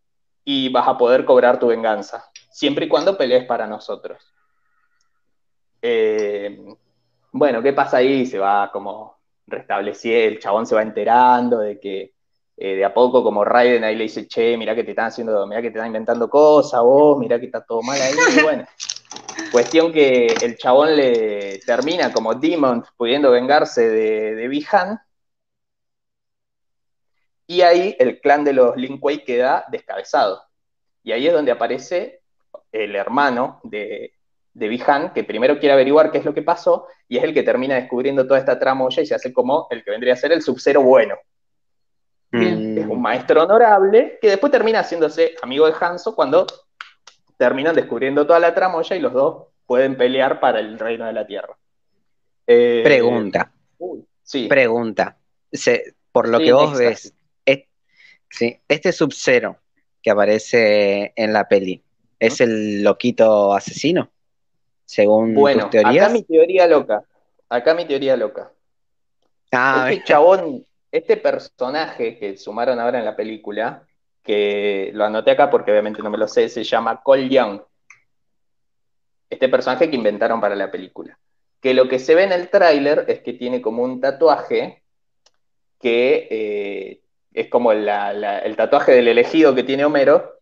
y 0.45 0.69
vas 0.71 0.89
a 0.89 0.97
poder 0.97 1.25
cobrar 1.25 1.59
tu 1.59 1.67
venganza 1.67 2.31
siempre 2.51 2.87
y 2.87 2.89
cuando 2.89 3.17
pelees 3.17 3.47
para 3.47 3.67
nosotros. 3.67 4.23
Eh, 5.83 6.63
bueno, 7.33 7.63
¿qué 7.63 7.73
pasa 7.73 7.99
ahí? 7.99 8.27
Se 8.27 8.39
va 8.39 8.71
como 8.73 9.19
restableciendo, 9.47 10.35
el 10.35 10.39
chabón 10.41 10.67
se 10.67 10.75
va 10.75 10.83
enterando 10.83 11.59
de 11.59 11.81
que 11.81 12.15
eh, 12.63 12.77
de 12.77 12.85
a 12.85 12.93
poco 12.93 13.23
como 13.23 13.43
Raiden 13.43 13.85
ahí 13.85 13.97
le 13.97 14.03
dice, 14.03 14.29
che, 14.29 14.55
mira 14.59 14.75
que 14.75 14.85
te 14.85 14.91
están 14.91 15.07
haciendo, 15.07 15.47
mira 15.47 15.63
que 15.63 15.71
te 15.71 15.79
están 15.79 15.87
inventando 15.87 16.29
cosas, 16.29 16.83
vos, 16.83 17.19
mira 17.19 17.41
que 17.41 17.47
está 17.47 17.65
todo 17.65 17.81
mal 17.81 17.99
ahí, 17.99 18.13
y 18.37 18.43
bueno. 18.43 18.67
Cuestión 19.51 19.91
que 19.91 20.27
el 20.27 20.59
chabón 20.59 20.95
le 20.95 21.59
termina 21.61 22.13
como 22.13 22.35
Demon 22.35 22.85
pudiendo 22.99 23.31
vengarse 23.31 23.89
de, 23.89 24.35
de 24.35 24.49
Bihan. 24.49 25.01
Y 27.47 27.63
ahí 27.63 27.97
el 27.99 28.21
clan 28.21 28.45
de 28.45 28.53
los 28.53 28.77
Lin 28.77 29.01
Kuei 29.01 29.25
queda 29.25 29.65
descabezado. 29.71 30.43
Y 31.03 31.13
ahí 31.13 31.27
es 31.27 31.33
donde 31.33 31.53
aparece 31.53 32.21
el 32.71 32.95
hermano 32.95 33.61
de, 33.65 34.13
de 34.53 34.69
Bihan, 34.69 35.15
que 35.15 35.25
primero 35.25 35.59
quiere 35.59 35.73
averiguar 35.73 36.13
qué 36.13 36.19
es 36.19 36.27
lo 36.27 36.35
que 36.35 36.43
pasó, 36.43 36.89
y 37.09 37.17
es 37.17 37.25
el 37.25 37.33
que 37.33 37.43
termina 37.43 37.77
descubriendo 37.77 38.27
toda 38.27 38.39
esta 38.39 38.59
tramoya 38.59 39.03
y 39.03 39.07
se 39.07 39.15
hace 39.15 39.33
como 39.33 39.67
el 39.71 39.83
que 39.83 39.93
vendría 39.93 40.13
a 40.13 40.17
ser 40.17 40.33
el 40.33 40.43
subcero 40.43 40.83
bueno. 40.83 41.17
Mm. 42.33 42.79
Es 42.79 42.87
un 42.87 43.03
maestro 43.03 43.43
honorable 43.43 44.19
que 44.21 44.31
después 44.31 44.53
termina 44.53 44.81
haciéndose 44.81 45.35
amigo 45.43 45.67
de 45.67 45.75
Hanzo 45.79 46.15
cuando 46.15 46.47
terminan 47.37 47.75
descubriendo 47.75 48.27
toda 48.27 48.39
la 48.39 48.55
tramoya 48.55 48.95
y 48.97 49.01
los 49.01 49.13
dos 49.13 49.47
pueden 49.67 49.97
pelear 49.97 50.41
para 50.41 50.61
el 50.61 50.79
reino 50.79 51.07
de 51.07 51.13
la 51.13 51.27
tierra. 51.27 51.57
Eh, 52.47 52.83
Pregunta. 52.85 53.53
sí. 54.23 54.47
Pregunta. 54.49 55.17
por 56.13 56.29
lo 56.29 56.39
que 56.39 56.53
vos 56.53 56.79
ves, 56.79 57.15
este 58.69 58.93
subcero 58.93 59.57
que 60.03 60.11
aparece 60.11 61.13
en 61.17 61.33
la 61.33 61.49
peli, 61.49 61.83
¿Es 62.21 62.43
el 62.43 62.83
loquito 62.83 63.55
asesino? 63.55 64.11
Según 64.85 65.35
bueno, 65.35 65.63
tus 65.63 65.71
teorías. 65.71 66.05
Acá 66.05 66.13
mi 66.13 66.23
teoría 66.23 66.67
loca. 66.67 67.03
Acá 67.49 67.75
mi 67.75 67.87
teoría 67.87 68.15
loca. 68.15 68.53
Ah, 69.51 69.89
este 69.91 70.05
chabón, 70.13 70.67
este 70.93 71.17
personaje 71.17 72.19
que 72.19 72.37
sumaron 72.37 72.81
ahora 72.81 72.99
en 72.99 73.05
la 73.05 73.17
película, 73.17 73.87
que 74.23 74.91
lo 74.95 75.05
anoté 75.05 75.33
acá 75.33 75.51
porque 75.51 75.71
obviamente 75.71 76.03
no 76.03 76.11
me 76.11 76.19
lo 76.19 76.29
sé, 76.29 76.49
se 76.49 76.65
llama 76.65 77.03
Cole 77.03 77.29
Young. 77.29 77.61
Este 79.29 79.49
personaje 79.49 79.89
que 79.89 79.97
inventaron 79.97 80.41
para 80.41 80.57
la 80.57 80.71
película. 80.71 81.19
Que 81.61 81.75
lo 81.75 81.89
que 81.89 81.99
se 81.99 82.15
ve 82.15 82.25
en 82.25 82.33
el 82.33 82.49
tráiler 82.49 83.05
es 83.09 83.21
que 83.21 83.33
tiene 83.33 83.61
como 83.63 83.83
un 83.83 84.01
tatuaje 84.01 84.83
que 85.79 86.29
eh, 86.31 87.01
es 87.33 87.49
como 87.49 87.73
el 87.73 87.87
tatuaje 88.57 88.93
del 88.93 89.09
elegido 89.09 89.55
que 89.55 89.63
tiene 89.63 89.85
Homero, 89.85 90.41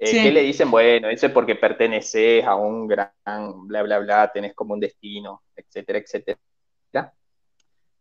eh, 0.00 0.22
¿Qué 0.22 0.30
le 0.30 0.42
dicen? 0.42 0.70
Bueno, 0.70 1.08
eso 1.08 1.26
es 1.26 1.32
porque 1.32 1.56
perteneces 1.56 2.44
a 2.44 2.54
un 2.54 2.86
gran 2.86 3.10
bla, 3.66 3.82
bla, 3.82 3.98
bla, 3.98 4.30
tenés 4.32 4.54
como 4.54 4.74
un 4.74 4.80
destino, 4.80 5.42
etcétera, 5.56 5.98
etcétera. 5.98 6.38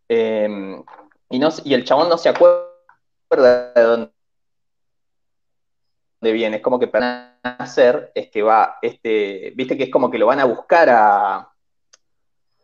Em, 0.08 0.84
y, 1.30 1.40
no, 1.40 1.50
y 1.64 1.74
el 1.74 1.84
chabón 1.84 2.10
no 2.10 2.18
se 2.18 2.30
acuerda 2.30 3.74
de 3.76 3.82
dónde 3.82 4.12
viene. 6.22 6.58
Es 6.58 6.64
como 6.64 6.80
que 6.80 6.88
para 6.88 7.40
hacer 7.42 8.12
es 8.16 8.30
que 8.30 8.42
va, 8.42 8.78
este, 8.82 9.54
viste 9.56 9.78
que 9.78 9.84
es 9.84 9.92
como 9.92 10.10
que 10.10 10.18
lo 10.18 10.28
van 10.28 10.40
a 10.40 10.46
buscar 10.46 10.90
a, 10.90 11.52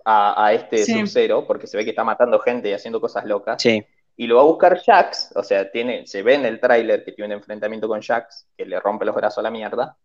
a, 0.05 0.53
este 0.53 0.85
Sub-Zero, 0.85 1.45
porque 1.47 1.67
se 1.67 1.77
ve 1.77 1.83
que 1.83 1.91
está 1.91 2.03
matando 2.03 2.39
gente 2.39 2.69
y 2.69 2.73
haciendo 2.73 2.99
cosas 2.99 3.25
locas. 3.25 3.61
Sí 3.61 3.85
y 4.15 4.27
lo 4.27 4.35
va 4.35 4.41
a 4.41 4.45
buscar 4.45 4.79
Jax, 4.79 5.31
o 5.35 5.43
sea, 5.43 5.71
tiene, 5.71 6.05
se 6.05 6.21
ve 6.21 6.35
en 6.35 6.45
el 6.45 6.59
tráiler 6.59 7.03
que 7.03 7.11
tiene 7.11 7.33
un 7.33 7.39
enfrentamiento 7.39 7.87
con 7.87 8.01
Jax, 8.01 8.47
que 8.55 8.65
le 8.65 8.79
rompe 8.79 9.05
los 9.05 9.15
brazos 9.15 9.39
a 9.39 9.41
la 9.41 9.51
mierda, 9.51 9.97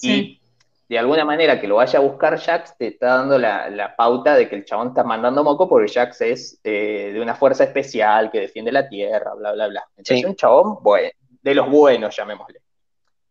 y 0.00 0.40
de 0.88 0.98
alguna 0.98 1.24
manera 1.24 1.60
que 1.60 1.68
lo 1.68 1.76
vaya 1.76 1.98
a 1.98 2.02
buscar 2.02 2.38
Jax 2.38 2.76
te 2.76 2.88
está 2.88 3.16
dando 3.18 3.38
la, 3.38 3.94
pauta 3.96 4.34
de 4.34 4.48
que 4.48 4.56
el 4.56 4.64
chabón 4.64 4.88
está 4.88 5.04
mandando 5.04 5.42
moco 5.42 5.68
porque 5.68 5.92
Jax 5.92 6.20
es 6.20 6.60
eh, 6.64 7.10
de 7.12 7.20
una 7.20 7.34
fuerza 7.34 7.64
especial 7.64 8.30
que 8.30 8.40
defiende 8.40 8.72
la 8.72 8.88
Tierra, 8.88 9.34
bla, 9.34 9.52
bla, 9.52 9.68
bla. 9.68 9.84
Entonces 9.96 10.24
un 10.24 10.36
chabón 10.36 10.78
bueno, 10.82 11.10
de 11.42 11.54
los 11.54 11.70
buenos, 11.70 12.14
llamémosle. 12.16 12.60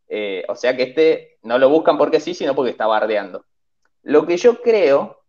Eh, 0.07 0.43
o 0.49 0.55
sea 0.55 0.75
que 0.75 0.83
este 0.83 1.37
no 1.43 1.57
lo 1.57 1.69
buscan 1.69 1.97
porque 1.97 2.19
sí, 2.19 2.33
sino 2.33 2.55
porque 2.55 2.71
está 2.71 2.87
bardeando. 2.87 3.45
Lo 4.03 4.25
que 4.25 4.37
yo 4.37 4.61
creo, 4.61 5.23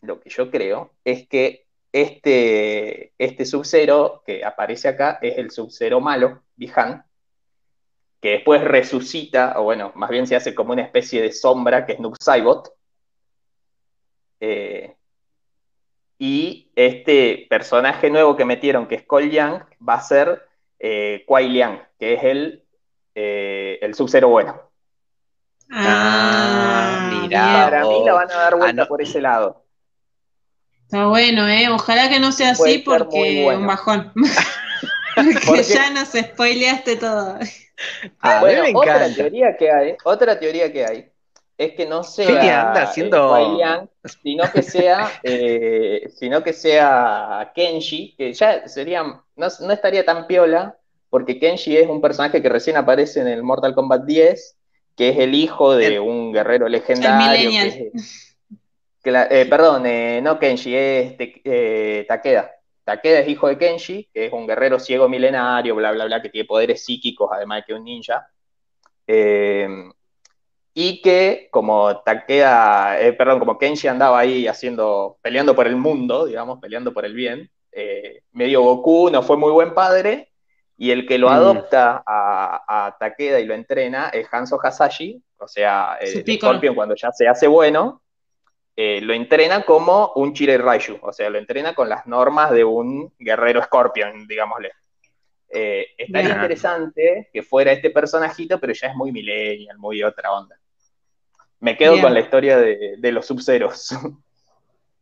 lo 0.00 0.20
que 0.20 0.30
yo 0.30 0.50
creo 0.50 0.92
es 1.04 1.26
que 1.28 1.66
este, 1.92 3.12
este 3.18 3.44
Sub-Zero 3.44 4.22
que 4.24 4.44
aparece 4.44 4.88
acá 4.88 5.18
es 5.20 5.36
el 5.36 5.50
Sub-Zero 5.50 6.00
malo, 6.00 6.42
Bihan, 6.56 7.04
que 8.22 8.30
después 8.30 8.62
resucita, 8.62 9.54
o 9.56 9.64
bueno, 9.64 9.90
más 9.96 10.08
bien 10.08 10.28
se 10.28 10.36
hace 10.36 10.54
como 10.54 10.72
una 10.72 10.82
especie 10.82 11.20
de 11.20 11.32
sombra 11.32 11.84
que 11.84 11.94
es 11.94 11.98
Noob 11.98 12.14
Saibot. 12.20 12.72
Eh, 14.38 14.94
y 16.18 16.70
este 16.76 17.48
personaje 17.50 18.10
nuevo 18.10 18.36
que 18.36 18.44
metieron, 18.44 18.86
que 18.86 18.94
es 18.94 19.02
Cole 19.02 19.28
Young, 19.28 19.64
va 19.86 19.94
a 19.94 20.00
ser 20.02 20.40
eh, 20.78 21.24
Kuai 21.26 21.48
Liang, 21.48 21.82
que 21.98 22.14
es 22.14 22.22
el, 22.22 22.64
eh, 23.16 23.80
el 23.82 23.92
sub-zero 23.92 24.28
bueno. 24.28 24.70
Ah, 25.72 27.08
ah 27.10 27.10
mira. 27.12 27.64
Para 27.64 27.84
mí 27.86 28.04
la 28.04 28.12
van 28.12 28.30
a 28.30 28.34
dar 28.34 28.56
vuelta 28.56 28.82
ah, 28.84 28.86
por 28.86 29.02
ese 29.02 29.20
lado. 29.20 29.64
Está 30.84 31.08
bueno, 31.08 31.48
¿eh? 31.48 31.68
Ojalá 31.70 32.08
que 32.08 32.20
no 32.20 32.30
sea 32.30 32.50
así 32.50 32.78
porque 32.78 33.52
un 33.52 33.66
bajón. 33.66 34.12
porque 35.46 35.62
ya 35.62 35.90
nos 35.90 36.08
spoileaste 36.08 36.96
todo. 36.96 37.38
bueno, 38.40 38.78
otra 38.78 39.08
teoría 39.14 39.56
que 39.56 39.70
hay, 39.70 39.96
otra 40.04 40.38
teoría 40.38 40.72
que 40.72 40.84
hay, 40.84 41.10
es 41.58 41.72
que 41.74 41.86
no 41.86 42.02
sea 42.02 42.68
anda 42.68 42.82
haciendo... 42.82 43.36
sino 44.22 44.50
que 44.52 44.62
sea 44.62 45.10
eh, 45.22 46.10
sino 46.16 46.42
que 46.42 46.52
sea 46.52 47.52
Kenji, 47.54 48.14
que 48.16 48.32
ya 48.32 48.66
sería, 48.68 49.02
no, 49.02 49.22
no, 49.36 49.72
estaría 49.72 50.04
tan 50.04 50.26
piola, 50.26 50.76
porque 51.10 51.38
Kenji 51.38 51.76
es 51.76 51.88
un 51.88 52.00
personaje 52.00 52.40
que 52.40 52.48
recién 52.48 52.76
aparece 52.76 53.20
en 53.20 53.28
el 53.28 53.42
Mortal 53.42 53.74
Kombat 53.74 54.04
10, 54.04 54.56
que 54.96 55.10
es 55.10 55.18
el 55.18 55.34
hijo 55.34 55.74
de 55.76 56.00
un 56.00 56.32
guerrero 56.32 56.68
legendario. 56.68 57.50
Eh, 59.04 59.46
perdón, 59.50 59.84
eh, 59.86 60.20
no 60.22 60.38
Kenji, 60.38 60.76
es 60.76 61.14
eh, 61.18 62.04
Takeda. 62.06 62.52
Takeda 62.84 63.20
es 63.20 63.28
hijo 63.28 63.48
de 63.48 63.58
Kenji, 63.58 64.08
que 64.12 64.26
es 64.26 64.32
un 64.32 64.46
guerrero 64.46 64.78
ciego 64.78 65.08
milenario, 65.08 65.74
bla, 65.74 65.92
bla, 65.92 66.06
bla, 66.06 66.22
que 66.22 66.28
tiene 66.28 66.46
poderes 66.46 66.84
psíquicos, 66.84 67.30
además 67.32 67.58
de 67.58 67.64
que 67.64 67.74
un 67.74 67.84
ninja. 67.84 68.26
y 70.74 71.02
que 71.02 71.48
como 71.50 72.02
Takeda, 72.02 72.96
perdón, 73.16 73.38
como 73.38 73.58
Kenji 73.58 73.88
andaba 73.88 74.18
ahí 74.18 74.46
haciendo, 74.46 75.18
peleando 75.22 75.54
por 75.54 75.66
el 75.66 75.76
mundo, 75.76 76.26
digamos, 76.26 76.58
peleando 76.60 76.92
por 76.92 77.04
el 77.04 77.14
bien, 77.14 77.50
medio 78.32 78.62
Goku, 78.62 79.10
no 79.10 79.22
fue 79.22 79.36
muy 79.36 79.52
buen 79.52 79.74
padre, 79.74 80.32
y 80.76 80.90
el 80.90 81.06
que 81.06 81.16
lo 81.16 81.28
mm. 81.28 81.32
adopta 81.32 82.02
a, 82.04 82.96
Takeda 82.98 83.38
y 83.38 83.46
lo 83.46 83.54
entrena 83.54 84.08
es 84.08 84.26
Hanzo 84.32 84.58
Hasashi, 84.60 85.22
o 85.38 85.46
sea, 85.46 85.96
el 86.00 86.24
Scorpion 86.24 86.74
cuando 86.74 86.94
ya 86.96 87.12
se 87.12 87.28
hace 87.28 87.46
bueno, 87.46 88.01
eh, 88.84 89.00
lo 89.00 89.12
entrena 89.12 89.62
como 89.62 90.10
un 90.16 90.34
Chire 90.34 90.58
Raiju, 90.58 90.98
o 91.02 91.12
sea, 91.12 91.30
lo 91.30 91.38
entrena 91.38 91.72
con 91.72 91.88
las 91.88 92.04
normas 92.08 92.50
de 92.50 92.64
un 92.64 93.14
guerrero 93.16 93.62
Scorpion, 93.62 94.26
digámosle. 94.26 94.72
Eh, 95.48 95.86
estaría 95.96 96.30
interesante 96.30 97.30
que 97.32 97.44
fuera 97.44 97.70
este 97.70 97.90
personajito, 97.90 98.58
pero 98.58 98.72
ya 98.72 98.88
es 98.88 98.96
muy 98.96 99.12
millennial, 99.12 99.78
muy 99.78 100.02
otra 100.02 100.32
onda. 100.32 100.58
Me 101.60 101.76
quedo 101.76 102.00
con 102.00 102.12
la 102.12 102.18
historia 102.18 102.58
de, 102.58 103.12
los 103.12 103.24
sub-zeros. 103.24 103.94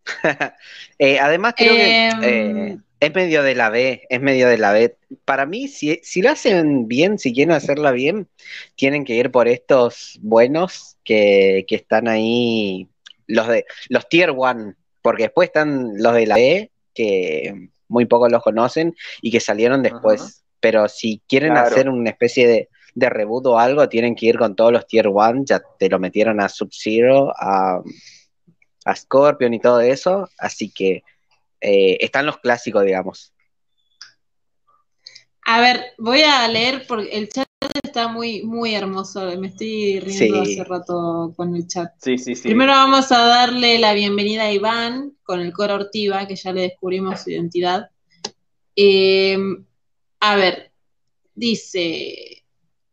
Eh, 0.98 1.20
además, 1.20 1.54
creo 1.56 1.74
que 1.74 2.08
em. 2.08 2.82
es 2.98 3.14
medio 3.14 3.42
de 3.42 3.54
la 3.54 3.70
B, 3.70 4.06
es 4.08 4.20
medio 4.20 4.48
de 4.48 4.58
la 4.58 4.72
B. 4.72 4.96
Para 5.24 5.46
mí, 5.46 5.68
si, 5.68 6.00
si 6.02 6.20
lo 6.20 6.30
hacen 6.30 6.88
bien, 6.88 7.18
si 7.18 7.32
quieren 7.32 7.54
hacerla 7.54 7.92
bien, 7.92 8.26
tienen 8.74 9.04
que 9.04 9.14
ir 9.14 9.30
por 9.30 9.46
estos 9.46 10.18
buenos 10.20 10.96
que, 11.04 11.64
que 11.68 11.76
están 11.76 12.08
ahí 12.08 12.88
los 13.30 13.48
de 13.48 13.64
los 13.88 14.08
tier 14.08 14.32
one, 14.36 14.74
porque 15.02 15.24
después 15.24 15.48
están 15.48 15.92
los 15.96 16.14
de 16.14 16.26
la 16.26 16.36
B, 16.36 16.70
que 16.94 17.70
muy 17.88 18.06
pocos 18.06 18.30
los 18.30 18.42
conocen 18.42 18.94
y 19.20 19.30
que 19.30 19.40
salieron 19.40 19.82
después. 19.82 20.44
Pero 20.60 20.88
si 20.88 21.22
quieren 21.26 21.56
hacer 21.56 21.88
una 21.88 22.10
especie 22.10 22.46
de, 22.46 22.68
de, 22.94 23.08
reboot 23.08 23.46
o 23.46 23.58
algo, 23.58 23.88
tienen 23.88 24.14
que 24.14 24.26
ir 24.26 24.38
con 24.38 24.54
todos 24.54 24.72
los 24.72 24.86
tier 24.86 25.08
one, 25.08 25.42
ya 25.44 25.62
te 25.78 25.88
lo 25.88 25.98
metieron 25.98 26.40
a 26.40 26.48
Sub-Zero, 26.48 27.32
a, 27.36 27.80
a, 28.84 28.96
Scorpion 28.96 29.54
y 29.54 29.60
todo 29.60 29.80
eso, 29.80 30.28
así 30.38 30.70
que 30.70 31.02
eh, 31.60 31.96
están 32.00 32.26
los 32.26 32.38
clásicos, 32.38 32.84
digamos. 32.84 33.32
A 35.44 35.60
ver, 35.60 35.94
voy 35.98 36.22
a 36.22 36.46
leer 36.48 36.84
porque 36.86 37.10
el 37.10 37.28
chat 37.28 37.49
está 37.90 38.08
muy, 38.08 38.42
muy 38.42 38.74
hermoso. 38.74 39.20
Me 39.38 39.48
estoy 39.48 40.00
riendo 40.00 40.40
hace 40.40 40.64
rato 40.64 41.34
con 41.36 41.54
el 41.54 41.66
chat. 41.66 41.92
Sí, 41.98 42.16
sí, 42.18 42.34
sí. 42.34 42.42
Primero 42.42 42.72
vamos 42.72 43.10
a 43.12 43.18
darle 43.18 43.78
la 43.78 43.92
bienvenida 43.92 44.44
a 44.44 44.52
Iván 44.52 45.16
con 45.22 45.40
el 45.40 45.52
coro 45.52 45.74
Ortiva, 45.74 46.26
que 46.26 46.36
ya 46.36 46.52
le 46.52 46.62
descubrimos 46.62 47.20
su 47.20 47.30
identidad. 47.30 47.90
Em, 48.74 49.64
a 50.20 50.36
ver, 50.36 50.72
dice. 51.34 52.44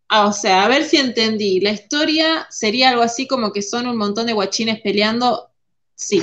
Ah, 0.10 0.28
o 0.28 0.34
sea, 0.34 0.66
a 0.66 0.68
ver 0.68 0.84
si 0.84 0.98
entendí. 0.98 1.60
La 1.60 1.72
historia 1.72 2.48
sería 2.50 2.90
algo 2.90 3.04
así 3.04 3.28
como 3.28 3.52
que 3.52 3.62
son 3.62 3.88
un 3.88 3.98
montón 3.98 4.26
de 4.26 4.34
guachines 4.34 4.82
peleando. 4.82 5.52
Sí. 5.96 6.22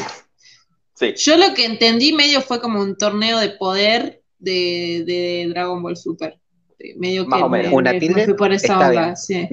Sí. 0.94 1.14
Yo 1.16 1.36
lo 1.36 1.54
que 1.54 1.64
entendí 1.64 2.12
medio 2.12 2.40
fue 2.40 2.60
como 2.60 2.80
un 2.80 2.96
torneo 2.96 3.38
de 3.38 3.50
poder 3.50 4.22
de, 4.38 5.46
Dragon 5.50 5.82
Ball 5.82 5.96
Super. 5.96 6.40
Medio 6.96 7.26
Más 7.26 7.38
que 7.38 7.44
o 7.44 7.48
menos. 7.48 7.70
Me, 7.70 7.76
Una 7.76 8.24
fui 8.24 8.34
por 8.34 8.52
esa 8.52 8.78
onda, 8.78 9.16
sí. 9.16 9.48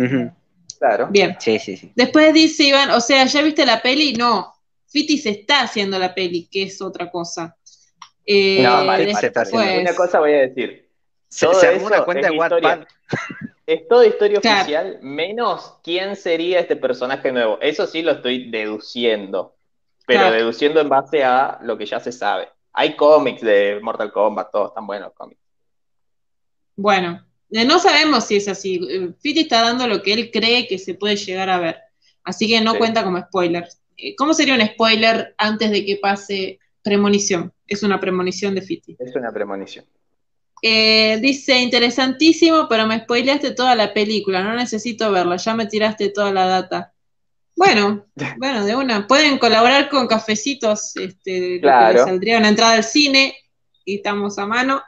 Claro. 0.79 1.07
Bien. 1.11 1.37
Sí, 1.39 1.59
sí, 1.59 1.77
sí. 1.77 1.91
Después 1.95 2.33
dice 2.33 2.63
Iván, 2.63 2.89
o 2.91 2.99
sea, 2.99 3.25
¿ya 3.25 3.41
viste 3.43 3.65
la 3.65 3.81
peli? 3.81 4.13
No. 4.13 4.51
Fitis 4.87 5.25
está 5.25 5.61
haciendo 5.61 5.97
la 5.99 6.13
peli, 6.13 6.47
que 6.51 6.63
es 6.63 6.81
otra 6.81 7.09
cosa. 7.09 7.55
Eh, 8.25 8.61
no, 8.61 8.85
vale, 8.85 9.13
Una 9.81 9.95
cosa 9.95 10.19
voy 10.19 10.33
a 10.33 10.41
decir. 10.41 10.89
Se, 11.27 11.53
se 11.53 11.75
una 11.75 12.03
cuenta 12.03 12.29
de 12.29 12.37
WhatsApp. 12.37 12.87
Es 13.65 13.87
toda 13.87 14.05
historia 14.05 14.39
oficial, 14.39 14.99
menos 15.01 15.75
quién 15.83 16.15
sería 16.15 16.59
este 16.59 16.75
personaje 16.75 17.31
nuevo. 17.31 17.57
Eso 17.61 17.87
sí 17.87 18.01
lo 18.01 18.11
estoy 18.11 18.49
deduciendo, 18.49 19.55
pero 20.05 20.31
deduciendo 20.31 20.81
en 20.81 20.89
base 20.89 21.23
a 21.23 21.59
lo 21.61 21.77
que 21.77 21.85
ya 21.85 21.99
se 21.99 22.11
sabe. 22.11 22.49
Hay 22.73 22.95
cómics 22.95 23.41
de 23.41 23.79
Mortal 23.81 24.11
Kombat, 24.11 24.51
todos 24.51 24.69
están 24.69 24.87
buenos 24.87 25.13
cómics. 25.13 25.40
Bueno, 26.81 27.23
eh, 27.51 27.63
no 27.63 27.77
sabemos 27.77 28.25
si 28.25 28.37
es 28.37 28.47
así. 28.47 28.81
Eh, 28.89 29.13
Fiti 29.19 29.41
está 29.41 29.61
dando 29.61 29.87
lo 29.87 30.01
que 30.01 30.13
él 30.13 30.31
cree 30.31 30.67
que 30.67 30.79
se 30.79 30.95
puede 30.95 31.15
llegar 31.15 31.49
a 31.49 31.59
ver. 31.59 31.77
Así 32.23 32.47
que 32.47 32.59
no 32.59 32.75
cuenta 32.75 33.03
como 33.03 33.19
spoiler. 33.19 33.67
Eh, 33.97 34.15
¿Cómo 34.15 34.33
sería 34.33 34.55
un 34.55 34.65
spoiler 34.65 35.35
antes 35.37 35.69
de 35.69 35.85
que 35.85 35.97
pase 35.97 36.59
premonición? 36.81 37.53
Es 37.67 37.83
una 37.83 37.99
premonición 37.99 38.55
de 38.55 38.63
Fiti. 38.63 38.97
Es 38.97 39.15
una 39.15 39.31
premonición. 39.31 39.85
dice, 40.63 41.59
interesantísimo, 41.59 42.67
pero 42.67 42.87
me 42.87 42.99
spoileaste 42.99 43.51
toda 43.51 43.75
la 43.75 43.93
película, 43.93 44.43
no 44.43 44.55
necesito 44.55 45.11
verla, 45.11 45.37
ya 45.37 45.53
me 45.53 45.67
tiraste 45.67 46.09
toda 46.09 46.33
la 46.33 46.47
data. 46.47 46.93
Bueno, 47.55 48.07
bueno, 48.39 48.65
de 48.65 48.75
una. 48.75 49.05
Pueden 49.05 49.37
colaborar 49.37 49.87
con 49.89 50.07
cafecitos, 50.07 50.95
este, 50.95 51.61
claro. 51.61 52.05
saldría 52.05 52.39
una 52.39 52.49
entrada 52.49 52.73
al 52.73 52.83
cine 52.83 53.35
y 53.85 53.97
estamos 53.97 54.39
a 54.39 54.47
mano. 54.47 54.81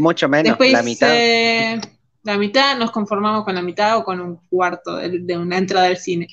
Mucho 0.00 0.28
menos, 0.28 0.58
la 0.58 0.82
mitad. 0.82 1.14
la 2.22 2.38
mitad, 2.38 2.78
nos 2.78 2.90
conformamos 2.90 3.44
con 3.44 3.54
la 3.54 3.62
mitad 3.62 3.98
o 3.98 4.04
con 4.04 4.20
un 4.20 4.40
cuarto 4.48 4.96
de, 4.96 5.36
una 5.36 5.58
entrada 5.58 5.86
al 5.86 5.96
cine. 5.96 6.28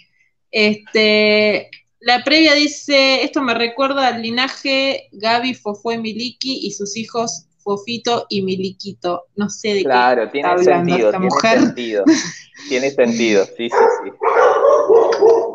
Este, 0.52 1.70
la 2.00 2.24
previa 2.24 2.54
dice, 2.54 3.24
esto 3.24 3.42
me 3.42 3.54
recuerda 3.54 4.08
al 4.08 4.22
linaje 4.22 5.10
Gaby, 5.12 5.54
Fofo 5.54 5.92
y 5.92 5.98
Miliki 5.98 6.66
y 6.66 6.72
sus 6.72 6.96
hijos 6.98 7.48
Fofito 7.68 8.26
y 8.30 8.42
Miliquito. 8.44 9.26
No 9.36 9.50
sé 9.50 9.74
de 9.74 9.84
claro, 9.84 10.24
qué 10.24 10.30
tiene 10.30 10.64
sentido, 10.64 11.12
tiene 11.12 11.30
sentido. 11.42 12.06
Tiene 12.70 12.92
sentido, 12.92 13.46
sí, 13.46 13.70
sí, 13.70 13.76
sí. 14.04 14.12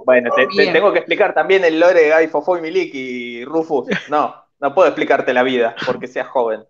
Bueno, 0.04 0.30
te, 0.36 0.72
tengo 0.72 0.92
que 0.92 0.98
explicar 0.98 1.34
también 1.34 1.64
el 1.64 1.80
lore 1.80 2.02
de 2.02 2.08
Gaby, 2.08 2.26
Fofo 2.28 2.58
y 2.58 2.60
Miliki 2.60 2.98
y 2.98 3.44
Rufus. 3.44 3.88
No, 4.08 4.34
no 4.60 4.74
puedo 4.74 4.88
explicarte 4.88 5.32
la 5.32 5.42
vida 5.42 5.74
porque 5.86 6.06
seas 6.06 6.28
joven. 6.28 6.64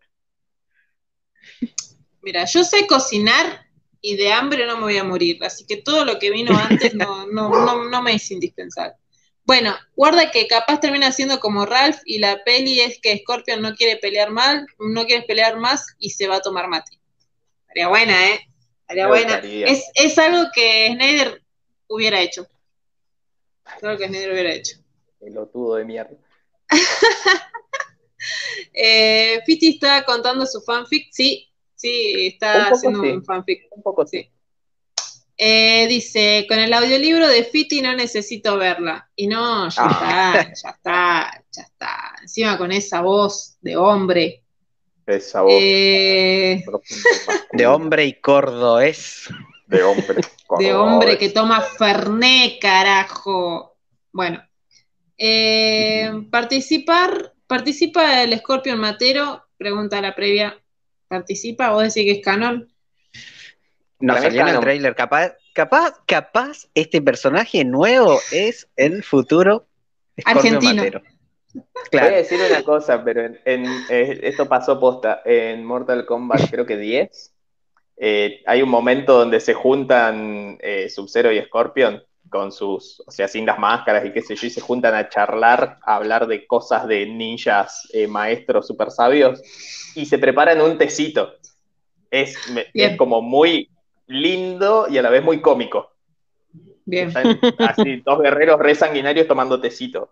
Mira, 2.22 2.44
yo 2.44 2.62
sé 2.62 2.86
cocinar 2.86 3.66
y 4.00 4.16
de 4.16 4.32
hambre 4.32 4.66
no 4.66 4.76
me 4.76 4.82
voy 4.82 4.96
a 4.96 5.04
morir, 5.04 5.38
así 5.44 5.64
que 5.66 5.76
todo 5.76 6.04
lo 6.04 6.18
que 6.18 6.30
vino 6.30 6.56
antes 6.56 6.94
no, 6.94 7.26
no, 7.26 8.02
me 8.02 8.14
es 8.14 8.30
indispensable. 8.30 8.94
Bueno, 9.44 9.74
guarda 9.96 10.30
que 10.30 10.46
capaz 10.46 10.80
termina 10.80 11.10
siendo 11.10 11.40
como 11.40 11.66
Ralph 11.66 11.98
y 12.04 12.18
la 12.18 12.44
peli 12.44 12.80
es 12.80 13.00
que 13.00 13.18
Scorpion 13.18 13.60
no 13.60 13.74
quiere 13.74 13.96
pelear 13.96 14.30
mal, 14.30 14.66
no 14.78 15.04
quiere 15.04 15.24
pelear 15.24 15.58
más 15.58 15.86
y 15.98 16.10
se 16.10 16.28
va 16.28 16.36
a 16.36 16.40
tomar 16.40 16.68
mate. 16.68 17.00
Estaría 17.62 17.88
buena, 17.88 18.28
¿eh? 18.28 18.40
Estaría 18.82 19.08
buena. 19.08 19.38
Es, 19.38 19.84
es, 19.94 20.18
algo 20.18 20.48
que 20.54 20.92
Snyder 20.92 21.42
hubiera 21.88 22.20
hecho. 22.20 22.46
Es 23.76 23.82
algo 23.82 23.98
que 23.98 24.06
Snyder 24.06 24.32
hubiera 24.32 24.52
hecho. 24.52 24.76
Pelotudo 25.18 25.74
de 25.76 25.84
mierda. 25.84 26.16
eh, 28.74 29.40
Fiti 29.44 29.70
está 29.70 30.04
contando 30.04 30.46
su 30.46 30.60
fanfic, 30.60 31.08
sí, 31.10 31.51
Sí, 31.82 32.28
está 32.28 32.68
haciendo 32.68 33.02
un 33.02 33.24
fanfic. 33.24 33.64
Un 33.72 33.82
poco 33.82 34.06
sí. 34.06 34.30
Eh, 35.36 35.86
dice, 35.88 36.46
con 36.48 36.60
el 36.60 36.72
audiolibro 36.72 37.26
de 37.26 37.42
Fiti 37.42 37.82
no 37.82 37.92
necesito 37.92 38.56
verla. 38.56 39.10
Y 39.16 39.26
no, 39.26 39.68
ya 39.68 39.82
ah. 39.84 40.30
está, 40.38 40.54
ya 40.62 40.70
está, 40.70 41.44
ya 41.50 41.62
está. 41.62 42.14
Encima 42.22 42.56
con 42.56 42.70
esa 42.70 43.00
voz 43.00 43.56
de 43.60 43.76
hombre. 43.76 44.44
Esa 45.06 45.42
voz. 45.42 45.54
Eh, 45.56 46.64
de 47.52 47.66
hombre 47.66 48.04
y 48.04 48.20
cordobés. 48.20 49.28
De 49.66 49.82
hombre. 49.82 50.20
De 50.59 50.74
hombre 50.74 51.18
que 51.18 51.30
toma 51.30 51.62
Ferné, 51.62 52.59
carajo. 52.60 53.76
Bueno. 54.12 54.40
Eh, 55.18 56.12
participar 56.30 57.32
¿participa 57.48 58.22
el 58.22 58.38
Scorpion 58.38 58.78
Matero? 58.78 59.42
Pregunta 59.59 60.00
la 60.00 60.14
previa. 60.14 60.61
¿Participa? 61.12 61.72
¿Vos 61.72 61.82
decís 61.82 62.10
que 62.10 62.18
es 62.20 62.24
canon? 62.24 62.72
No 64.01 64.16
salió 64.16 64.40
en 64.40 64.48
el 64.48 64.60
trailer. 64.60 64.94
Capaz, 64.94 65.36
capaz, 65.52 66.01
capaz 66.06 66.70
este 66.74 67.02
personaje 67.02 67.66
nuevo 67.66 68.18
es 68.32 68.66
el 68.76 69.05
futuro 69.05 69.66
Argentino. 70.24 70.76
Matero. 70.76 71.02
Voy 71.52 72.01
a 72.01 72.10
decir 72.12 72.40
una 72.40 72.62
cosa, 72.62 73.05
pero 73.05 73.26
en, 73.44 73.66
eh, 73.90 74.20
esto 74.22 74.48
pasó 74.48 74.80
posta. 74.80 75.20
En 75.26 75.66
Mortal 75.66 76.06
Kombat, 76.06 76.51
creo 76.51 76.64
que 76.64 76.78
10, 76.78 77.34
eh, 77.98 78.43
hay 78.47 78.62
un 78.62 78.70
momento 78.70 79.18
donde 79.18 79.40
se 79.40 79.52
juntan 79.52 80.56
eh, 80.62 80.89
Sub-Zero 80.89 81.30
y 81.30 81.43
Scorpion 81.43 82.02
con 82.32 82.50
sus, 82.50 83.00
o 83.06 83.10
sea, 83.10 83.28
sin 83.28 83.44
las 83.44 83.59
máscaras 83.59 84.04
y 84.06 84.12
qué 84.12 84.22
sé 84.22 84.34
yo, 84.34 84.46
y 84.46 84.50
se 84.50 84.62
juntan 84.62 84.94
a 84.94 85.09
charlar, 85.09 85.78
a 85.84 85.96
hablar 85.96 86.26
de 86.26 86.46
cosas 86.46 86.88
de 86.88 87.06
ninjas, 87.06 87.88
eh, 87.92 88.09
maestros 88.09 88.66
super 88.66 88.90
sabios, 88.90 89.40
y 89.94 90.06
se 90.06 90.18
preparan 90.18 90.60
un 90.60 90.78
tecito. 90.78 91.34
Es, 92.10 92.36
como 92.96 93.22
muy 93.22 93.70
lindo 94.06 94.86
y 94.88 94.98
a 94.98 95.02
la 95.02 95.10
vez 95.10 95.22
muy 95.22 95.40
cómico. 95.40 95.92
Bien. 96.84 97.12
así, 97.59 97.96
dos 98.04 98.20
guerreros 98.20 98.59
re 98.59 98.74
sanguinarios 98.74 99.28
tomando 99.28 99.60
tecito. 99.60 100.10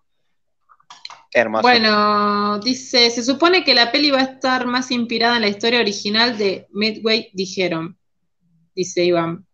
Hermoso. 1.32 1.62
Bueno, 1.62 2.58
dice, 2.58 3.10
se 3.10 3.22
supone 3.22 3.64
que 3.64 3.74
la 3.74 3.92
peli 3.92 4.10
va 4.10 4.18
a 4.18 4.24
estar 4.24 4.66
más 4.66 4.90
inspirada 4.90 5.36
en 5.36 5.42
la 5.42 5.48
historia 5.48 5.80
original 5.80 6.36
de 6.36 6.66
Midway, 6.70 7.30
dijeron, 7.32 7.96
dice 8.74 9.04
Iván. 9.04 9.46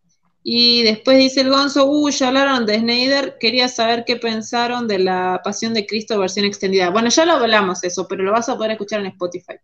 Y 0.49 0.85
después 0.85 1.19
dice 1.19 1.41
el 1.41 1.51
Gonzo, 1.51 1.87
uy, 1.87 2.13
ya 2.13 2.29
hablaron 2.29 2.67
de 2.67 2.79
Snyder, 2.79 3.37
quería 3.41 3.67
saber 3.67 4.05
qué 4.07 4.15
pensaron 4.15 4.87
de 4.87 5.01
la 5.01 5.41
Pasión 5.43 5.75
de 5.75 5.85
Cristo 5.85 6.21
versión 6.21 6.45
extendida. 6.45 6.91
Bueno, 6.91 7.09
ya 7.09 7.27
lo 7.27 7.33
hablamos 7.33 7.83
eso, 7.83 8.07
pero 8.07 8.23
lo 8.23 8.31
vas 8.31 8.49
a 8.49 8.57
poder 8.57 8.71
escuchar 8.71 9.01
en 9.01 9.07
Spotify. 9.07 9.55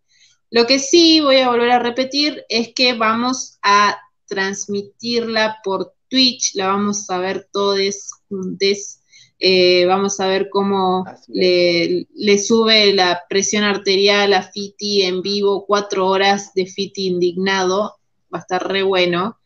Lo 0.51 0.67
que 0.67 0.79
sí 0.79 1.21
voy 1.21 1.37
a 1.37 1.47
volver 1.47 1.71
a 1.71 1.79
repetir 1.79 2.43
es 2.49 2.73
que 2.75 2.95
vamos 2.95 3.59
a 3.61 3.97
transmitirla 4.27 5.59
por 5.63 5.93
Twitch, 6.09 6.53
la 6.55 6.67
vamos 6.67 7.09
a 7.09 7.17
ver 7.17 7.47
todos 7.49 8.09
juntos. 8.27 8.99
Eh, 9.39 9.85
vamos 9.85 10.19
a 10.19 10.27
ver 10.27 10.49
cómo 10.49 11.05
le, 11.29 12.07
le, 12.13 12.37
sube 12.37 12.93
la 12.93 13.23
presión 13.29 13.63
arterial 13.63 14.33
a 14.33 14.43
Fiti 14.43 15.03
en 15.03 15.21
vivo, 15.21 15.65
cuatro 15.65 16.07
horas 16.07 16.53
de 16.53 16.65
Fiti 16.65 17.07
indignado, 17.07 17.99
va 18.33 18.39
a 18.39 18.41
estar 18.41 18.67
re 18.67 18.83
bueno. 18.83 19.37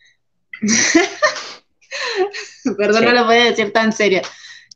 Perdón, 2.77 3.05
no 3.05 3.11
lo 3.11 3.25
podía 3.25 3.45
decir 3.45 3.71
tan 3.71 3.91
serio. 3.93 4.21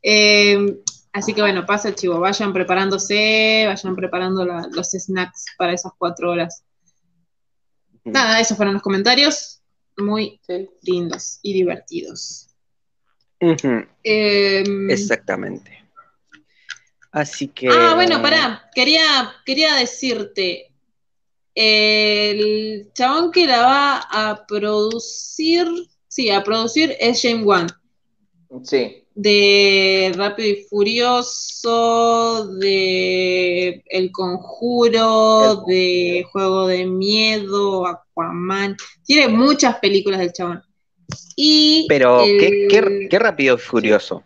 Eh, 0.02 0.82
así 1.12 1.34
que 1.34 1.42
bueno, 1.42 1.64
pasa 1.66 1.88
el 1.88 1.94
chivo. 1.94 2.20
Vayan 2.20 2.52
preparándose, 2.52 3.64
vayan 3.66 3.96
preparando 3.96 4.44
los 4.44 4.90
snacks 4.90 5.46
para 5.56 5.72
esas 5.72 5.92
cuatro 5.98 6.30
horas. 6.30 6.64
Nada, 8.04 8.40
esos 8.40 8.56
fueron 8.56 8.74
los 8.74 8.82
comentarios. 8.82 9.60
Muy 9.96 10.40
lindos 10.82 11.38
y 11.42 11.52
divertidos. 11.52 12.48
Em, 13.38 14.90
Exactamente. 14.90 15.84
Así 17.10 17.48
que. 17.48 17.68
Ah, 17.68 17.94
bueno, 17.94 18.22
pará. 18.22 18.70
Quería, 18.74 19.34
quería 19.44 19.74
decirte. 19.74 20.68
El 21.54 22.90
chabón 22.94 23.30
que 23.30 23.46
la 23.46 23.60
va 23.60 23.98
a 24.10 24.46
producir 24.46 25.66
Sí, 26.12 26.28
a 26.28 26.44
producir 26.44 26.94
es 27.00 27.22
James 27.22 27.42
Wan. 27.42 27.66
Sí. 28.64 29.02
De 29.14 30.12
Rápido 30.14 30.46
y 30.46 30.56
Furioso, 30.68 32.48
de 32.58 33.82
El 33.86 34.12
Conjuro, 34.12 35.64
de 35.66 36.26
Juego 36.30 36.66
de 36.66 36.84
Miedo, 36.84 37.86
Aquaman. 37.86 38.76
Tiene 39.06 39.28
muchas 39.28 39.78
películas 39.78 40.20
del 40.20 40.34
chabón. 40.34 40.62
Y 41.34 41.86
Pero, 41.88 42.20
¿qué, 42.68 43.18
Rápido 43.18 43.54
y 43.54 43.58
Furioso? 43.58 44.22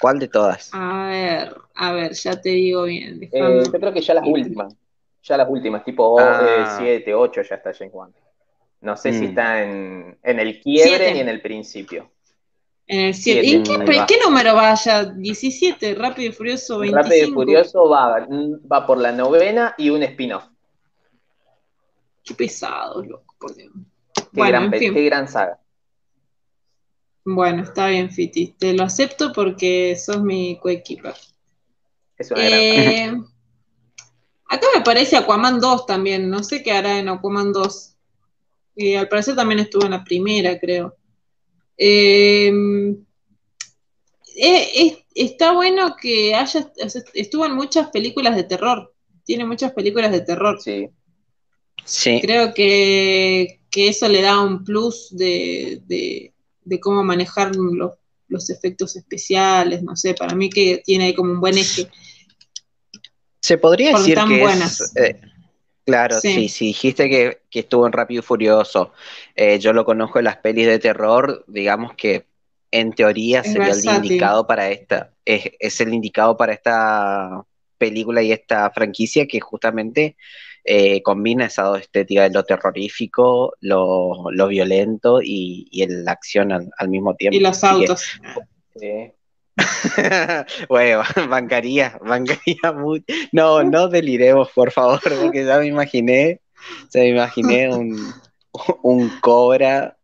¿Cuál 0.00 0.20
de 0.20 0.28
todas? 0.28 0.70
A 0.74 1.08
ver, 1.08 1.56
a 1.74 1.92
ver, 1.92 2.12
ya 2.12 2.40
te 2.40 2.50
digo 2.50 2.84
bien. 2.84 3.20
Eh, 3.32 3.62
yo 3.64 3.72
creo 3.72 3.92
que 3.92 4.00
ya 4.00 4.14
las 4.14 4.24
últimas. 4.24 4.76
Ya 5.24 5.36
las 5.36 5.50
últimas, 5.50 5.84
tipo 5.84 6.20
7, 6.78 7.12
8, 7.12 7.40
ah. 7.40 7.44
ya 7.50 7.56
está 7.56 7.74
James 7.74 7.92
Wan. 7.92 8.14
No 8.80 8.96
sé 8.96 9.12
si 9.12 9.22
mm. 9.22 9.28
está 9.28 9.62
en, 9.62 10.18
el 10.22 10.60
quiebre 10.60 11.12
ni 11.12 11.20
en 11.20 11.28
el 11.28 11.40
principio. 11.40 12.10
En 12.86 13.00
el 13.06 13.14
7. 13.14 13.44
¿Y 13.44 13.62
qué, 13.62 14.18
número 14.24 14.54
vaya? 14.54 15.04
17, 15.04 15.94
Rápido 15.94 16.30
y 16.30 16.32
Furioso 16.32 16.78
25. 16.78 17.02
Rápido 17.02 17.28
y 17.28 17.32
Furioso 17.32 17.88
va, 17.88 18.26
va 18.70 18.86
por 18.86 18.98
la 18.98 19.12
novena 19.12 19.74
y 19.76 19.90
un 19.90 20.02
spin-off. 20.04 20.44
Qué 22.24 22.34
pesado, 22.34 23.02
loco, 23.02 23.34
por 23.38 23.54
Dios. 23.54 23.72
Qué, 24.14 24.22
bueno, 24.32 24.68
gran, 24.68 24.70
qué 24.70 25.04
gran 25.04 25.28
saga. 25.28 25.60
Bueno, 27.24 27.64
está 27.64 27.88
bien, 27.88 28.10
Fiti. 28.10 28.54
Te 28.56 28.72
lo 28.72 28.84
acepto 28.84 29.32
porque 29.32 29.96
sos 29.96 30.22
mi 30.22 30.58
Quake 30.60 31.02
Es 32.16 32.30
una 32.30 32.40
eh, 32.40 33.12
Acá 34.48 34.66
me 34.76 34.82
parece 34.82 35.16
Aquaman 35.16 35.58
2 35.58 35.86
también. 35.86 36.30
No 36.30 36.44
sé 36.44 36.62
qué 36.62 36.70
hará 36.70 36.98
en 36.98 37.08
Aquaman 37.08 37.52
2. 37.52 37.95
Y 38.76 38.94
al 38.94 39.08
parecer 39.08 39.34
también 39.34 39.60
estuvo 39.60 39.86
en 39.86 39.92
la 39.92 40.04
primera, 40.04 40.58
creo. 40.60 40.94
Em, 41.78 42.96
eh, 44.36 45.04
está 45.14 45.52
bueno 45.52 45.96
que 46.00 46.34
haya, 46.34 46.70
estuvo 47.14 47.46
en 47.46 47.54
muchas 47.54 47.88
películas 47.88 48.36
de 48.36 48.44
terror. 48.44 48.94
Tiene 49.24 49.46
muchas 49.46 49.72
películas 49.72 50.12
de 50.12 50.20
terror. 50.20 50.60
Sí. 50.60 50.90
Sí. 51.84 52.20
Creo 52.20 52.52
que, 52.52 53.60
eso 53.74 54.08
le 54.08 54.22
da 54.22 54.40
un 54.40 54.64
plus 54.64 55.14
de, 55.14 55.82
de, 55.86 56.80
cómo 56.80 57.04
manejar 57.04 57.54
los, 57.56 58.50
efectos 58.50 58.96
especiales. 58.96 59.82
No 59.82 59.96
sé, 59.96 60.14
para 60.14 60.34
mí 60.34 60.50
que 60.50 60.82
tiene 60.84 61.06
ahí 61.06 61.14
como 61.14 61.32
un 61.32 61.40
buen 61.40 61.56
eje. 61.56 61.88
Se 63.40 63.56
podría 63.56 63.96
decir 63.96 64.18
que 64.28 64.40
buenas. 64.40 64.94
Eh, 64.96 65.20
Claro, 65.86 66.20
sí, 66.20 66.48
sí, 66.48 66.66
dijiste 66.66 67.08
que, 67.08 67.38
estuvo 67.52 67.86
en 67.86 67.92
Rápido 67.92 68.18
y 68.18 68.22
Furioso. 68.22 68.92
Eh, 69.36 69.60
yo 69.60 69.72
lo 69.72 69.84
conozco 69.84 70.18
en 70.18 70.24
las 70.24 70.36
pelis 70.38 70.66
de 70.66 70.80
terror, 70.80 71.44
digamos 71.46 71.94
que 71.94 72.26
en 72.72 72.92
teoría 72.92 73.44
sería 73.44 73.70
el 73.70 73.84
indicado 73.84 74.48
para 74.48 74.68
esta, 74.68 75.12
es, 75.24 75.80
el 75.80 75.94
indicado 75.94 76.36
para 76.36 76.52
esta 76.52 77.44
película 77.78 78.20
y 78.20 78.32
esta 78.32 78.68
franquicia 78.70 79.28
que 79.28 79.38
justamente 79.38 80.16
eh, 80.64 81.02
combina 81.02 81.46
esa 81.46 81.62
dos 81.62 81.80
estéticas, 81.80 82.32
lo 82.32 82.42
terrorífico, 82.42 83.54
lo, 83.60 84.48
violento 84.48 85.20
y, 85.22 85.86
la 85.88 86.10
acción 86.10 86.50
al, 86.50 86.88
mismo 86.88 87.14
tiempo. 87.14 87.36
Y 87.36 87.40
los 87.40 87.62
autos. 87.62 88.20
bueno, 90.68 91.02
bancaría, 91.28 91.98
bancaría 92.02 92.72
mucho. 92.74 93.04
No, 93.32 93.62
no 93.62 93.88
deliremos, 93.88 94.50
por 94.52 94.70
favor, 94.70 95.00
porque 95.02 95.44
ya 95.44 95.58
me 95.58 95.66
imaginé, 95.66 96.40
se 96.88 97.00
me 97.00 97.08
imaginé 97.08 97.72
un, 97.74 98.12
un 98.82 99.08
cobra 99.20 99.96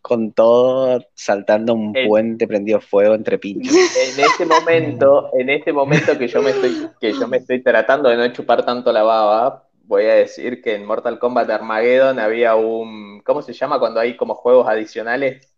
con 0.00 0.32
todo 0.32 1.04
saltando 1.14 1.74
un 1.74 1.92
puente 1.92 2.46
prendido 2.46 2.80
fuego 2.80 3.14
entre 3.14 3.38
pinchos. 3.38 3.74
En 3.74 4.24
este 4.24 4.46
momento, 4.46 5.30
en 5.34 5.50
este 5.50 5.72
momento 5.72 6.16
que 6.18 6.28
yo 6.28 6.42
me 6.42 6.50
estoy, 6.50 6.88
que 7.00 7.12
yo 7.12 7.28
me 7.28 7.38
estoy 7.38 7.62
tratando 7.62 8.08
de 8.08 8.16
no 8.16 8.32
chupar 8.32 8.64
tanto 8.64 8.92
la 8.92 9.02
baba, 9.02 9.68
voy 9.84 10.04
a 10.04 10.14
decir 10.14 10.62
que 10.62 10.74
en 10.74 10.86
Mortal 10.86 11.18
Kombat 11.18 11.50
Armageddon 11.50 12.18
había 12.18 12.54
un, 12.54 13.20
¿cómo 13.22 13.42
se 13.42 13.52
llama 13.52 13.78
cuando 13.78 14.00
hay 14.00 14.16
como 14.16 14.34
juegos 14.34 14.68
adicionales 14.68 15.52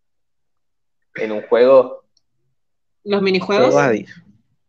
en 1.14 1.32
un 1.32 1.42
juego? 1.42 2.01
¿Los 3.04 3.22
minijuegos? 3.22 3.74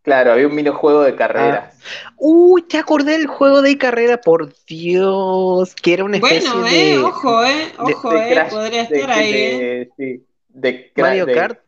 Claro, 0.04 0.34
había 0.34 0.48
un 0.48 0.56
minijuego 0.56 1.02
de 1.02 1.16
carrera. 1.16 1.72
Ah. 1.72 2.14
Uy, 2.18 2.64
te 2.64 2.78
acordé 2.78 3.14
del 3.14 3.28
juego 3.28 3.62
de 3.62 3.78
carrera, 3.78 4.20
por 4.20 4.54
Dios, 4.68 5.74
que 5.76 5.94
era 5.94 6.04
una 6.04 6.18
especie 6.18 6.50
bueno, 6.50 6.68
eh, 6.68 6.98
ojo, 6.98 7.46
eh, 7.46 7.72
ojo, 7.78 8.14
eh, 8.14 8.48
podría 8.50 8.82
estar 8.82 9.12
ahí, 9.12 9.32
eh. 9.34 9.90
Sí, 9.98 10.26
de 10.50 10.92
Mario 10.98 11.26
Kart. 11.28 11.60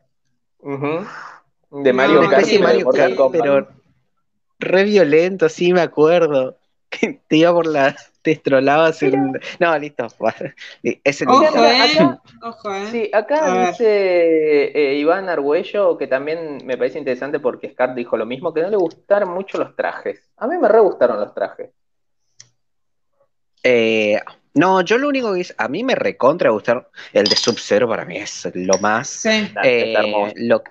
De 1.71 1.93
Mario 1.93 2.29
Kart. 2.29 2.45
Mario 2.59 2.89
Kart, 2.89 3.15
pero 3.31 3.69
re 4.59 4.83
violento, 4.83 5.47
sí 5.47 5.71
me 5.71 5.81
acuerdo. 5.81 6.57
Que 6.99 7.19
te 7.27 7.37
iba 7.37 7.51
por 7.51 7.67
la 7.67 7.95
te 8.25 8.31
estrolabas 8.31 9.03
en... 9.03 9.39
No, 9.59 9.77
listo. 9.77 10.07
Es 11.03 11.21
el 11.21 11.29
Ojo, 11.29 11.63
eh. 11.63 12.17
Ojo, 12.41 12.73
eh. 12.73 12.87
Sí, 12.91 13.11
acá 13.13 13.67
dice 13.67 14.71
eh, 14.73 14.95
Iván 14.95 15.29
Argüello, 15.29 15.95
que 15.95 16.07
también 16.07 16.57
me 16.65 16.75
parece 16.75 16.97
interesante 16.97 17.39
porque 17.39 17.69
Scar 17.69 17.93
dijo 17.93 18.17
lo 18.17 18.25
mismo, 18.25 18.51
que 18.51 18.61
no 18.61 18.69
le 18.69 18.77
gustaron 18.77 19.29
mucho 19.29 19.59
los 19.59 19.75
trajes. 19.75 20.27
A 20.37 20.47
mí 20.47 20.57
me 20.57 20.67
re 20.67 20.79
gustaron 20.79 21.19
los 21.19 21.35
trajes. 21.35 21.69
Eh, 23.61 24.19
no, 24.55 24.81
yo 24.81 24.97
lo 24.97 25.07
único 25.07 25.33
que 25.35 25.41
es, 25.41 25.53
a 25.55 25.67
mí 25.67 25.83
me 25.83 25.93
recontra 25.93 26.49
gustar 26.49 26.89
el 27.13 27.25
de 27.25 27.35
Sub-Zero, 27.35 27.87
para 27.87 28.05
mí 28.05 28.17
es 28.17 28.49
lo 28.55 28.79
más. 28.79 29.07
Sí. 29.07 29.51
Eh, 29.63 30.33
lo, 30.37 30.63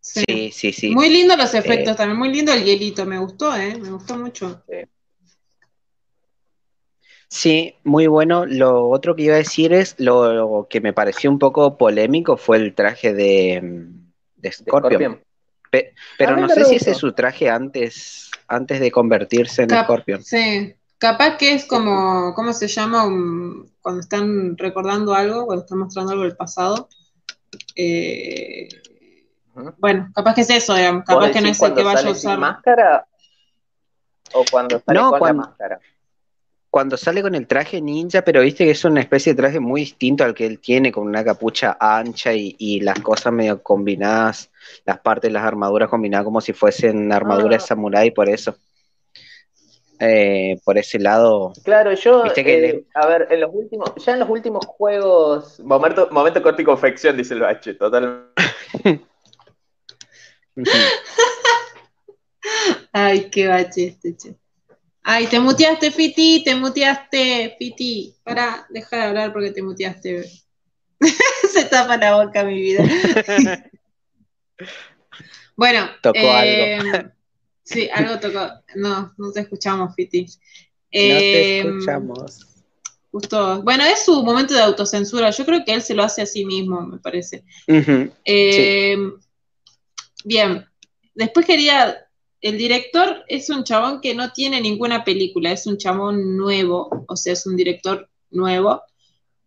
Sí, 0.00 0.52
sí, 0.52 0.72
sí. 0.72 0.94
Muy 0.94 1.10
lindo 1.10 1.36
los 1.36 1.52
efectos 1.52 1.94
eh, 1.94 1.96
también, 1.96 2.16
muy 2.16 2.32
lindo 2.32 2.52
el 2.52 2.64
hielito, 2.64 3.04
me 3.04 3.18
gustó, 3.18 3.56
¿eh? 3.56 3.76
Me 3.76 3.90
gustó 3.90 4.16
mucho. 4.16 4.62
Sí. 4.68 4.76
Muy 7.84 8.06
bueno. 8.06 8.46
Lo 8.46 8.88
otro 8.88 9.16
que 9.16 9.22
iba 9.22 9.34
a 9.34 9.38
decir 9.38 9.72
es 9.72 9.94
lo, 9.98 10.66
que 10.68 10.80
me 10.80 10.92
pareció 10.92 11.30
un 11.30 11.38
poco 11.38 11.76
polémico 11.76 12.36
fue 12.36 12.58
el 12.58 12.74
traje 12.74 13.12
de, 13.12 13.88
de 14.36 14.52
Scorpion. 14.52 15.20
pero 16.18 16.36
no 16.36 16.48
sé 16.48 16.64
si 16.64 16.76
ese 16.76 16.92
es 16.92 16.98
su 16.98 17.12
traje 17.12 17.50
antes, 17.50 18.30
antes 18.48 18.80
de 18.80 18.90
convertirse 18.90 19.62
en 19.62 19.70
Scorpion. 19.70 20.22
Sí, 20.22 20.74
capaz 20.98 21.36
que 21.36 21.52
es 21.54 21.66
como, 21.66 22.34
¿cómo 22.34 22.52
se 22.52 22.68
llama? 22.68 23.04
cuando 23.80 24.00
están 24.00 24.56
recordando 24.56 25.14
algo, 25.14 25.46
cuando 25.46 25.64
están 25.64 25.78
mostrando 25.78 26.12
algo 26.12 26.24
del 26.24 26.36
pasado. 26.36 26.88
Eh, 27.74 28.68
bueno, 29.78 30.10
capaz 30.14 30.34
que 30.34 30.40
es 30.42 30.50
eso, 30.50 30.74
digamos. 30.74 31.04
Capaz 31.04 31.30
que 31.30 31.40
no 31.40 31.48
es 31.48 31.62
el 31.62 31.74
que 31.74 31.82
vaya 31.82 32.08
a 32.08 32.10
usar. 32.10 32.38
máscara? 32.38 33.06
¿O 34.32 34.44
cuando 34.50 34.80
sale 34.80 35.00
con 35.00 35.20
la 35.20 35.32
máscara? 35.32 35.80
Cuando 36.76 36.98
sale 36.98 37.22
con 37.22 37.34
el 37.34 37.46
traje 37.46 37.80
ninja, 37.80 38.20
pero 38.20 38.42
viste 38.42 38.66
que 38.66 38.72
es 38.72 38.84
una 38.84 39.00
especie 39.00 39.32
de 39.32 39.40
traje 39.40 39.60
muy 39.60 39.80
distinto 39.80 40.24
al 40.24 40.34
que 40.34 40.44
él 40.44 40.58
tiene, 40.58 40.92
con 40.92 41.06
una 41.06 41.24
capucha 41.24 41.78
ancha 41.80 42.34
y, 42.34 42.80
las 42.80 43.00
cosas 43.00 43.32
medio 43.32 43.62
combinadas, 43.62 44.50
las 44.84 45.00
partes 45.00 45.30
de 45.30 45.32
las 45.32 45.44
armaduras 45.44 45.88
combinadas 45.88 46.26
como 46.26 46.42
si 46.42 46.52
fuesen 46.52 47.10
armaduras 47.12 47.62
de 47.62 47.64
ah. 47.64 47.68
samurái, 47.68 48.10
por 48.10 48.28
eso. 48.28 48.58
Eh, 50.00 50.60
por 50.66 50.76
ese 50.76 50.98
lado. 50.98 51.54
Claro, 51.64 51.94
yo, 51.94 52.24
eh, 52.36 52.84
a 52.92 53.06
ver, 53.06 53.28
en 53.30 53.40
los 53.40 53.54
últimos, 53.54 53.94
ya 54.04 54.12
en 54.12 54.20
los 54.20 54.28
últimos 54.28 54.66
juegos, 54.66 55.58
momento, 55.60 56.08
momento 56.10 56.42
corto 56.42 56.60
y 56.60 56.66
confección, 56.66 57.16
dice 57.16 57.32
el 57.32 57.40
bache, 57.40 57.72
total. 57.72 58.32
Ay, 62.92 63.30
qué 63.30 63.48
bache 63.48 63.86
este, 63.86 64.14
che. 64.14 64.36
Ay, 65.08 65.28
te 65.28 65.38
muteaste, 65.38 65.92
Fiti, 65.92 66.42
te 66.42 66.56
muteaste, 66.56 67.54
Fiti. 67.56 68.12
Para, 68.24 68.66
deja 68.70 68.96
de 68.96 69.02
hablar 69.04 69.32
porque 69.32 69.52
te 69.52 69.62
muteaste. 69.62 70.28
Se 71.52 71.64
tapa 71.66 71.96
la 71.96 72.24
boca, 72.24 72.42
mi 72.42 72.60
vida. 72.60 72.82
bueno, 75.56 75.88
tocó 76.02 76.18
algo. 76.18 76.64
Eh, 76.64 77.12
sí, 77.62 77.88
algo 77.94 78.18
tocó. 78.18 78.50
No, 78.74 79.14
no 79.16 79.30
te 79.30 79.42
escuchamos, 79.42 79.94
Fiti. 79.94 80.22
no 80.24 80.30
te 80.90 81.60
em, 81.60 81.68
escuchamos. 81.68 82.46
Justo. 83.12 83.62
Bueno, 83.62 83.84
es 83.84 84.04
su 84.04 84.24
momento 84.24 84.54
de 84.54 84.60
autocensura. 84.60 85.30
Yo 85.30 85.46
creo 85.46 85.64
que 85.64 85.72
él 85.72 85.82
se 85.82 85.94
lo 85.94 86.02
hace 86.02 86.22
a 86.22 86.26
sí 86.26 86.44
mismo, 86.44 86.80
me 86.80 86.98
parece. 86.98 87.44
Em, 87.68 89.12
Bien, 90.24 90.66
después 91.14 91.46
quería, 91.46 92.05
el 92.40 92.58
director 92.58 93.24
es 93.28 93.50
un 93.50 93.64
chabón 93.64 94.00
que 94.00 94.14
no 94.14 94.32
tiene 94.32 94.60
ninguna 94.60 95.04
película, 95.04 95.52
es 95.52 95.66
un 95.66 95.78
chabón 95.78 96.36
nuevo, 96.36 97.04
o 97.08 97.16
sea, 97.16 97.32
es 97.32 97.46
un 97.46 97.56
director 97.56 98.08
nuevo, 98.30 98.82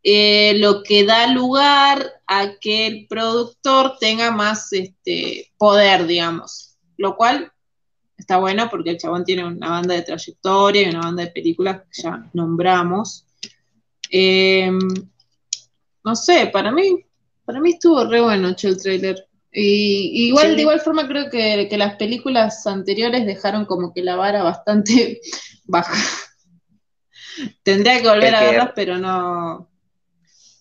eh, 0.03 0.53
lo 0.57 0.81
que 0.83 1.05
da 1.05 1.27
lugar 1.27 2.13
a 2.25 2.57
que 2.59 2.87
el 2.87 3.07
productor 3.07 3.97
tenga 3.99 4.31
más 4.31 4.71
este, 4.73 5.51
poder, 5.57 6.07
digamos, 6.07 6.77
lo 6.97 7.15
cual 7.15 7.51
está 8.17 8.37
bueno 8.37 8.69
porque 8.69 8.91
el 8.91 8.97
chabón 8.97 9.23
tiene 9.23 9.45
una 9.45 9.69
banda 9.69 9.95
de 9.95 10.01
trayectoria 10.01 10.83
y 10.83 10.89
una 10.89 11.01
banda 11.01 11.23
de 11.23 11.31
películas 11.31 11.81
que 11.83 12.01
ya 12.01 12.29
nombramos. 12.33 13.25
Em, 14.09 14.79
no 16.03 16.15
sé, 16.15 16.47
para 16.47 16.71
mí, 16.71 17.05
para 17.45 17.59
mí 17.59 17.71
estuvo 17.71 18.03
re 18.05 18.21
bueno 18.21 18.49
el 18.49 18.55
trailer. 18.55 19.28
Y, 19.51 20.27
igual, 20.27 20.55
de 20.55 20.61
igual 20.61 20.79
forma 20.79 21.07
creo 21.07 21.29
que, 21.29 21.67
las 21.77 21.95
películas 21.95 22.65
anteriores 22.67 23.25
dejaron 23.25 23.65
como 23.65 23.93
que 23.93 24.03
la 24.03 24.15
vara 24.15 24.43
bastante 24.43 25.21
baja. 25.65 25.97
Tendría 27.63 28.01
que 28.01 28.07
volver 28.07 28.35
a 28.35 28.41
verlas, 28.41 28.71
pero 28.75 28.97
no. 28.97 29.69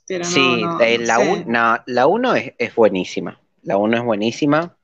Pero 0.07 0.25
sí, 0.25 0.63
eh, 0.81 0.99
la 0.99 2.07
1 2.07 2.35
es, 2.57 2.75
buenísima. 2.75 3.41
La 3.63 3.77
1 3.77 3.99
es 3.99 4.03
buenísima 4.05 4.79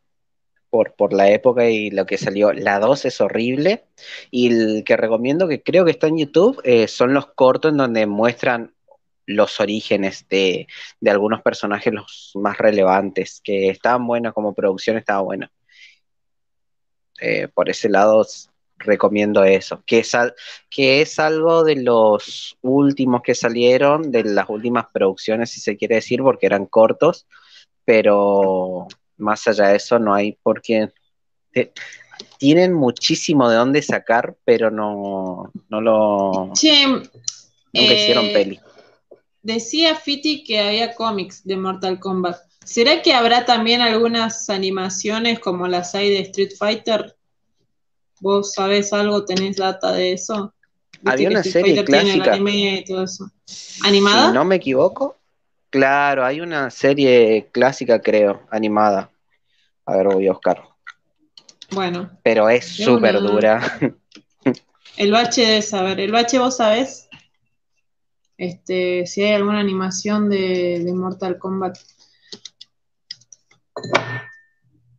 por, 0.68 0.94
por 0.94 1.14
la 1.14 1.30
época 1.30 1.70
y 1.70 1.90
lo 1.90 2.04
que 2.04 2.18
salió. 2.18 2.52
La 2.52 2.78
2 2.78 3.06
es 3.06 3.20
horrible. 3.22 3.84
Y 4.30 4.48
el 4.48 4.84
que 4.84 4.98
recomiendo, 4.98 5.48
que 5.48 5.62
creo 5.62 5.86
que 5.86 5.92
está 5.92 6.08
en 6.08 6.18
YouTube, 6.18 6.60
eh, 6.64 6.88
son 6.88 7.14
los 7.14 7.28
cortos 7.28 7.70
en 7.70 7.78
donde 7.78 8.06
muestran 8.06 8.73
los 9.26 9.60
orígenes 9.60 10.26
de, 10.28 10.66
algunos 11.06 11.42
personajes 11.42 11.92
los 11.92 12.32
más 12.34 12.58
relevantes, 12.58 13.40
que 13.42 13.68
estaban 13.70 14.06
buenos 14.06 14.34
como 14.34 14.54
producción, 14.54 14.96
estaba 14.96 15.20
bueno. 15.20 15.48
Eh, 17.20 17.48
por 17.48 17.70
ese 17.70 17.88
lado 17.88 18.26
recomiendo 18.76 19.44
eso, 19.44 19.82
que 19.86 20.00
es, 20.00 20.12
que 20.68 21.00
es 21.00 21.18
algo 21.18 21.64
de 21.64 21.76
los 21.76 22.58
últimos 22.60 23.22
que 23.22 23.34
salieron, 23.34 24.10
de 24.10 24.24
las 24.24 24.48
últimas 24.48 24.86
producciones, 24.92 25.50
si 25.50 25.60
se 25.60 25.76
quiere 25.76 25.96
decir, 25.96 26.20
porque 26.22 26.46
eran 26.46 26.66
cortos, 26.66 27.26
pero 27.84 28.88
más 29.16 29.46
allá 29.46 29.68
de 29.68 29.76
eso 29.76 29.98
no 29.98 30.14
hay 30.14 30.32
por 30.42 30.60
qué... 30.60 30.92
tienen 32.38 32.74
muchísimo 32.74 33.48
de 33.48 33.56
dónde 33.56 33.80
sacar, 33.80 34.36
pero 34.44 34.70
no, 34.70 35.50
no 35.68 35.80
lo... 35.80 36.50
Sí, 36.54 36.84
nunca 36.86 37.94
hicieron 37.94 38.26
eh, 38.26 38.32
peli. 38.32 38.60
Decía 39.44 39.94
Fiti 39.94 40.42
que 40.42 40.58
había 40.58 40.94
cómics 40.94 41.44
de 41.44 41.56
Mortal 41.58 42.00
Kombat. 42.00 42.38
¿Será 42.64 43.02
que 43.02 43.12
habrá 43.12 43.44
también 43.44 43.82
algunas 43.82 44.48
animaciones 44.48 45.38
como 45.38 45.68
las 45.68 45.94
hay 45.94 46.08
de 46.08 46.20
Street 46.20 46.52
Fighter? 46.58 47.14
¿Vos 48.20 48.54
sabés 48.54 48.94
algo? 48.94 49.26
¿Tenés 49.26 49.56
data 49.56 49.92
de 49.92 50.14
eso? 50.14 50.54
Había 51.04 51.28
una 51.28 51.42
serie 51.42 51.84
clásica. 51.84 52.38
y 52.38 52.84
todo 52.84 53.04
eso. 53.04 53.30
¿Animada? 53.82 54.28
Si 54.28 54.34
no 54.34 54.46
me 54.46 54.56
equivoco. 54.56 55.18
Claro, 55.68 56.24
hay 56.24 56.40
una 56.40 56.70
serie 56.70 57.50
clásica, 57.52 58.00
creo, 58.00 58.46
animada. 58.50 59.10
A 59.84 59.96
ver, 59.96 60.06
voy 60.06 60.26
a 60.26 60.32
buscar. 60.32 60.62
Bueno. 61.70 62.10
Pero 62.22 62.48
es 62.48 62.64
súper 62.64 63.20
dura. 63.20 63.60
El 64.96 65.12
bache 65.12 65.44
de 65.44 65.60
saber. 65.60 66.00
¿El 66.00 66.12
bache 66.12 66.38
vos 66.38 66.56
sabés? 66.56 67.03
Este, 68.36 69.06
si 69.06 69.22
hay 69.22 69.34
alguna 69.34 69.60
animación 69.60 70.28
de, 70.28 70.84
Mortal 70.94 71.38
Kombat. 71.38 71.78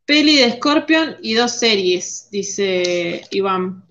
Peli 0.06 0.38
de 0.38 0.52
Scorpion 0.54 1.18
y 1.22 1.34
dos 1.34 1.52
series, 1.52 2.30
dice 2.32 3.24
Iván. 3.32 3.86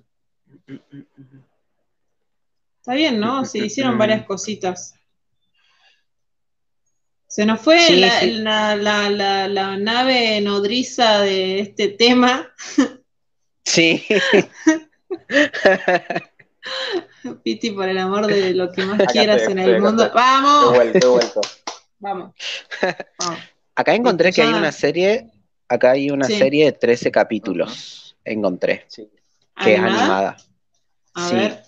Está 2.81 2.95
bien, 2.95 3.19
¿no? 3.19 3.45
Se 3.45 3.59
hicieron 3.59 3.99
varias 3.99 4.25
cositas. 4.25 4.95
Se 7.27 7.45
nos 7.45 7.61
fue 7.61 7.91
la, 7.91 8.77
la, 8.77 9.77
nave 9.77 10.41
nodriza 10.41 11.21
de 11.21 11.61
este 11.61 11.89
tema. 11.89 12.49
Sí. 13.65 14.05
Piti, 17.43 17.71
por 17.71 17.89
el 17.89 17.99
amor 17.99 18.27
de 18.27 18.55
lo 18.55 18.71
que 18.73 18.85
más 18.85 19.01
quieras 19.13 19.43
en 19.43 19.59
el 19.59 19.81
mundo. 19.81 20.11
¡Vamos! 20.15 20.77
Vamos. 21.99 22.35
Acá 23.75 23.95
encontré 23.95 24.33
que 24.33 24.43
hay 24.43 24.53
una 24.53 24.73
serie, 24.73 25.31
acá 25.69 25.93
hay 25.93 26.11
una 26.11 26.27
serie 26.27 26.67
de 26.67 26.73
13 26.73 27.11
capítulos. 27.11 28.17
Encontré. 28.25 28.87
Que 29.63 29.75
es 29.75 29.81
animada. 29.81 30.37
A 31.15 31.31
ver. 31.31 31.63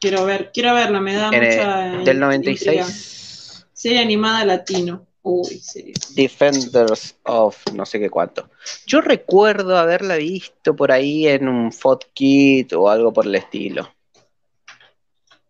Quiero 0.00 0.24
ver, 0.24 0.50
quiero 0.52 0.74
verla, 0.74 1.00
me 1.00 1.14
da 1.14 1.30
mucha. 1.30 2.02
del 2.04 2.18
96. 2.18 3.66
Serie 3.72 4.00
animada 4.00 4.44
latino. 4.44 5.06
Uy, 5.24 5.62
Defenders 6.16 7.14
of 7.22 7.56
no 7.74 7.86
sé 7.86 8.00
qué 8.00 8.10
cuánto. 8.10 8.50
Yo 8.86 9.00
recuerdo 9.00 9.78
haberla 9.78 10.16
visto 10.16 10.74
por 10.74 10.90
ahí 10.90 11.28
en 11.28 11.48
un 11.48 11.72
Kit 12.12 12.72
o 12.72 12.88
algo 12.88 13.12
por 13.12 13.26
el 13.26 13.36
estilo. 13.36 13.88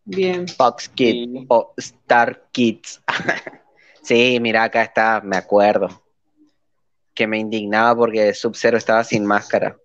Bien. 0.05 0.47
Fox 0.47 0.89
Kid 0.91 1.47
o 1.49 1.73
Star 1.79 2.49
Kids. 2.53 3.01
sí, 4.03 4.39
mira, 4.41 4.65
acá 4.65 4.83
está, 4.83 5.23
me 5.23 5.37
acuerdo. 5.37 6.03
Que 7.15 7.27
me 7.27 7.39
indignaba 7.39 7.97
porque 7.97 8.35
Sub-Zero 8.35 8.77
estaba 8.77 9.05
sin 9.05 9.25
máscara. 9.25 9.79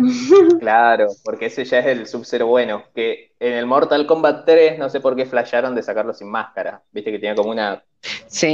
Claro, 0.60 1.08
porque 1.24 1.46
ese 1.46 1.64
ya 1.64 1.78
es 1.80 1.86
el 1.86 2.06
Sub-Zero 2.06 2.46
bueno. 2.46 2.84
Que 2.94 3.32
en 3.38 3.54
el 3.54 3.66
Mortal 3.66 4.06
Kombat 4.06 4.44
3 4.44 4.78
no 4.78 4.88
sé 4.88 5.00
por 5.00 5.16
qué 5.16 5.26
flasharon 5.26 5.74
de 5.74 5.82
sacarlo 5.82 6.14
sin 6.14 6.28
máscara. 6.28 6.82
Viste 6.92 7.10
que 7.10 7.18
tenía 7.18 7.34
como 7.34 7.50
una 7.50 7.82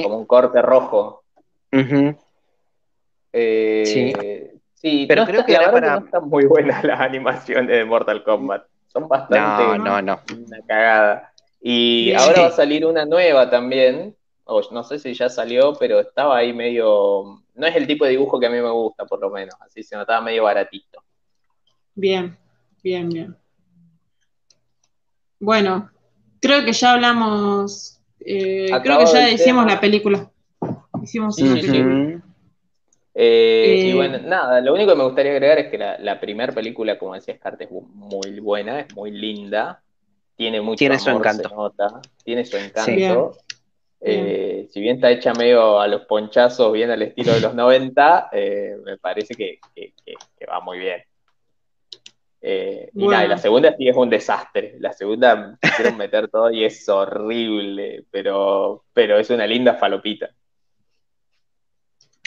como 0.03 0.19
un 0.19 0.27
corte 0.27 0.63
rojo. 0.63 1.25
Eh, 3.33 4.55
sí. 4.75 5.07
pero 5.07 5.25
creo 5.25 5.45
que 5.45 5.53
la 5.53 5.71
verdad 5.71 6.01
no 6.01 6.07
están 6.07 6.29
muy 6.29 6.47
buenas 6.47 6.83
las 6.85 7.01
animaciones 7.01 7.77
de 7.77 7.85
Mortal 7.85 8.23
Kombat. 8.23 8.65
Son 8.89 9.09
bastante 9.09 9.79
no, 9.79 9.79
no, 9.79 10.03
no. 10.03 10.21
una 10.35 10.59
cagada. 10.67 11.33
Y 11.61 12.13
ahora 12.15 12.43
va 12.43 12.47
a 12.49 12.53
salir 12.53 12.87
una 12.87 13.05
nueva 13.05 13.51
también, 13.51 14.17
no 14.47 14.85
sé 14.85 14.99
si 14.99 15.15
ya 15.15 15.29
salió, 15.29 15.75
pero 15.75 15.99
estaba 16.01 16.37
ahí 16.37 16.53
medio, 16.53 17.43
no 17.55 17.67
es 17.67 17.75
el 17.75 17.87
tipo 17.87 18.05
de 18.05 18.13
dibujo 18.13 18.39
que 18.39 18.47
a 18.47 18.51
mí 18.51 18.61
me 18.61 18.71
gusta, 18.71 19.05
por 19.05 19.21
lo 19.21 19.31
menos, 19.31 19.55
así 19.61 19.83
se 19.83 19.97
notaba 19.97 20.21
medio 20.21 20.45
baratito. 20.45 21.03
Bien, 21.97 22.37
bien, 22.83 23.09
bien. 23.09 23.37
Bueno, 25.41 25.91
creo 26.41 26.65
que 26.65 26.73
ya 26.73 26.93
hablamos, 26.93 28.01
eh, 28.21 28.71
creo 28.83 28.99
que 28.99 29.07
ya 29.07 29.31
hicimos 29.31 29.67
la 29.67 29.81
película. 29.81 30.31
Hicimos 31.03 31.39
una 31.39 31.55
película. 31.55 32.23
Eh, 33.15 33.83
y 33.87 33.91
eh, 33.91 33.95
bueno, 33.95 34.19
nada, 34.19 34.61
lo 34.61 34.75
único 34.75 34.91
que 34.91 34.99
me 34.99 35.05
gustaría 35.05 35.33
agregar 35.33 35.59
es 35.59 35.71
que 35.71 35.79
la, 35.79 36.21
primera 36.21 36.53
película, 36.53 36.99
como 36.99 37.15
decía 37.15 37.35
Scarte, 37.35 37.65
es 37.65 37.71
muy 37.71 38.41
buena, 38.41 38.81
es 38.81 38.95
muy 38.95 39.11
linda, 39.11 39.83
tiene 40.37 40.61
mucho 40.61 40.77
tiene 40.77 40.99
su 40.99 41.09
encanto. 41.09 41.73
tiene 42.25 42.45
su 42.45 42.59
encanto. 42.59 43.39
Eh, 44.03 44.69
si 44.71 44.81
bien 44.83 44.97
está 44.97 45.11
hecha 45.11 45.33
medio 45.33 45.81
a 45.81 45.89
los 45.89 46.03
ponchazos, 46.03 46.75
bien 46.75 46.91
al 46.91 47.01
estilo 47.01 47.33
de 47.33 47.41
los 47.41 47.55
90, 47.55 48.31
me 48.85 48.99
parece 48.99 49.35
que, 49.35 49.61
va 50.47 50.61
muy 50.61 50.79
bien. 50.79 51.03
Y 52.95 53.07
nada, 53.07 53.25
y 53.25 53.29
la 53.29 53.39
segunda 53.39 53.75
sí 53.77 53.89
es 53.89 53.97
un 53.97 54.11
desastre. 54.11 54.77
La 54.79 54.93
segunda 54.93 55.59
quisieron 55.61 55.97
meter 55.97 56.29
todo 56.29 56.51
y 56.51 56.65
es 56.65 56.89
horrible, 56.89 58.05
pero, 58.11 58.85
pero 58.93 59.19
es 59.19 59.31
una 59.31 59.47
linda 59.47 59.75
falopita 59.75 60.31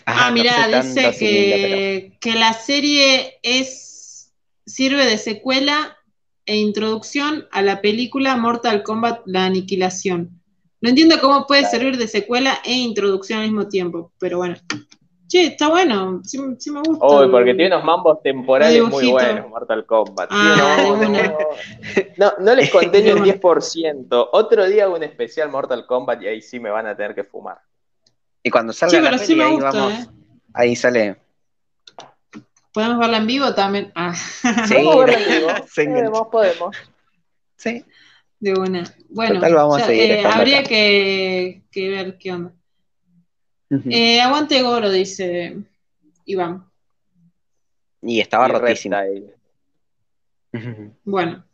ah, 0.10 0.32
mira, 0.32 0.82
dice 0.82 2.18
que, 2.20 2.34
la 2.34 2.54
serie 2.54 3.40
es 3.44 4.34
sirve 4.66 5.06
de 5.06 5.18
secuela 5.18 5.98
e 6.46 6.58
introducción 6.58 7.48
a 7.52 7.62
la 7.62 7.82
película 7.82 8.36
Mortal 8.38 8.84
Kombat 8.84 9.22
La 9.26 9.46
Aniquilación. 9.46 10.42
No 10.82 10.90
entiendo 10.90 11.20
cómo 11.20 11.46
puede 11.46 11.66
servir 11.66 11.98
de 11.98 12.08
secuela 12.08 12.60
e 12.64 12.74
introducción 12.74 13.40
al 13.40 13.48
mismo 13.48 13.68
tiempo, 13.68 14.14
pero 14.20 14.38
bueno. 14.38 14.56
Che, 15.30 15.46
está 15.46 15.70
bueno, 15.70 16.22
sí, 16.24 16.40
me 16.40 16.82
gusta. 16.82 17.06
Oh, 17.06 17.30
porque 17.30 17.54
tiene 17.54 17.68
unos 17.68 17.84
mambos 17.84 18.20
temporales 18.24 18.82
muy 18.82 19.12
buenos, 19.12 19.48
Mortal 19.48 19.86
Kombat. 19.86 20.28
Ah, 20.32 20.96
no, 22.18 22.34
no, 22.40 22.56
les 22.56 22.72
conté 22.72 23.04
ni 23.04 23.12
un 23.12 23.20
10%. 23.24 24.30
Otro 24.32 24.66
día 24.66 24.86
hago 24.86 24.96
un 24.96 25.04
especial 25.04 25.52
Mortal 25.52 25.86
Kombat 25.86 26.24
y 26.24 26.28
ahí 26.28 26.42
sí 26.42 26.60
me 26.60 26.72
van 26.72 26.88
a 26.88 26.98
tener 26.98 27.14
que 27.14 27.24
fumar. 27.24 27.60
Y 28.42 28.50
cuando 28.50 28.74
salga 28.74 29.12
la 29.12 29.18
peli, 29.20 29.40
ahí 29.40 29.58
vamos. 29.58 29.94
¿eh? 29.94 30.08
Ahí 30.52 30.76
sale. 30.76 31.18
¿Podemos 32.74 32.98
verla 32.98 33.18
en 33.18 33.28
vivo 33.28 33.54
también? 33.54 33.92
Ah. 33.94 34.16
Sí, 34.16 34.74
verla 34.74 35.20
en 35.20 35.30
vivo. 35.30 35.50
podemos, 35.76 36.28
podemos. 36.32 36.78
Sí. 37.56 37.86
De 38.40 38.54
una. 38.54 38.84
Bueno, 39.10 39.40
vamos 39.42 39.80
a 39.80 39.86
seguir 39.86 40.12
eh, 40.12 40.26
habría 40.26 40.64
que, 40.64 41.62
que, 41.70 41.90
ver 41.90 42.18
qué 42.18 42.32
onda. 42.32 42.52
Eh, 43.90 44.22
aguante 44.22 44.62
Goro, 44.62 44.90
dice 44.90 45.58
Iván. 46.26 46.66
Y 48.02 48.20
estaba 48.20 48.48
rotísimo. 48.48 48.98
Bueno. 51.04 51.46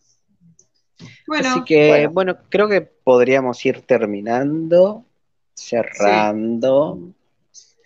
Bueno, 1.27 1.49
Así 1.49 1.63
que, 1.65 2.07
bueno. 2.07 2.37
creo 2.49 2.69
que 2.69 2.81
podríamos 2.81 3.65
ir 3.65 3.81
terminando 3.81 5.03
cerrando, 5.55 6.99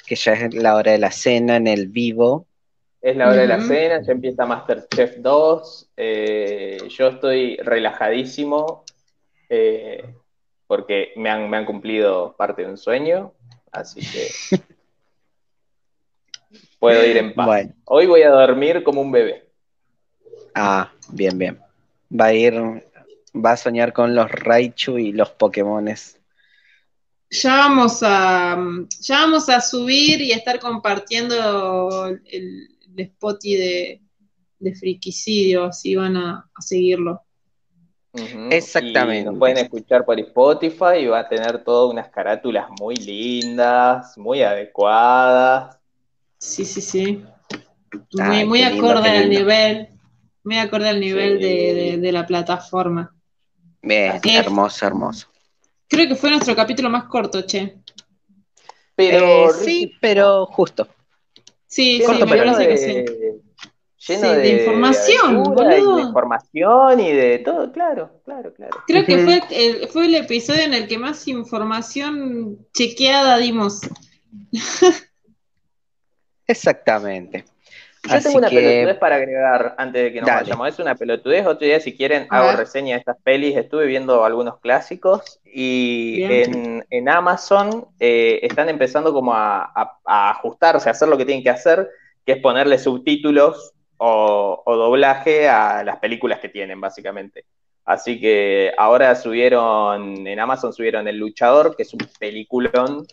que 0.06 0.16
ya 0.16 0.34
es 0.34 0.54
la 0.54 0.76
hora 0.76 0.92
de 0.92 0.98
la 0.98 1.12
cena 1.12 1.56
en 1.56 1.68
el 1.68 1.88
vivo. 1.88 2.46
Es 3.02 3.16
la 3.16 3.30
hora 3.30 3.42
de 3.42 3.48
la 3.48 3.62
cena, 3.62 4.02
ya 4.02 4.12
empieza 4.12 4.46
Masterchef 4.46 5.18
2. 5.18 5.92
Eh, 5.96 6.78
yo 6.90 7.08
estoy 7.08 7.56
relajadísimo 7.58 8.84
eh, 9.48 10.04
porque 10.68 11.14
me 11.16 11.30
han, 11.30 11.50
me 11.50 11.58
han 11.58 11.66
cumplido 11.66 12.36
parte 12.36 12.64
de 12.64 12.70
un 12.70 12.78
sueño, 12.78 13.34
así 13.72 14.02
que 14.02 14.30
puedo 16.80 17.06
ir 17.06 17.18
en 17.18 17.34
paz. 17.34 17.68
Hoy 17.86 18.06
voy 18.08 18.22
a 18.24 18.30
dormir 18.30 18.84
como 18.84 19.02
un 19.02 19.12
bebé. 19.12 19.50
Ah, 20.56 20.92
bien, 21.10 21.38
bien. 21.38 21.60
Va 22.12 22.26
a 22.26 22.34
ir, 22.34 22.54
va 23.36 23.52
a 23.52 23.58
soñar 23.58 23.94
con 23.94 24.16
los 24.16 24.32
Raichu 24.32 24.98
y 24.98 25.12
los 25.12 25.30
Pokémones 25.32 26.20
ya 27.30 27.58
vamos 27.58 28.00
a 28.02 28.58
ya 29.02 29.20
vamos 29.20 29.50
a 29.50 29.62
subir 29.62 30.22
y 30.22 30.32
estar 30.32 30.60
compartiendo 30.60 32.08
el, 32.08 32.22
el 32.82 33.00
spot 33.00 33.42
de, 33.44 34.02
de 34.60 34.76
Friquicidio, 34.76 35.66
así 35.66 35.96
van 35.96 36.18
a, 36.18 36.50
seguirlo. 36.60 37.22
Exactamente. 38.52 39.30
nos 39.30 39.40
pueden 39.40 39.58
escuchar 39.58 40.06
por 40.06 40.20
Spotify 40.20 41.00
y 41.02 41.08
va 41.08 41.20
a 41.20 41.28
tener 41.28 41.64
todas 41.64 41.92
unas 41.92 42.10
carátulas 42.10 42.68
muy 42.80 42.96
lindas, 42.96 44.18
muy 44.18 44.42
adecuadas. 44.42 45.78
Sí, 46.38 46.66
sí, 46.66 46.82
sí. 46.82 47.26
Muy, 48.14 48.46
muy 48.46 48.64
acorde 48.64 49.10
al 49.10 49.30
nivel, 49.30 49.90
muy 50.44 50.58
acorde 50.58 50.90
al 50.90 51.00
nivel 51.00 51.40
de, 51.40 52.12
la 52.12 52.26
plataforma. 52.26 53.14
Bien, 53.82 54.20
hermoso, 54.24 54.86
hermoso. 54.86 55.28
Creo 55.88 56.08
que 56.08 56.16
fue 56.16 56.30
nuestro 56.30 56.56
capítulo 56.56 56.90
más 56.90 57.06
corto, 57.06 57.42
che. 57.46 57.78
Pero, 58.96 59.50
eh, 59.50 59.54
sí, 59.54 59.94
pero 60.00 60.46
justo. 60.46 60.88
Sí, 61.66 62.02
corto, 62.06 62.26
sí, 62.26 62.32
pero 62.32 62.58
de, 62.58 62.78
sí. 62.78 63.49
Lleno 64.08 64.32
de, 64.32 64.62
información, 64.62 65.44
boludo. 65.44 65.98
De 65.98 66.04
información 66.04 67.00
y 67.02 67.12
de 67.12 67.40
todo, 67.40 67.72
claro, 67.72 68.22
claro, 68.24 68.54
claro. 68.54 68.78
Creo 68.88 69.06
que 69.06 69.18
fue 69.18 69.42
el, 69.52 69.88
fue 69.90 70.06
el 70.06 70.16
episodio 70.16 70.62
en 70.62 70.74
el 70.74 70.88
que 70.88 70.98
más 70.98 71.28
información 71.28 72.66
chequeada 72.74 73.38
dimos. 73.38 73.82
Exactamente. 76.48 77.44
Yo 78.08 78.22
tengo 78.22 78.38
una 78.38 78.50
pelotudez 78.50 78.98
para 78.98 79.16
agregar 79.18 79.76
antes 79.78 80.04
de 80.04 80.14
que 80.14 80.22
nos 80.22 80.30
vayamos. 80.30 80.70
Es 80.70 80.80
una 80.80 80.96
pelotudez. 80.96 81.46
Otro 81.46 81.66
día, 81.68 81.80
si 81.82 81.96
quieren, 81.96 82.28
hago 82.30 82.58
reseña 82.58 82.96
de 82.96 83.00
estas 83.00 83.18
pelis. 83.22 83.58
Estuve 83.58 83.86
viendo 83.86 84.24
algunos 84.24 84.60
clásicos 84.60 85.42
y 85.44 86.24
en, 86.24 87.10
Amazon 87.10 87.88
eh, 88.00 88.40
están 88.44 88.70
empezando 88.70 89.14
como 89.14 89.34
a, 89.34 90.00
ajustarse, 90.06 90.88
a 90.88 90.94
hacer 90.94 91.10
lo 91.10 91.18
que 91.18 91.26
tienen 91.26 91.44
que 91.44 91.50
hacer, 91.50 91.90
que 92.26 92.34
es 92.34 92.38
ponerle 92.42 92.80
subtítulos 92.80 93.74
o, 94.00 94.64
doblaje 94.66 95.48
a 95.48 95.84
las 95.84 95.98
películas 95.98 96.40
que 96.40 96.50
tienen, 96.50 96.80
básicamente. 96.80 97.46
Así 97.86 98.20
que 98.20 98.72
ahora 98.78 99.16
subieron, 99.16 100.26
en 100.28 100.40
Amazon 100.40 100.74
subieron 100.74 101.08
El 101.08 101.18
Luchador, 101.18 101.76
que 101.76 101.84
es 101.84 101.94
un 101.94 102.00
peliculón, 102.20 103.06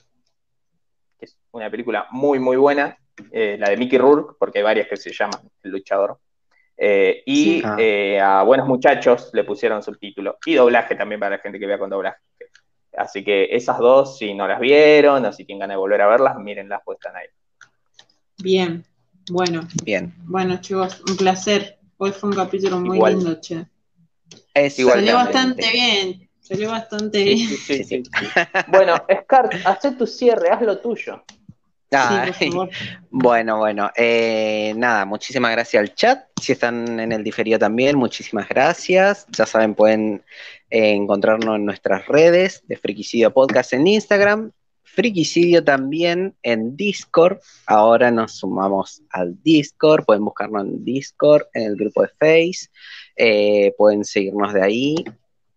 que 1.18 1.24
es 1.24 1.36
una 1.52 1.70
película 1.70 2.06
muy, 2.10 2.38
muy 2.38 2.56
buena 2.56 2.96
eh, 3.32 3.56
la 3.58 3.70
de 3.70 3.76
Mickey 3.76 3.98
Rourke, 3.98 4.36
porque 4.38 4.58
hay 4.58 4.64
varias 4.64 4.88
que 4.88 4.96
se 4.96 5.12
llaman 5.12 5.40
El 5.62 5.70
Luchador. 5.70 6.18
Eh, 6.76 7.22
y 7.24 7.62
ah. 7.64 7.76
eh, 7.78 8.20
a 8.20 8.42
Buenos 8.42 8.68
Muchachos 8.68 9.30
le 9.32 9.44
pusieron 9.44 9.82
subtítulo. 9.82 10.38
Y 10.44 10.54
doblaje 10.54 10.94
también 10.94 11.20
para 11.20 11.36
la 11.36 11.42
gente 11.42 11.58
que 11.58 11.66
vea 11.66 11.78
con 11.78 11.90
doblaje. 11.90 12.20
Así 12.96 13.24
que 13.24 13.48
esas 13.50 13.78
dos, 13.78 14.18
si 14.18 14.34
no 14.34 14.46
las 14.46 14.60
vieron 14.60 15.24
o 15.24 15.32
si 15.32 15.44
tienen 15.44 15.60
ganas 15.60 15.74
de 15.74 15.78
volver 15.78 16.00
a 16.00 16.06
verlas, 16.06 16.36
mírenlas, 16.36 16.80
pues 16.84 16.98
están 16.98 17.16
ahí. 17.16 17.26
Bien, 18.38 18.84
bueno. 19.30 19.66
Bien. 19.84 20.14
Bueno, 20.24 20.60
chicos, 20.60 21.02
un 21.08 21.16
placer. 21.16 21.78
Hoy 21.98 22.12
fue 22.12 22.30
un 22.30 22.36
capítulo 22.36 22.78
muy 22.78 22.98
lindo, 22.98 23.40
che. 23.40 23.66
Es 24.54 24.76
Salió 24.76 25.14
bastante 25.14 25.70
bien. 25.70 26.28
Salió 26.40 26.70
bastante 26.70 27.24
bien. 27.24 27.48
bueno, 28.68 28.96
Scar, 29.22 29.50
haz 29.64 29.80
tu 29.98 30.06
cierre, 30.06 30.50
haz 30.50 30.62
lo 30.62 30.78
tuyo. 30.78 31.24
bueno, 33.10 33.58
bueno, 33.58 33.90
eh, 33.96 34.74
nada, 34.76 35.04
muchísimas 35.04 35.52
gracias 35.52 35.80
al 35.80 35.94
chat. 35.94 36.24
Si 36.40 36.52
están 36.52 37.00
en 37.00 37.12
el 37.12 37.22
diferido 37.22 37.58
también, 37.58 37.96
muchísimas 37.96 38.48
gracias. 38.48 39.26
Ya 39.30 39.46
saben, 39.46 39.74
pueden 39.74 40.22
eh, 40.70 40.92
encontrarnos 40.92 41.56
en 41.56 41.64
nuestras 41.64 42.06
redes 42.06 42.62
de 42.66 42.76
Friquicidio 42.76 43.32
Podcast 43.32 43.72
en 43.72 43.86
Instagram, 43.86 44.52
Friquicidio 44.96 45.62
también 45.62 46.34
en 46.42 46.74
Discord. 46.74 47.40
Ahora 47.66 48.10
nos 48.10 48.38
sumamos 48.38 49.02
al 49.10 49.36
Discord. 49.42 50.06
Pueden 50.06 50.24
buscarnos 50.24 50.64
en 50.64 50.84
Discord, 50.86 51.42
en 51.52 51.64
el 51.64 51.76
grupo 51.76 52.00
de 52.00 52.08
Face. 52.08 52.70
Eh, 53.14 53.74
pueden 53.76 54.06
seguirnos 54.06 54.54
de 54.54 54.62
ahí. 54.62 54.94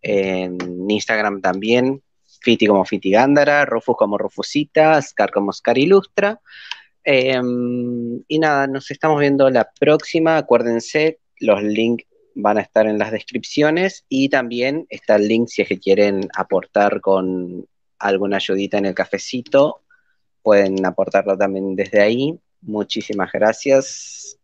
En 0.02 0.58
Instagram 0.90 1.40
también, 1.40 2.02
Fiti 2.42 2.66
como 2.66 2.84
Fiti 2.84 3.12
Gándara, 3.12 3.64
Rufus 3.64 3.96
como 3.96 4.18
Rufusita, 4.18 5.00
Scar 5.00 5.30
como 5.30 5.54
Scar 5.54 5.78
Ilustra. 5.78 6.38
Em, 7.02 8.22
y 8.28 8.38
nada, 8.38 8.66
nos 8.66 8.90
estamos 8.90 9.20
viendo 9.20 9.48
la 9.48 9.70
próxima. 9.80 10.36
Acuérdense, 10.36 11.18
los 11.38 11.62
links 11.62 12.04
van 12.34 12.58
a 12.58 12.60
estar 12.60 12.86
en 12.86 12.98
las 12.98 13.10
descripciones 13.10 14.04
y 14.10 14.28
también 14.28 14.86
está 14.90 15.16
el 15.16 15.28
link 15.28 15.48
si 15.48 15.62
es 15.62 15.68
que 15.68 15.78
quieren 15.78 16.28
aportar 16.36 17.00
con 17.00 17.66
alguna 18.00 18.36
ayudita 18.36 18.78
en 18.78 18.86
el 18.86 18.94
cafecito. 18.94 19.82
Pueden 20.42 20.84
aportarlo 20.84 21.36
también 21.36 21.76
desde 21.76 22.00
ahí. 22.00 22.38
Muchísimas 22.62 23.30
gracias. 23.32 24.38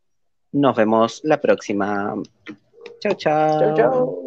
Nos 0.53 0.77
vemos 0.77 1.21
la 1.25 1.41
próxima. 1.41 2.15
Chao, 3.01 3.15
chao. 3.15 3.61
Chao, 3.61 3.75
chao. 3.77 4.26